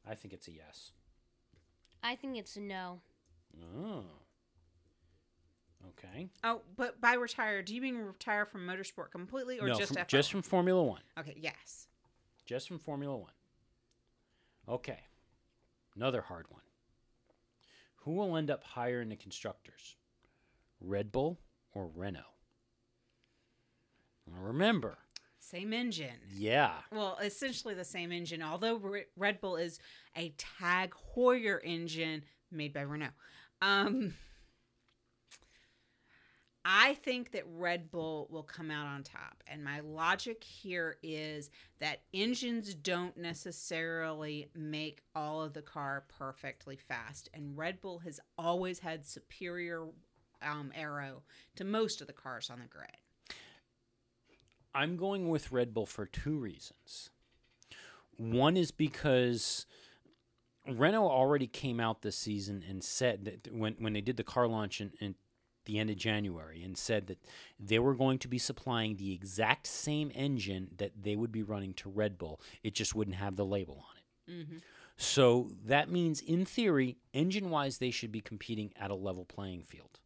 i 0.09 0.15
think 0.15 0.35
it's 0.35 0.49
a 0.49 0.53
yes 0.53 0.93
I 2.03 2.17
think 2.17 2.39
it's 2.39 2.57
a 2.57 2.61
no. 2.61 3.01
oh 3.77 4.05
okay 5.89 6.29
Oh, 6.43 6.63
but 6.77 6.99
by 7.01 7.13
retire, 7.15 7.63
do 7.63 7.75
you 7.75 7.83
mean 7.83 7.97
retire 7.99 8.47
from 8.47 8.67
motorsport 8.67 9.11
completely 9.11 9.59
or 9.61 9.67
no, 9.69 9.75
just 9.75 9.93
from, 9.93 10.03
F1? 10.05 10.07
just 10.09 10.31
from 10.31 10.41
Formula 10.43 10.83
One. 10.83 11.03
Okay, 11.19 11.37
yes. 11.39 11.89
Just 12.47 12.69
from 12.69 12.79
Formula 12.79 13.17
One. 13.17 13.33
Okay. 14.69 15.01
Another 15.95 16.23
hard 16.23 16.47
one. 16.51 16.63
Who 18.05 18.13
will 18.13 18.37
end 18.37 18.51
up 18.51 18.65
higher 18.65 19.03
in 19.03 19.11
the 19.11 19.17
constructors? 19.17 19.97
Red 20.81 21.13
Bull 21.13 21.39
or 21.75 21.89
Renault? 21.95 22.21
Now 24.27 24.41
remember, 24.43 24.99
Same 25.39 25.73
engine. 25.73 26.21
yeah, 26.33 26.75
Well, 26.93 27.19
essentially 27.23 27.75
the 27.75 27.85
same 27.85 28.13
engine, 28.13 28.43
although 28.43 28.81
Red 29.17 29.41
Bull 29.41 29.57
is 29.57 29.79
a 30.17 30.31
Tag 30.39 30.95
Heuer 31.17 31.59
engine 31.65 32.23
made 32.53 32.73
by 32.73 32.83
Renault. 32.83 33.11
Um, 33.63 34.15
I 36.65 36.95
think 36.95 37.33
that 37.33 37.45
Red 37.47 37.91
Bull 37.91 38.29
will 38.31 38.43
come 38.43 38.71
out 38.71 38.87
on 38.87 39.03
top. 39.03 39.43
And 39.47 39.65
my 39.65 39.81
logic 39.81 40.45
here 40.45 40.99
is 41.03 41.51
that 41.81 42.03
engines 42.13 42.75
don't 42.75 43.17
necessarily 43.17 44.51
make 44.55 45.01
all 45.15 45.43
of 45.43 45.55
the 45.55 45.63
car 45.63 46.05
perfectly 46.19 46.77
fast. 46.77 47.31
And 47.33 47.57
Red 47.57 47.81
Bull 47.81 48.01
has 48.01 48.21
always 48.37 48.81
had 48.81 49.07
superior 49.07 49.87
um, 50.43 50.73
aero 50.75 51.23
to 51.57 51.65
most 51.65 52.01
of 52.01 52.07
the 52.07 52.13
cars 52.13 52.51
on 52.51 52.61
the 52.61 52.67
grid. 52.67 52.89
I'm 54.75 54.97
going 54.97 55.29
with 55.29 55.51
Red 55.51 55.75
Bull 55.75 55.87
for 55.87 56.07
two 56.07 56.37
reasons. 56.37 57.11
One 58.17 58.57
is 58.57 58.71
because 58.71 59.67
Renault 60.69 61.09
already 61.09 61.47
came 61.47 61.81
out 61.81 62.03
this 62.03 62.17
season 62.17 62.63
and 62.69 62.85
said 62.85 63.25
that 63.25 63.53
when 63.53 63.75
when 63.79 63.95
they 63.95 64.01
did 64.01 64.17
the 64.17 64.25
car 64.25 64.47
launch 64.47 64.81
in, 64.81 64.93
in 65.01 65.15
the 65.65 65.79
end 65.79 65.91
of 65.91 65.97
January 65.97 66.63
and 66.63 66.77
said 66.77 67.07
that 67.07 67.19
they 67.59 67.79
were 67.79 67.95
going 67.95 68.19
to 68.19 68.29
be 68.29 68.39
supplying 68.39 68.97
the 68.97 69.13
exact 69.13 69.67
same 69.67 70.11
engine 70.15 70.69
that 70.79 70.93
they 71.03 71.17
would 71.17 71.33
be 71.33 71.43
running 71.43 71.75
to 71.75 71.89
Red 71.89 72.19
Bull. 72.19 72.41
It 72.63 72.75
just 72.75 72.95
wouldn't 72.95 73.17
have 73.17 73.37
the 73.37 73.45
label 73.45 73.85
on 73.89 73.97
it. 73.97 74.43
Mm-hmm. 74.43 74.57
So 74.97 75.51
that 75.65 75.91
means, 75.91 76.21
in 76.21 76.45
theory, 76.45 76.99
engine 77.15 77.51
wise, 77.51 77.79
they 77.79 77.91
should 77.91 78.13
be 78.13 78.21
competing 78.21 78.73
at 78.79 78.91
a 78.91 78.95
level 78.95 79.25
playing 79.25 79.63
field. 79.63 79.99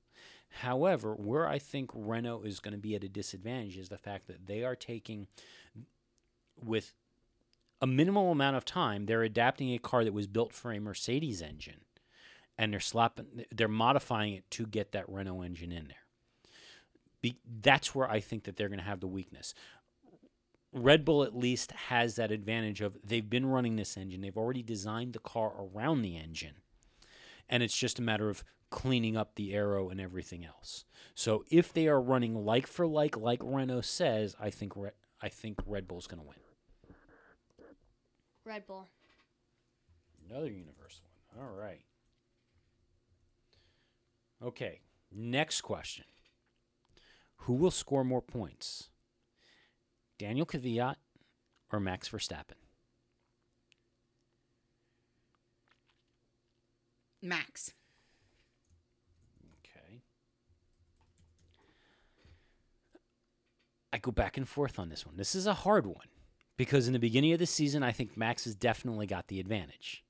However, 0.61 1.15
where 1.15 1.49
I 1.49 1.59
think 1.59 1.91
Renault 1.93 2.43
is 2.45 2.61
going 2.61 2.75
to 2.75 2.79
be 2.79 2.95
at 2.95 3.03
a 3.03 3.09
disadvantage 3.09 3.77
is 3.77 3.89
the 3.89 3.99
fact 3.99 4.29
that 4.29 4.47
they 4.47 4.63
are 4.63 4.77
taking, 4.77 5.27
with 6.63 6.95
a 7.81 7.87
minimal 7.87 8.31
amount 8.31 8.57
of 8.57 8.65
time, 8.65 9.07
they're 9.07 9.25
adapting 9.25 9.75
a 9.75 9.79
car 9.79 10.05
that 10.05 10.13
was 10.15 10.27
built 10.27 10.53
for 10.53 10.73
a 10.73 10.79
Mercedes 10.79 11.43
engine 11.43 11.81
and 12.57 12.73
they're 12.73 12.81
slapping, 12.81 13.45
they're 13.51 13.67
modifying 13.67 14.35
it 14.35 14.49
to 14.53 14.65
get 14.65 14.93
that 14.93 15.09
Renault 15.09 15.43
engine 15.43 15.73
in 15.73 15.89
there. 15.89 15.97
Be, 17.21 17.37
that's 17.63 17.95
where 17.95 18.09
I 18.09 18.21
think 18.21 18.45
that 18.45 18.57
they're 18.57 18.69
going 18.69 18.79
to 18.79 18.85
have 18.85 19.01
the 19.01 19.09
weakness. 19.09 19.55
Red 20.73 21.05
Bull 21.05 21.25
at 21.25 21.37
least 21.37 21.73
has 21.73 22.15
that 22.17 22.31
advantage 22.31 22.81
of 22.81 22.97
they've 23.03 23.29
been 23.29 23.47
running 23.47 23.77
this 23.77 23.97
engine. 23.97 24.21
They've 24.21 24.37
already 24.37 24.63
designed 24.63 25.15
the 25.15 25.19
car 25.21 25.53
around 25.59 26.03
the 26.03 26.17
engine. 26.17 26.55
And 27.49 27.63
it's 27.63 27.77
just 27.77 27.99
a 27.99 28.03
matter 28.03 28.31
of 28.31 28.45
cleaning 28.75 29.17
up 29.17 29.37
the 29.37 29.55
aero 29.55 29.89
and 29.89 30.01
everything 30.01 30.45
else. 30.45 30.85
So 31.15 31.45
if 31.49 31.73
they 31.73 31.87
are 31.87 32.01
running 32.01 32.35
like 32.45 32.67
for 32.67 32.89
like 32.89 33.17
like 33.17 33.39
Renault 33.41 33.83
says, 33.83 34.35
I 34.41 34.51
think 34.51 34.73
Re- 34.75 34.91
I 35.23 35.29
think 35.29 35.61
Red 35.65 35.87
Bull's 35.87 36.09
going 36.09 36.21
to 36.21 36.27
win. 36.27 36.97
Red 38.45 38.67
Bull. 38.67 38.89
Another 40.29 40.51
universal 40.51 41.05
one. 41.37 41.47
All 41.47 41.55
right. 41.55 41.85
Okay, 44.45 44.81
next 45.13 45.61
question. 45.61 46.05
Who 47.43 47.53
will 47.53 47.71
score 47.71 48.03
more 48.03 48.23
points? 48.23 48.89
Daniel 50.19 50.47
Kvyat 50.47 50.97
or 51.71 51.79
Max 51.79 52.09
Verstappen? 52.09 52.59
Max. 57.23 57.73
Okay. 59.61 60.03
I 63.95 63.99
go 63.99 64.11
back 64.11 64.37
and 64.37 64.49
forth 64.49 64.81
on 64.81 64.89
this 64.89 65.07
one. 65.07 65.17
This 65.17 65.37
is 65.37 65.47
a 65.47 65.55
hard 65.55 65.87
one 65.87 66.09
because 66.57 66.89
in 66.89 66.93
the 66.93 66.99
beginning 66.99 67.33
of 67.33 67.39
the 67.39 67.47
season, 67.47 67.85
I 67.85 67.93
think 67.93 68.17
Max 68.17 68.43
has 68.43 68.57
definitely 68.57 69.07
got 69.07 69.29
the 69.29 69.39
advantage. 69.39 70.03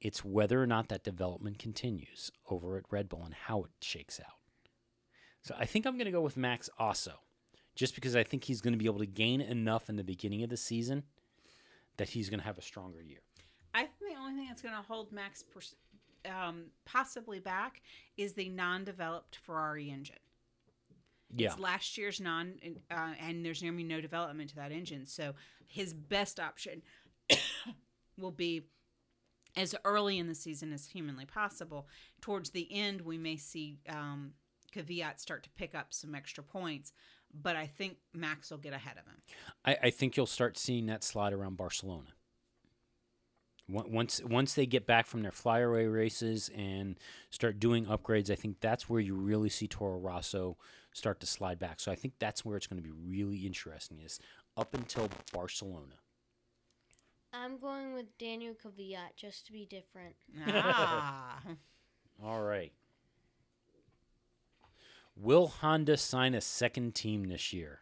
It's 0.00 0.24
whether 0.24 0.62
or 0.62 0.66
not 0.66 0.88
that 0.88 1.04
development 1.04 1.58
continues 1.58 2.32
over 2.48 2.78
at 2.78 2.84
Red 2.90 3.10
Bull 3.10 3.22
and 3.22 3.34
how 3.34 3.64
it 3.64 3.70
shakes 3.82 4.18
out. 4.18 4.38
So 5.42 5.54
I 5.58 5.66
think 5.66 5.84
I'm 5.84 5.98
going 5.98 6.06
to 6.06 6.10
go 6.10 6.22
with 6.22 6.38
Max 6.38 6.70
also, 6.78 7.12
just 7.74 7.94
because 7.94 8.16
I 8.16 8.22
think 8.22 8.44
he's 8.44 8.62
going 8.62 8.72
to 8.72 8.78
be 8.78 8.86
able 8.86 9.00
to 9.00 9.06
gain 9.06 9.42
enough 9.42 9.90
in 9.90 9.96
the 9.96 10.04
beginning 10.04 10.42
of 10.42 10.48
the 10.48 10.56
season 10.56 11.02
that 11.98 12.08
he's 12.08 12.30
going 12.30 12.40
to 12.40 12.46
have 12.46 12.56
a 12.56 12.62
stronger 12.62 13.02
year. 13.02 13.20
I 13.74 13.80
think 13.80 14.14
the 14.14 14.18
only 14.18 14.36
thing 14.36 14.48
that's 14.48 14.62
going 14.62 14.74
to 14.74 14.80
hold 14.80 15.12
Max 15.12 15.42
pers- 15.42 15.76
um, 16.24 16.68
possibly 16.86 17.40
back 17.40 17.82
is 18.16 18.32
the 18.32 18.48
non-developed 18.48 19.36
Ferrari 19.36 19.90
engine. 19.90 20.16
Yeah. 21.34 21.52
It's 21.52 21.58
last 21.58 21.96
year's 21.96 22.20
non, 22.20 22.54
uh, 22.90 23.14
and 23.20 23.44
there's 23.44 23.60
be 23.60 23.84
no 23.84 24.00
development 24.00 24.50
to 24.50 24.56
that 24.56 24.72
engine. 24.72 25.06
So 25.06 25.34
his 25.66 25.94
best 25.94 26.38
option 26.38 26.82
will 28.18 28.32
be 28.32 28.62
as 29.56 29.74
early 29.84 30.18
in 30.18 30.28
the 30.28 30.34
season 30.34 30.72
as 30.72 30.86
humanly 30.86 31.24
possible. 31.24 31.88
Towards 32.20 32.50
the 32.50 32.68
end, 32.70 33.00
we 33.02 33.18
may 33.18 33.36
see 33.36 33.78
um, 33.88 34.32
Kvyat 34.74 35.20
start 35.20 35.42
to 35.44 35.50
pick 35.50 35.74
up 35.74 35.88
some 35.90 36.14
extra 36.14 36.42
points, 36.42 36.92
but 37.32 37.56
I 37.56 37.66
think 37.66 37.96
Max 38.14 38.50
will 38.50 38.58
get 38.58 38.72
ahead 38.72 38.96
of 38.98 39.06
him. 39.06 39.20
I, 39.64 39.86
I 39.88 39.90
think 39.90 40.16
you'll 40.16 40.26
start 40.26 40.58
seeing 40.58 40.86
that 40.86 41.04
slide 41.04 41.32
around 41.32 41.56
Barcelona. 41.56 42.08
On- 43.74 43.90
Once 43.92 44.20
once 44.24 44.54
they 44.54 44.66
get 44.66 44.86
back 44.86 45.06
from 45.06 45.22
their 45.22 45.32
flyaway 45.32 45.86
races 45.86 46.50
and 46.56 46.98
start 47.30 47.58
doing 47.60 47.86
upgrades, 47.86 48.30
I 48.30 48.34
think 48.34 48.60
that's 48.60 48.88
where 48.88 49.00
you 49.00 49.14
really 49.14 49.48
see 49.48 49.66
Toro 49.68 49.98
Rosso 49.98 50.56
start 50.92 51.20
to 51.20 51.26
slide 51.26 51.58
back. 51.58 51.80
So 51.80 51.90
I 51.90 51.94
think 51.94 52.14
that's 52.18 52.44
where 52.44 52.56
it's 52.56 52.66
going 52.66 52.82
to 52.82 52.86
be 52.86 52.94
really 53.06 53.46
interesting 53.46 54.00
is 54.00 54.20
up 54.56 54.74
until 54.74 55.08
Barcelona. 55.32 55.94
I'm 57.32 57.58
going 57.58 57.94
with 57.94 58.18
Daniel 58.18 58.54
Kvyat 58.54 59.16
just 59.16 59.46
to 59.46 59.52
be 59.52 59.64
different. 59.64 60.16
Ah. 60.46 61.40
All 62.22 62.42
right. 62.42 62.72
Will 65.16 65.46
Honda 65.46 65.96
sign 65.96 66.34
a 66.34 66.40
second 66.40 66.94
team 66.94 67.24
this 67.28 67.52
year? 67.52 67.80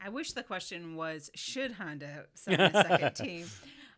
I 0.00 0.08
wish 0.08 0.32
the 0.32 0.42
question 0.42 0.96
was 0.96 1.30
should 1.34 1.72
Honda 1.72 2.26
sign 2.34 2.60
a 2.60 2.70
second 2.70 3.14
team? 3.26 3.46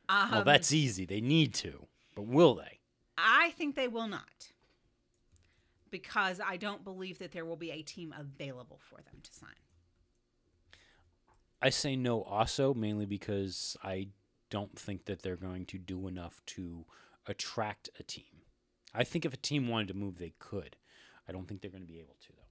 Um, 0.08 0.30
well, 0.30 0.44
that's 0.44 0.72
easy. 0.72 1.04
They 1.04 1.20
need 1.20 1.54
to, 1.54 1.86
but 2.14 2.22
will 2.22 2.54
they? 2.54 2.78
I 3.16 3.50
think 3.50 3.74
they 3.74 3.88
will 3.88 4.08
not. 4.08 4.52
Because 5.90 6.40
I 6.44 6.56
don't 6.56 6.84
believe 6.84 7.18
that 7.18 7.32
there 7.32 7.44
will 7.44 7.56
be 7.56 7.70
a 7.70 7.82
team 7.82 8.14
available 8.16 8.78
for 8.88 8.96
them 8.96 9.20
to 9.22 9.32
sign. 9.32 9.50
I 11.60 11.70
say 11.70 11.96
no 11.96 12.22
also 12.22 12.72
mainly 12.74 13.06
because 13.06 13.76
I 13.82 14.08
don't 14.50 14.78
think 14.78 15.06
that 15.06 15.22
they're 15.22 15.36
going 15.36 15.66
to 15.66 15.78
do 15.78 16.06
enough 16.06 16.40
to 16.46 16.84
attract 17.26 17.90
a 17.98 18.02
team. 18.02 18.24
I 18.94 19.04
think 19.04 19.24
if 19.24 19.34
a 19.34 19.38
team 19.38 19.68
wanted 19.68 19.88
to 19.88 19.94
move, 19.94 20.18
they 20.18 20.32
could. 20.38 20.76
I 21.28 21.32
don't 21.32 21.46
think 21.46 21.60
they're 21.60 21.70
going 21.70 21.82
to 21.82 21.88
be 21.88 21.98
able 21.98 22.16
to, 22.26 22.32
though. 22.32 22.42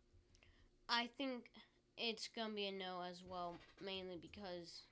I 0.89 1.09
think 1.17 1.49
it's 1.97 2.27
gonna 2.35 2.53
be 2.53 2.67
a 2.67 2.71
no 2.71 3.01
as 3.09 3.21
well, 3.27 3.55
mainly 3.83 4.17
because 4.21 4.83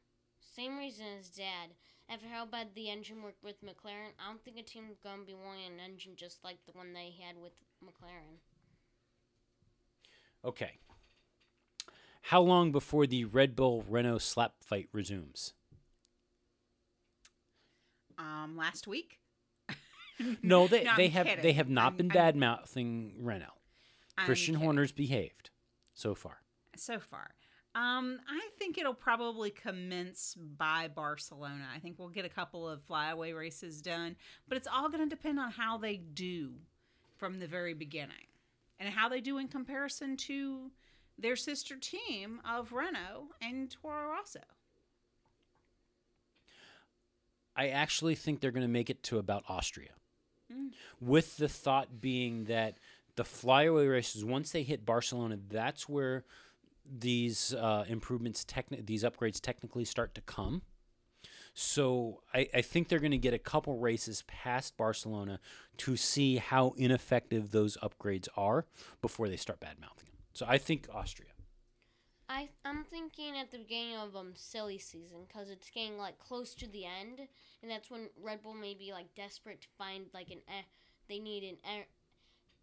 same 0.55 0.77
reason 0.77 1.05
as 1.19 1.29
Dad. 1.29 1.71
After 2.07 2.27
how 2.27 2.45
bad 2.45 2.69
the 2.75 2.89
engine 2.91 3.23
worked 3.23 3.43
with 3.43 3.63
McLaren, 3.63 4.13
I 4.19 4.27
don't 4.29 4.43
think 4.43 4.57
a 4.57 4.63
team's 4.63 4.97
gonna 5.03 5.23
be 5.25 5.33
wanting 5.33 5.65
an 5.73 5.79
engine 5.83 6.13
just 6.15 6.43
like 6.43 6.57
the 6.65 6.71
one 6.73 6.93
they 6.93 7.13
had 7.25 7.35
with 7.41 7.53
McLaren. 7.83 8.37
Okay. 10.43 10.77
How 12.29 12.41
long 12.41 12.71
before 12.71 13.05
the 13.07 13.25
Red 13.25 13.55
Bull 13.55 13.83
Renault 13.89 14.19
slap 14.19 14.53
fight 14.63 14.87
resumes? 14.91 15.53
Um, 18.17 18.55
last 18.57 18.87
week, 18.87 19.19
No, 20.41 20.67
they, 20.67 20.83
No, 20.85 20.91
I'm 20.91 20.97
they 20.97 21.09
have 21.09 21.25
kidding. 21.27 21.43
they 21.43 21.53
have 21.53 21.69
not 21.69 21.85
I'm- 21.85 21.97
been 21.97 22.11
I'm- 22.11 22.13
bad 22.17 22.35
mouthing 22.35 23.13
Renault. 23.19 23.47
I'm 24.17 24.25
Christian 24.25 24.55
kidding. 24.55 24.63
Horner's 24.65 24.91
behaved 24.91 25.49
so 25.93 26.15
far. 26.15 26.37
So 26.79 26.99
far. 26.99 27.31
Um, 27.75 28.19
I 28.29 28.39
think 28.57 28.77
it'll 28.77 28.93
probably 28.93 29.49
commence 29.49 30.35
by 30.35 30.87
Barcelona. 30.87 31.65
I 31.75 31.79
think 31.79 31.99
we'll 31.99 32.07
get 32.07 32.23
a 32.23 32.29
couple 32.29 32.67
of 32.69 32.81
flyaway 32.83 33.33
races 33.33 33.81
done, 33.81 34.15
but 34.47 34.57
it's 34.57 34.67
all 34.67 34.87
going 34.87 35.03
to 35.07 35.13
depend 35.13 35.39
on 35.39 35.51
how 35.51 35.77
they 35.77 35.97
do 35.97 36.53
from 37.17 37.39
the 37.39 37.47
very 37.47 37.73
beginning 37.73 38.27
and 38.79 38.93
how 38.93 39.09
they 39.09 39.19
do 39.19 39.37
in 39.37 39.49
comparison 39.49 40.15
to 40.15 40.71
their 41.17 41.35
sister 41.35 41.75
team 41.75 42.39
of 42.49 42.71
Renault 42.71 43.29
and 43.41 43.69
Toro 43.69 44.09
Rosso. 44.09 44.39
I 47.57 47.69
actually 47.69 48.15
think 48.15 48.39
they're 48.39 48.51
going 48.51 48.65
to 48.65 48.67
make 48.67 48.89
it 48.89 49.03
to 49.03 49.17
about 49.17 49.43
Austria. 49.47 49.91
Mm. 50.51 50.71
With 51.01 51.37
the 51.37 51.47
thought 51.47 52.01
being 52.01 52.45
that 52.45 52.77
the 53.15 53.23
flyaway 53.23 53.87
races, 53.87 54.25
once 54.25 54.51
they 54.51 54.63
hit 54.63 54.85
Barcelona, 54.85 55.39
that's 55.49 55.87
where 55.87 56.25
these 56.89 57.53
uh, 57.53 57.85
improvements, 57.87 58.45
techni- 58.45 58.85
these 58.85 59.03
upgrades 59.03 59.39
technically 59.39 59.85
start 59.85 60.15
to 60.15 60.21
come. 60.21 60.61
So 61.53 62.21
I, 62.33 62.49
I 62.53 62.61
think 62.61 62.89
they're 62.89 62.99
going 62.99 63.11
to 63.11 63.17
get 63.17 63.33
a 63.33 63.39
couple 63.39 63.77
races 63.77 64.23
past 64.27 64.75
Barcelona 64.75 65.39
to 65.77 65.95
see 65.95 66.35
how 66.37 66.73
ineffective 66.77 67.51
those 67.51 67.77
upgrades 67.77 68.27
are 68.35 68.65
before 69.01 69.29
they 69.29 69.37
start 69.37 69.61
bad 69.61 69.79
mouthing 69.79 70.07
them. 70.07 70.17
So 70.33 70.45
I 70.47 70.57
think 70.57 70.87
Austria. 70.93 71.29
I 72.27 72.49
I'm 72.65 72.83
thinking 72.83 73.37
at 73.37 73.51
the 73.51 73.59
beginning 73.59 73.97
of 73.97 74.15
um 74.15 74.33
silly 74.35 74.79
season 74.79 75.19
because 75.27 75.49
it's 75.49 75.69
getting 75.69 75.97
like 75.97 76.17
close 76.17 76.55
to 76.55 76.67
the 76.67 76.85
end, 76.85 77.19
and 77.61 77.71
that's 77.71 77.89
when 77.89 78.09
Red 78.21 78.41
Bull 78.43 78.53
may 78.53 78.73
be 78.73 78.91
like 78.91 79.13
desperate 79.15 79.61
to 79.61 79.67
find 79.77 80.07
like 80.13 80.31
an 80.31 80.39
e- 80.49 80.67
they 81.07 81.19
need 81.19 81.43
an 81.43 81.85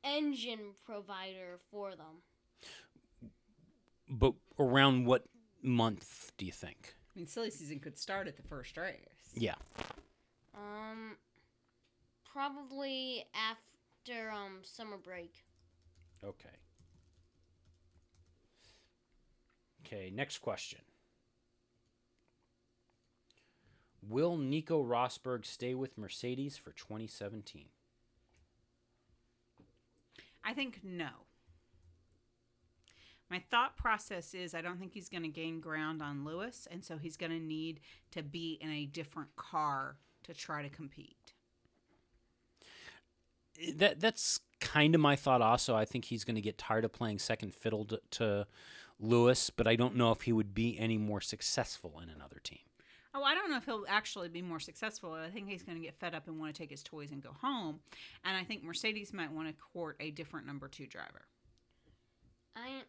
engine 0.05 0.75
provider 0.85 1.59
for 1.71 1.91
them. 1.93 2.23
But 4.13 4.35
around 4.59 5.07
what 5.07 5.25
month 5.63 6.33
do 6.37 6.45
you 6.45 6.53
think? 6.53 6.95
I 7.15 7.19
mean, 7.19 7.27
silly 7.27 7.51
season 7.51 7.81
could 7.81 7.99
start 7.99 8.29
at 8.29 8.37
the 8.37 8.43
first 8.43 8.77
race. 8.77 8.99
Yeah. 9.35 9.55
Um, 10.55 11.17
probably 12.31 13.25
after 13.35 14.31
um 14.31 14.59
summer 14.63 14.99
break. 14.99 15.33
Okay. 16.23 16.51
Okay, 19.85 20.11
next 20.15 20.39
question. 20.39 20.81
Will 24.07 24.37
Nico 24.37 24.83
Rosberg 24.85 25.47
stay 25.47 25.75
with 25.75 25.97
Mercedes 25.97 26.59
for 26.59 26.73
2017? 26.73 27.67
I 30.45 30.53
think 30.53 30.81
no. 30.83 31.09
My 33.33 33.39
thought 33.39 33.79
process 33.79 34.35
is 34.35 34.55
I 34.55 34.61
don't 34.61 34.79
think 34.79 34.93
he's 34.93 35.09
going 35.09 35.23
to 35.23 35.29
gain 35.29 35.59
ground 35.59 36.03
on 36.03 36.23
Lewis, 36.23 36.69
and 36.71 36.85
so 36.85 36.99
he's 36.99 37.17
going 37.17 37.33
to 37.33 37.41
need 37.41 37.81
to 38.11 38.23
be 38.23 38.59
in 38.61 38.69
a 38.69 38.85
different 38.85 39.35
car 39.37 39.97
to 40.25 40.35
try 40.35 40.61
to 40.61 40.69
compete. 40.69 41.33
That 43.75 44.01
that's 44.01 44.41
kind 44.61 44.95
of 44.95 45.01
my 45.01 45.17
thought 45.17 45.41
also. 45.41 45.75
I 45.75 45.87
think 45.87 46.05
he's 46.05 46.25
going 46.25 46.35
to 46.35 46.43
get 46.43 46.59
tired 46.59 46.85
of 46.85 46.93
playing 46.93 47.21
second 47.21 47.55
fiddle 47.55 47.87
to, 47.87 48.01
to 48.11 48.47
Lewis, 49.01 49.49
but 49.49 49.67
I 49.67 49.77
don't 49.77 49.97
know 49.97 50.13
if 50.13 50.21
he 50.23 50.33
would 50.35 50.53
be 50.53 50.79
any 50.79 50.99
more 50.99 51.23
successful 51.23 52.01
in 52.03 52.11
another 52.11 52.39
team. 52.45 52.61
Oh, 53.15 53.23
I 53.23 53.35
don't 53.35 53.51
know 53.51 53.57
if 53.57 53.65
he'll 53.65 53.87
actually 53.89 54.29
be 54.29 54.43
more 54.43 54.61
successful. 54.61 55.15
I 55.15 55.31
think 55.31 55.49
he's 55.49 55.63
going 55.63 55.79
to 55.79 55.83
get 55.83 55.99
fed 55.99 56.15
up 56.15 56.29
and 56.29 56.39
want 56.39 56.55
to 56.55 56.59
take 56.63 56.71
his 56.71 56.83
toys 56.83 57.13
and 57.13 57.23
go 57.23 57.35
home. 57.41 57.81
And 58.27 58.37
I 58.37 58.45
think 58.45 58.63
Mercedes 58.63 59.15
might 59.15 59.33
want 59.33 59.49
to 59.49 59.55
court 59.55 59.97
a 60.01 60.11
different 60.11 60.47
number 60.47 60.69
two 60.69 60.87
driver. 60.87 61.23
I 62.55 62.83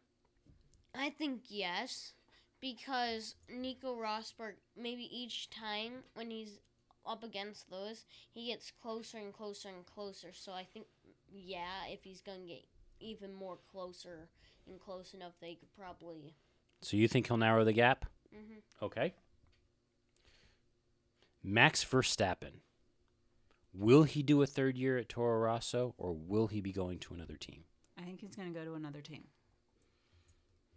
I 0.95 1.09
think 1.09 1.41
yes 1.47 2.13
because 2.61 3.35
Nico 3.49 3.95
Rosberg 3.95 4.53
maybe 4.77 5.09
each 5.11 5.49
time 5.49 6.03
when 6.13 6.29
he's 6.31 6.59
up 7.05 7.23
against 7.23 7.69
those, 7.69 8.05
he 8.31 8.47
gets 8.47 8.71
closer 8.71 9.17
and 9.17 9.33
closer 9.33 9.69
and 9.69 9.85
closer. 9.85 10.31
So 10.33 10.53
I 10.53 10.63
think 10.63 10.85
yeah, 11.33 11.87
if 11.89 12.03
he's 12.03 12.21
going 12.21 12.41
to 12.41 12.47
get 12.47 12.63
even 12.99 13.33
more 13.33 13.57
closer 13.71 14.29
and 14.67 14.79
close 14.79 15.13
enough, 15.13 15.33
they 15.41 15.55
could 15.55 15.73
probably 15.77 16.35
So 16.81 16.95
you 16.95 17.07
think 17.07 17.27
he'll 17.27 17.37
narrow 17.37 17.65
the 17.65 17.73
gap? 17.73 18.05
Mhm. 18.33 18.61
Okay. 18.81 19.13
Max 21.43 21.83
Verstappen. 21.83 22.61
Will 23.73 24.03
he 24.03 24.21
do 24.23 24.41
a 24.41 24.47
third 24.47 24.77
year 24.77 24.97
at 24.97 25.09
Toro 25.09 25.39
Rosso 25.39 25.95
or 25.97 26.13
will 26.13 26.47
he 26.47 26.61
be 26.61 26.71
going 26.71 26.99
to 26.99 27.13
another 27.13 27.35
team? 27.35 27.63
I 27.97 28.03
think 28.03 28.21
he's 28.21 28.35
going 28.35 28.53
to 28.53 28.57
go 28.57 28.63
to 28.63 28.75
another 28.75 29.01
team. 29.01 29.23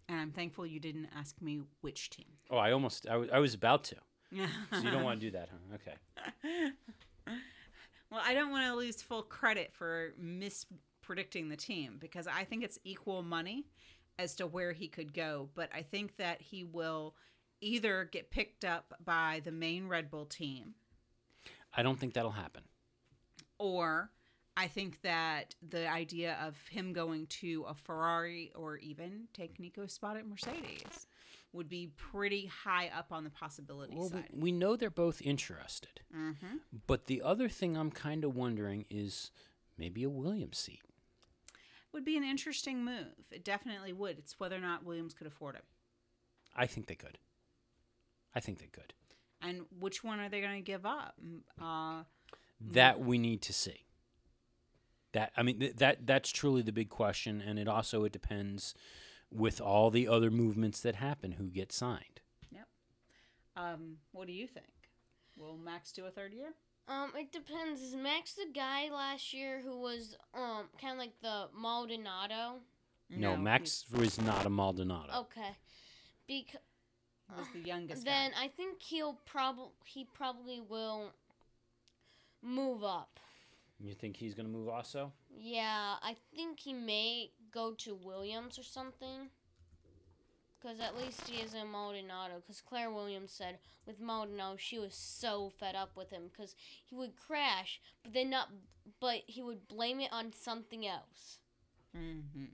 And 0.09 0.21
I'm 0.21 0.31
thankful 0.31 0.67
you 0.67 0.79
didn't 0.81 1.09
ask 1.17 1.41
me 1.43 1.63
which 1.81 2.11
team. 2.11 2.27
Oh, 2.51 2.57
I 2.57 2.73
almost, 2.73 3.09
I 3.09 3.17
was- 3.17 3.31
I 3.31 3.39
was 3.41 3.55
about 3.55 3.85
to. 3.85 3.97
So 4.73 4.79
you 4.83 4.91
don't 4.91 5.03
want 5.05 5.21
to 5.21 5.27
do 5.27 5.31
that, 5.33 5.49
huh? 5.51 5.77
Okay. 5.77 6.71
Well, 8.11 8.23
I 8.25 8.35
don't 8.35 8.51
want 8.53 8.65
to 8.67 8.75
lose 8.77 9.03
full 9.03 9.23
credit 9.23 9.73
for 9.75 10.15
mispredicting 10.23 11.49
the 11.51 11.57
team 11.57 11.97
because 11.99 12.29
I 12.29 12.45
think 12.45 12.63
it's 12.63 12.79
equal 12.85 13.23
money 13.23 13.67
as 14.17 14.37
to 14.37 14.47
where 14.47 14.73
he 14.73 14.87
could 14.87 15.13
go. 15.13 15.49
But 15.57 15.71
I 15.75 15.83
think 15.83 16.17
that 16.19 16.41
he 16.41 16.63
will 16.63 17.17
either 17.61 18.05
get 18.13 18.31
picked 18.31 18.65
up 18.65 18.95
by 19.05 19.43
the 19.45 19.51
main 19.51 19.89
Red 19.89 20.09
Bull 20.11 20.25
team 20.27 20.75
I 21.75 21.83
don't 21.83 21.99
think 21.99 22.15
that'll 22.15 22.31
happen. 22.31 22.63
or 23.59 24.11
I 24.57 24.69
think 24.69 25.03
that 25.03 25.55
the 25.69 25.87
idea 25.89 26.39
of 26.43 26.57
him 26.69 26.93
going 26.93 27.27
to 27.27 27.65
a 27.69 27.75
Ferrari 27.75 28.53
or 28.55 28.79
even 28.79 29.29
take 29.35 29.61
Nico's 29.61 29.93
spot 29.93 30.17
at 30.17 30.27
Mercedes 30.27 31.07
would 31.53 31.69
be 31.69 31.91
pretty 31.97 32.47
high 32.47 32.91
up 32.97 33.13
on 33.13 33.25
the 33.25 33.31
possibility 33.31 33.95
Well, 33.95 34.09
we, 34.09 34.11
side. 34.21 34.29
we 34.33 34.53
know 34.53 34.77
they're 34.77 34.91
both 34.91 35.21
interested. 35.23 36.01
Mm-hmm. 36.15 36.57
But 36.87 37.07
the 37.07 37.23
other 37.23 37.49
thing 37.49 37.77
I'm 37.77 37.91
kind 37.91 38.25
of 38.25 38.35
wondering 38.35 38.87
is 38.91 39.31
maybe 39.79 40.05
a 40.05 40.11
Williams 40.11 40.59
seat. 40.59 40.81
Would 41.93 42.05
be 42.05 42.17
an 42.17 42.25
interesting 42.25 42.85
move. 42.85 43.15
It 43.31 43.45
definitely 43.45 43.93
would. 43.93 44.19
It's 44.19 44.39
whether 44.39 44.57
or 44.57 44.61
not 44.61 44.85
Williams 44.85 45.15
could 45.15 45.27
afford 45.27 45.55
it. 45.55 45.65
I 46.55 46.67
think 46.67 46.87
they 46.89 46.95
could. 46.95 47.19
I 48.35 48.41
think 48.41 48.59
they 48.59 48.67
could. 48.67 48.93
And 49.41 49.63
which 49.79 50.03
one 50.05 50.21
are 50.21 50.29
they 50.29 50.41
going 50.43 50.57
to 50.57 50.63
give 50.63 50.85
up? 50.85 51.15
Uh, 51.61 52.03
That 52.61 53.01
we 53.01 53.17
need 53.19 53.41
to 53.43 53.53
see. 53.55 53.86
That 55.17 55.33
I 55.35 55.43
mean 55.43 55.59
th- 55.61 55.77
that 55.77 56.07
that's 56.07 56.31
truly 56.31 56.61
the 56.61 56.73
big 56.73 56.91
question, 56.91 57.41
and 57.41 57.59
it 57.59 57.67
also 57.67 58.05
it 58.05 58.13
depends 58.13 58.75
with 59.31 59.63
all 59.63 59.91
the 59.91 60.07
other 60.07 60.31
movements 60.31 60.81
that 60.83 60.97
happen 60.97 61.33
who 61.33 61.45
get 61.45 61.73
signed. 61.73 62.21
um, 63.57 63.97
what 64.13 64.27
do 64.27 64.35
you 64.35 64.47
think? 64.47 64.67
Will 65.35 65.57
Max 65.57 65.91
do 65.93 66.05
a 66.05 66.11
third 66.11 66.35
year? 66.35 66.53
Um, 66.87 67.13
it 67.17 67.33
depends. 67.33 67.81
Is 67.81 67.97
Max 67.97 68.35
the 68.35 68.53
guy 68.55 68.91
last 68.93 69.33
year 69.33 69.63
who 69.65 69.81
was 69.81 70.19
um 70.35 70.67
kind 70.79 70.93
of 70.93 70.99
like 70.99 71.19
the 71.23 71.49
Maldonado? 71.59 72.61
No, 73.09 73.39
Max 73.39 73.87
was 73.91 74.21
not 74.21 74.45
a 74.45 74.51
Maldonado. 74.51 75.21
Okay, 75.21 75.57
because 76.27 76.61
was 77.39 77.47
the 77.55 77.61
youngest. 77.61 78.05
then 78.05 78.33
guy. 78.33 78.45
I 78.45 78.49
think 78.49 78.83
he'll 78.83 79.19
probably 79.25 79.71
he 79.87 80.05
probably 80.05 80.61
will 80.61 81.15
move 82.43 82.85
up. 82.85 83.19
You 83.79 83.95
think 83.95 84.17
he's 84.17 84.35
going 84.35 84.47
to 84.47 84.53
move 84.53 84.69
also? 84.69 85.13
Yeah, 85.31 85.97
I 86.03 86.17
think 86.35 86.61
he 86.61 86.73
may 86.73 87.31
go 87.53 87.75
to 87.79 87.95
Williams 87.95 88.59
or 88.59 88.63
something. 88.63 89.31
Because 90.59 90.81
at 90.81 90.97
least 90.97 91.29
he 91.29 91.41
is 91.43 91.55
a 91.55 91.65
Maldonado. 91.65 92.37
Because 92.41 92.61
Claire 92.63 92.91
Williams 92.91 93.33
said 93.33 93.59
with 93.87 94.01
Maldonado, 94.01 94.57
she 94.59 94.79
was 94.79 94.95
so 94.95 95.53
fed 95.61 95.75
up 95.75 95.97
with 95.97 96.11
him 96.11 96.23
because 96.33 96.55
he 96.85 96.95
would 96.95 97.17
crash, 97.17 97.81
but 98.03 98.15
then 98.15 98.31
not, 98.31 98.49
but 99.01 99.23
he 99.27 99.43
would 99.43 99.69
blame 99.69 100.01
it 100.01 100.13
on 100.13 100.33
something 100.33 100.87
else. 100.87 101.39
hmm 101.95 102.45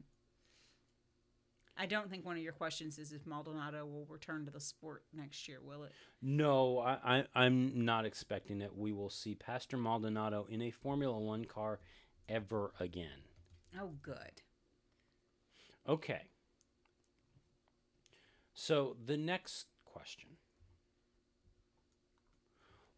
I 1.77 1.87
don't 1.87 2.11
think 2.11 2.25
one 2.25 2.37
of 2.37 2.43
your 2.43 2.53
questions 2.53 2.99
is 2.99 3.13
if 3.13 3.27
Maldonado 3.27 3.87
will 3.87 4.07
return 4.09 4.45
to 4.45 4.51
the 4.51 4.61
sport 4.61 5.05
next 5.13 5.49
year. 5.49 5.59
Will 5.63 5.85
it? 5.85 5.93
No, 6.21 6.79
I, 6.79 6.99
I, 7.05 7.25
I'm 7.35 7.85
not 7.85 8.05
expecting 8.05 8.59
that 8.59 8.77
we 8.77 8.93
will 8.93 9.11
see 9.11 9.35
Pastor 9.35 9.77
Maldonado 9.77 10.47
in 10.51 10.63
a 10.63 10.71
Formula 10.71 11.19
One 11.19 11.45
car 11.45 11.81
ever 12.29 12.73
again. 12.79 13.25
Oh, 13.81 13.93
good. 14.03 14.43
Okay. 15.89 16.23
So 18.55 18.97
the 19.05 19.17
next 19.17 19.67
question 19.85 20.29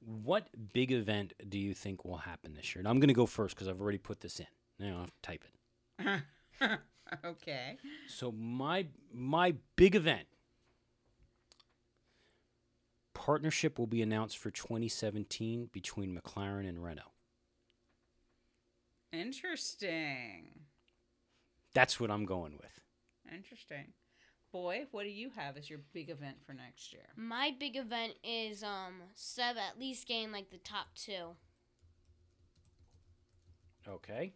What 0.01 0.49
big 0.73 0.91
event 0.91 1.33
do 1.49 1.59
you 1.59 1.75
think 1.75 2.05
will 2.05 2.19
happen 2.19 2.55
this 2.55 2.75
year? 2.75 2.81
And 2.81 2.89
I'm 2.89 2.99
going 2.99 3.09
to 3.09 3.15
go 3.15 3.27
first 3.27 3.55
because 3.55 3.69
I've 3.69 3.81
already 3.81 3.99
put 3.99 4.21
this 4.21 4.41
in. 4.41 4.47
Now 4.79 4.97
I 4.97 5.01
have 5.01 5.15
to 5.15 5.23
type 5.23 5.45
it. 5.45 5.51
okay. 7.25 7.77
So 8.09 8.33
my 8.33 8.87
my 9.13 9.55
big 9.77 9.95
event 9.95 10.27
partnership 13.15 13.79
will 13.79 13.87
be 13.87 14.03
announced 14.03 14.37
for 14.37 14.51
2017 14.51 15.71
between 15.73 16.17
McLaren 16.17 16.69
and 16.69 16.83
Renault. 16.83 17.13
Interesting. 19.13 20.49
That's 21.73 21.99
what 21.99 22.11
I'm 22.11 22.27
going 22.27 22.59
with. 22.61 22.81
Interesting. 23.33 23.93
Boy, 24.53 24.85
what 24.91 25.05
do 25.05 25.09
you 25.11 25.31
have 25.31 25.57
as 25.57 25.69
your 25.71 25.81
big 25.93 26.11
event 26.11 26.37
for 26.45 26.53
next 26.53 26.93
year? 26.93 27.07
My 27.17 27.53
big 27.59 27.77
event 27.77 28.15
is 28.23 28.63
um 28.63 29.03
Seb 29.15 29.57
at 29.57 29.81
least 29.81 30.07
getting 30.07 30.31
like 30.31 30.51
the 30.51 30.59
top 30.59 30.89
two. 30.95 31.37
Okay. 33.89 34.33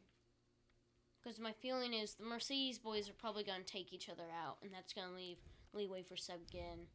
Because 1.23 1.39
my 1.41 1.53
feeling 1.53 1.93
is 1.93 2.15
the 2.15 2.25
Mercedes 2.25 2.79
boys 2.79 3.09
are 3.09 3.15
probably 3.15 3.43
going 3.45 3.65
to 3.65 3.73
take 3.73 3.93
each 3.93 4.09
other 4.09 4.25
out, 4.45 4.59
and 4.63 4.73
that's 4.73 4.93
going 4.93 5.09
to 5.09 5.15
leave 5.15 5.39
leeway 5.73 6.03
for 6.03 6.17
Seb 6.17 6.41
again. 6.49 6.87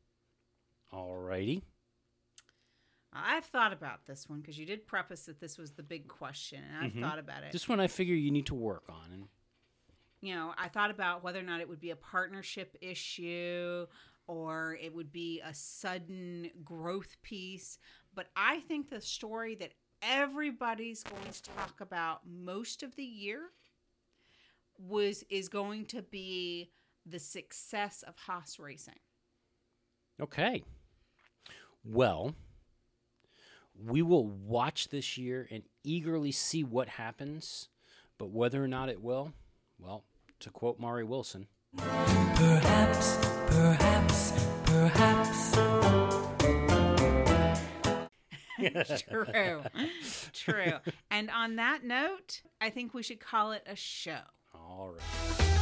Alrighty. 0.92 1.62
I've 3.12 3.46
thought 3.46 3.74
about 3.74 4.06
this 4.08 4.28
one 4.28 4.42
because 4.42 4.58
you 4.58 4.66
did 4.66 4.88
preface 4.88 5.26
that 5.26 5.40
this 5.40 5.58
was 5.58 5.72
the 5.74 5.84
big 5.84 6.08
question, 6.08 6.64
and 6.64 6.78
I've 6.78 6.94
Mhm. 6.94 7.02
thought 7.02 7.20
about 7.20 7.44
it. 7.44 7.52
This 7.52 7.70
one 7.70 7.80
I 7.80 7.88
figure 7.88 8.16
you 8.16 8.32
need 8.32 8.48
to 8.48 8.56
work 8.56 8.90
on. 8.90 9.12
And 9.12 9.30
you 10.22 10.34
know, 10.34 10.56
I 10.58 10.70
thought 10.70 10.90
about 10.90 11.22
whether 11.22 11.40
or 11.40 11.44
not 11.44 11.60
it 11.60 11.68
would 11.68 11.82
be 11.82 11.90
a 11.90 11.98
partnership 11.98 12.78
issue 12.80 13.86
or 14.26 14.76
it 14.76 14.94
would 14.94 15.12
be 15.12 15.42
a 15.42 15.54
sudden 15.54 16.50
growth 16.64 17.22
piece. 17.22 17.78
But 18.14 18.32
I 18.34 18.62
think 18.62 18.90
the 18.90 19.02
story 19.02 19.56
that 19.56 19.74
everybody's 20.02 21.04
going 21.04 21.30
to 21.30 21.44
talk 21.44 21.82
about 21.82 22.26
most 22.26 22.84
of 22.84 22.96
the 22.96 23.04
year 23.04 23.52
was 24.78 25.24
is 25.30 25.50
going 25.50 25.86
to 25.88 26.02
be 26.02 26.70
the 27.06 27.20
success 27.20 28.04
of 28.08 28.16
Haas 28.18 28.60
racing. 28.60 29.00
Okay. 30.22 30.64
Well, 31.84 32.36
we 33.76 34.02
will 34.02 34.26
watch 34.26 34.90
this 34.90 35.18
year 35.18 35.48
and 35.52 35.64
eagerly 35.84 36.32
see 36.32 36.64
what 36.64 36.88
happens, 36.88 37.70
but 38.18 38.30
whether 38.30 38.64
or 38.64 38.68
not 38.68 38.90
it 38.90 39.02
will, 39.02 39.34
well, 39.80 40.06
to 40.40 40.50
quote 40.50 40.80
Mari 40.80 41.04
Wilson, 41.04 41.48
Perhaps, 41.76 43.18
perhaps, 43.48 44.46
perhaps. 44.66 45.58
True. 49.10 49.62
True. 50.34 50.74
And 51.12 51.30
on 51.30 51.58
that 51.58 51.84
note, 51.84 52.42
I 52.62 52.70
think 52.70 52.94
we 52.94 53.04
should 53.04 53.20
call 53.20 53.52
it 53.52 53.64
a 53.66 53.76
show. 53.76 54.22
All 54.80 54.92
right. 54.92 55.53